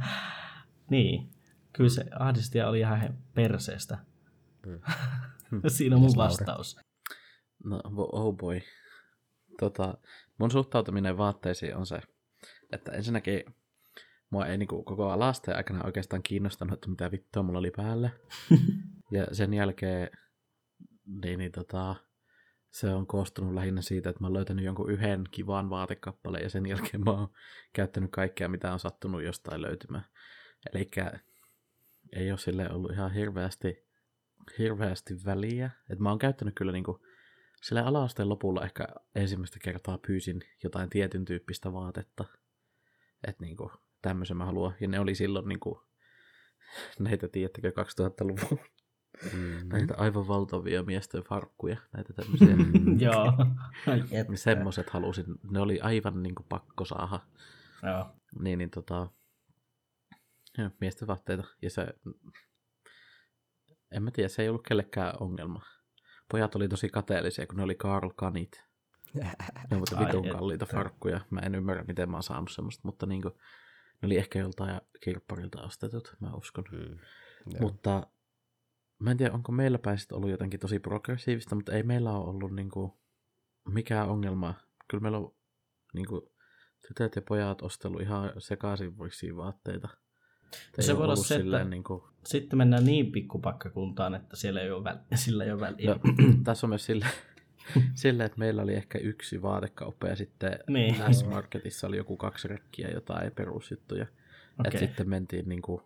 niin, 0.89 1.29
kyllä 1.73 1.89
se 1.89 2.05
ahdisti 2.19 2.57
ja 2.57 2.69
oli 2.69 2.79
ihan 2.79 3.17
perseestä. 3.33 3.97
Siinä 5.67 5.95
on 5.95 6.01
mun 6.01 6.15
vastaus. 6.15 6.79
No, 7.63 7.81
oh 7.95 8.37
boy. 8.37 8.61
Tota, 9.59 9.97
mun 10.37 10.51
suhtautuminen 10.51 11.17
vaatteisiin 11.17 11.75
on 11.75 11.85
se, 11.85 11.99
että 12.71 12.91
ensinnäkin 12.91 13.43
mua 14.29 14.45
ei 14.45 14.57
niinku 14.57 14.83
koko 14.83 15.09
alasteen 15.09 15.57
aikana 15.57 15.85
oikeastaan 15.85 16.23
kiinnostanut, 16.23 16.73
että 16.73 16.89
mitä 16.89 17.11
vittua 17.11 17.43
mulla 17.43 17.59
oli 17.59 17.71
päällä. 17.71 18.09
ja 19.11 19.25
sen 19.31 19.53
jälkeen 19.53 20.09
niin, 21.23 21.39
niin 21.39 21.51
tota, 21.51 21.95
se 22.71 22.93
on 22.93 23.07
koostunut 23.07 23.53
lähinnä 23.53 23.81
siitä, 23.81 24.09
että 24.09 24.21
mä 24.21 24.27
oon 24.27 24.33
löytänyt 24.33 24.65
jonkun 24.65 24.91
yhden 24.91 25.23
kivan 25.31 25.69
vaatekappaleen 25.69 26.43
ja 26.43 26.49
sen 26.49 26.65
jälkeen 26.65 27.03
mä 27.03 27.11
oon 27.11 27.27
käyttänyt 27.73 28.11
kaikkea, 28.11 28.49
mitä 28.49 28.73
on 28.73 28.79
sattunut 28.79 29.23
jostain 29.23 29.61
löytymään. 29.61 30.05
Eli 30.73 30.91
ei 32.15 32.31
ole 32.31 32.39
sille 32.39 32.69
ollut 32.71 32.91
ihan 32.91 33.13
hirveästi, 33.13 33.87
hirveästi 34.57 35.13
väliä. 35.25 35.71
Et 35.89 35.99
mä 35.99 36.09
oon 36.09 36.19
käyttänyt 36.19 36.55
kyllä 36.55 36.71
niinku, 36.71 37.05
sillä 37.61 37.85
alaasteen 37.85 38.29
lopulla 38.29 38.65
ehkä 38.65 38.87
ensimmäistä 39.15 39.59
kertaa 39.63 39.97
pyysin 40.07 40.41
jotain 40.63 40.89
tietyn 40.89 41.25
tyyppistä 41.25 41.73
vaatetta. 41.73 42.25
Että 43.27 43.43
niinku, 43.43 43.71
tämmöisen 44.01 44.37
mä 44.37 44.45
haluan. 44.45 44.75
Ja 44.79 44.87
ne 44.87 44.99
oli 44.99 45.15
silloin 45.15 45.47
niinku, 45.47 45.83
näitä 46.99 47.27
tiedättekö 47.27 47.71
2000-luvun 47.71 48.59
Mm. 49.33 49.69
näitä 49.69 49.93
aivan 49.97 50.27
valtavia 50.27 50.83
miesten 50.83 51.23
farkkuja, 51.23 51.77
näitä 51.93 52.13
tämmöisiä. 52.13 52.55
Joo. 53.05 53.33
Ai 53.87 54.03
että. 54.11 54.35
Semmoiset 54.35 54.89
halusin, 54.89 55.25
ne 55.51 55.59
oli 55.59 55.79
aivan 55.81 56.23
niinku 56.23 56.43
pakko 56.49 56.85
saada. 56.85 57.19
Joo. 57.83 58.15
Niin, 58.39 58.57
niin 58.59 58.69
tota, 58.69 59.07
joo, 60.57 60.69
miesten 60.81 61.07
vaatteita. 61.07 61.43
Ja 61.61 61.69
se, 61.69 61.87
en 63.91 64.03
mä 64.03 64.11
tiedä, 64.11 64.29
se 64.29 64.41
ei 64.41 64.49
ollut 64.49 64.67
kellekään 64.67 65.13
ongelma. 65.19 65.61
Pojat 66.31 66.55
oli 66.55 66.67
tosi 66.67 66.89
kateellisia, 66.89 67.47
kun 67.47 67.57
ne 67.57 67.63
oli 67.63 67.75
Karl 67.75 68.09
Kanit. 68.15 68.63
Ne 69.13 69.77
Ai 69.77 69.99
vitun 69.99 70.29
kalliita 70.29 70.65
farkkuja. 70.65 71.21
Mä 71.29 71.39
en 71.39 71.55
ymmärrä, 71.55 71.83
miten 71.87 72.09
mä 72.09 72.17
oon 72.17 72.23
saanut 72.23 72.51
semmoista, 72.51 72.81
mutta 72.83 73.05
niinku, 73.05 73.31
ne 74.01 74.05
oli 74.05 74.17
ehkä 74.17 74.39
joltain 74.39 74.81
kirpparilta 75.03 75.61
ostetut, 75.61 76.15
mä 76.19 76.33
uskon. 76.33 76.63
Mm. 76.71 76.79
Joo. 76.79 77.59
Mutta 77.61 78.07
mä 78.99 79.11
en 79.11 79.17
tiedä, 79.17 79.33
onko 79.33 79.51
meillä 79.51 79.77
päin 79.79 79.97
sit 79.97 80.11
ollut 80.11 80.29
jotenkin 80.29 80.59
tosi 80.59 80.79
progressiivista, 80.79 81.55
mutta 81.55 81.71
ei 81.71 81.83
meillä 81.83 82.11
ole 82.11 82.29
ollut 82.29 82.51
niinku 82.55 82.99
mikään 83.69 84.09
ongelma. 84.09 84.53
Kyllä 84.89 85.01
meillä 85.01 85.17
on 85.17 85.35
niinku, 85.93 86.33
tytöt 86.87 87.15
ja 87.15 87.21
pojat 87.21 87.61
ostellut 87.61 88.01
ihan 88.01 88.31
sekaisin 88.37 88.97
vaatteita. 89.37 89.89
Et 90.77 90.85
Se 90.85 90.97
voi 90.97 91.03
olla 91.03 91.15
se, 91.15 91.35
että- 91.35 91.43
silleen 91.43 91.69
niinku, 91.69 92.09
Sitten 92.25 92.57
mennään 92.57 92.85
niin 92.85 93.11
pikkupakkakuntaan, 93.11 94.15
että 94.15 94.35
siellä 94.35 94.61
ei 94.61 94.71
ole 94.71 94.83
väliä. 94.83 95.03
Sillä 95.15 95.43
ei 95.43 95.51
ole 95.51 95.59
väliä. 95.59 95.89
no, 95.93 95.99
tässä 96.43 96.67
on 96.67 96.69
myös 96.69 96.85
sille, 96.85 97.05
sille, 97.93 98.25
että 98.25 98.39
meillä 98.39 98.61
oli 98.61 98.73
ehkä 98.73 98.97
yksi 98.97 99.41
vaatekauppa 99.41 100.07
ja 100.07 100.15
sitten 100.15 100.59
Niin. 100.67 100.95
S-Marketissa 101.13 101.87
oli 101.87 101.97
joku 101.97 102.17
kaksi 102.17 102.47
rekkiä 102.47 102.89
jotain 102.89 103.31
perusjuttuja. 103.31 104.03
Okay. 104.03 104.15
Okei. 104.59 104.71
Et 104.73 104.79
sitten 104.79 105.09
mentiin 105.09 105.49
niinku 105.49 105.81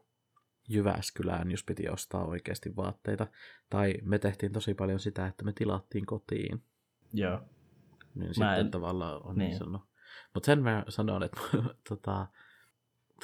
Jyväskylään, 0.70 1.52
jos 1.52 1.64
piti 1.64 1.90
ostaa 1.90 2.26
oikeasti 2.26 2.76
vaatteita. 2.76 3.28
Tai 3.70 3.94
me 4.02 4.20
tehtiin 4.20 4.52
tosi 4.52 4.74
paljon 4.74 5.00
sitä, 5.00 5.28
että 5.28 5.46
me 5.46 5.54
tilattiin 5.54 6.06
kotiin. 6.06 6.64
Joo. 7.14 7.40
Niin 8.16 8.28
Mä 8.28 8.34
sitten 8.34 8.60
en- 8.60 8.72
tavallaan 8.72 9.26
on 9.26 9.36
niin. 9.38 9.50
niin 9.50 9.58
sanonut. 9.58 9.82
Mutta 10.34 10.46
sen 10.46 10.64
mä 10.64 10.84
sanon, 10.90 11.24
että 11.24 11.42
tota, 11.90 12.28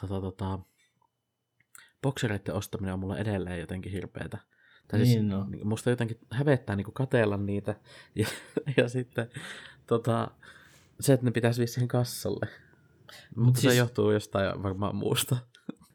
tota, 0.01 0.21
tota, 0.21 0.59
boksereiden 2.01 2.55
ostaminen 2.55 2.93
on 2.93 2.99
mulla 2.99 3.17
edelleen 3.17 3.59
jotenkin 3.59 3.91
hirveetä. 3.91 4.37
Tai 4.91 4.99
siis, 4.99 5.15
Niin 5.15 5.29
no. 5.29 5.45
niin 5.49 5.67
musta 5.67 5.89
jotenkin 5.89 6.17
hävettää 6.31 6.75
niin 6.75 6.93
katella 6.93 7.37
niitä. 7.37 7.75
Ja, 8.15 8.27
ja 8.77 8.89
sitten 8.89 9.29
tota, 9.87 10.31
se, 10.99 11.13
että 11.13 11.25
ne 11.25 11.31
pitäisi 11.31 11.61
vissiin 11.61 11.87
kassalle. 11.87 12.47
Mutta 13.35 13.61
siis- 13.61 13.73
se 13.73 13.77
johtuu 13.79 14.11
jostain 14.11 14.63
varmaan 14.63 14.95
muusta. 14.95 15.37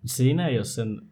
Siinä 0.07 0.49
ei 0.49 0.57
ole 0.59 0.65
sen 0.65 1.03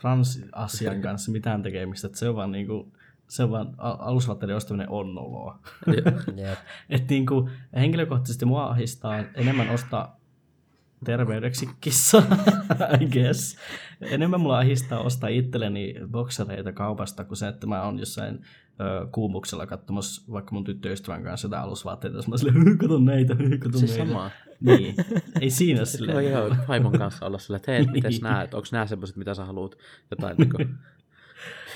transasian 0.00 1.00
kanssa 1.02 1.32
mitään 1.32 1.62
tekemistä, 1.62 2.06
että 2.06 2.18
se 2.18 2.28
on 2.28 2.36
vaan 2.36 2.52
niinku, 2.52 2.92
se 3.28 3.42
on 3.42 3.50
vaan 3.50 3.74
alusvaatteiden 3.78 4.56
ostaminen 4.56 4.90
on 4.90 5.14
noloa. 5.14 5.58
Ja- 5.86 6.48
Jep. 6.48 6.58
Et 6.90 7.08
niinku, 7.08 7.50
henkilökohtaisesti 7.76 8.44
mua 8.44 8.66
ahistaa 8.66 9.18
enemmän 9.18 9.70
ostaa 9.70 10.17
terveydeksi 11.04 11.68
kissa, 11.80 12.22
I 13.00 13.06
guess. 13.06 13.56
Enemmän 14.00 14.40
mulla 14.40 14.58
ahistaa 14.58 15.00
ostaa 15.00 15.28
itselleni 15.30 15.94
boksereita 16.10 16.72
kaupasta 16.72 17.24
kuin 17.24 17.36
se, 17.36 17.48
että 17.48 17.66
mä 17.66 17.82
oon 17.82 17.98
jossain 17.98 18.34
ö, 18.80 19.06
kuumuksella 19.12 19.66
katsomassa 19.66 20.32
vaikka 20.32 20.52
mun 20.52 20.64
tyttöystävän 20.64 21.22
kanssa 21.24 21.46
jotain 21.46 21.62
alusvaatteita, 21.62 22.16
jos 22.16 22.28
mä 22.28 22.36
silleen, 22.36 22.64
"Hy, 22.64 22.76
kato 22.76 22.98
näitä, 22.98 23.36
kato 23.58 23.78
Siis 23.78 23.90
näitä. 23.98 24.12
sama. 24.12 24.30
Niin, 24.60 24.94
ei 25.40 25.50
siinä 25.50 25.84
silleen. 25.84 26.30
joo, 26.32 26.56
vaimon 26.68 26.98
kanssa 26.98 27.26
olla 27.26 27.38
sillä, 27.38 27.56
että 27.56 27.72
hei, 27.72 27.86
Niin. 27.86 28.04
näet, 28.22 28.54
onko 28.54 28.68
nämä 28.72 28.86
semmoiset, 28.86 29.16
mitä 29.16 29.34
sä 29.34 29.44
haluat, 29.44 29.74
jotain 30.10 30.36
niin 30.36 30.50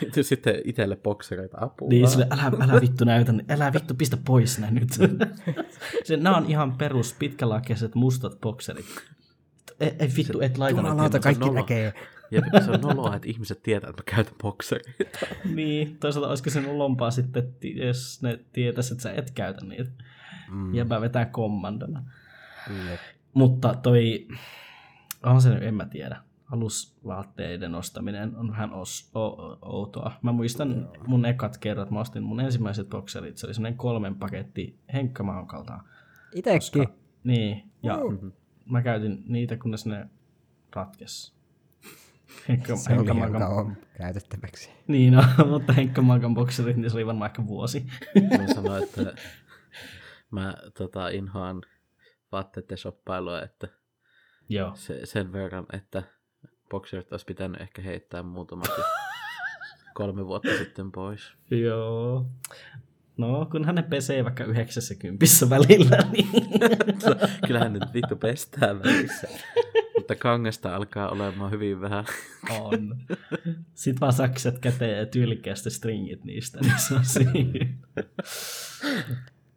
kuin, 0.14 0.24
sitten 0.24 0.54
itselle 0.64 0.96
boksereita 0.96 1.58
apua. 1.60 1.88
Niin, 1.88 2.08
sille, 2.08 2.26
älä, 2.30 2.42
älä 2.60 2.80
vittu 2.80 3.04
näytä, 3.04 3.32
älä 3.48 3.72
vittu 3.72 3.94
pistä 3.94 4.16
pois 4.24 4.58
ne 4.58 4.70
nyt. 4.70 4.88
se, 6.04 6.16
nämä 6.16 6.36
on 6.36 6.46
ihan 6.46 6.72
perus 6.72 7.16
pitkälakeiset 7.18 7.94
mustat 7.94 8.40
bokserit. 8.40 8.86
Ei, 9.80 9.94
ei 9.98 10.08
vittu, 10.16 10.40
et 10.40 10.58
laita 10.58 10.80
Jumalauta, 10.80 11.20
kaikki 11.20 11.44
nolo. 11.44 11.54
näkee. 11.54 11.94
Ja 12.30 12.42
se 12.64 12.70
on 12.70 12.80
noloa, 12.80 13.16
että 13.16 13.28
ihmiset 13.28 13.62
tietää, 13.62 13.90
että 13.90 14.02
mä 14.02 14.16
käytän 14.16 14.34
boksereita. 14.42 15.18
Niin, 15.54 15.98
toisaalta 15.98 16.28
olisiko 16.28 16.50
sen 16.50 16.66
olompaa 16.66 17.10
sitten, 17.10 17.54
jos 17.74 18.22
ne 18.22 18.40
tietäisi, 18.52 18.94
että 18.94 19.02
sä 19.02 19.12
et 19.12 19.30
käytä 19.30 19.64
niitä. 19.64 19.90
Mm. 20.50 20.74
Jäbä 20.74 21.00
vetää 21.00 21.24
kommandona. 21.24 22.02
Jep. 22.90 23.00
Mutta 23.34 23.74
toi, 23.74 24.28
on 25.22 25.42
se 25.42 25.50
nyt, 25.50 25.62
en 25.62 25.74
mä 25.74 25.86
tiedä. 25.86 26.16
Alusvaatteiden 26.52 27.74
ostaminen 27.74 28.36
on 28.36 28.50
vähän 28.50 28.72
os, 28.72 29.10
o, 29.14 29.24
o, 29.26 29.58
outoa. 29.62 30.12
Mä 30.22 30.32
muistan 30.32 30.88
mun 31.06 31.24
ekat 31.26 31.58
kerrat, 31.58 31.90
mä 31.90 32.00
ostin 32.00 32.22
mun 32.22 32.40
ensimmäiset 32.40 32.88
bokserit, 32.88 33.36
se 33.38 33.46
oli 33.46 33.54
semmoinen 33.54 33.78
kolmen 33.78 34.14
paketti 34.14 34.78
Henkka 34.92 35.22
Maukalta. 35.22 35.78
Itekin. 36.34 36.88
Niin, 37.24 37.70
ja 37.82 37.96
Uh. 37.96 38.32
mä 38.64 38.82
käytin 38.82 39.24
niitä, 39.28 39.56
kunnes 39.56 39.86
ne 39.86 40.06
ratkes. 40.76 41.34
Henkka, 42.48 42.76
Se 42.76 42.90
oli 42.90 42.96
Henkka 42.96 43.14
ihan 43.14 43.30
Maukan, 43.30 43.40
kauan 43.48 43.76
käytettäväksi. 43.98 44.70
niin 44.86 45.12
no, 45.38 45.46
mutta 45.48 45.72
Henkka 45.72 46.02
Maukan 46.02 46.34
bokserit, 46.34 46.76
niin 46.76 46.90
se 46.90 46.96
oli 46.96 47.06
varmaan 47.06 47.30
ehkä 47.30 47.46
vuosi. 47.46 47.86
Mä 48.38 48.54
sanoin, 48.54 48.82
että 48.82 49.02
mä 50.30 50.54
tota, 50.78 51.08
inhoan 51.08 51.62
vaatteiden 52.32 52.78
shoppailua, 52.78 53.42
että 53.42 53.68
Joo. 54.48 54.72
se, 54.74 55.00
sen 55.06 55.32
verran, 55.32 55.66
että 55.72 56.02
bokserit 56.72 57.12
olisi 57.12 57.26
pitänyt 57.26 57.60
ehkä 57.60 57.82
heittää 57.82 58.22
muutamat. 58.22 58.70
Ja 58.78 58.84
kolme 59.94 60.26
vuotta 60.26 60.58
sitten 60.58 60.92
pois. 60.92 61.32
Joo. 61.50 62.26
No, 63.16 63.46
kunhan 63.50 63.74
ne 63.74 63.82
pesee 63.82 64.24
vaikka 64.24 64.44
90 64.44 65.26
välillä, 65.50 65.98
niin... 66.12 66.28
Kyllähän 67.46 67.72
nyt 67.72 67.94
vittu 67.94 68.16
pestää 68.16 68.78
välissä. 68.78 69.28
Mutta 69.96 70.14
kangasta 70.14 70.76
alkaa 70.76 71.08
olemaan 71.08 71.50
hyvin 71.50 71.80
vähän. 71.80 72.04
On. 72.60 72.96
Sitten 73.74 74.00
vaan 74.00 74.12
sakset 74.12 74.58
käteen 74.58 74.98
ja 74.98 75.06
tyylikkäästi 75.06 75.70
stringit 75.70 76.24
niistä, 76.24 76.60
niin 76.60 76.78
se 76.78 76.94
on 76.94 77.04
siinä. 77.04 77.66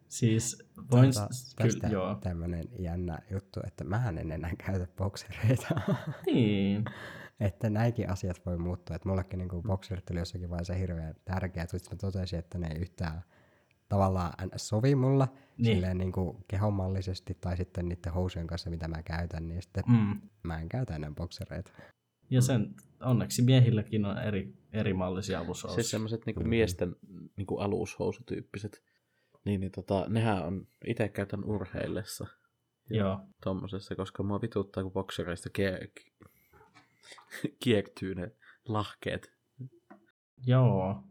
Siis 0.08 0.65
voin... 0.90 1.14
Tota, 1.14 1.28
Kyllä, 1.56 1.70
tästä 1.70 1.86
joo. 1.88 2.14
tämmönen 2.14 2.64
jännä 2.78 3.18
juttu, 3.30 3.60
että 3.66 3.84
mähän 3.84 4.18
en 4.18 4.32
enää 4.32 4.50
käytä 4.66 4.86
boksereita. 4.96 5.80
Niin. 6.26 6.84
että 7.40 7.70
näinkin 7.70 8.10
asiat 8.10 8.46
voi 8.46 8.58
muuttua. 8.58 8.96
Että 8.96 9.08
mullekin 9.08 9.38
niin 9.38 9.62
bokserit 9.66 10.10
oli 10.10 10.18
jossakin 10.18 10.50
vaiheessa 10.50 10.74
hirveän 10.74 11.14
tärkeät, 11.24 11.72
mutta 11.72 11.90
mä 11.90 11.96
totesin, 11.96 12.38
että 12.38 12.58
ne 12.58 12.66
ei 12.66 12.78
yhtään 12.80 13.22
tavallaan 13.88 14.32
NS 14.46 14.68
sovi 14.68 14.94
mulla 14.94 15.28
Niin. 15.58 15.74
silleen 15.76 15.98
niin 15.98 16.12
kuin 16.12 16.44
kehonmallisesti 16.48 17.34
tai 17.40 17.56
sitten 17.56 17.88
niiden 17.88 18.12
housujen 18.12 18.46
kanssa, 18.46 18.70
mitä 18.70 18.88
mä 18.88 19.02
käytän, 19.02 19.48
niin 19.48 19.62
sitten 19.62 19.84
Mm. 19.88 20.20
mä 20.42 20.58
en 20.60 20.68
käytä 20.68 20.96
enää 20.96 21.10
boksereita. 21.16 21.72
Ja 22.30 22.40
sen 22.42 22.74
onneksi 23.00 23.42
miehilläkin 23.42 24.04
on 24.04 24.18
eri, 24.18 24.54
eri 24.72 24.94
mallisia 24.94 25.38
alushousuja. 25.40 25.74
Siis 25.74 25.90
semmoiset 25.90 26.26
niinku 26.26 26.40
Kyllä. 26.40 26.48
miesten 26.50 26.96
niinku 27.36 27.58
alushousutyyppiset. 27.58 28.82
Niin, 29.46 29.60
niin 29.60 29.72
tota, 29.72 30.06
nehän 30.08 30.42
on, 30.42 30.66
itse 30.86 31.08
käytän 31.08 31.44
urheillessa 31.44 32.26
Joo. 32.90 33.20
tommosessa, 33.42 33.96
koska 33.96 34.22
mua 34.22 34.40
vituttaa, 34.40 34.82
kun 34.82 34.92
boksereista 34.92 35.48
kie- 35.58 35.92
kiektyy 37.62 38.14
ne 38.14 38.32
lahkeet. 38.68 39.32
Joo. 40.46 41.04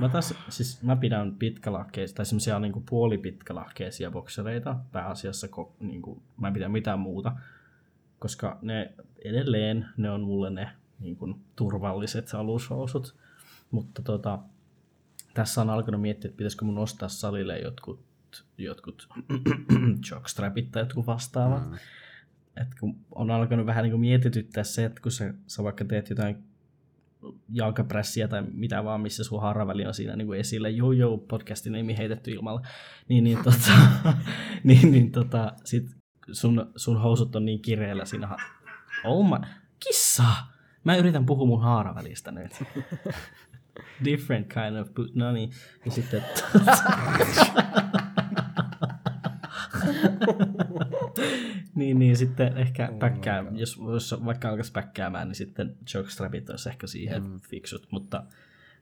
Mä 0.00 0.08
taas, 0.08 0.34
siis 0.48 0.82
mä 0.82 0.96
pidän 0.96 1.36
pitkälahkeisia, 1.38 2.16
tai 2.16 2.26
semmoisia 2.26 2.58
niinku 2.58 2.80
puolipitkalahkeisia 2.90 4.10
boksereita 4.10 4.76
pääasiassa, 4.92 5.48
ko, 5.48 5.76
niinku, 5.80 6.22
mä 6.36 6.46
en 6.48 6.54
pidä 6.54 6.68
mitään 6.68 7.00
muuta, 7.00 7.32
koska 8.18 8.58
ne 8.62 8.94
edelleen, 9.24 9.86
ne 9.96 10.10
on 10.10 10.20
mulle 10.20 10.50
ne 10.50 10.70
niinku, 10.98 11.38
turvalliset 11.56 12.34
alushousut, 12.34 13.16
mutta 13.70 14.02
tota, 14.02 14.38
tässä 15.34 15.60
on 15.60 15.70
alkanut 15.70 16.00
miettiä, 16.00 16.28
että 16.28 16.36
pitäisikö 16.36 16.64
mun 16.64 16.78
ostaa 16.78 17.08
salille 17.08 17.58
jotkut, 17.58 18.04
jotkut 18.58 19.08
jockstrapit 20.10 20.70
tai 20.72 20.82
jotkut 20.82 21.06
vastaavat. 21.06 21.70
Mm. 21.70 21.76
Et 22.56 22.68
kun 22.80 22.96
on 23.14 23.30
alkanut 23.30 23.66
vähän 23.66 23.82
niin 23.82 23.92
kuin 23.92 24.00
mietityttää 24.00 24.64
se, 24.64 24.84
että 24.84 25.02
kun 25.02 25.12
sä, 25.12 25.34
sä 25.46 25.62
vaikka 25.62 25.84
teet 25.84 26.10
jotain 26.10 26.44
jalkaprässiä 27.52 28.28
tai 28.28 28.42
mitä 28.52 28.84
vaan, 28.84 29.00
missä 29.00 29.24
sun 29.24 29.40
haaraväli 29.40 29.86
on 29.86 29.94
siinä 29.94 30.16
niin 30.16 30.26
kuin 30.26 30.40
esillä, 30.40 30.68
joo 30.68 30.92
joo, 30.92 31.18
podcastin 31.18 31.72
nimi 31.72 31.98
heitetty 31.98 32.30
ilmalla, 32.30 32.62
niin, 33.08 33.24
niin, 33.24 33.38
tota, 33.44 33.72
niin, 34.64 34.90
niin 34.92 35.12
tota, 35.12 35.52
sit 35.64 35.90
sun, 36.32 36.72
sun 36.76 37.00
housut 37.00 37.36
on 37.36 37.44
niin 37.44 37.62
kireellä 37.62 38.04
siinä. 38.04 38.26
ha- 38.26 38.36
Oh 39.04 39.28
my, 39.28 39.46
kissa! 39.80 40.24
Mä 40.84 40.96
yritän 40.96 41.26
puhua 41.26 41.46
mun 41.46 41.62
haaravälistä 41.62 42.30
nyt. 42.30 42.52
Different 44.04 44.52
kind 44.52 44.76
of, 44.76 44.88
no 45.14 45.32
niin, 45.32 45.50
ja 45.84 45.90
sitten... 45.90 46.24
niin, 51.74 51.98
niin 51.98 52.16
sitten 52.16 52.56
ehkä 52.56 52.88
Oh 52.92 52.98
päkkää, 52.98 53.44
jos, 53.52 53.78
jos 53.92 54.14
vaikka 54.24 54.48
alkaisi 54.48 54.72
päkkäämään, 54.72 55.28
niin 55.28 55.36
sitten 55.36 55.76
jokestrapit 55.94 56.50
olisi 56.50 56.68
ehkä 56.68 56.86
siihen 56.86 57.22
mm. 57.22 57.40
fiksut, 57.40 57.86
mutta 57.90 58.24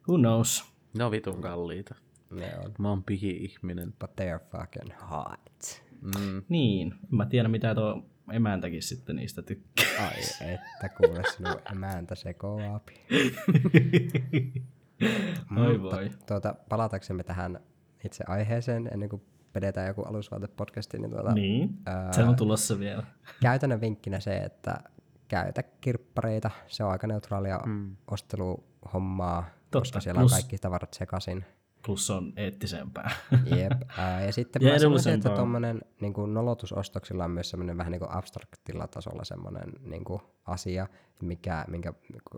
who 0.08 0.18
knows. 0.18 0.64
Ne 0.98 1.04
on 1.04 1.10
vitun 1.10 1.40
kalliita. 1.40 1.94
Ne 2.30 2.58
on. 2.64 2.74
Mä 2.78 2.88
oon 2.88 3.04
pihi-ihminen. 3.04 3.94
But 3.98 4.16
they 4.16 4.30
are 4.30 4.44
fucking 4.52 4.92
hot. 5.10 5.82
Mm. 6.02 6.42
Niin, 6.48 6.94
mä 7.10 7.26
tiedän 7.26 7.50
mitä 7.50 7.74
tuo 7.74 8.06
emäntäkin 8.32 8.82
sitten 8.82 9.16
niistä 9.16 9.42
tykkää. 9.42 9.86
Ai, 9.98 10.50
että 10.54 10.88
kuule 10.88 11.22
sinun 11.36 11.60
emäntä 11.72 12.14
se 12.14 12.34
koapi. 12.34 12.94
Mutta 15.50 15.82
voi. 15.82 16.10
Tuota, 16.26 16.54
palataksemme 16.68 17.22
tähän 17.22 17.60
itse 18.04 18.24
aiheeseen, 18.26 18.88
ennen 18.92 19.08
kuin 19.08 19.22
pidetään 19.52 19.88
joku 19.88 20.02
alusvaatepodcasti, 20.02 20.98
niin, 20.98 21.10
tuota, 21.10 21.32
Niin, 21.32 21.78
ää, 21.86 22.12
se 22.12 22.22
on 22.22 22.36
tulossa 22.36 22.78
vielä. 22.78 23.02
käytännön 23.42 23.80
vinkkinä 23.80 24.20
se, 24.20 24.36
että 24.36 24.80
käytä 25.28 25.62
kirppareita. 25.62 26.50
Se 26.66 26.84
on 26.84 26.90
aika 26.90 27.06
neutraalia 27.06 27.60
mm. 27.66 27.96
osteluhommaa, 28.10 29.42
Totta, 29.42 29.78
koska 29.78 30.00
siellä 30.00 30.20
plus- 30.20 30.32
on 30.32 30.36
kaikki 30.36 30.58
tavarat 30.58 30.94
sekaisin. 30.94 31.44
Plus 31.86 32.10
on 32.10 32.32
eettisempää. 32.36 33.10
Jep. 33.56 33.72
Ää, 33.98 34.24
ja 34.24 34.32
sitten 34.38 34.62
Ja 34.62 34.72
mä 34.72 34.78
sanoisin, 34.78 35.14
että 35.14 35.30
tuommoinen 35.30 35.80
niin 36.00 36.12
kuin 36.12 36.34
nolotusostoksilla 36.34 37.24
on 37.24 37.30
myös 37.30 37.50
semmoinen 37.50 37.78
vähän 37.78 37.92
niin 37.92 38.00
kuin 38.00 38.12
abstraktilla 38.12 38.86
tasolla 38.86 39.24
semmoinen 39.24 39.72
niin 39.80 40.04
kuin 40.04 40.20
asia, 40.44 40.86
mikä, 41.22 41.64
minkä, 41.68 41.92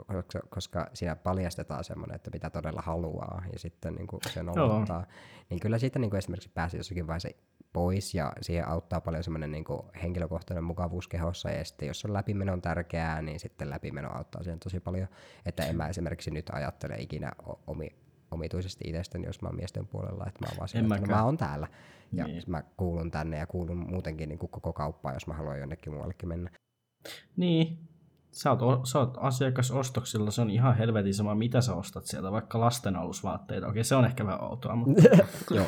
koska, 0.06 0.40
koska 0.50 0.86
siinä 0.94 1.16
paljastetaan 1.16 1.84
semmoinen, 1.84 2.16
että 2.16 2.30
mitä 2.32 2.50
todella 2.50 2.82
haluaa 2.82 3.42
ja 3.52 3.58
sitten 3.58 3.94
niin 3.94 4.06
kuin 4.06 4.20
se 4.28 4.42
nolottaa. 4.42 5.06
Niin 5.50 5.60
kyllä 5.60 5.78
siitä 5.78 5.98
niin 5.98 6.10
kuin 6.10 6.18
esimerkiksi 6.18 6.50
pääsi 6.54 6.76
jossakin 6.76 7.06
vaiheessa 7.06 7.28
pois 7.72 8.14
ja 8.14 8.32
siihen 8.40 8.68
auttaa 8.68 9.00
paljon 9.00 9.24
semmoinen 9.24 9.50
niin 9.50 9.64
kuin 9.64 9.82
henkilökohtainen 10.02 10.64
mukavuus 10.64 11.08
kehossa 11.08 11.50
ja 11.50 11.64
sitten 11.64 11.88
jos 11.88 12.04
on 12.04 12.12
läpimeno 12.12 12.52
on 12.52 12.62
tärkeää, 12.62 13.22
niin 13.22 13.40
sitten 13.40 13.70
läpimeno 13.70 14.10
auttaa 14.12 14.42
siihen 14.42 14.60
tosi 14.60 14.80
paljon. 14.80 15.08
Että 15.46 15.64
en 15.64 15.76
mä 15.76 15.88
esimerkiksi 15.88 16.30
nyt 16.30 16.50
ajattele 16.52 16.96
ikinä 16.98 17.32
omi, 17.66 17.88
omituisesti 18.30 18.84
itsestäni, 18.86 19.26
jos 19.26 19.42
mä 19.42 19.48
oon 19.48 19.56
miesten 19.56 19.86
puolella, 19.86 20.24
että 20.28 20.40
mä 20.44 20.46
oon 20.50 20.56
vaan 20.58 20.68
sillä, 20.68 20.94
että 20.96 21.06
no, 21.06 21.16
mä 21.16 21.24
oon 21.24 21.36
täällä 21.36 21.66
ja 22.12 22.24
Niin. 22.24 22.34
niin. 22.34 22.44
mä 22.46 22.62
kuulun 22.76 23.10
tänne 23.10 23.38
ja 23.38 23.46
kuulun 23.46 23.76
muutenkin 23.90 24.28
niin 24.28 24.38
kuin 24.38 24.50
koko 24.50 24.72
kauppaan, 24.72 25.14
jos 25.14 25.26
mä 25.26 25.34
haluan 25.34 25.58
jonnekin 25.58 25.92
muuallekin 25.92 26.28
mennä. 26.28 26.50
Niin, 27.36 27.78
sä 28.32 28.50
oot, 28.52 28.86
sä 28.86 28.98
oot 28.98 29.14
asiakasostoksilla, 29.20 30.30
se 30.30 30.40
on 30.40 30.50
ihan 30.50 30.76
helvetin 30.76 31.14
sama, 31.14 31.34
mitä 31.34 31.60
sä 31.60 31.74
ostat 31.74 32.06
sieltä, 32.06 32.32
vaikka 32.32 32.60
lasten 32.60 32.96
alusvaatteita. 32.96 33.66
Okei, 33.66 33.84
se 33.84 33.94
on 33.94 34.04
ehkä 34.04 34.26
vähän 34.26 34.44
outoa, 34.44 34.76
mutta 34.76 35.02
Joo, 35.54 35.66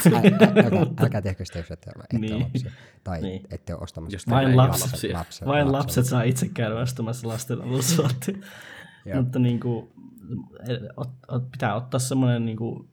älkää, 1.01 1.23
tehkö 1.23 1.45
sitä, 1.45 1.59
jos 1.59 1.71
ette 1.71 1.91
ole, 1.97 2.05
Niin. 2.21 2.41
lapsia. 2.41 2.71
Tai 3.05 3.21
Niin. 3.21 3.29
niin. 3.43 3.47
ette 3.55 3.75
ole 3.75 3.83
ostamassa. 3.83 4.31
Lapset- 4.57 5.13
lapset, 5.13 5.49
vain 5.49 5.73
lapset 5.73 6.05
saa 6.07 6.23
itse 6.23 6.49
käydä 6.55 6.77
ostamassa 6.77 7.29
lasten 7.29 7.63
alusvaatteita. 7.63 8.47
Joo. 9.05 9.23
mutta 9.23 9.39
niin 9.39 9.61
kuin, 9.61 9.89
ot, 10.97 11.11
ot, 11.29 11.51
pitää 11.51 11.75
ottaa 11.75 12.01
semmoinen, 12.01 12.47
niin 12.47 12.57
kuin, 12.57 12.89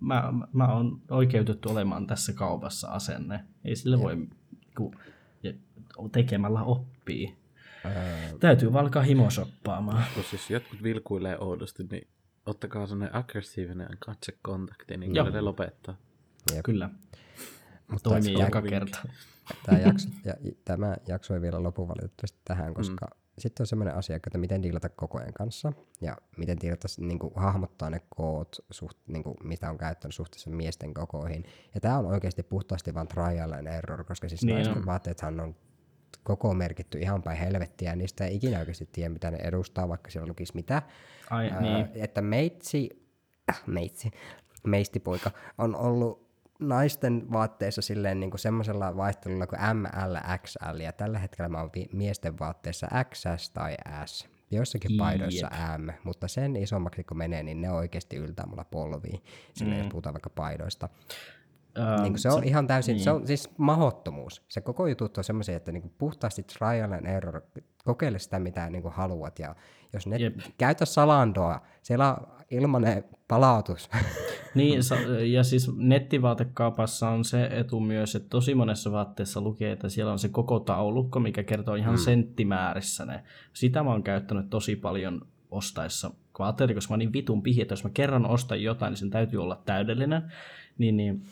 mä, 0.00 0.32
mä 0.52 0.72
oon 0.72 1.00
oikeutettu 1.10 1.70
olemaan 1.70 2.06
tässä 2.06 2.32
kaupassa 2.32 2.88
asenne. 2.88 3.44
Ei 3.64 3.76
sille 3.76 3.98
voi 3.98 4.16
niin 4.16 4.30
kuin, 4.76 4.94
ja 5.42 5.52
tekemällä 6.12 6.62
oppii. 6.62 7.36
Öö, 7.84 8.38
Täytyy 8.40 8.72
vaan 8.72 8.84
alkaa 8.84 9.02
himosoppaamaan. 9.02 10.04
Kun 10.14 10.24
siis 10.24 10.50
jotkut 10.50 10.82
vilkuilee 10.82 11.38
oudosti, 11.38 11.84
niin 11.90 12.08
ottakaa 12.46 12.86
sellainen 12.86 13.16
aggressiivinen 13.16 13.88
katsekontakti, 13.98 14.96
niin 14.96 15.12
kyllä 15.12 15.30
ne 15.30 15.40
lopettaa. 15.40 15.96
jep. 16.54 16.64
Kyllä, 16.64 16.90
Mutta 17.90 18.10
toimii 18.10 18.32
joka 18.32 18.62
kerta. 18.62 18.98
tämä, 19.66 19.78
jakso, 19.78 20.08
ja, 20.24 20.34
tämä 20.64 20.96
jakso 21.08 21.34
ei 21.34 21.40
vielä 21.40 21.62
lopu 21.62 21.88
valitettavasti 21.88 22.38
tähän, 22.44 22.74
koska 22.74 23.06
mm. 23.06 23.27
Sitten 23.38 23.62
on 23.62 23.66
semmoinen 23.66 23.94
asia, 23.94 24.16
että 24.16 24.38
miten 24.38 24.62
diilata 24.62 24.88
kokojen 24.88 25.32
kanssa 25.32 25.72
ja 26.00 26.16
miten 26.36 26.60
diilata, 26.60 26.88
niin 26.98 27.18
kuin, 27.18 27.32
hahmottaa 27.36 27.90
ne 27.90 28.00
koot, 28.16 28.56
suht, 28.70 28.98
niin 29.06 29.22
kuin, 29.22 29.36
mitä 29.44 29.70
on 29.70 29.78
käyttänyt 29.78 30.14
suhteessa 30.14 30.50
miesten 30.50 30.94
kokoihin. 30.94 31.44
Ja 31.74 31.80
tämä 31.80 31.98
on 31.98 32.06
oikeasti 32.06 32.42
puhtaasti 32.42 32.94
vain 32.94 33.08
trial 33.08 33.52
and 33.52 33.66
error, 33.66 34.04
koska 34.04 34.28
siis 34.28 34.42
Niin 34.42 34.46
niin 34.46 34.64
naisten 34.64 34.78
on. 34.82 34.86
vaatteethan 34.86 35.40
on 35.40 35.54
koko 36.22 36.54
merkitty 36.54 36.98
ihan 36.98 37.22
päin 37.22 37.38
helvettiä, 37.38 37.90
ja 37.90 37.96
niistä 37.96 38.26
ei 38.26 38.36
ikinä 38.36 38.58
oikeasti 38.58 38.88
tiedä, 38.92 39.08
mitä 39.08 39.30
ne 39.30 39.38
edustaa, 39.38 39.88
vaikka 39.88 40.10
siellä 40.10 40.28
lukisi 40.28 40.54
mitä. 40.54 40.82
Ai, 41.30 41.50
Ää, 41.50 41.60
niin. 41.60 41.88
Että 41.94 42.22
meitsi, 42.22 43.06
äh, 43.50 43.62
meitsi, 43.66 44.10
meistipoika 44.66 45.30
on 45.58 45.76
ollut 45.76 46.27
naisten 46.58 47.26
vaatteissa 47.32 47.82
silleen 47.82 48.20
niin 48.20 48.30
kuin 48.30 48.40
semmoisella 48.40 48.96
vaihtelulla 48.96 49.46
kuin 49.46 49.60
ML, 49.76 50.16
XL, 50.46 50.80
ja 50.80 50.92
tällä 50.92 51.18
hetkellä 51.18 51.48
mä 51.48 51.60
oon 51.60 51.70
vi- 51.76 51.88
miesten 51.92 52.38
vaatteissa 52.38 52.86
XS 53.14 53.50
tai 53.50 53.74
S. 54.06 54.28
Joissakin 54.50 54.90
Jep. 54.92 54.98
paidoissa 54.98 55.50
M, 55.78 55.88
mutta 56.04 56.28
sen 56.28 56.56
isommaksi 56.56 57.04
kun 57.04 57.16
menee, 57.18 57.42
niin 57.42 57.60
ne 57.60 57.70
oikeasti 57.70 58.16
yltää 58.16 58.46
mulla 58.46 58.64
polviin, 58.64 59.22
silleen, 59.54 59.78
Mm. 59.80 59.84
jos 59.84 59.90
puhutaan 59.90 60.14
vaikka 60.14 60.30
paidoista. 60.30 60.88
Ähm, 61.78 62.02
Niin 62.02 62.18
se 62.18 62.28
on 62.30 62.44
ihan 62.44 62.66
täysin, 62.66 62.92
niin. 62.94 63.04
se 63.04 63.10
on 63.10 63.26
siis 63.26 63.50
mahottomuus. 63.58 64.42
Se 64.48 64.60
koko 64.60 64.86
juttu 64.86 65.04
on 65.18 65.24
semmoisia, 65.24 65.56
että 65.56 65.72
niin 65.72 65.94
puhtaasti 65.98 66.42
trial 66.42 66.92
and 66.92 67.06
error, 67.06 67.40
kokeile 67.84 68.18
sitä 68.18 68.38
mitä 68.38 68.70
niin 68.70 68.82
haluat. 68.90 69.38
Ja 69.38 69.54
jos 69.92 70.06
ne 70.06 70.16
Jep. 70.16 70.36
käytä 70.58 70.84
salandoa, 70.84 71.60
siellä 71.82 72.16
ilmanen 72.50 73.04
palautus. 73.28 73.90
Niin, 74.54 74.80
ja 75.32 75.44
siis 75.44 75.70
nettivaatekaupassa 75.76 77.08
on 77.08 77.24
se 77.24 77.48
etu 77.52 77.80
myös, 77.80 78.14
että 78.14 78.28
tosi 78.28 78.54
monessa 78.54 78.92
vaatteessa 78.92 79.40
lukee, 79.40 79.72
että 79.72 79.88
siellä 79.88 80.12
on 80.12 80.18
se 80.18 80.28
koko 80.28 80.60
taulukko, 80.60 81.20
mikä 81.20 81.42
kertoo 81.42 81.74
ihan 81.74 81.94
mm. 81.94 81.98
senttimäärissä 81.98 83.04
ne. 83.04 83.22
Sitä 83.52 83.82
mä 83.82 83.90
oon 83.90 84.02
käyttänyt 84.02 84.50
tosi 84.50 84.76
paljon 84.76 85.26
ostaessa 85.50 86.10
ajattelin, 86.38 86.74
koska 86.74 86.92
mä 86.92 86.94
oon 86.94 86.98
niin 86.98 87.12
vitun 87.12 87.42
pihi, 87.42 87.62
että 87.62 87.72
jos 87.72 87.84
mä 87.84 87.90
kerran 87.90 88.26
ostan 88.26 88.62
jotain, 88.62 88.90
niin 88.90 88.98
sen 88.98 89.10
täytyy 89.10 89.42
olla 89.42 89.62
täydellinen, 89.64 90.22
niin, 90.78 90.96
niin 90.96 91.22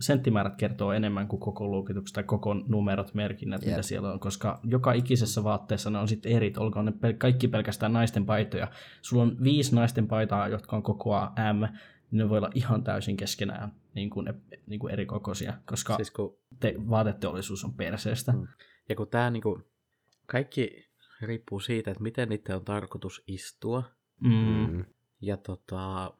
senttimäärät 0.00 0.56
kertoo 0.56 0.92
enemmän 0.92 1.28
kuin 1.28 1.40
koko 1.40 1.68
luokitukset 1.68 2.14
tai 2.14 2.24
koko 2.24 2.54
numerot, 2.54 3.14
merkinnät, 3.14 3.62
yep. 3.62 3.70
mitä 3.70 3.82
siellä 3.82 4.12
on, 4.12 4.20
koska 4.20 4.60
joka 4.64 4.92
ikisessä 4.92 5.44
vaatteessa 5.44 5.90
ne 5.90 5.98
on 5.98 6.08
sitten 6.08 6.32
erit, 6.32 6.58
olkoon 6.58 6.84
ne 6.84 6.90
pel- 6.90 7.16
kaikki 7.18 7.48
pelkästään 7.48 7.92
naisten 7.92 8.26
paitoja. 8.26 8.68
Sulla 9.02 9.22
on 9.22 9.36
viisi 9.42 9.74
naisten 9.74 10.08
paitaa, 10.08 10.48
jotka 10.48 10.76
on 10.76 10.82
kokoa 10.82 11.32
M, 11.52 11.60
niin 12.10 12.18
ne 12.18 12.28
voi 12.28 12.38
olla 12.38 12.50
ihan 12.54 12.84
täysin 12.84 13.16
keskenään 13.16 13.72
niin 13.94 14.10
kuin, 14.10 14.26
niin 14.66 14.80
kuin 14.80 14.92
eri 14.92 15.06
kokoisia, 15.06 15.54
koska 15.66 15.96
siis 15.96 16.10
kun... 16.10 16.38
te, 16.60 16.74
vaateteollisuus 16.90 17.64
on 17.64 17.74
perseestä. 17.74 18.32
Mm. 18.32 18.46
Ja 18.88 18.96
kun 18.96 19.08
tämä 19.08 19.30
niin 19.30 19.42
kuin, 19.42 19.64
kaikki 20.26 20.86
riippuu 21.20 21.60
siitä, 21.60 21.90
että 21.90 22.02
miten 22.02 22.28
niiden 22.28 22.56
on 22.56 22.64
tarkoitus 22.64 23.24
istua. 23.26 23.82
Mm. 24.20 24.84
Ja 25.20 25.36
tota, 25.36 26.14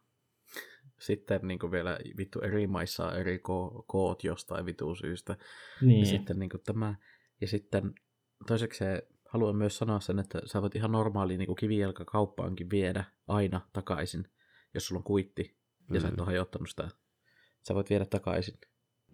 sitten 1.01 1.41
niin 1.43 1.59
kuin 1.59 1.73
vielä 1.73 1.99
vittu 2.17 2.41
eri 2.41 2.67
maissa 2.67 3.07
on 3.07 3.17
eri 3.17 3.37
ko- 3.37 3.85
koot 3.87 4.25
jostain 4.25 4.67
vitu 4.67 4.95
syystä. 4.95 5.37
Niin. 5.83 6.01
Ja 6.01 6.07
sitten 6.07 6.39
niin 6.39 6.51
kuin 6.51 6.63
tämä, 6.63 6.95
ja 7.41 7.49
sitten 7.49 7.95
toiseksi 8.47 8.85
haluan 9.29 9.57
myös 9.57 9.79
sanoa 9.79 10.01
sen, 10.01 10.19
että 10.19 10.41
sä 10.45 10.63
voit 10.63 10.77
ihan 10.77 10.93
normaali 10.93 11.37
niin 11.37 11.57
kivijalkakauppaankin 11.57 12.71
viedä 12.71 13.05
aina 13.27 13.61
takaisin, 13.73 14.25
jos 14.75 14.87
sulla 14.87 14.99
on 14.99 15.05
kuitti 15.05 15.57
ja 15.91 15.95
mm. 15.95 16.01
sä 16.01 16.09
et 16.09 16.15
mm. 16.15 16.21
ole 16.21 16.27
hajottanut 16.27 16.69
sitä. 16.69 16.89
Sä 17.69 17.75
voit 17.75 17.91
viedä 17.91 18.07
takaisin 18.07 18.59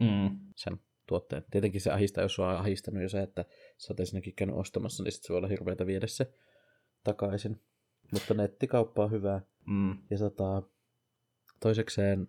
mm. 0.00 0.38
sen 0.56 0.80
tuotteen. 1.06 1.44
Tietenkin 1.50 1.80
se 1.80 1.90
ahistaa, 1.90 2.24
jos 2.24 2.34
sua 2.34 2.50
on 2.50 2.56
ahistanut 2.56 3.02
jo 3.02 3.08
se, 3.08 3.22
että 3.22 3.44
sä 3.78 3.92
oot 3.92 4.00
ensinnäkin 4.00 4.34
käynyt 4.34 4.56
ostamassa, 4.56 5.02
niin 5.02 5.12
sitten 5.12 5.26
se 5.26 5.32
voi 5.32 5.38
olla 5.38 5.48
hirveätä 5.48 5.86
viedä 5.86 6.06
se 6.06 6.34
takaisin. 7.04 7.60
Mutta 8.12 8.34
nettikauppa 8.34 9.04
on 9.04 9.10
hyvä. 9.10 9.40
Mm. 9.66 9.98
Ja 10.10 10.18
tota, 10.18 10.62
toisekseen, 11.62 12.28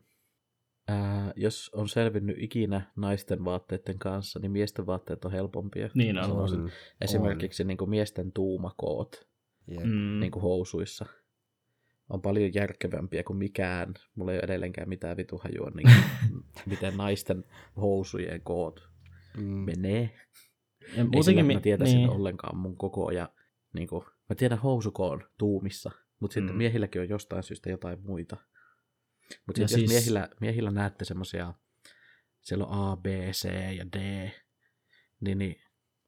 ää, 0.88 1.34
jos 1.36 1.72
on 1.74 1.90
selvinnyt 1.90 2.38
ikinä 2.40 2.92
naisten 2.96 3.46
vaatteiden 3.46 4.00
kanssa, 4.00 4.40
niin 4.40 4.52
miesten 4.52 4.86
vaatteet 4.86 5.26
on 5.26 5.32
helpompia. 5.32 5.90
Niin 5.94 6.18
on. 6.18 6.32
on. 6.32 6.72
Esimerkiksi 7.02 7.64
on. 7.64 7.68
Niin 7.68 7.78
kuin 7.78 7.90
miesten 7.90 8.32
tuumakoot 8.32 9.28
yep. 9.72 9.84
mm. 9.84 10.20
niin 10.20 10.32
kuin 10.32 10.44
housuissa 10.44 11.06
on 12.10 12.22
paljon 12.22 12.54
järkevämpiä 12.54 13.24
kuin 13.24 13.38
mikään. 13.38 13.94
Mulla 14.16 14.32
ei 14.32 14.38
ole 14.38 14.44
edelleenkään 14.44 14.90
mitään 14.90 15.18
vituhajua, 15.18 15.72
niin 15.76 15.88
miten 16.70 16.98
naisten 16.98 17.44
housujen 17.82 18.42
koot 18.42 18.90
mm. 19.38 19.44
menee. 19.44 20.10
Ja 20.98 21.06
muutenkin 21.06 21.46
mä 21.46 21.60
tietäisin 21.60 21.98
niin. 21.98 22.10
ollenkaan 22.10 22.58
mun 22.58 22.78
koko 22.78 23.12
ja 23.12 23.30
niin 23.74 23.88
kuin, 23.88 24.06
mä 24.30 24.36
tiedän 24.36 24.58
housukoon 24.58 25.24
tuumissa, 25.38 25.92
mutta 26.20 26.34
sitten 26.34 26.54
mm. 26.54 26.58
miehilläkin 26.58 27.02
on 27.02 27.10
jostain 27.10 27.44
syystä 27.44 27.70
jotain 27.70 28.00
muita. 28.02 28.38
Mutta 29.48 29.68
siis... 29.68 29.82
jos 29.82 29.90
miehillä, 29.90 30.30
miehillä 30.42 30.72
näette 30.72 31.06
semmoisia, 31.06 31.54
siellä 32.42 32.66
on 32.66 32.92
A, 32.92 32.98
B, 32.98 33.06
C 33.32 33.50
ja 33.78 33.86
D, 33.92 34.30
niin, 35.22 35.38
niin 35.38 35.62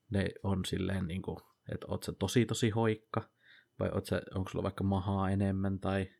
ne 0.09 0.29
on 0.43 0.65
silleen 0.65 1.07
niin 1.07 1.21
kuin, 1.21 1.37
että 1.71 1.87
oot 1.89 2.03
sä 2.03 2.11
tosi 2.19 2.45
tosi 2.45 2.69
hoikka, 2.69 3.29
vai 3.79 3.89
oot 3.93 4.05
sä, 4.05 4.21
onko 4.35 4.49
sulla 4.49 4.63
vaikka 4.63 4.83
mahaa 4.83 5.29
enemmän, 5.29 5.79
tai 5.79 6.11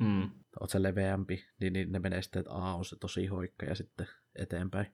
mm. 0.00 0.30
oot 0.60 0.70
sä 0.70 0.82
leveämpi, 0.82 1.44
niin, 1.60 1.72
niin 1.72 1.92
ne 1.92 1.98
menee 1.98 2.22
sitten, 2.22 2.40
että 2.40 2.52
A 2.52 2.74
on 2.74 2.84
se 2.84 2.96
tosi 3.00 3.26
hoikka, 3.26 3.66
ja 3.66 3.74
sitten 3.74 4.06
eteenpäin. 4.36 4.86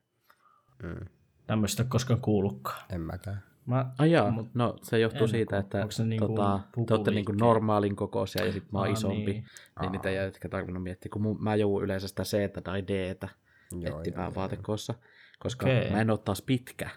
Mm. 0.83 1.05
Tämmöistä 1.47 1.83
koskaan 1.83 2.21
kuullutkaan. 2.21 2.85
En 2.89 3.01
mäkään. 3.01 3.48
Mä, 3.65 3.91
Ai 3.97 4.11
jaa, 4.11 4.31
mut, 4.31 4.55
no 4.55 4.75
se 4.81 4.99
johtuu 4.99 5.21
en, 5.21 5.29
siitä, 5.29 5.57
että 5.57 5.87
niinku 6.05 6.27
tota, 6.27 6.59
te 6.87 6.93
olette 6.93 7.11
niinku 7.11 7.31
normaalin 7.31 7.95
kokoisia 7.95 8.45
ja 8.45 8.51
sitten 8.51 8.69
mä 8.73 8.79
oon 8.79 8.91
isompi, 8.91 9.31
niin, 9.31 9.45
niin 9.81 9.91
niitä 9.91 10.09
ei 10.09 10.17
ehkä 10.17 10.49
tarvinnut 10.49 10.83
miettiä, 10.83 11.09
kun 11.13 11.21
mun, 11.21 11.43
mä 11.43 11.55
joudun 11.55 11.83
yleensä 11.83 12.07
sitä 12.07 12.23
C 12.23 12.63
tai 12.63 12.83
D 12.87 12.89
etsimään 12.89 14.35
vaatekoossa, 14.35 14.93
koska 15.39 15.65
okay. 15.65 15.91
mä 15.91 16.01
en 16.01 16.09
ole 16.09 16.19
taas 16.25 16.41
pitkä. 16.41 16.89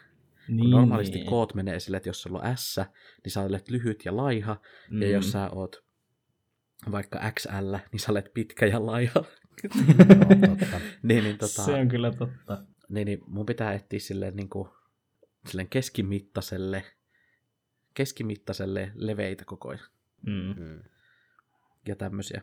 Niin, 0.48 0.70
normaalisti 0.70 1.18
niin. 1.18 1.26
koot 1.26 1.55
menee 1.55 1.80
sille, 1.80 1.97
että 1.97 2.09
jos 2.09 2.22
sulla 2.22 2.39
on 2.39 2.56
S, 2.56 2.80
niin 3.24 3.32
sä 3.32 3.40
olet 3.40 3.70
lyhyt 3.70 4.05
ja 4.05 4.16
laiha, 4.16 4.56
mm. 4.90 5.02
ja 5.02 5.09
jos 5.09 5.32
sä 5.32 5.51
oot 5.52 5.84
vaikka 6.93 7.32
XL, 7.39 7.74
niin 7.93 8.01
sä 8.01 8.12
olet 8.12 8.30
pitkä 8.34 8.66
ja 8.66 8.86
laiha. 8.86 9.14
no, 10.40 10.56
totta. 10.56 10.80
niin, 11.02 11.24
niin, 11.24 11.39
tota, 11.39 11.62
se 11.62 11.74
on 11.74 11.89
kyllä 11.89 12.10
totta. 12.10 12.64
Niin, 12.89 13.06
niin 13.06 13.18
mun 13.26 13.47
pitää 13.47 13.72
etsiä 13.72 13.98
silleen 13.98 14.36
niin 14.36 14.48
kuin, 14.48 14.68
silleen 15.47 15.69
keskimittaiselle, 15.69 16.85
keskimittaiselle 17.94 18.93
leveitä 18.94 19.44
kokoja. 19.44 19.78
Mm. 20.27 20.55
mm. 20.59 20.82
Ja 21.86 21.97
tämmöisiä. 21.97 22.43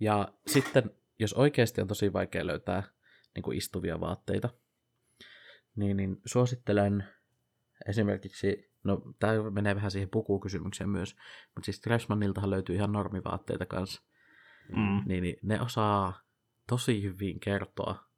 Ja 0.00 0.32
sitten, 0.46 0.90
jos 1.18 1.34
oikeasti 1.34 1.80
on 1.80 1.88
tosi 1.88 2.12
vaikea 2.12 2.46
löytää 2.46 2.82
niin 3.34 3.42
kuin 3.42 3.58
istuvia 3.58 4.00
vaatteita, 4.00 4.48
niin, 5.76 5.96
niin 5.96 6.20
suosittelen 6.24 7.04
esimerkiksi, 7.88 8.70
no 8.84 9.02
tämä 9.18 9.50
menee 9.50 9.74
vähän 9.74 9.90
siihen 9.90 10.08
pukukysymykseen 10.08 10.90
myös, 10.90 11.16
mutta 11.54 11.64
siis 11.64 11.80
Trashmaniltahan 11.80 12.50
löytyy 12.50 12.76
ihan 12.76 12.92
normivaatteita 12.92 13.66
kanssa. 13.66 14.02
Mm. 14.76 15.02
Niin, 15.06 15.22
niin 15.22 15.36
ne 15.42 15.60
osaa 15.60 16.20
tosi 16.66 17.02
hyvin 17.02 17.40
kertoa. 17.40 18.08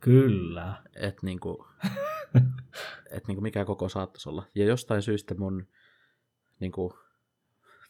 Kyllä. 0.00 0.82
Että 0.96 1.20
niinku, 1.22 1.66
että 3.14 3.26
niinku 3.28 3.40
mikä 3.40 3.64
koko 3.64 3.88
saattaisi 3.88 4.28
olla. 4.28 4.46
Ja 4.54 4.64
jostain 4.64 5.02
syystä 5.02 5.34
mun 5.34 5.66
niinku, 6.60 6.98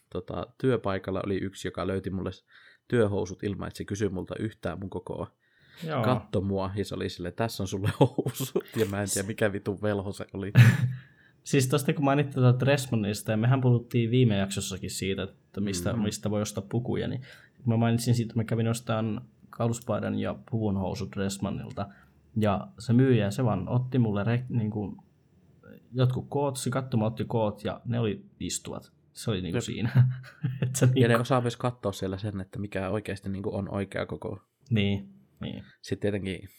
tota, 0.09 0.47
työpaikalla 0.57 1.21
oli 1.25 1.37
yksi, 1.37 1.67
joka 1.67 1.87
löyti 1.87 2.09
mulle 2.09 2.31
työhousut 2.87 3.43
ilman, 3.43 3.67
että 3.67 3.77
se 3.77 3.85
kysyi 3.85 4.09
multa 4.09 4.35
yhtään 4.39 4.79
mun 4.79 4.89
kokoa. 4.89 5.31
Joo. 5.87 6.03
Katto 6.03 6.41
mua 6.41 6.71
ja 6.75 6.85
se 6.85 6.95
oli 6.95 7.09
silleen, 7.09 7.33
tässä 7.33 7.63
on 7.63 7.67
sulle 7.67 7.89
housut. 7.99 8.63
Ja 8.75 8.85
mä 8.85 9.01
en 9.01 9.07
tiedä 9.13 9.27
mikä 9.27 9.53
vitun 9.53 9.81
velho 9.81 10.11
se 10.11 10.25
oli. 10.33 10.51
siis 11.43 11.67
tosta 11.67 11.93
kun 11.93 12.05
mainittiin 12.05 12.33
tuota 12.33 12.59
Dressmanista, 12.59 13.31
ja 13.31 13.37
mehän 13.37 13.61
puhuttiin 13.61 14.11
viime 14.11 14.37
jaksossakin 14.37 14.89
siitä, 14.89 15.23
että 15.23 15.61
mistä, 15.61 15.89
mm-hmm. 15.89 16.03
mistä 16.03 16.29
voi 16.29 16.41
ostaa 16.41 16.65
pukuja, 16.69 17.07
niin 17.07 17.21
mä 17.65 17.77
mainitsin 17.77 18.15
siitä, 18.15 18.31
että 18.31 18.39
mä 18.39 18.43
kävin 18.43 18.67
ostamaan 18.67 19.21
kauluspaidan 19.49 20.19
ja 20.19 20.35
puvun 20.51 20.77
housut 20.77 21.11
Dressmanilta. 21.15 21.87
Ja 22.39 22.67
se 22.79 22.93
myyjä, 22.93 23.31
se 23.31 23.43
vaan 23.43 23.69
otti 23.69 23.99
mulle 23.99 24.23
re, 24.23 24.45
niin 24.49 24.71
kuin, 24.71 24.97
jotkut 25.91 26.25
koot, 26.29 26.57
se 26.57 26.69
katsoi, 26.69 27.03
otti 27.03 27.25
koot 27.25 27.63
ja 27.63 27.81
ne 27.85 27.99
oli 27.99 28.25
istuvat. 28.39 28.91
Se 29.13 29.31
oli 29.31 29.41
niin 29.41 29.51
kuin 29.51 29.61
siinä. 29.61 29.89
että 30.63 30.79
se, 30.79 30.85
niin 30.85 31.01
ja 31.01 31.07
ne 31.07 31.13
niinku- 31.13 31.21
osaa 31.21 31.41
myös 31.41 31.57
katsoa 31.57 31.91
siellä 31.91 32.17
sen, 32.17 32.41
että 32.41 32.59
mikä 32.59 32.89
oikeasti 32.89 33.29
niin 33.29 33.43
kuin 33.43 33.55
on 33.55 33.73
oikea 33.73 34.05
koko. 34.05 34.41
Niin, 34.69 35.09
niin. 35.39 35.63
Sitten 35.81 36.01
tietenkin 36.01 36.49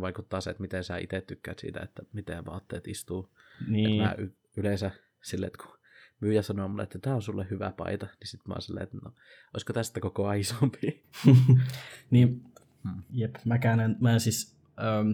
vaikuttaa 0.00 0.40
se, 0.40 0.50
että 0.50 0.60
miten 0.60 0.84
sä 0.84 0.98
itse 0.98 1.20
tykkäät 1.20 1.58
siitä, 1.58 1.80
että 1.80 2.02
miten 2.12 2.46
vaatteet 2.46 2.88
istuu. 2.88 3.34
Niin. 3.68 4.02
Että 4.02 4.16
mä 4.16 4.24
y- 4.24 4.36
yleensä 4.56 4.90
silleen, 5.22 5.46
että 5.46 5.64
kun 5.64 5.78
myyjä 6.20 6.42
sanoo 6.42 6.68
mulle, 6.68 6.82
että 6.82 6.98
tämä 6.98 7.16
on 7.16 7.22
sulle 7.22 7.46
hyvä 7.50 7.72
paita, 7.76 8.06
niin 8.06 8.28
sitten 8.28 8.48
mä 8.48 8.54
oon 8.54 8.62
silleen, 8.62 8.84
että 8.84 8.98
no, 9.04 9.12
olisiko 9.54 9.72
tästä 9.72 10.00
koko 10.00 10.26
ajan 10.26 10.40
isompi? 10.40 11.04
niin, 12.10 12.42
hmm. 12.82 13.02
jep, 13.10 13.36
mäkään 13.44 13.80
en, 13.80 13.96
mä 14.00 14.12
en 14.12 14.20
siis 14.20 14.57
ähm, 14.80 15.10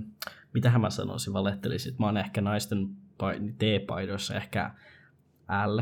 mitähän 0.55 0.81
mä 0.81 0.91
sanoisin, 0.91 1.33
valehtelisin, 1.33 1.95
mä 1.99 2.07
oon 2.07 2.17
ehkä 2.17 2.41
naisten 2.41 2.89
T-paidoissa 3.59 4.35
ehkä 4.35 4.75
L 5.67 5.81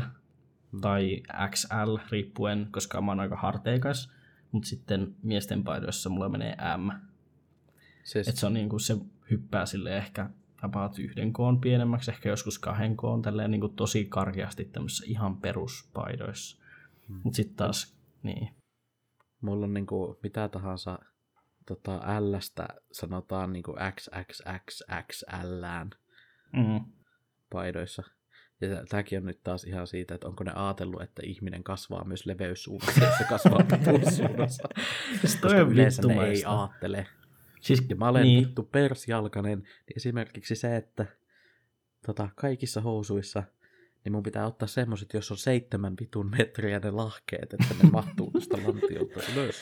hmm. 0.71 0.81
tai 0.81 1.23
XL 1.49 1.97
riippuen, 2.11 2.67
koska 2.71 3.01
mä 3.01 3.11
oon 3.11 3.19
aika 3.19 3.35
harteikas, 3.35 4.11
mutta 4.51 4.69
sitten 4.69 5.15
miesten 5.23 5.63
paidoissa 5.63 6.09
mulla 6.09 6.29
menee 6.29 6.55
M. 6.77 6.89
Siis... 8.03 8.27
Et 8.27 8.35
se 8.35 8.45
on 8.45 8.53
niinku, 8.53 8.79
se 8.79 8.97
hyppää 9.31 9.65
sille 9.65 9.97
ehkä 9.97 10.29
about 10.61 10.99
yhden 10.99 11.33
koon 11.33 11.61
pienemmäksi, 11.61 12.11
ehkä 12.11 12.29
joskus 12.29 12.59
kahden 12.59 12.97
koon, 12.97 13.21
tälleen 13.21 13.51
niinku 13.51 13.69
tosi 13.69 14.05
karkeasti 14.05 14.65
tämmöisissä 14.65 15.05
ihan 15.07 15.37
peruspaidoissa. 15.37 16.57
Hmm. 17.07 17.21
Mutta 17.23 17.35
sitten 17.37 17.55
taas, 17.55 17.97
niin. 18.23 18.49
Mulla 19.41 19.65
on 19.65 19.73
niinku 19.73 20.19
mitä 20.23 20.47
tahansa 20.47 20.99
tota, 21.65 22.01
L-stä 22.19 22.67
sanotaan 22.91 23.53
niin 23.53 23.63
kuin 23.63 23.77
XXXXL 23.91 25.65
mm. 26.53 26.85
paidoissa. 27.49 28.03
Ja 28.61 28.85
tämäkin 28.89 29.19
on 29.19 29.25
nyt 29.25 29.43
taas 29.43 29.63
ihan 29.63 29.87
siitä, 29.87 30.15
että 30.15 30.27
onko 30.27 30.43
ne 30.43 30.51
ajatellut, 30.55 31.01
että 31.01 31.21
ihminen 31.25 31.63
kasvaa 31.63 32.03
myös 32.03 32.25
leveyssuunnassa, 32.25 33.05
jos 33.05 33.17
se 33.17 33.23
kasvaa 33.23 33.65
pituussuunnassa. 33.77 34.69
Koska 35.21 35.47
yleensä 35.57 36.01
ne 36.07 36.25
ei 36.25 36.45
ajattele. 36.45 37.07
Siis, 37.61 37.85
ja 37.89 37.95
mä 37.95 38.07
olen 38.07 38.23
niin. 38.23 38.45
vittu 38.45 38.63
persjalkanen, 38.63 39.59
niin 39.59 39.97
esimerkiksi 39.97 40.55
se, 40.55 40.75
että 40.75 41.05
tota, 42.05 42.29
kaikissa 42.35 42.81
housuissa 42.81 43.43
niin 44.05 44.13
mun 44.13 44.23
pitää 44.23 44.47
ottaa 44.47 44.67
semmoset, 44.67 45.13
jos 45.13 45.31
on 45.31 45.37
seitsemän 45.37 45.93
vitun 45.99 46.29
metriä 46.37 46.79
ne 46.79 46.91
lahkeet, 46.91 47.53
että 47.53 47.75
ne 47.83 47.89
mahtuu 47.89 48.31
tästä 48.31 48.57
lantiolta 48.57 49.19
ylös. 49.33 49.55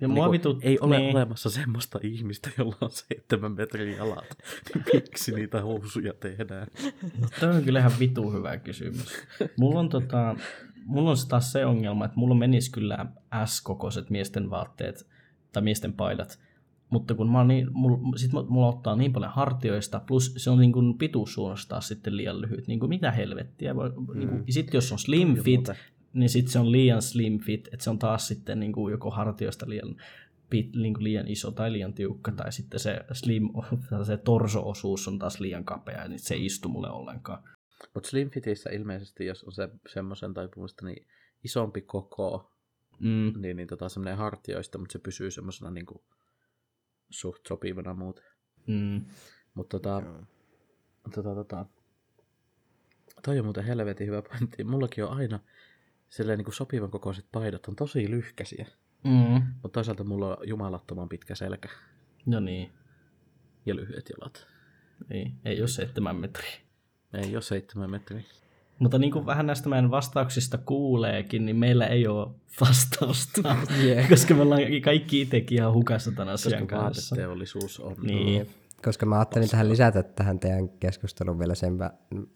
Ja 0.00 0.08
niin 0.08 0.14
mua 0.14 0.30
vitut, 0.30 0.58
ei 0.62 0.78
ole 0.80 0.98
niin. 0.98 1.16
olemassa 1.16 1.50
semmoista 1.50 1.98
ihmistä, 2.02 2.50
jolla 2.58 2.76
on 2.80 2.90
seitsemän 2.90 3.52
metrin 3.52 3.96
jalat. 3.96 4.38
Niin 4.74 4.84
miksi 4.92 5.32
niitä 5.32 5.62
housuja 5.62 6.12
tehdään? 6.12 6.66
No, 7.20 7.28
tämä 7.40 7.54
on 7.54 7.62
kyllä 7.62 7.78
ihan 7.78 7.92
vitu 8.00 8.32
hyvä 8.32 8.56
kysymys. 8.56 9.22
Mulla 9.58 9.80
on 9.80 9.88
tota, 9.88 10.36
mulla 10.84 11.10
on 11.10 11.16
taas 11.28 11.52
se 11.52 11.66
ongelma, 11.66 12.04
että 12.04 12.18
mulla 12.18 12.34
menisi 12.34 12.72
kyllä 12.72 13.06
S-kokoiset 13.44 14.10
miesten 14.10 14.50
vaatteet 14.50 15.06
tai 15.52 15.62
miesten 15.62 15.92
paidat, 15.92 16.38
mutta 16.90 17.14
kun 17.14 17.32
mä 17.32 17.38
oon 17.38 17.48
niin, 17.48 17.68
mulla, 17.72 18.18
sit 18.18 18.32
mulla 18.48 18.68
ottaa 18.68 18.96
niin 18.96 19.12
paljon 19.12 19.32
hartioista, 19.32 20.00
plus 20.06 20.34
se 20.36 20.50
on 20.50 20.58
niin 20.58 20.72
kuin 20.72 20.98
pituussuunnasta 20.98 21.80
sitten 21.80 22.16
liian 22.16 22.40
lyhyt. 22.40 22.66
Niin 22.66 22.80
kuin 22.80 22.88
mitä 22.90 23.10
helvettiä. 23.10 23.76
Voi, 23.76 23.90
mm. 23.90 24.18
niin 24.18 24.28
kuin, 24.28 24.44
sitten 24.48 24.78
jos 24.78 24.92
on 24.92 24.98
slim 24.98 25.36
fit, 25.36 25.70
niin 26.12 26.30
sitten 26.30 26.52
se 26.52 26.58
on 26.58 26.72
liian 26.72 27.02
slim 27.02 27.38
fit, 27.38 27.68
että 27.72 27.84
se 27.84 27.90
on 27.90 27.98
taas 27.98 28.28
sitten 28.28 28.60
niin 28.60 28.72
kuin 28.72 28.92
joko 28.92 29.10
hartioista 29.10 29.68
liian, 29.68 29.96
pit, 30.50 30.76
niin 30.76 30.94
kuin 30.94 31.04
liian 31.04 31.28
iso 31.28 31.50
tai 31.50 31.72
liian 31.72 31.94
tiukka, 31.94 32.32
tai 32.32 32.52
sitten 32.52 32.80
se 32.80 33.00
slim, 33.12 33.48
se 34.06 34.16
torso-osuus 34.16 35.08
on 35.08 35.18
taas 35.18 35.40
liian 35.40 35.64
kapea, 35.64 36.08
niin 36.08 36.20
se 36.20 36.34
ei 36.34 36.46
istu 36.46 36.68
mulle 36.68 36.90
ollenkaan. 36.90 37.42
Mutta 37.94 38.08
slim 38.08 38.30
fitissä 38.30 38.70
ilmeisesti, 38.70 39.26
jos 39.26 39.44
on 39.44 39.52
se 39.52 39.68
semmoisen 39.88 40.34
taipumista, 40.34 40.86
niin 40.86 41.06
isompi 41.44 41.80
koko, 41.80 42.52
mm. 42.98 43.32
niin, 43.36 43.56
niin 43.56 43.68
tota, 43.68 43.88
semmoinen 43.88 44.16
hartioista, 44.16 44.78
mutta 44.78 44.92
se 44.92 44.98
pysyy 44.98 45.30
semmoisena 45.30 45.70
niin 45.70 45.86
kuin, 45.86 46.02
suht 47.10 47.46
sopivana 47.46 47.94
muuten. 47.94 48.24
Mm. 48.66 49.04
Mutta 49.54 49.78
tota, 49.80 50.02
tota, 51.14 51.34
tota, 51.34 51.66
toi 53.22 53.38
on 53.38 53.44
muuten 53.44 53.64
helvetin 53.64 54.06
hyvä 54.06 54.22
pointti. 54.22 54.64
Mullakin 54.64 55.04
on 55.04 55.16
aina 55.16 55.40
silleen 56.10 56.38
niin 56.38 56.44
kuin 56.44 56.54
sopivan 56.54 56.90
kokoiset 56.90 57.26
paidat 57.32 57.66
on 57.66 57.76
tosi 57.76 58.10
lyhkäisiä. 58.10 58.66
Mm. 59.04 59.42
Mutta 59.52 59.68
toisaalta 59.68 60.04
mulla 60.04 60.36
on 60.36 60.48
jumalattoman 60.48 61.08
pitkä 61.08 61.34
selkä. 61.34 61.68
No 62.26 62.40
niin. 62.40 62.70
Ja 63.66 63.76
lyhyet 63.76 64.10
jalat. 64.10 64.46
Niin, 65.08 65.34
ei 65.44 65.60
ole 65.60 65.68
seitsemän 65.68 66.16
metriä. 66.16 66.52
Ei 67.14 67.36
ole 67.36 67.42
seitsemän 67.42 67.90
metriä. 67.90 68.22
Mutta 68.78 68.98
niin 68.98 69.12
kuin 69.12 69.26
vähän 69.26 69.46
näistä 69.46 69.68
meidän 69.68 69.90
vastauksista 69.90 70.58
kuuleekin, 70.58 71.46
niin 71.46 71.56
meillä 71.56 71.86
ei 71.86 72.06
ole 72.06 72.30
vastausta, 72.60 73.56
yeah. 73.84 74.08
koska 74.08 74.34
me 74.34 74.42
ollaan 74.42 74.62
kaikki 74.84 75.20
itsekin 75.20 75.58
ihan 75.58 75.72
hukassa 75.72 76.12
tämän 76.12 76.34
asian 76.34 76.60
koska 76.66 76.76
kanssa. 76.76 77.16
teollisuus 77.16 77.80
on. 77.80 77.96
Niin. 78.02 78.46
Koska 78.84 79.06
mä 79.06 79.16
ajattelin 79.16 79.50
tähän 79.50 79.68
lisätä 79.68 80.02
tähän 80.02 80.38
teidän 80.38 80.68
keskusteluun 80.68 81.38
vielä 81.38 81.54
sen, 81.54 81.78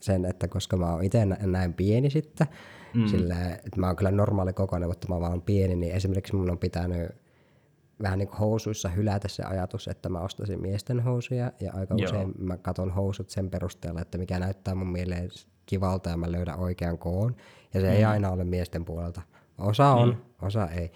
sen 0.00 0.24
että 0.24 0.48
koska 0.48 0.76
mä 0.76 0.92
oon 0.92 1.04
itse 1.04 1.24
näin 1.24 1.74
pieni 1.74 2.10
sitten, 2.10 2.46
mm. 2.94 3.06
sillä, 3.06 3.34
että 3.50 3.80
mä 3.80 3.86
oon 3.86 3.96
kyllä 3.96 4.10
normaali 4.10 4.52
kokoinen, 4.52 4.88
mutta 4.88 5.08
mä 5.08 5.20
vaan 5.20 5.42
pieni, 5.42 5.76
niin 5.76 5.94
esimerkiksi 5.94 6.36
mun 6.36 6.50
on 6.50 6.58
pitänyt 6.58 7.10
vähän 8.02 8.18
niin 8.18 8.28
kuin 8.28 8.38
housuissa 8.38 8.88
hylätä 8.88 9.28
se 9.28 9.42
ajatus, 9.42 9.88
että 9.88 10.08
mä 10.08 10.20
ostaisin 10.20 10.60
miesten 10.60 11.00
housuja, 11.00 11.52
ja 11.60 11.72
aika 11.74 11.94
Joo. 11.94 12.04
usein 12.04 12.34
mä 12.38 12.56
katon 12.56 12.90
housut 12.90 13.30
sen 13.30 13.50
perusteella, 13.50 14.00
että 14.00 14.18
mikä 14.18 14.38
näyttää 14.38 14.74
mun 14.74 14.92
mieleen 14.92 15.30
kivalta 15.66 16.10
ja 16.10 16.16
mä 16.16 16.32
löydän 16.32 16.58
oikean 16.58 16.98
koon. 16.98 17.36
Ja 17.74 17.80
se 17.80 17.86
mm. 17.86 17.92
ei 17.92 18.04
aina 18.04 18.30
ole 18.30 18.44
miesten 18.44 18.84
puolelta. 18.84 19.22
Osa 19.58 19.88
on, 19.88 20.08
mm. 20.08 20.46
osa 20.46 20.68
ei. 20.68 20.92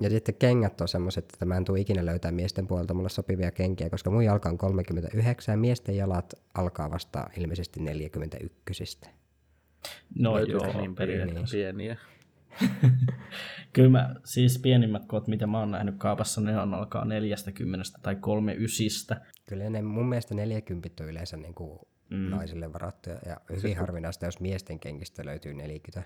Ja 0.00 0.10
sitten 0.10 0.34
kengät 0.34 0.80
on 0.80 0.88
semmoiset, 0.88 1.24
että 1.32 1.44
mä 1.44 1.56
en 1.56 1.64
tule 1.64 1.80
ikinä 1.80 2.06
löytää 2.06 2.32
miesten 2.32 2.66
puolelta 2.66 2.94
mulle 2.94 3.08
sopivia 3.08 3.50
kenkiä, 3.50 3.90
koska 3.90 4.10
mun 4.10 4.24
jalka 4.24 4.48
on 4.48 4.58
39 4.58 5.52
ja 5.52 5.56
miesten 5.56 5.96
jalat 5.96 6.34
alkaa 6.54 6.90
vasta 6.90 7.30
ilmeisesti 7.36 7.80
41. 7.80 9.00
No 10.18 10.38
joo, 10.38 10.80
niin 10.80 10.94
periaatteessa. 10.94 11.56
Pieniä. 11.56 11.96
Kyllä 13.72 13.90
mä, 13.90 14.14
siis 14.24 14.58
pienimmät 14.58 15.04
koot, 15.06 15.28
mitä 15.28 15.46
mä 15.46 15.58
oon 15.58 15.70
nähnyt 15.70 15.94
kaupassa, 15.98 16.40
ne 16.40 16.60
on 16.60 16.74
alkaa 16.74 17.04
40 17.04 17.84
tai 18.02 18.16
39. 18.16 19.20
Kyllä 19.46 19.70
ne 19.70 19.82
mun 19.82 20.08
mielestä 20.08 20.34
40 20.34 21.04
on 21.04 21.10
yleensä 21.10 21.36
niin 21.36 21.54
kuin 21.54 21.78
mm. 22.10 22.16
naisille 22.16 22.72
varattuja. 22.72 23.18
Ja 23.26 23.36
hyvin 23.56 23.76
harvinaista, 23.76 24.24
jos 24.24 24.40
miesten 24.40 24.80
kengistä 24.80 25.24
löytyy 25.24 25.54
40. 25.54 26.02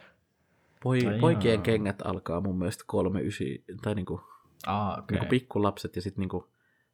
Poi, 0.84 1.00
poikien 1.20 1.54
jaa. 1.54 1.62
kengät 1.62 2.02
alkaa 2.04 2.40
mun 2.40 2.58
mielestä 2.58 2.84
39, 2.86 3.46
tai 3.82 3.94
niinku, 3.94 4.20
ah, 4.66 4.98
okay. 4.98 5.04
niinku 5.10 5.26
pikkulapset 5.26 5.96
ja 5.96 6.02
sitten 6.02 6.20
niinku, 6.20 6.48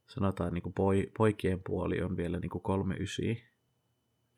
sanotaan 0.07 0.55
niinku 0.55 0.71
poi, 0.71 1.11
poikien 1.19 1.61
puoli 1.67 2.03
on 2.03 2.17
vielä 2.17 2.41
niinku 2.41 2.61
39. 2.61 3.37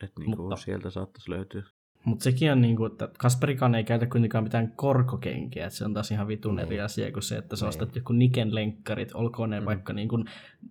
Että 0.02 0.20
niinku 0.20 0.42
Mutta... 0.42 0.56
sieltä 0.56 0.90
saattaisi 0.90 1.30
löytyä. 1.30 1.62
Mutta 2.04 2.24
sekin 2.24 2.52
on 2.52 2.60
niin 2.60 2.76
kuin, 2.76 2.92
että 2.92 3.08
Kasperikaan 3.18 3.74
ei 3.74 3.84
käytä 3.84 4.06
kuitenkaan 4.06 4.44
mitään 4.44 4.72
korkokenkiä, 4.76 5.66
että 5.66 5.78
se 5.78 5.84
on 5.84 5.94
taas 5.94 6.10
ihan 6.10 6.28
vitun 6.28 6.58
eri 6.58 6.68
niin. 6.68 6.84
asia 6.84 7.12
kuin 7.12 7.22
se, 7.22 7.36
että 7.36 7.56
sä 7.56 7.68
ostat 7.68 7.96
joku 7.96 8.12
Niken 8.12 8.54
lenkkarit, 8.54 9.14
olkoon 9.14 9.50
ne 9.50 9.60
mm. 9.60 9.66
vaikka 9.66 9.92
niin 9.92 10.08
kuin, 10.08 10.24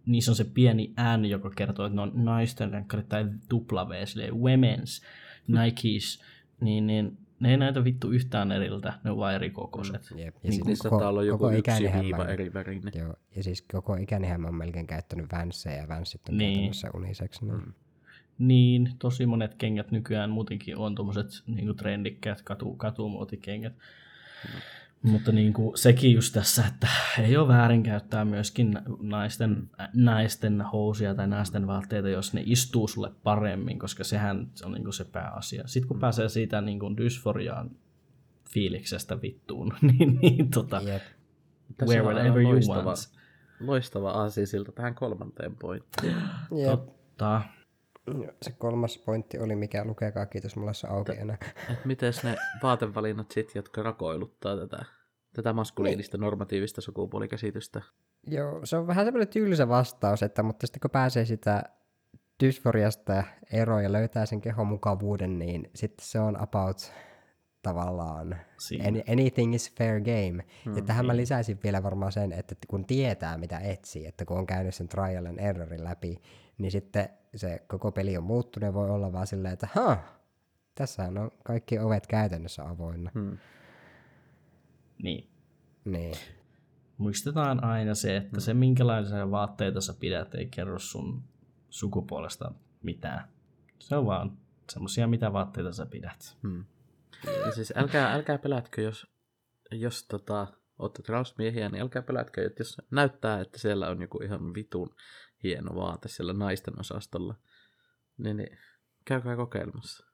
niissä 0.06 0.32
on 0.32 0.36
se 0.36 0.44
pieni 0.44 0.94
N, 1.18 1.26
joka 1.26 1.50
kertoo, 1.50 1.86
että 1.86 1.96
ne 1.96 2.02
on 2.02 2.12
naisten 2.16 2.72
lenkkarit 2.72 3.10
tai 3.10 3.26
W, 3.54 4.06
silleen 4.06 4.34
women's, 4.34 5.06
Nikes, 5.48 6.24
niin, 6.62 6.88
niin 6.88 7.18
ne 7.42 7.52
ei 7.52 7.58
näytä 7.58 7.84
vittu 7.84 8.12
yhtään 8.12 8.52
eriltä, 8.52 8.94
ne 9.04 9.12
on 9.12 9.18
vaan 9.18 9.36
eri 9.36 9.50
kokoiset. 9.50 10.12
Mm, 10.12 10.20
jep. 10.20 10.36
Ja 10.36 10.50
niin 10.50 10.66
siis 10.66 10.82
koko, 10.82 11.22
joku 11.22 11.38
koko 11.38 11.52
yksi 11.52 11.84
viiva 12.02 12.26
eri 12.26 12.54
värinen. 12.54 12.94
Joo, 12.96 13.16
ja 13.36 13.44
siis 13.44 13.62
koko 13.62 13.96
ikänihän 13.96 14.42
mä 14.42 14.48
oon 14.48 14.56
melkein 14.56 14.88
käyttänyt 14.88 15.26
vänssejä 15.32 15.78
ja 15.78 15.88
vänssit 15.88 16.30
on 16.30 16.38
niin. 16.38 16.54
käytännössä 16.54 16.90
uniseksi. 16.94 17.46
Niin. 17.46 17.58
Mm. 17.58 17.74
Niin, 18.38 18.90
tosi 19.00 19.26
monet 19.26 19.56
kengät 19.56 19.92
nykyään 19.92 20.30
muutenkin 20.30 20.78
on 20.78 20.96
tuommoiset 20.96 21.28
niin 21.48 21.76
trendikkäät 21.76 22.42
katu, 22.42 22.76
katumuotikengät. 22.76 23.74
Mm. 23.74 24.60
Mutta 25.04 25.32
niin 25.32 25.54
kuin, 25.54 25.78
sekin 25.78 26.14
just 26.14 26.34
tässä, 26.34 26.66
että 26.68 26.88
ei 27.20 27.38
ole 27.38 27.48
väärin 27.48 27.84
käyttää 27.84 28.26
myöskin 28.26 28.80
naisten, 29.02 29.70
naisten 29.94 30.62
housia 30.62 31.16
tai 31.16 31.28
naisten 31.28 31.68
vaatteita, 31.68 32.10
jos 32.10 32.34
ne 32.34 32.44
istuu 32.46 32.88
sulle 32.88 33.12
paremmin, 33.24 33.80
koska 33.80 34.04
sehän 34.04 34.48
on 34.66 34.72
niin 34.72 34.84
kuin 34.84 34.94
se 34.94 35.06
pääasia. 35.06 35.64
Sitten 35.68 35.88
kun 35.88 35.98
mm. 35.98 36.02
pääsee 36.02 36.30
siitä 36.30 36.62
niin 36.62 36.80
kuin 36.80 36.98
dysforiaan 36.98 37.72
fiiliksestä 38.50 39.22
vittuun, 39.22 39.74
niin, 39.98 40.20
niin 40.22 40.50
tota, 40.50 40.82
yep. 40.86 41.02
wear 41.86 42.06
whatever 42.06 42.42
you 42.42 42.52
loistava, 42.52 42.84
want. 42.84 43.10
Loistava 43.60 44.12
asia 44.12 44.48
siltä 44.48 44.72
tähän 44.72 44.96
kolmanteen 44.96 45.56
pointtiin. 45.56 46.16
Yep. 46.58 46.70
Totta. 46.70 47.42
Se 48.42 48.52
kolmas 48.52 48.98
pointti 48.98 49.40
oli, 49.40 49.56
mikä 49.56 49.86
lukekaa, 49.86 50.26
kiitos, 50.26 50.56
mulla 50.56 50.74
se 50.74 50.88
auki 50.88 51.12
enää. 51.12 51.38
Et 51.70 51.86
miten 51.86 52.14
ne 52.24 52.36
vaatevalinnat 52.64 53.32
sit, 53.32 53.56
jotka 53.56 53.84
rakoiluttaa 53.84 54.58
tätä, 54.58 54.86
tätä 55.34 55.54
maskuliinista 55.54 56.18
niin. 56.18 56.22
normatiivista 56.22 56.82
sukupuolikäsitystä? 56.82 57.82
Joo, 58.28 58.66
se 58.66 58.78
on 58.78 58.88
vähän 58.88 59.06
semmoinen 59.06 59.28
tylsä 59.28 59.68
vastaus, 59.68 60.24
että 60.24 60.44
mutta 60.44 60.68
sitten 60.68 60.80
kun 60.82 60.92
pääsee 60.92 61.26
sitä 61.26 61.64
dysforiasta 62.44 63.24
eroon 63.52 63.84
ja 63.84 63.92
löytää 63.92 64.26
sen 64.26 64.42
kehon 64.42 64.68
mukavuuden, 64.68 65.40
niin 65.40 65.70
sitten 65.76 66.06
se 66.06 66.20
on 66.20 66.42
about 66.42 66.94
tavallaan 67.62 68.36
any, 68.88 69.02
anything 69.12 69.56
is 69.56 69.76
fair 69.76 70.00
game. 70.00 70.44
Mm, 70.66 70.76
ja 70.76 70.82
tähän 70.82 71.04
niin. 71.04 71.08
mä 71.08 71.18
lisäisin 71.18 71.60
vielä 71.64 71.84
varmaan 71.84 72.12
sen, 72.12 72.34
että 72.34 72.56
kun 72.68 72.86
tietää 72.86 73.38
mitä 73.38 73.60
etsii, 73.60 74.06
että 74.06 74.26
kun 74.26 74.38
on 74.38 74.46
käynyt 74.46 74.76
sen 74.76 74.88
trial 74.88 75.26
and 75.26 75.40
errorin 75.40 75.84
läpi, 75.84 76.22
niin 76.62 76.72
sitten 76.72 77.10
se 77.36 77.66
koko 77.68 77.92
peli 77.92 78.18
on 78.18 78.24
muuttunut 78.24 78.68
ja 78.68 78.74
voi 78.74 78.90
olla 78.90 79.12
vaan 79.12 79.28
silleen, 79.28 79.54
että 79.54 79.68
ha, 79.76 79.98
tässähän 80.76 81.18
on 81.18 81.32
kaikki 81.44 81.80
ovet 81.80 82.08
käytännössä 82.08 82.70
avoinna. 82.70 83.12
Hmm. 83.14 83.38
Niin. 85.04 85.30
Niin. 85.86 86.16
Muistetaan 86.98 87.64
aina 87.64 87.96
se, 87.96 88.18
että 88.18 88.30
hmm. 88.32 88.40
se 88.40 88.54
minkälaisia 88.54 89.32
vaatteita 89.32 89.82
sä 89.82 89.94
pidät 90.00 90.36
ei 90.36 90.48
kerro 90.48 90.80
sun 90.80 91.24
sukupuolesta 91.70 92.52
mitään. 92.84 93.30
Se 93.80 93.96
on 93.96 94.06
vaan 94.06 94.38
semmosia, 94.70 95.08
mitä 95.08 95.34
vaatteita 95.34 95.72
sä 95.72 95.86
pidät. 95.86 96.38
Hmm. 96.44 96.66
Ja 97.46 97.52
siis 97.52 97.74
älkää, 97.76 98.14
älkää 98.14 98.38
pelätkö, 98.38 98.82
jos, 98.82 99.08
jos 99.72 100.08
tota, 100.08 100.48
olette 100.80 101.02
transmiehiä, 101.02 101.70
niin 101.70 101.82
älkää 101.82 102.02
pelätkö, 102.02 102.46
että 102.46 102.62
jos 102.62 102.82
näyttää, 102.92 103.42
että 103.42 103.60
siellä 103.60 103.90
on 103.90 104.02
joku 104.02 104.24
ihan 104.24 104.54
vitun 104.54 104.96
hieno 105.44 105.76
vaate 105.76 106.08
siellä 106.08 106.34
naisten 106.34 106.80
osastolla, 106.80 107.36
niin, 108.18 108.38
niin 108.38 108.58
käykää 109.06 109.36
kokeilemassa. 109.36 110.12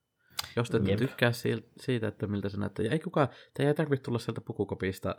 Jos 0.55 0.69
te 0.69 0.77
Jep. 0.85 0.99
tykkää 0.99 1.31
siitä, 1.79 2.07
että 2.07 2.27
miltä 2.27 2.49
se 2.49 2.57
näyttää. 2.57 2.85
Ja 2.85 2.91
ei 2.91 2.99
kukaan, 2.99 3.27
te 3.53 3.67
ei 3.67 3.73
tarvitse 3.73 4.03
tulla 4.03 4.19
sieltä 4.19 4.41
pukukopista 4.41 5.15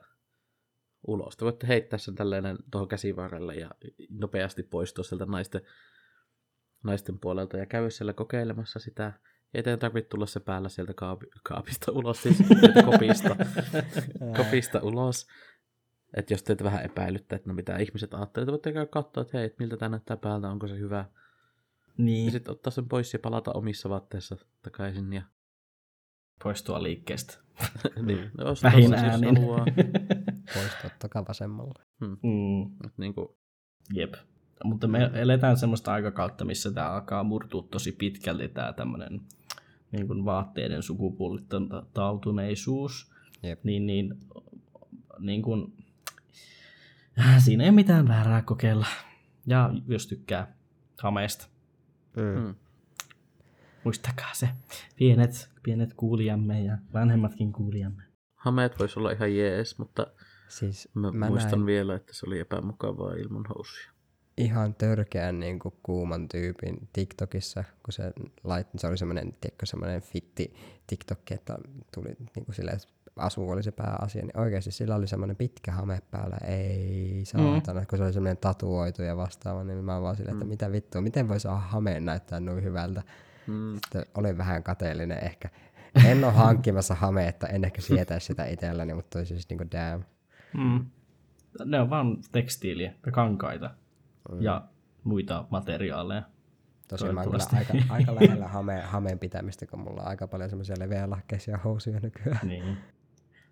ulos. 1.07 1.37
Te 1.37 1.45
voitte 1.45 1.69
heittää 1.69 1.99
sen 1.99 2.15
tällainen 2.15 2.59
tuohon 2.71 2.89
käsivarrelle 2.89 3.55
ja 3.55 3.71
nopeasti 4.11 4.63
poistua 4.63 5.05
sieltä 5.05 5.27
naisten, 5.27 5.61
naisten 6.85 7.19
puolelta 7.19 7.57
ja 7.57 7.67
käy 7.67 7.91
siellä 7.91 8.13
kokeilemassa 8.13 8.79
sitä. 8.79 9.13
Ei 9.55 9.63
teidän 9.63 9.79
tarvitse 9.79 10.09
tulla 10.09 10.27
se 10.27 10.41
päällä 10.41 10.69
sieltä 10.69 10.95
kaapi, 10.95 11.27
kaapista 11.43 11.93
ulos, 11.93 12.23
siis 12.23 12.39
kopista, 12.85 13.37
kopista 14.45 14.81
ulos. 14.83 15.27
Että 16.15 16.35
jos 16.35 16.43
teitä 16.43 16.65
vähän 16.65 16.85
epäilyttää, 16.85 17.37
että 17.37 17.49
no 17.49 17.55
mitä 17.55 17.77
ihmiset 17.77 18.15
ajattelevat, 18.15 18.51
voitte 18.51 18.73
käydä 18.73 18.87
katsoa, 18.87 19.23
että 19.23 19.39
hei, 19.39 19.47
että 19.47 19.57
miltä 19.59 19.77
tämä 19.77 19.89
näyttää 19.89 20.17
päältä, 20.17 20.51
onko 20.51 20.69
se 20.69 20.79
hyvä. 20.79 21.05
Niin. 21.99 22.25
Ja 22.25 22.33
sitten 22.33 22.53
ottaa 22.53 22.71
sen 22.71 22.89
pois 22.89 23.13
ja 23.13 23.19
palata 23.19 23.53
omissa 23.53 23.89
vaatteissa 23.89 24.37
takaisin. 24.63 25.13
Ja... 25.13 25.23
Poistua 26.45 26.83
liikkeestä. 26.83 27.39
niin, 28.07 28.31
no, 28.39 28.49
jos 28.49 28.63
Vähin 28.63 28.95
äänin. 28.95 29.35
Poistua 30.55 30.91
takavasemmalla. 30.99 31.83
Hmm. 32.01 32.17
Mm. 32.23 32.71
niin 32.97 33.15
kuin... 33.15 33.29
Jep. 33.95 34.15
Mutta 34.65 34.89
me 34.89 35.11
eletään 35.15 35.57
semmoista 35.57 35.93
aikakautta, 35.93 36.45
missä 36.45 36.71
tämä 36.71 36.91
alkaa 36.91 37.25
murtua 37.25 37.69
tosi 37.71 37.93
pitkälti 37.93 38.49
tämä 38.49 38.73
tämmöinen 38.73 39.21
niin 39.93 40.07
kuin 40.07 40.25
vaatteiden 40.25 40.83
sukupuolittautuneisuus, 40.83 43.13
Jep. 43.43 43.65
niin, 43.65 43.87
niin, 43.87 44.15
niin 45.19 45.43
kuin, 45.43 45.73
siinä 47.39 47.65
ei 47.65 47.71
mitään 47.71 48.09
väärää 48.09 48.43
kokeilla. 48.43 48.87
Ja 49.47 49.71
jos 49.87 50.07
tykkää 50.07 50.55
hameista, 51.03 51.49
Mm. 52.17 52.23
Mm. 52.43 52.55
muistakaa 53.85 54.35
se. 54.35 54.49
Pienet, 54.97 55.51
pienet 55.63 55.95
kuulijamme 55.95 56.61
ja 56.63 56.79
vanhemmatkin 56.95 57.53
kuulijamme. 57.53 58.03
Hameet 58.35 58.79
voisi 58.79 58.99
olla 58.99 59.11
ihan 59.11 59.37
jees, 59.37 59.79
mutta 59.79 60.07
Siis 60.49 60.89
mä, 60.95 61.13
mä 61.13 61.29
muistan 61.29 61.59
näin 61.59 61.67
vielä, 61.67 61.95
että 61.95 62.15
se 62.15 62.27
oli 62.27 62.39
epämukavaa 62.39 63.13
ilman 63.13 63.45
housuja. 63.49 63.91
ihan 64.39 64.75
törkeän 64.75 65.41
niin 65.41 65.59
kuin, 65.59 65.75
kuuman 65.83 66.29
tyypin 66.29 66.89
TikTokissa, 66.93 67.65
kun 67.83 67.93
se, 67.93 68.13
lait, 68.45 68.67
se 68.77 68.87
oli 68.87 68.99
semmoinen, 68.99 69.33
tiedätkö, 69.41 69.67
semmoinen 69.67 70.03
fitti 70.03 70.55
TikTok, 70.87 71.31
että 71.33 71.59
tuli 71.95 72.09
niin 72.35 72.45
kuin 72.45 72.55
silleen, 72.55 72.77
että 72.77 72.89
asu 73.19 73.51
oli 73.51 73.63
se 73.63 73.71
pääasia, 73.73 74.23
niin 74.23 74.41
oikeasti 74.41 74.71
sillä 74.71 74.95
oli 74.95 75.07
semmoinen 75.07 75.37
pitkä 75.37 75.73
hame 75.73 75.99
päällä, 76.11 76.37
ei 76.37 77.21
saatana, 77.25 77.81
mm. 77.81 77.87
kun 77.87 77.99
se 77.99 78.05
oli 78.05 78.13
semmoinen 78.13 78.37
tatuoitu 78.37 79.03
ja 79.03 79.17
vastaava, 79.17 79.65
niin 79.65 79.85
mä 79.85 80.03
vaan 80.03 80.17
silleen, 80.17 80.35
että 80.35 80.45
Mm. 80.45 80.49
mitä 80.49 80.73
vittua, 80.73 81.01
miten 81.01 81.29
voi 81.29 81.41
saada 81.41 81.59
hameen 81.59 82.05
näyttää 82.05 82.41
noin 82.41 82.65
hyvältä. 82.65 83.03
Mm. 83.47 83.75
Sitten 83.75 84.05
olin 84.15 84.39
vähän 84.39 84.63
kateellinen 84.63 85.25
ehkä. 85.25 85.49
En 86.05 86.25
ole 86.25 86.33
hankkimassa 86.45 86.95
hameetta, 86.95 87.47
en 87.47 87.65
ehkä 87.65 87.81
sietäisi 87.83 88.27
sitä 88.27 88.47
itselläni, 88.47 88.95
mutta 88.95 89.19
olisi 89.19 89.35
siis 89.35 89.49
niinku 89.49 89.65
damn. 89.73 90.05
Mm. 90.55 90.87
Ne 91.65 91.81
on 91.81 91.91
vaan 91.91 92.17
tekstiiliä 92.33 92.95
ja 93.07 93.13
kankaita 93.13 93.71
mm. 94.33 94.43
ja 94.43 94.65
muita 95.05 95.45
materiaaleja. 95.51 96.23
Tosiaan 96.89 97.15
mä 97.15 97.21
oon 97.21 97.31
kyllä 97.31 97.45
aika, 97.59 97.75
aika 97.89 98.15
lähellä 98.15 98.49
hame, 98.49 98.81
hameen 98.81 99.19
pitämistä, 99.19 99.67
kun 99.67 99.79
mulla 99.81 100.03
on 100.03 100.09
aika 100.09 100.27
paljon 100.27 100.51
semmoisia 100.51 100.77
leveälahkeisia 100.79 101.59
housuja 101.65 102.01
nykyään. 102.01 102.49
Niin. 102.49 102.79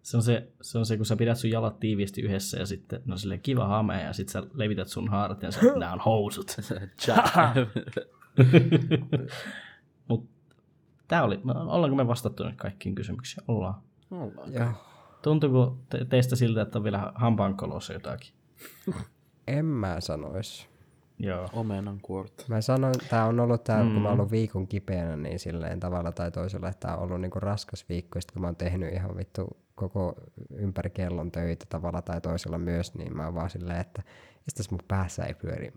Se 0.07 0.17
on 0.17 0.23
se, 0.23 0.49
se 0.63 0.79
on 0.79 0.87
se, 0.87 0.97
kun 0.97 1.07
sä 1.07 1.17
pidät 1.17 1.39
sun 1.39 1.51
jalat 1.51 1.81
tiiviisti 1.81 2.21
yhdessä 2.21 2.59
ja 2.59 2.67
sitten 2.67 3.03
no 3.05 3.17
sille 3.17 3.39
kiva 3.39 3.67
hame 3.67 4.03
ja 4.03 4.13
sitten 4.13 4.33
sä 4.33 4.49
levität 4.55 4.89
sun 4.89 5.09
haarat 5.09 5.43
ja 5.43 5.51
sä, 5.51 5.61
nää 5.77 5.93
on 5.93 6.01
housut. 6.01 6.57
Mut 10.09 10.29
tää 11.09 11.25
oli, 11.25 11.41
no, 11.45 11.55
ollaanko 11.69 11.97
me 11.97 12.07
vastattu 12.07 12.45
nyt 12.45 12.57
kaikkiin 12.57 12.95
kysymyksiin? 12.95 13.45
Ollaan. 13.49 13.75
Ollaan. 14.11 14.77
Tuntuuko 15.23 15.79
te, 15.89 16.05
teistä 16.05 16.37
siltä, 16.37 16.63
että 16.63 16.79
on 16.79 16.85
vielä 16.85 17.13
hampaankolossa 17.15 17.93
jotakin? 17.93 18.33
En 19.47 19.65
mä 19.65 20.01
sanois. 20.01 20.69
Joo. 21.19 21.49
Omenan 21.53 21.99
kuorta. 22.03 22.45
Mä 22.49 22.61
sanoin, 22.61 22.95
tää 23.11 23.27
on 23.27 23.41
ollut 23.41 23.65
tää, 23.65 23.83
mm. 23.85 23.93
kun 23.93 24.03
mä 24.03 24.09
oon 24.09 24.17
Mm. 24.17 24.21
ollut 24.21 24.33
viikon 24.33 24.67
kipeänä, 24.67 25.17
niin 25.17 25.39
silleen 25.39 25.81
tavalla 25.81 26.13
tai 26.13 26.31
toisella, 26.31 26.69
että 26.69 26.87
tää 26.89 26.97
on 26.97 27.03
ollut 27.03 27.21
niinku 27.21 27.41
raskas 27.41 27.89
viikko, 27.89 28.21
sit 28.21 28.31
kun 28.31 28.43
mä 28.43 28.49
oon 28.49 28.57
tehnyt 28.57 28.93
ihan 28.95 29.17
vittu 29.17 29.57
koko 29.75 30.15
ympäri 30.55 30.91
kellon 30.91 31.33
töitä 31.33 31.67
tavalla 31.69 32.03
tai 32.03 32.21
toisella 32.21 32.59
myös, 32.59 32.95
niin 32.95 33.17
mä 33.17 33.25
oon 33.25 33.35
vaan 33.35 33.51
silleen, 33.51 33.81
että 33.81 34.03
mistäs 34.47 34.71
mun 34.71 34.81
päässä 34.89 35.25
ei 35.25 35.35
pyöri 35.35 35.73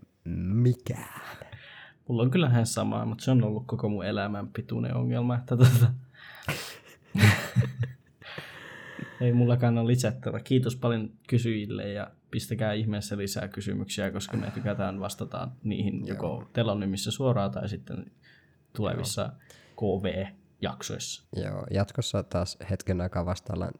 mikään. 0.54 1.20
Mulla 2.08 2.22
on 2.22 2.30
kyllä 2.30 2.46
ihan 2.46 2.66
sama, 2.66 3.04
mutta 3.04 3.24
se 3.24 3.30
on 3.30 3.44
ollut 3.44 3.66
koko 3.66 3.88
mun 3.88 4.04
elämän 4.04 4.48
pituinen 4.48 4.96
ongelma. 4.96 5.34
Että 5.34 5.56
tota... 5.56 5.86
Ei 9.20 9.32
mullakaan 9.32 9.78
ole 9.78 9.86
lisättävä. 9.86 10.40
Kiitos 10.40 10.76
paljon 10.76 11.10
kysyjille 11.28 11.88
ja 11.88 12.10
pistäkää 12.30 12.72
ihmeessä 12.72 13.16
lisää 13.16 13.48
kysymyksiä, 13.48 14.10
koska 14.10 14.36
me 14.36 14.50
tykätään 14.50 15.00
vastata 15.00 15.48
niihin 15.64 16.06
joko 16.06 16.50
telonymissä 16.52 17.10
suoraan 17.10 17.50
tai 17.50 17.68
sitten 17.68 18.10
tulevissa 18.76 19.32
KV-jaksoissa. 19.76 21.24
Joo, 21.36 21.66
jatkossa 21.70 22.22
taas 22.22 22.58
hetken 22.70 23.00
aikaa 23.00 23.26
vastaillaan 23.26 23.74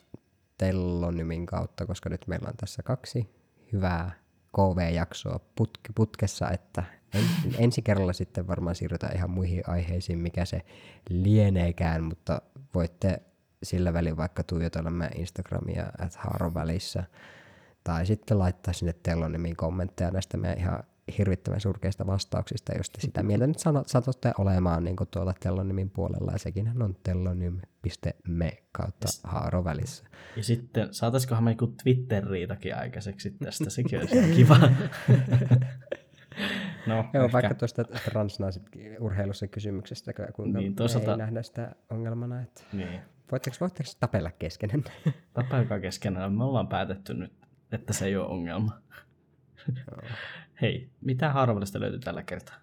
Tellonymin 0.59 1.47
kautta, 1.47 1.87
koska 1.87 2.09
nyt 2.09 2.27
meillä 2.27 2.49
on 2.49 2.57
tässä 2.57 2.83
kaksi 2.83 3.31
hyvää 3.73 4.11
KV-jaksoa 4.57 5.41
put- 5.61 5.93
putkessa, 5.95 6.51
että 6.51 6.85
en, 7.15 7.25
ensi 7.65 7.83
kerralla 7.83 8.13
sitten 8.13 8.47
varmaan 8.47 8.77
siirrytään 8.77 9.17
ihan 9.17 9.31
muihin 9.31 9.63
aiheisiin, 9.67 10.19
mikä 10.19 10.45
se 10.45 10.63
lieneekään, 11.09 12.05
mutta 12.05 12.43
voitte 12.75 13.23
sillä 13.63 13.93
välin 13.93 14.17
vaikka 14.17 14.43
tuijotella 14.43 14.91
meidän 14.91 15.19
Instagramia 15.21 15.87
at 15.99 16.15
Haaro 16.15 16.55
välissä, 16.55 17.05
tai 17.85 18.07
sitten 18.07 18.39
laittaa 18.39 18.75
sinne 18.75 18.95
Tellonymiin 19.03 19.57
kommentteja 19.57 20.11
näistä 20.11 20.37
meidän 20.37 20.59
ihan 20.59 20.83
hirvittävän 21.19 21.61
surkeista 21.61 22.07
vastauksista, 22.07 22.73
jos 22.77 22.91
te 22.91 23.01
sitä 23.01 23.23
mieltä 23.23 23.47
nyt 23.47 23.59
satutte 23.87 24.33
olemaan 24.39 24.85
niin 24.85 24.97
tuolla 25.11 25.35
Tellonymin 25.41 25.91
puolella, 25.91 26.33
ja 26.33 26.39
sekin 26.39 26.83
on 26.83 26.97
tellonym.me 27.03 28.63
kautta 28.73 29.09
Haaro 29.25 29.65
välissä. 29.65 30.05
Ja 30.37 30.45
sitten 30.45 30.95
saataisikohan 30.95 31.45
me 31.45 31.51
joku 31.51 31.67
Twitter-riitakin 31.67 32.77
aikaiseksi 32.77 33.31
tästä, 33.31 33.71
sekin 33.71 33.99
olisi 33.99 34.35
kiva. 34.35 34.57
no, 36.87 36.95
Joo, 36.95 37.25
ehkä. 37.25 37.33
vaikka 37.33 37.55
tuosta 37.55 37.85
transnaiset 37.85 38.63
urheilussa 39.01 39.47
kysymyksestä, 39.49 40.13
Niin, 40.39 40.53
niin, 40.55 40.75
toisaalta- 40.75 41.11
ei 41.11 41.17
nähdä 41.17 41.43
sitä 41.43 41.75
ongelmana, 41.91 42.41
että 42.43 42.63
Niin. 42.73 43.01
Voitteko, 43.33 43.57
voitteko 43.61 43.91
tapella 44.01 44.31
keskenen? 44.31 44.85
Tapaakaa 45.35 45.81
keskenään. 45.81 46.33
Me 46.33 46.45
ollaan 46.45 46.69
päätetty 46.69 47.15
nyt, 47.15 47.33
että 47.73 47.93
se 47.93 48.07
ei 48.07 48.17
ole 48.17 48.27
ongelma. 48.27 48.81
Hei, 50.63 50.91
mitä 51.01 51.33
harvallista 51.33 51.81
löytyy 51.81 51.99
tällä 52.01 52.23
kertaa? 52.23 52.57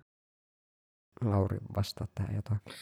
Lauri 1.22 1.58
vastaa 1.76 2.08
tähän 2.16 2.36
jotakin. 2.36 2.74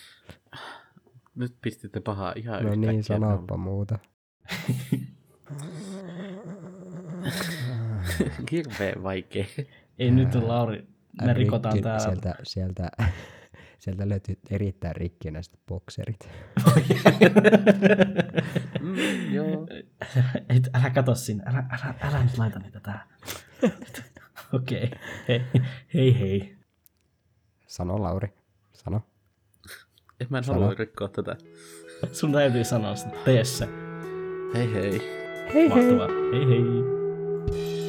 Nyt 1.36 1.56
pistitte 1.62 2.00
pahaa 2.00 2.34
ihan 2.36 2.64
No 2.64 2.76
niin, 2.76 3.04
sanoppa 3.04 3.58
muuta. 3.58 4.00
Hirveän 8.52 9.04
vaikea. 9.04 9.46
Ei 10.00 10.12
nyt 10.12 10.36
Lauri, 10.36 10.88
me 11.22 11.34
rikotaan 11.34 11.82
täällä. 11.82 12.00
Sieltä, 12.00 12.36
sieltä, 12.44 12.90
sieltä 13.86 14.10
löytyy 14.10 14.36
erittäin 14.50 14.96
rikkinäiset 14.96 15.60
bokserit. 15.68 16.30
Mm, 18.80 19.34
joo. 19.34 19.68
Ei, 20.50 20.62
älä 20.74 20.90
kato 20.90 21.16
sinne, 21.16 21.44
älä, 21.48 21.64
älä, 21.72 21.94
älä 22.02 22.24
nyt 22.24 22.38
laita 22.38 22.60
niitä 22.60 22.80
tähän. 22.80 23.08
Okei, 24.54 24.84
okay. 24.84 25.00
hei, 25.28 25.42
hei 25.94 26.20
hei. 26.20 26.58
Sano 27.68 28.02
Lauri, 28.02 28.34
sano. 28.74 29.02
En 30.20 30.28
mä 30.30 30.38
en 30.38 30.44
Sano. 30.44 30.60
halua 30.60 30.74
rikkoa 30.74 31.08
tätä. 31.08 31.36
Sun 32.12 32.32
täytyy 32.32 32.64
sanoa 32.64 32.96
sitä, 32.96 33.16
tee 33.26 33.44
se. 33.44 33.68
Hei 34.54 34.74
hei. 34.74 35.02
Hei 35.54 35.70
Mahtavaa, 35.70 36.08
hei 36.34 36.48
hei. 36.48 37.85